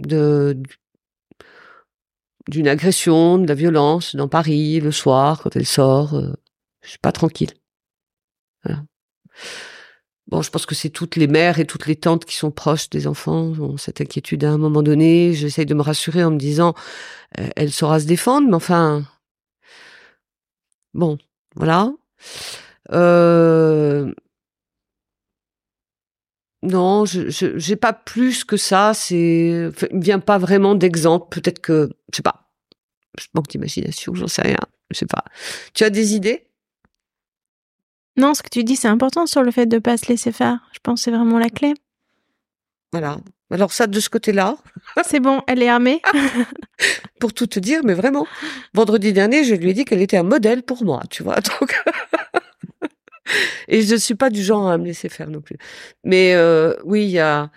de 0.00 0.56
d'une 2.48 2.66
agression, 2.66 3.38
de 3.38 3.46
la 3.46 3.54
violence 3.54 4.16
dans 4.16 4.26
Paris 4.26 4.80
le 4.80 4.90
soir 4.90 5.40
quand 5.42 5.54
elle 5.54 5.66
sort. 5.66 6.14
Euh, 6.14 6.32
je 6.82 6.90
suis 6.90 6.98
pas 6.98 7.12
tranquille. 7.12 7.50
Bon, 10.32 10.40
je 10.40 10.50
pense 10.50 10.64
que 10.64 10.74
c'est 10.74 10.88
toutes 10.88 11.16
les 11.16 11.26
mères 11.26 11.58
et 11.58 11.66
toutes 11.66 11.86
les 11.86 11.96
tantes 11.96 12.24
qui 12.24 12.36
sont 12.36 12.50
proches 12.50 12.88
des 12.88 13.06
enfants 13.06 13.52
ont 13.60 13.76
cette 13.76 14.00
inquiétude 14.00 14.44
à 14.44 14.50
un 14.50 14.56
moment 14.56 14.82
donné. 14.82 15.34
J'essaye 15.34 15.66
de 15.66 15.74
me 15.74 15.82
rassurer 15.82 16.24
en 16.24 16.30
me 16.30 16.38
disant, 16.38 16.74
euh, 17.38 17.48
elle 17.54 17.70
saura 17.70 18.00
se 18.00 18.06
défendre, 18.06 18.48
mais 18.48 18.54
enfin, 18.54 19.04
bon, 20.94 21.18
voilà. 21.54 21.92
Euh... 22.92 24.12
Non, 26.62 27.04
je 27.04 27.28
j'ai 27.28 27.76
pas 27.76 27.92
plus 27.92 28.44
que 28.44 28.56
ça. 28.56 28.92
C'est, 28.94 29.70
il 29.90 30.00
vient 30.00 30.20
pas 30.20 30.38
vraiment 30.38 30.74
d'exemple. 30.74 31.26
Peut-être 31.30 31.60
que, 31.60 31.90
je 32.12 32.16
sais 32.16 32.22
pas. 32.22 32.48
Je 33.18 33.26
manque 33.34 33.48
d'imagination, 33.48 34.14
j'en 34.14 34.28
sais 34.28 34.42
rien. 34.42 34.58
Je 34.90 34.98
sais 34.98 35.06
pas. 35.06 35.24
Tu 35.74 35.84
as 35.84 35.90
des 35.90 36.14
idées? 36.14 36.46
Non, 38.16 38.34
ce 38.34 38.42
que 38.42 38.48
tu 38.50 38.62
dis, 38.62 38.76
c'est 38.76 38.88
important 38.88 39.26
sur 39.26 39.42
le 39.42 39.50
fait 39.50 39.66
de 39.66 39.78
pas 39.78 39.96
se 39.96 40.06
laisser 40.06 40.32
faire. 40.32 40.60
Je 40.72 40.78
pense 40.82 41.00
que 41.00 41.04
c'est 41.04 41.10
vraiment 41.10 41.38
la 41.38 41.48
clé. 41.48 41.74
Voilà. 42.92 43.18
Alors 43.50 43.72
ça, 43.72 43.86
de 43.86 44.00
ce 44.00 44.08
côté-là. 44.08 44.56
C'est 45.04 45.20
bon, 45.20 45.42
elle 45.46 45.62
est 45.62 45.68
armée. 45.68 46.00
pour 47.20 47.34
tout 47.34 47.46
te 47.46 47.58
dire, 47.58 47.80
mais 47.84 47.94
vraiment, 47.94 48.26
vendredi 48.72 49.12
dernier, 49.12 49.44
je 49.44 49.54
lui 49.54 49.70
ai 49.70 49.74
dit 49.74 49.84
qu'elle 49.84 50.00
était 50.00 50.16
un 50.16 50.22
modèle 50.22 50.62
pour 50.62 50.84
moi, 50.84 51.02
tu 51.10 51.22
vois. 51.22 51.36
Donc. 51.36 51.82
Et 53.68 53.82
je 53.82 53.94
ne 53.94 53.98
suis 53.98 54.14
pas 54.14 54.30
du 54.30 54.42
genre 54.42 54.68
à 54.68 54.78
me 54.78 54.86
laisser 54.86 55.08
faire 55.08 55.28
non 55.28 55.40
plus. 55.40 55.56
Mais 56.04 56.34
euh, 56.34 56.74
oui, 56.84 57.04
il 57.04 57.10
y 57.10 57.18
a. 57.18 57.50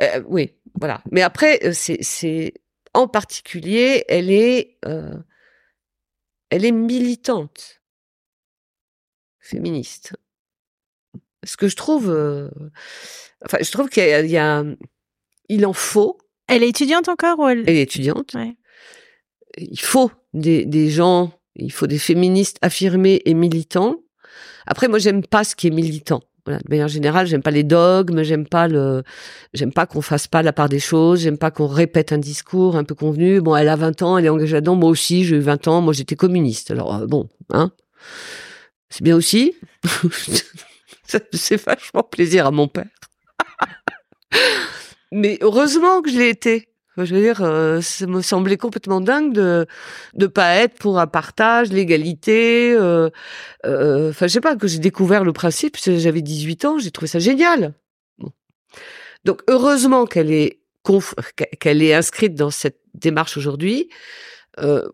Euh, 0.00 0.22
oui, 0.26 0.54
voilà. 0.78 1.02
Mais 1.10 1.22
après, 1.22 1.64
euh, 1.64 1.72
c'est 1.72 2.54
en 2.94 3.06
particulier, 3.06 4.04
elle 4.08 4.30
est, 4.30 4.78
elle 6.50 6.64
est 6.64 6.72
militante, 6.72 7.82
féministe. 9.38 10.16
Ce 11.44 11.56
que 11.56 11.68
je 11.68 11.76
trouve, 11.76 12.08
enfin, 13.44 13.58
je 13.60 13.70
trouve 13.70 13.88
qu'il 13.88 14.26
y, 14.26 14.36
a, 14.36 14.64
il 15.48 15.66
en 15.66 15.72
faut. 15.72 16.18
Elle 16.48 16.64
est 16.64 16.68
étudiante 16.68 17.08
encore 17.08 17.38
ou 17.38 17.48
elle... 17.48 17.60
elle 17.60 17.76
est 17.76 17.82
étudiante. 17.82 18.34
Il 19.56 19.80
faut 19.80 20.10
des, 20.34 20.66
des 20.66 20.90
gens 20.90 21.39
il 21.60 21.72
faut 21.72 21.86
des 21.86 21.98
féministes 21.98 22.58
affirmés 22.62 23.22
et 23.24 23.34
militants. 23.34 23.96
Après, 24.66 24.88
moi, 24.88 24.98
j'aime 24.98 25.24
pas 25.24 25.44
ce 25.44 25.54
qui 25.54 25.68
est 25.68 25.70
militant. 25.70 26.20
Voilà, 26.46 26.60
de 26.60 26.70
manière 26.70 26.88
générale, 26.88 27.26
j'aime 27.26 27.42
pas 27.42 27.50
les 27.50 27.64
dogmes, 27.64 28.22
j'aime 28.22 28.46
pas 28.46 28.66
le, 28.66 29.02
j'aime 29.52 29.72
pas 29.72 29.86
qu'on 29.86 30.00
fasse 30.00 30.26
pas 30.26 30.42
la 30.42 30.52
part 30.52 30.68
des 30.68 30.80
choses, 30.80 31.20
j'aime 31.20 31.36
pas 31.36 31.50
qu'on 31.50 31.66
répète 31.66 32.12
un 32.12 32.18
discours 32.18 32.76
un 32.76 32.84
peu 32.84 32.94
convenu. 32.94 33.40
Bon, 33.40 33.54
elle 33.54 33.68
a 33.68 33.76
20 33.76 34.02
ans, 34.02 34.18
elle 34.18 34.24
est 34.24 34.30
engagée 34.30 34.54
là-dedans. 34.54 34.76
Moi 34.76 34.88
aussi, 34.90 35.24
j'ai 35.24 35.36
eu 35.36 35.40
20 35.40 35.68
ans, 35.68 35.80
moi 35.82 35.92
j'étais 35.92 36.16
communiste. 36.16 36.70
Alors, 36.70 36.94
euh, 36.94 37.06
bon, 37.06 37.28
hein. 37.52 37.72
C'est 38.88 39.02
bien 39.02 39.16
aussi. 39.16 39.54
Ça 41.04 41.20
fait 41.32 41.56
vachement 41.56 42.02
plaisir 42.02 42.46
à 42.46 42.50
mon 42.50 42.68
père. 42.68 42.88
Mais 45.12 45.38
heureusement 45.42 46.02
que 46.02 46.10
je 46.10 46.18
l'ai 46.18 46.30
été. 46.30 46.69
Je 47.04 47.14
veux 47.14 47.20
dire, 47.20 47.42
euh, 47.42 47.80
ça 47.80 48.06
me 48.06 48.22
semblait 48.22 48.56
complètement 48.56 49.00
dingue 49.00 49.32
de 49.32 49.66
de 50.14 50.26
pas 50.26 50.54
être 50.56 50.74
pour 50.78 50.98
un 50.98 51.06
partage, 51.06 51.70
l'égalité. 51.70 52.72
Euh, 52.72 53.10
euh, 53.66 54.10
enfin, 54.10 54.26
je 54.26 54.32
sais 54.32 54.40
pas 54.40 54.56
que 54.56 54.66
j'ai 54.66 54.78
découvert 54.78 55.24
le 55.24 55.32
principe. 55.32 55.76
J'avais 55.78 56.22
18 56.22 56.64
ans, 56.64 56.78
j'ai 56.78 56.90
trouvé 56.90 57.08
ça 57.08 57.18
génial. 57.18 57.74
Donc 59.24 59.42
heureusement 59.48 60.06
qu'elle 60.06 60.32
est 60.32 60.60
qu'elle 61.60 61.82
est 61.82 61.94
inscrite 61.94 62.34
dans 62.34 62.50
cette 62.50 62.80
démarche 62.94 63.36
aujourd'hui. 63.36 63.90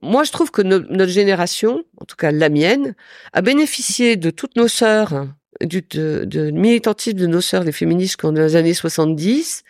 moi, 0.03 0.25
je 0.25 0.33
trouve 0.33 0.51
que 0.51 0.63
notre 0.63 1.13
génération, 1.13 1.85
en 2.01 2.05
tout 2.05 2.17
cas 2.17 2.33
la 2.33 2.49
mienne, 2.49 2.95
a 3.33 3.41
bénéficié 3.43 4.17
de 4.17 4.31
toutes 4.31 4.57
nos 4.57 4.69
sœurs 4.69 5.27
du 5.61 5.83
de, 5.83 6.25
de 6.25 6.51
militantisme 6.51 7.19
de 7.19 7.27
nos 7.27 7.41
sœurs, 7.41 7.65
les 7.65 7.73
féministes, 7.73 8.21
dans 8.23 8.33
les 8.33 8.57
années 8.57 8.75
70. 8.75 9.63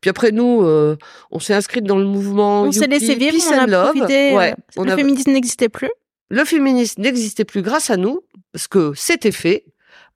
Puis 0.00 0.10
après, 0.10 0.32
nous, 0.32 0.62
euh, 0.62 0.96
on 1.30 1.38
s'est 1.38 1.54
inscrite 1.54 1.84
dans 1.84 1.98
le 1.98 2.04
mouvement. 2.04 2.62
On 2.62 2.72
s'est 2.72 2.86
laissé 2.86 3.14
vivre, 3.14 3.36
on 3.50 3.58
a 3.58 3.84
profité. 3.84 4.34
Ouais, 4.34 4.54
euh, 4.78 4.84
le 4.84 4.96
féminisme 4.96 5.32
n'existait 5.32 5.68
plus. 5.68 5.90
Le 6.30 6.44
féminisme 6.44 7.02
n'existait 7.02 7.44
plus 7.44 7.62
grâce 7.62 7.90
à 7.90 7.96
nous, 7.96 8.20
parce 8.52 8.68
que 8.68 8.92
c'était 8.94 9.32
fait. 9.32 9.64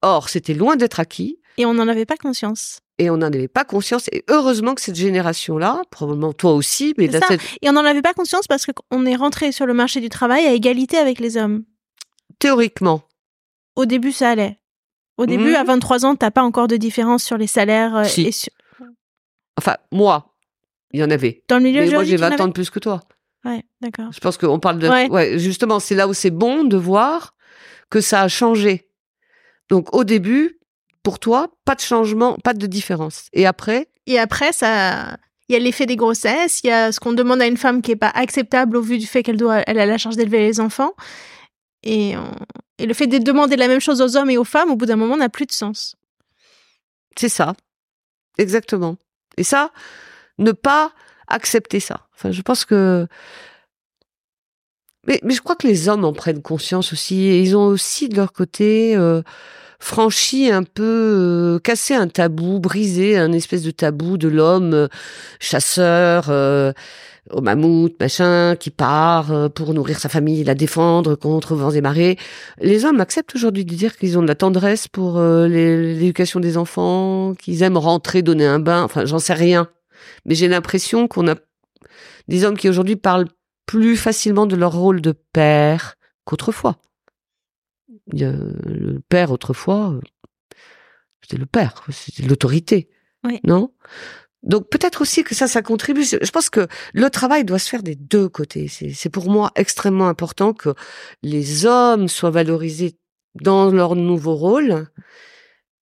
Or, 0.03 0.29
c'était 0.29 0.55
loin 0.55 0.77
d'être 0.77 1.01
acquis. 1.01 1.39
Et 1.59 1.67
on 1.67 1.75
n'en 1.75 1.89
avait 1.89 2.07
pas 2.07 2.17
conscience. 2.17 2.81
Et 2.99 3.11
on 3.11 3.17
n'en 3.17 3.27
avait 3.27 3.49
pas 3.49 3.65
conscience. 3.65 4.09
Et 4.13 4.25
heureusement 4.29 4.75
que 4.75 4.81
cette 4.81 4.97
génération-là, 4.97 5.83
probablement 5.91 6.33
toi 6.33 6.53
aussi, 6.53 6.95
mais 6.99 7.07
là, 7.07 7.21
Et 7.63 7.69
on 7.69 7.73
n'en 7.73 7.85
avait 7.85 8.03
pas 8.03 8.15
conscience 8.15 8.47
parce 8.47 8.67
qu'on 8.67 9.07
est 9.07 9.17
rentré 9.17 9.53
sur 9.53 9.67
le 9.67 9.75
marché 9.75 10.01
du 10.01 10.09
travail 10.09 10.45
à 10.47 10.53
égalité 10.53 10.99
avec 10.99 11.19
les 11.19 11.37
hommes. 11.37 11.65
Théoriquement. 12.39 13.03
Au 13.77 13.87
début, 13.87 14.13
ça 14.13 14.31
allait. 14.31 14.59
Au 15.23 15.27
début, 15.27 15.55
à 15.55 15.65
23 15.65 15.99
mmh. 15.99 16.05
ans, 16.05 16.17
t'as 16.17 16.31
pas 16.31 16.43
encore 16.43 16.69
de 16.69 16.77
différence 16.77 17.23
sur 17.23 17.39
les 17.39 17.47
salaires. 17.47 17.97
Euh, 17.97 18.05
et 18.17 18.31
Enfin, 19.57 19.77
moi, 19.93 20.35
il 20.93 21.01
y 21.01 21.05
en 21.05 21.11
avait. 21.11 21.45
Dans 21.49 21.59
le 21.59 21.63
milieu 21.63 21.83
Mais 21.83 21.91
moi, 21.91 22.05
j'ai 22.05 22.17
20 22.17 22.41
ans 22.41 22.49
de 22.49 22.53
plus 22.53 22.71
que 22.71 22.79
toi. 22.79 23.01
Ouais, 23.45 23.65
d'accord. 23.81 24.11
Je 24.13 24.21
pense 24.21 24.37
qu'on 24.37 24.59
parle 24.59 24.79
de. 24.79 24.89
Ouais. 24.89 25.39
justement, 25.39 25.81
c'est 25.81 25.95
là 25.95 26.09
où 26.09 26.15
c'est 26.15 26.31
bon 26.31 26.65
de 26.65 26.77
voir 26.77 27.35
que 27.91 28.01
ça 28.01 28.23
a 28.23 28.29
changé. 28.29 28.89
Donc, 29.69 29.95
au 29.95 30.05
début, 30.05 30.59
pour 31.03 31.19
toi, 31.19 31.49
pas 31.65 31.75
de 31.75 31.81
changement, 31.81 32.37
pas 32.43 32.55
de 32.55 32.67
différence. 32.67 33.27
Et 33.33 33.47
après? 33.47 33.89
Et 34.07 34.19
après, 34.19 34.53
ça. 34.53 35.17
Il 35.49 35.53
y 35.53 35.57
a 35.57 35.59
l'effet 35.59 35.87
des 35.87 35.97
grossesses, 35.97 36.61
il 36.65 36.69
y 36.69 36.71
a 36.71 36.93
ce 36.93 37.01
qu'on 37.01 37.13
demande 37.13 37.43
à 37.43 37.47
une 37.47 37.57
femme 37.57 37.83
qui 37.83 37.91
est 37.91 37.97
pas 37.97 38.13
acceptable 38.15 38.77
au 38.77 38.81
vu 38.81 38.97
du 38.97 39.07
fait 39.07 39.23
qu'elle 39.23 39.37
doit, 39.37 39.63
elle 39.67 39.79
a 39.79 39.85
la 39.85 39.99
charge 39.99 40.17
d'élever 40.17 40.39
les 40.39 40.61
enfants. 40.61 40.93
Et, 41.83 42.15
et 42.79 42.87
le 42.87 42.95
fait 42.95 43.07
de 43.07 43.19
demander 43.19 43.57
la 43.57 43.69
même 43.69 43.81
chose 43.81 44.01
aux 44.01 44.17
hommes 44.17 44.31
et 44.31 44.39
aux 44.39 44.45
femmes, 44.45 44.71
au 44.71 44.77
bout 44.77 44.87
d'un 44.87 44.97
moment, 44.97 45.17
n'a 45.17 45.29
plus 45.29 45.47
de 45.47 45.53
sens. 45.53 45.97
C'est 47.17 47.29
ça. 47.29 47.55
Exactement. 48.39 48.97
Et 49.37 49.45
ça, 49.45 49.71
ne 50.39 50.53
pas 50.53 50.93
accepter 51.29 51.81
ça. 51.81 52.07
Enfin, 52.15 52.31
je 52.33 52.43
pense 52.43 52.65
que. 52.65 53.07
Mais, 55.07 55.21
je 55.29 55.41
crois 55.41 55.57
que 55.57 55.67
les 55.67 55.89
hommes 55.89 56.05
en 56.05 56.13
prennent 56.13 56.43
conscience 56.43 56.93
aussi. 56.93 57.23
Et 57.23 57.41
ils 57.41 57.57
ont 57.57 57.67
aussi, 57.67 58.09
de 58.09 58.17
leur 58.17 58.33
côté, 58.33 58.97
euh, 58.97 59.23
franchi 59.81 60.51
un 60.51 60.63
peu, 60.63 60.83
euh, 60.83 61.59
cassé 61.59 61.95
un 61.95 62.09
tabou, 62.09 62.61
brisé 62.61 63.19
un 63.19 63.33
espèce 63.33 63.63
de 63.63 63.73
tabou 63.73 64.17
de 64.17 64.29
l'homme 64.29 64.75
euh, 64.75 64.89
chasseur 65.41 66.31
au 67.31 67.41
mammouth, 67.41 67.95
machin, 68.01 68.57
qui 68.57 68.71
part 68.71 69.33
euh, 69.33 69.49
pour 69.49 69.73
nourrir 69.75 69.99
sa 69.99 70.09
famille, 70.09 70.43
la 70.45 70.55
défendre 70.55 71.15
contre 71.15 71.55
vents 71.55 71.71
et 71.71 71.81
marées. 71.81 72.19
Les 72.61 72.85
hommes 72.85 73.01
acceptent 73.01 73.35
aujourd'hui 73.35 73.65
de 73.65 73.75
dire 73.75 73.97
qu'ils 73.97 74.19
ont 74.19 74.23
de 74.23 74.27
la 74.27 74.35
tendresse 74.35 74.89
pour 74.89 75.19
euh, 75.19 75.47
l'éducation 75.47 76.41
des 76.41 76.57
enfants, 76.57 77.35
qu'ils 77.35 77.63
aiment 77.63 77.77
rentrer, 77.77 78.23
donner 78.23 78.47
un 78.47 78.59
bain. 78.59 78.83
Enfin, 78.83 79.05
j'en 79.05 79.19
sais 79.19 79.35
rien. 79.35 79.69
Mais 80.25 80.35
j'ai 80.35 80.49
l'impression 80.49 81.07
qu'on 81.07 81.29
a 81.29 81.37
des 82.29 82.45
hommes 82.45 82.57
qui 82.57 82.69
aujourd'hui 82.69 82.97
parlent 82.97 83.29
plus 83.67 83.97
facilement 83.97 84.47
de 84.47 84.57
leur 84.57 84.73
rôle 84.73 85.01
de 85.01 85.13
père 85.13 85.95
qu'autrefois. 86.25 86.79
Le 88.13 88.99
père 89.09 89.31
autrefois, 89.31 89.99
c'était 91.23 91.37
le 91.37 91.47
père, 91.47 91.85
c'était 91.91 92.25
l'autorité. 92.25 92.89
Oui. 93.25 93.39
Non? 93.45 93.73
Donc 94.43 94.69
peut-être 94.69 95.03
aussi 95.03 95.23
que 95.23 95.35
ça, 95.35 95.47
ça 95.47 95.63
contribue. 95.63 96.05
Je 96.05 96.31
pense 96.31 96.51
que 96.51 96.67
le 96.95 97.11
travail 97.11 97.45
doit 97.45 97.61
se 97.61 97.69
faire 97.69 97.83
des 97.83 97.95
deux 97.95 98.29
côtés. 98.29 98.69
C'est 98.69 99.11
pour 99.11 99.31
moi 99.31 99.53
extrêmement 99.55 100.09
important 100.09 100.53
que 100.53 100.71
les 101.23 101.65
hommes 101.65 102.09
soient 102.09 102.31
valorisés 102.31 102.97
dans 103.37 103.71
leur 103.71 103.95
nouveau 103.95 104.35
rôle 104.35 104.89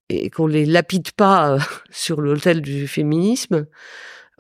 et 0.10 0.30
qu'on 0.30 0.48
les 0.48 0.66
lapide 0.66 1.12
pas 1.12 1.54
euh, 1.54 1.60
sur 1.90 2.20
l'autel 2.20 2.62
du 2.62 2.88
féminisme, 2.88 3.68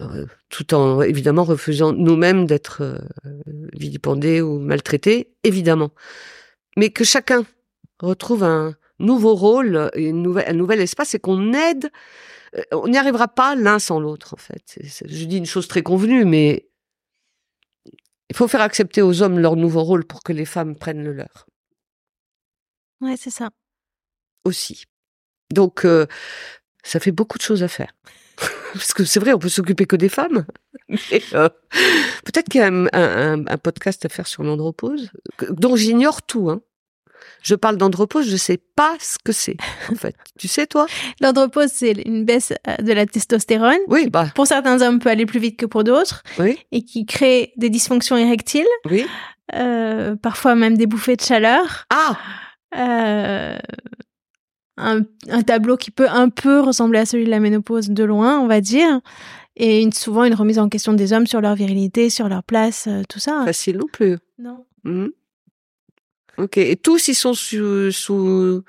euh, 0.01 0.25
tout 0.49 0.73
en 0.73 1.01
évidemment 1.01 1.43
refusant 1.43 1.93
nous-mêmes 1.93 2.45
d'être 2.45 2.81
euh, 2.81 2.97
vilipendés 3.73 4.41
ou 4.41 4.59
maltraités, 4.59 5.31
évidemment. 5.43 5.91
Mais 6.75 6.89
que 6.89 7.03
chacun 7.03 7.45
retrouve 7.99 8.43
un 8.43 8.75
nouveau 8.99 9.35
rôle, 9.35 9.89
une 9.95 10.21
nouvelle, 10.21 10.49
un 10.49 10.53
nouvel 10.53 10.81
espace 10.81 11.15
et 11.15 11.19
qu'on 11.19 11.53
aide 11.53 11.89
on 12.71 12.87
n'y 12.87 12.97
arrivera 12.97 13.27
pas 13.27 13.55
l'un 13.55 13.79
sans 13.79 13.99
l'autre, 13.99 14.33
en 14.33 14.37
fait. 14.37 14.79
je 14.83 15.25
dis 15.25 15.37
une 15.37 15.45
chose 15.45 15.67
très 15.67 15.83
convenue, 15.83 16.25
mais 16.25 16.69
il 18.29 18.35
faut 18.35 18.47
faire 18.47 18.61
accepter 18.61 19.01
aux 19.01 19.21
hommes 19.21 19.39
leur 19.39 19.55
nouveau 19.55 19.83
rôle 19.83 20.05
pour 20.05 20.23
que 20.23 20.33
les 20.33 20.45
femmes 20.45 20.75
prennent 20.75 21.03
le 21.03 21.13
leur. 21.13 21.47
Ouais, 23.01 23.15
c'est 23.17 23.31
ça. 23.31 23.49
Aussi. 24.45 24.85
Donc, 25.51 25.85
euh, 25.85 26.05
ça 26.83 26.99
fait 26.99 27.11
beaucoup 27.11 27.37
de 27.37 27.43
choses 27.43 27.63
à 27.63 27.67
faire. 27.67 27.91
Parce 28.73 28.93
que 28.93 29.03
c'est 29.03 29.19
vrai, 29.19 29.33
on 29.33 29.39
peut 29.39 29.49
s'occuper 29.49 29.85
que 29.85 29.95
des 29.95 30.09
femmes. 30.09 30.45
Euh, 31.33 31.49
peut-être 32.25 32.49
qu'il 32.49 32.61
y 32.61 32.63
a 32.63 32.67
un, 32.67 33.57
podcast 33.57 34.03
à 34.05 34.09
faire 34.09 34.25
sur 34.25 34.41
l'andropause, 34.41 35.11
dont 35.49 35.75
j'ignore 35.75 36.23
tout. 36.23 36.49
Hein. 36.49 36.61
Je 37.41 37.55
parle 37.55 37.77
d'andropause, 37.77 38.29
je 38.29 38.35
sais 38.35 38.59
pas 38.75 38.95
ce 38.99 39.17
que 39.23 39.31
c'est, 39.31 39.57
en 39.91 39.95
fait. 39.95 40.15
Tu 40.37 40.47
sais, 40.47 40.67
toi? 40.67 40.85
L'andropause, 41.21 41.69
c'est 41.73 41.91
une 42.05 42.23
baisse 42.25 42.53
euh, 42.67 42.75
de 42.77 42.93
la 42.93 43.05
testostérone. 43.05 43.79
Oui, 43.87 44.09
bah. 44.09 44.27
Pour 44.35 44.47
certains 44.47 44.81
hommes, 44.81 44.99
peut 44.99 45.09
aller 45.09 45.25
plus 45.25 45.39
vite 45.39 45.57
que 45.57 45.65
pour 45.65 45.83
d'autres. 45.83 46.23
Oui. 46.39 46.57
Et 46.71 46.83
qui 46.83 47.05
crée 47.05 47.51
des 47.57 47.69
dysfonctions 47.69 48.17
érectiles. 48.17 48.67
Oui. 48.89 49.05
Euh, 49.55 50.15
parfois 50.15 50.55
même 50.55 50.77
des 50.77 50.85
bouffées 50.85 51.15
de 51.15 51.21
chaleur. 51.21 51.85
Ah 51.89 52.17
euh, 52.77 53.57
un, 54.77 55.01
un, 55.29 55.41
tableau 55.41 55.75
qui 55.75 55.91
peut 55.91 56.07
un 56.07 56.29
peu 56.29 56.59
ressembler 56.61 56.99
à 56.99 57.05
celui 57.05 57.25
de 57.25 57.29
la 57.29 57.39
ménopause 57.39 57.89
de 57.89 58.03
loin, 58.03 58.39
on 58.39 58.47
va 58.47 58.61
dire. 58.61 59.01
Et 59.55 59.81
une, 59.81 59.91
souvent 59.91 60.23
une 60.23 60.33
remise 60.33 60.59
en 60.59 60.69
question 60.69 60.93
des 60.93 61.11
hommes 61.11 61.27
sur 61.27 61.41
leur 61.41 61.55
virilité, 61.55 62.09
sur 62.09 62.29
leur 62.29 62.43
place, 62.43 62.87
euh, 62.87 63.01
tout 63.09 63.19
ça. 63.19 63.43
Facile 63.45 63.77
non 63.77 63.87
plus. 63.91 64.17
Non. 64.37 64.65
Mmh. 64.83 65.07
Ok. 66.39 66.57
Et 66.57 66.75
tous, 66.75 67.07
ils 67.07 67.15
sont 67.15 67.33
sous, 67.33 67.91
sous, 67.91 68.63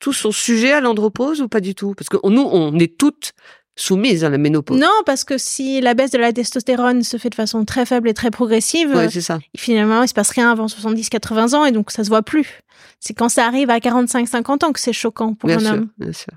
tous 0.00 0.12
sont 0.12 0.32
sujets 0.32 0.72
à 0.72 0.80
l'andropause 0.80 1.40
ou 1.40 1.48
pas 1.48 1.60
du 1.60 1.74
tout? 1.74 1.94
Parce 1.94 2.08
que 2.08 2.16
nous, 2.28 2.42
on 2.42 2.78
est 2.78 2.96
toutes 2.98 3.32
soumises 3.76 4.24
à 4.24 4.28
la 4.28 4.38
ménopause. 4.38 4.78
Non, 4.78 4.90
parce 5.06 5.24
que 5.24 5.38
si 5.38 5.80
la 5.80 5.94
baisse 5.94 6.10
de 6.10 6.18
la 6.18 6.32
testostérone 6.32 7.02
se 7.02 7.16
fait 7.16 7.30
de 7.30 7.34
façon 7.34 7.64
très 7.64 7.86
faible 7.86 8.08
et 8.08 8.14
très 8.14 8.30
progressive, 8.30 8.94
ouais, 8.94 9.08
c'est 9.10 9.20
ça. 9.20 9.38
finalement, 9.56 10.02
il 10.02 10.08
se 10.08 10.14
passe 10.14 10.30
rien 10.30 10.50
avant 10.50 10.66
70-80 10.66 11.54
ans 11.54 11.64
et 11.64 11.72
donc 11.72 11.90
ça 11.90 12.04
se 12.04 12.08
voit 12.08 12.22
plus. 12.22 12.60
C'est 12.98 13.14
quand 13.14 13.28
ça 13.28 13.46
arrive 13.46 13.70
à 13.70 13.78
45-50 13.78 14.64
ans 14.64 14.72
que 14.72 14.80
c'est 14.80 14.92
choquant 14.92 15.34
pour 15.34 15.46
bien 15.46 15.56
un 15.58 15.60
sûr, 15.60 15.72
homme. 15.72 15.88
Bien 15.98 16.12
sûr. 16.12 16.34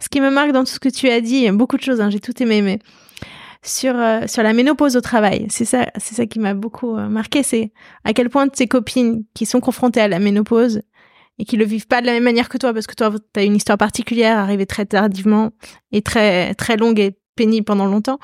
Ce 0.00 0.08
qui 0.08 0.20
me 0.20 0.30
marque 0.30 0.52
dans 0.52 0.64
tout 0.64 0.72
ce 0.72 0.80
que 0.80 0.88
tu 0.88 1.08
as 1.10 1.20
dit, 1.20 1.34
il 1.34 1.42
y 1.42 1.48
a 1.48 1.52
beaucoup 1.52 1.76
de 1.76 1.82
choses, 1.82 2.00
hein, 2.00 2.08
j'ai 2.08 2.20
tout 2.20 2.40
aimé, 2.42 2.62
mais 2.62 2.78
sur 3.62 3.94
euh, 3.96 4.26
sur 4.26 4.42
la 4.42 4.52
ménopause 4.52 4.96
au 4.96 5.00
travail, 5.00 5.46
c'est 5.50 5.64
ça, 5.64 5.86
c'est 5.96 6.14
ça 6.14 6.26
qui 6.26 6.38
m'a 6.38 6.54
beaucoup 6.54 6.96
euh, 6.96 7.08
marqué, 7.08 7.42
c'est 7.42 7.72
à 8.04 8.12
quel 8.12 8.30
point 8.30 8.48
tes 8.48 8.68
copines 8.68 9.24
qui 9.34 9.46
sont 9.46 9.60
confrontées 9.60 10.00
à 10.00 10.08
la 10.08 10.18
ménopause 10.18 10.82
et 11.38 11.44
qui 11.44 11.56
le 11.56 11.64
vivent 11.64 11.86
pas 11.86 12.00
de 12.00 12.06
la 12.06 12.12
même 12.12 12.24
manière 12.24 12.48
que 12.48 12.58
toi, 12.58 12.72
parce 12.72 12.86
que 12.86 12.94
toi, 12.94 13.12
tu 13.32 13.40
as 13.40 13.44
une 13.44 13.56
histoire 13.56 13.78
particulière, 13.78 14.38
arrivée 14.38 14.66
très 14.66 14.86
tardivement 14.86 15.50
et 15.92 16.02
très 16.02 16.54
très 16.54 16.76
longue 16.76 16.98
et 17.00 17.16
pénible 17.36 17.64
pendant 17.64 17.86
longtemps, 17.86 18.18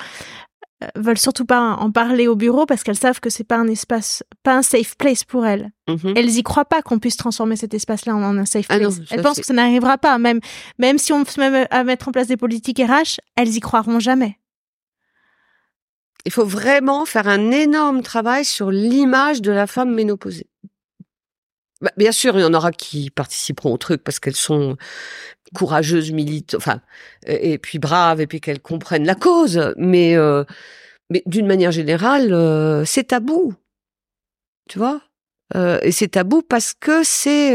euh, 0.83 0.89
veulent 0.97 1.19
surtout 1.19 1.45
pas 1.45 1.61
en 1.61 1.91
parler 1.93 2.27
au 2.27 2.35
bureau 2.35 2.67
parce 2.67 2.83
qu'elles 2.83 2.97
savent 2.97 3.21
que 3.21 3.31
c'est 3.31 3.45
pas 3.45 3.57
un 3.57 3.69
espace, 3.69 4.25
pas 4.43 4.57
un 4.57 4.63
safe 4.63 4.97
place 4.97 5.23
pour 5.25 5.47
elles. 5.47 5.71
Mhm. 5.89 6.15
Elles 6.17 6.37
y 6.37 6.43
croient 6.43 6.65
pas 6.65 6.83
qu'on 6.83 6.99
puisse 6.99 7.17
transformer 7.17 7.57
cet 7.57 7.75
espace-là 7.75 8.17
en 8.17 8.37
un 8.37 8.45
safe 8.45 8.67
Ah 8.69 8.79
non, 8.79 8.91
place. 8.91 9.01
elles 9.11 9.23
pensent 9.23 9.39
que 9.39 9.47
ça 9.47 9.55
n'arrivera 9.55 9.99
pas, 9.99 10.19
même 10.19 10.41
même 10.79 10.99
si 10.99 11.13
on 11.13 11.25
se 11.25 11.41
met 11.41 11.67
à 11.71 11.85
mettre 11.85 12.09
en 12.09 12.13
place 12.13 12.27
des 12.27 12.37
politiques 12.37 12.81
RH, 12.81 13.21
elles 13.37 13.55
y 13.55 13.61
croiront 13.61 14.01
jamais. 14.01 14.39
Il 16.27 16.33
faut 16.33 16.47
vraiment 16.47 17.05
faire 17.05 17.29
un 17.29 17.51
énorme 17.51 18.03
travail 18.03 18.45
sur 18.45 18.71
l'image 18.71 19.43
de 19.43 19.53
la 19.53 19.67
femme 19.67 19.95
ménopausée. 19.95 20.47
Bah, 21.81 21.91
bien 21.99 22.13
sûr, 22.13 22.37
il 22.39 22.41
y 22.41 22.45
en 22.45 22.55
aura 22.55 22.73
qui 22.73 23.11
participeront 23.11 23.75
au 23.75 23.77
truc 23.79 24.03
parce 24.03 24.19
qu'elles 24.19 24.37
sont 24.37 24.77
courageuses, 25.55 26.13
militantes, 26.13 26.59
enfin, 26.59 26.81
et 27.27 27.59
puis 27.59 27.79
braves, 27.79 28.21
et 28.21 28.27
puis 28.27 28.41
qu'elles 28.41 28.63
comprennent 28.63 29.05
la 29.05 29.15
cause. 29.15 29.75
Mais, 29.77 30.17
euh, 30.17 30.45
mais 31.11 31.23
d'une 31.27 31.47
manière 31.47 31.73
générale, 31.73 32.33
euh, 32.33 32.85
c'est 32.87 33.09
tabou. 33.09 33.55
Tu 34.69 34.79
vois? 34.79 35.03
Euh, 35.55 35.79
Et 35.83 35.93
c'est 35.93 36.09
tabou 36.09 36.41
parce 36.41 36.73
que 36.73 37.05
c'est 37.05 37.55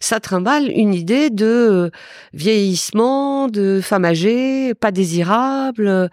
ça 0.00 0.18
trimballe 0.18 0.68
une 0.68 0.92
idée 0.92 1.30
de 1.30 1.92
vieillissement, 2.32 3.46
de 3.46 3.80
femme 3.80 4.04
âgée, 4.04 4.74
pas 4.74 4.90
désirable. 4.90 6.10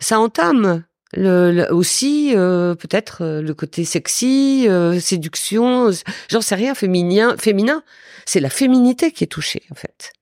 Ça 0.00 0.18
entame 0.18 0.84
le, 1.14 1.72
aussi 1.72 2.32
euh, 2.36 2.74
peut-être 2.74 3.22
euh, 3.22 3.40
le 3.40 3.54
côté 3.54 3.84
sexy, 3.84 4.66
euh, 4.68 5.00
séduction, 5.00 5.90
j'en 6.28 6.40
sais 6.40 6.54
rien, 6.54 6.74
féminin, 6.74 7.36
féminin. 7.38 7.82
C'est 8.26 8.40
la 8.40 8.50
féminité 8.50 9.10
qui 9.10 9.24
est 9.24 9.28
touchée 9.28 9.62
en 9.70 9.74
fait. 9.74 10.12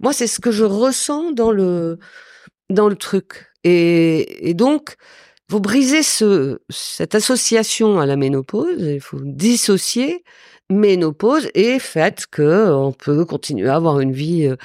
Moi, 0.00 0.12
c'est 0.12 0.26
ce 0.26 0.40
que 0.40 0.50
je 0.50 0.64
ressens 0.64 1.32
dans 1.32 1.50
le 1.50 1.98
dans 2.70 2.88
le 2.88 2.96
truc. 2.96 3.46
Et, 3.64 4.48
et 4.48 4.54
donc, 4.54 4.96
vous 5.48 5.60
brisez 5.60 6.02
ce 6.02 6.60
cette 6.70 7.14
association 7.14 8.00
à 8.00 8.06
la 8.06 8.16
ménopause. 8.16 8.80
Il 8.80 9.00
faut 9.00 9.20
dissocier 9.22 10.24
ménopause 10.70 11.48
et 11.54 11.78
fait 11.78 12.26
que 12.26 12.70
on 12.72 12.92
peut 12.92 13.24
continuer 13.24 13.68
à 13.68 13.76
avoir 13.76 14.00
une 14.00 14.12
vie 14.12 14.46
euh, 14.46 14.56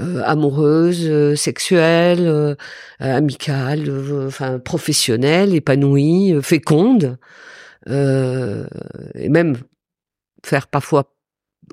euh, 0.00 0.22
amoureuse, 0.24 1.06
euh, 1.08 1.36
sexuelle, 1.36 2.26
euh, 2.26 2.54
euh, 3.02 3.16
amicale, 3.16 3.88
euh, 3.88 4.28
enfin 4.28 4.58
professionnelle, 4.60 5.54
épanouie, 5.54 6.34
euh, 6.34 6.42
féconde, 6.42 7.18
euh, 7.88 8.66
et 9.14 9.28
même 9.28 9.56
faire 10.44 10.68
parfois 10.68 11.14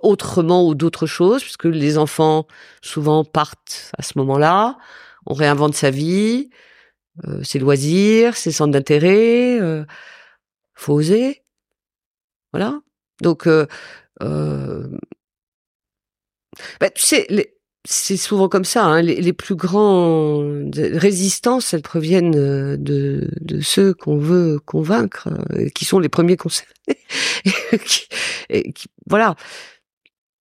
autrement 0.02 0.66
ou 0.68 0.76
d'autres 0.76 1.08
choses, 1.08 1.44
puisque 1.44 1.66
les 1.66 1.98
enfants 1.98 2.48
souvent 2.82 3.24
partent 3.26 3.92
à 3.98 4.04
ce 4.04 4.14
moment-là, 4.18 4.78
on 5.28 5.34
réinvente 5.34 5.76
sa 5.76 5.92
vie, 5.92 6.50
euh, 7.28 7.44
ses 7.44 7.60
loisirs, 7.60 8.36
ses 8.38 8.52
centres 8.52 8.72
d'intérêt, 8.74 9.60
euh, 9.62 9.86
faut 10.76 10.94
oser, 10.96 11.44
voilà. 12.54 12.80
Donc, 13.22 13.48
bah, 16.80 16.90
tu 16.90 17.06
sais, 17.06 17.28
c'est 17.90 18.18
souvent 18.18 18.50
comme 18.50 18.66
ça. 18.66 18.84
Hein, 18.86 19.02
les, 19.02 19.34
plus 19.34 19.56
grandes 19.56 20.76
résistances, 20.76 21.74
elles 21.74 21.82
proviennent 21.82 22.32
de, 22.32 23.30
ceux 23.62 23.94
qu'on 23.94 24.18
veut 24.18 24.60
convaincre, 24.60 25.30
qui 25.74 25.86
sont 25.86 26.00
les 26.00 26.10
premiers 26.10 26.38
concernés. 26.38 26.74
Voilà. 29.10 29.36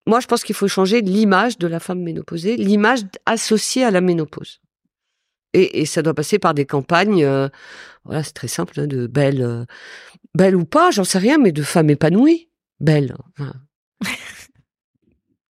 Moi, 0.07 0.19
je 0.19 0.27
pense 0.27 0.43
qu'il 0.43 0.55
faut 0.55 0.67
changer 0.67 1.01
l'image 1.01 1.57
de 1.57 1.67
la 1.67 1.79
femme 1.79 2.01
ménopausée, 2.01 2.55
l'image 2.57 3.01
associée 3.25 3.83
à 3.83 3.91
la 3.91 4.01
ménopause. 4.01 4.59
Et, 5.53 5.85
ça 5.85 6.01
doit 6.01 6.13
passer 6.13 6.39
par 6.39 6.53
des 6.53 6.65
campagnes, 6.65 7.25
voilà, 8.03 8.23
c'est 8.23 8.33
très 8.33 8.47
simple, 8.47 8.79
hein, 8.79 8.87
de 8.87 9.07
belle, 9.07 9.65
belle 10.35 10.55
ou 10.55 10.65
pas, 10.65 10.91
j'en 10.91 11.03
sais 11.03 11.17
rien, 11.17 11.37
mais 11.37 11.51
de 11.51 11.63
femmes 11.63 11.89
épanouies, 11.89 12.49
belle. 12.79 13.15
Enfin, 13.31 13.53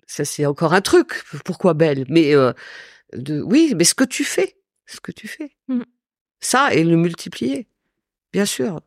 ça 0.05 0.25
c'est 0.25 0.45
encore 0.45 0.73
un 0.73 0.81
truc. 0.81 1.23
Pourquoi 1.45 1.73
belle? 1.73 2.05
Mais 2.09 2.33
euh, 2.33 2.53
de, 3.13 3.41
oui, 3.41 3.73
mais 3.75 3.83
ce 3.83 3.93
que 3.95 4.03
tu 4.03 4.23
fais, 4.23 4.57
ce 4.85 4.99
que 4.99 5.11
tu 5.11 5.27
fais, 5.27 5.55
Mm. 5.67 5.81
ça 6.39 6.73
et 6.73 6.83
le 6.83 6.95
multiplier, 6.95 7.67
bien 8.31 8.45
sûr, 8.45 8.81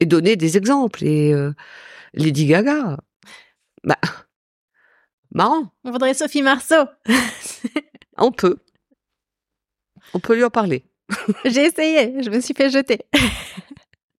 et 0.00 0.06
donner 0.06 0.36
des 0.36 0.56
exemples. 0.56 1.04
Et 1.04 1.32
euh, 1.32 1.52
Lady 2.14 2.46
Gaga, 2.46 2.98
bah 3.84 3.98
marrant, 5.30 5.72
On 5.84 5.90
voudrait 5.90 6.14
Sophie 6.14 6.42
Marceau. 6.42 6.84
on 8.18 8.32
peut, 8.32 8.56
on 10.14 10.20
peut 10.20 10.34
lui 10.34 10.44
en 10.44 10.50
parler 10.50 10.84
J'ai 11.44 11.64
essayé, 11.66 12.22
je 12.22 12.30
me 12.30 12.40
suis 12.40 12.54
fait 12.54 12.70
jeter. 12.70 13.00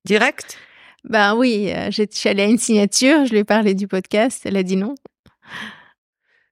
direct? 0.05 0.57
Ben 1.03 1.35
oui, 1.35 1.69
euh, 1.71 1.91
j'ai- 1.91 2.07
je 2.11 2.17
suis 2.17 2.29
allée 2.29 2.43
à 2.43 2.47
une 2.47 2.57
signature, 2.57 3.25
je 3.25 3.31
lui 3.31 3.39
ai 3.39 3.43
parlé 3.43 3.73
du 3.73 3.87
podcast, 3.87 4.41
elle 4.45 4.55
a 4.57 4.63
dit 4.63 4.77
non. 4.77 4.95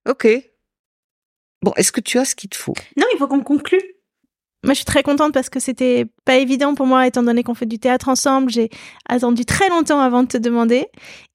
Ok. 0.09 0.27
Bon, 1.61 1.73
est-ce 1.77 1.91
que 1.91 2.01
tu 2.01 2.17
as 2.17 2.25
ce 2.25 2.35
qu'il 2.35 2.49
te 2.49 2.57
faut? 2.57 2.73
Non, 2.97 3.05
il 3.13 3.17
faut 3.17 3.27
qu'on 3.27 3.43
conclue. 3.43 3.81
Moi, 4.63 4.73
je 4.73 4.77
suis 4.77 4.85
très 4.85 5.01
contente 5.01 5.33
parce 5.33 5.49
que 5.49 5.59
c'était 5.59 6.05
pas 6.23 6.35
évident 6.35 6.75
pour 6.75 6.85
moi, 6.85 7.07
étant 7.07 7.23
donné 7.23 7.41
qu'on 7.41 7.55
fait 7.55 7.65
du 7.65 7.79
théâtre 7.79 8.09
ensemble. 8.09 8.51
J'ai 8.51 8.69
attendu 9.09 9.43
très 9.43 9.69
longtemps 9.69 9.99
avant 9.99 10.21
de 10.21 10.27
te 10.27 10.37
demander. 10.37 10.85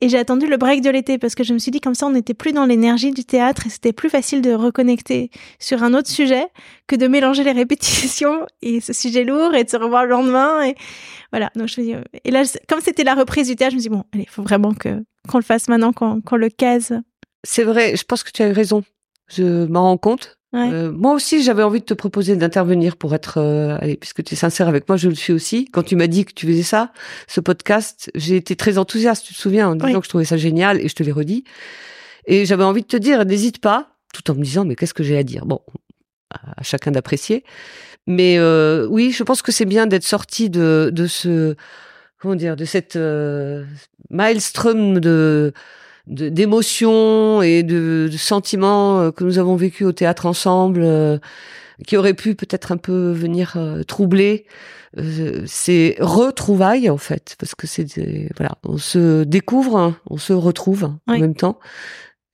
Et 0.01 0.09
j'ai 0.09 0.19
attendu 0.19 0.47
le 0.47 0.57
break 0.57 0.81
de 0.81 0.91
l'été 0.91 1.19
parce 1.19 1.35
que 1.35 1.43
je 1.43 1.53
me 1.53 1.59
suis 1.59 1.73
dit, 1.73 1.81
comme 1.81 1.97
ça, 1.97 2.07
on 2.07 2.11
n'était 2.11 2.35
plus 2.35 2.53
dans 2.53 2.65
l'énergie 2.65 3.11
du 3.11 3.25
théâtre 3.25 3.67
et 3.67 3.71
c'était 3.71 3.93
plus 3.93 4.11
facile 4.11 4.43
de 4.43 4.53
reconnecter 4.53 5.31
sur 5.59 5.83
un 5.83 5.93
autre 5.95 6.09
sujet 6.09 6.47
que 6.87 6.95
de 6.95 7.09
mélanger 7.09 7.43
les 7.43 7.51
répétitions 7.51 8.47
et 8.63 8.81
ce 8.81 8.93
sujet 8.93 9.25
lourd 9.25 9.55
et 9.55 9.65
de 9.65 9.71
se 9.71 9.77
revoir 9.77 10.05
le 10.05 10.11
lendemain. 10.11 10.65
Et 10.65 10.77
voilà. 11.33 11.51
Donc, 11.57 11.67
dis, 11.67 11.95
et 12.23 12.31
là, 12.31 12.45
comme 12.69 12.81
c'était 12.81 13.03
la 13.03 13.15
reprise 13.15 13.49
du 13.49 13.57
théâtre, 13.57 13.73
je 13.73 13.77
me 13.77 13.83
dit, 13.83 13.89
bon, 13.89 14.05
allez, 14.15 14.23
il 14.23 14.31
faut 14.31 14.45
vraiment 14.45 14.73
qu'on 14.73 15.39
le 15.39 15.45
fasse 15.45 15.67
maintenant, 15.67 15.93
qu'on 15.93 16.37
le 16.37 16.49
case. 16.49 16.93
C'est 17.43 17.65
vrai, 17.65 17.97
je 17.97 18.05
pense 18.05 18.23
que 18.23 18.31
tu 18.31 18.43
as 18.43 18.49
eu 18.49 18.53
raison. 18.53 18.85
Je 19.27 19.67
m'en 19.67 19.83
rends 19.83 19.99
compte. 19.99 20.36
Ouais. 20.53 20.71
Euh, 20.73 20.93
moi 20.93 21.13
aussi, 21.13 21.43
j'avais 21.43 21.63
envie 21.63 21.81
de 21.81 21.85
te 21.85 21.93
proposer 21.95 22.37
d'intervenir 22.37 22.97
pour 22.97 23.15
être, 23.15 23.39
euh, 23.39 23.77
allez, 23.81 23.97
puisque 23.97 24.23
tu 24.25 24.35
es 24.35 24.37
sincère 24.37 24.69
avec 24.69 24.89
moi, 24.89 24.97
je 24.97 25.09
le 25.09 25.15
suis 25.15 25.33
aussi. 25.33 25.69
Quand 25.71 25.83
tu 25.83 25.97
m'as 25.97 26.07
dit 26.07 26.25
que 26.25 26.33
tu 26.33 26.47
faisais 26.47 26.63
ça, 26.63 26.93
ce 27.27 27.41
podcast, 27.41 28.11
j'ai 28.15 28.37
été 28.37 28.55
très 28.57 28.79
enthousiaste, 28.79 29.27
tu 29.27 29.35
te 29.35 29.39
souviens, 29.39 29.69
en 29.69 29.75
disant 29.75 29.87
Oui. 29.89 29.95
que 29.99 30.05
je 30.05 30.09
trouvais 30.09 30.25
ça 30.25 30.37
génial, 30.37 30.81
et 30.81 30.89
je 30.89 30.95
te 30.95 31.03
l'ai 31.03 31.13
redit. 31.13 31.45
Et 32.27 32.47
j'avais 32.47 32.65
envie 32.65 32.83
de 32.83 32.87
te 32.87 32.97
dire, 32.97 33.25
n'hésite 33.25 33.59
pas, 33.61 33.91
tout 34.15 34.31
en 34.31 34.35
me 34.35 34.43
disant, 34.43 34.65
mais 34.65 34.77
qu'est-ce 34.77 34.95
que 34.95 35.03
j'ai 35.03 35.19
à 35.19 35.23
dire? 35.25 35.45
Bon, 35.47 35.61
à 36.31 36.63
chacun 36.63 36.91
d'apprécier. 36.93 37.45
Mais 38.07 38.39
euh, 38.39 38.87
oui, 38.89 39.11
je 39.11 39.25
pense 39.25 39.43
que 39.43 39.51
c'est 39.53 39.65
bien 39.65 39.87
d'être 39.89 40.05
sorti 40.05 40.49
de, 40.49 40.91
de 40.93 41.07
ce, 41.09 41.57
comment 42.19 42.37
dire, 42.37 42.55
de 42.57 42.65
cette 42.65 42.97
maelstrom 44.11 45.01
de- 45.01 45.53
d'émotions 46.07 47.43
et 47.43 47.63
de, 47.63 48.09
de 48.11 48.17
sentiments 48.17 49.01
euh, 49.01 49.11
que 49.11 49.25
nous 49.25 49.39
avons 49.39 49.57
vécu 49.57 49.85
au 49.85 49.93
théâtre 49.93 50.27
ensemble, 50.27 50.83
euh, 50.85 51.19
qui 51.87 51.97
aurait 51.97 52.15
pu 52.15 52.35
peut-être 52.35 52.73
un 52.73 52.77
peu 52.77 53.13
venir 53.13 53.55
euh, 53.57 53.83
troubler 53.83 54.47
euh, 54.99 55.43
ces 55.47 55.97
retrouvailles 56.01 56.89
en 56.89 56.97
fait, 56.97 57.37
parce 57.39 57.55
que 57.55 57.67
c'est 57.67 57.87
voilà, 58.37 58.57
on 58.65 58.79
se 58.79 59.25
découvre, 59.25 59.77
hein, 59.77 59.97
on 60.09 60.17
se 60.17 60.33
retrouve 60.33 60.85
en 61.07 61.19
même 61.19 61.35
temps, 61.35 61.59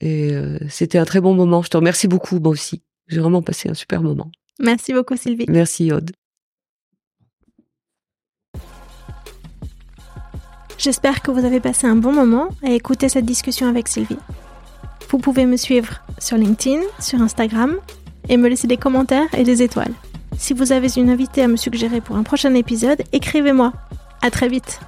et 0.01 0.33
euh, 0.33 0.59
c'était 0.69 0.99
un 0.99 1.05
très 1.05 1.21
bon 1.21 1.35
moment. 1.35 1.63
Je 1.63 1.71
te 1.71 1.77
remercie 1.77 2.09
beaucoup, 2.09 2.39
moi 2.39 2.53
aussi. 2.53 2.83
J'ai 3.09 3.21
vraiment 3.21 3.43
passé 3.43 3.69
un 3.69 3.75
super 3.75 4.03
moment. 4.03 4.31
Merci 4.61 4.93
beaucoup, 4.93 5.17
Sylvie. 5.17 5.47
Merci, 5.49 5.93
Aude. 5.93 6.13
J'espère 10.79 11.23
que 11.23 11.31
vous 11.31 11.45
avez 11.45 11.61
passé 11.61 11.87
un 11.87 11.97
bon 11.97 12.13
moment 12.13 12.49
à 12.65 12.71
écouter 12.71 13.09
cette 13.09 13.25
discussion 13.25 13.69
avec 13.69 13.89
Sylvie. 13.89 14.19
Vous 15.09 15.19
pouvez 15.19 15.47
me 15.47 15.57
suivre 15.57 16.03
sur 16.19 16.37
LinkedIn, 16.37 16.81
sur 16.99 17.21
Instagram 17.21 17.77
et 18.29 18.37
me 18.37 18.49
laisser 18.49 18.67
des 18.67 18.77
commentaires 18.77 19.33
et 19.37 19.45
des 19.45 19.63
étoiles. 19.63 19.93
Si 20.39 20.55
vous 20.55 20.73
avez 20.73 20.89
une 20.97 21.11
invitée 21.11 21.43
à 21.43 21.49
me 21.49 21.57
suggérer 21.57 22.01
pour 22.01 22.17
un 22.17 22.23
prochain 22.23 22.55
épisode, 22.55 23.03
écrivez-moi. 23.13 23.73
À 24.23 24.31
très 24.31 24.49
vite. 24.49 24.81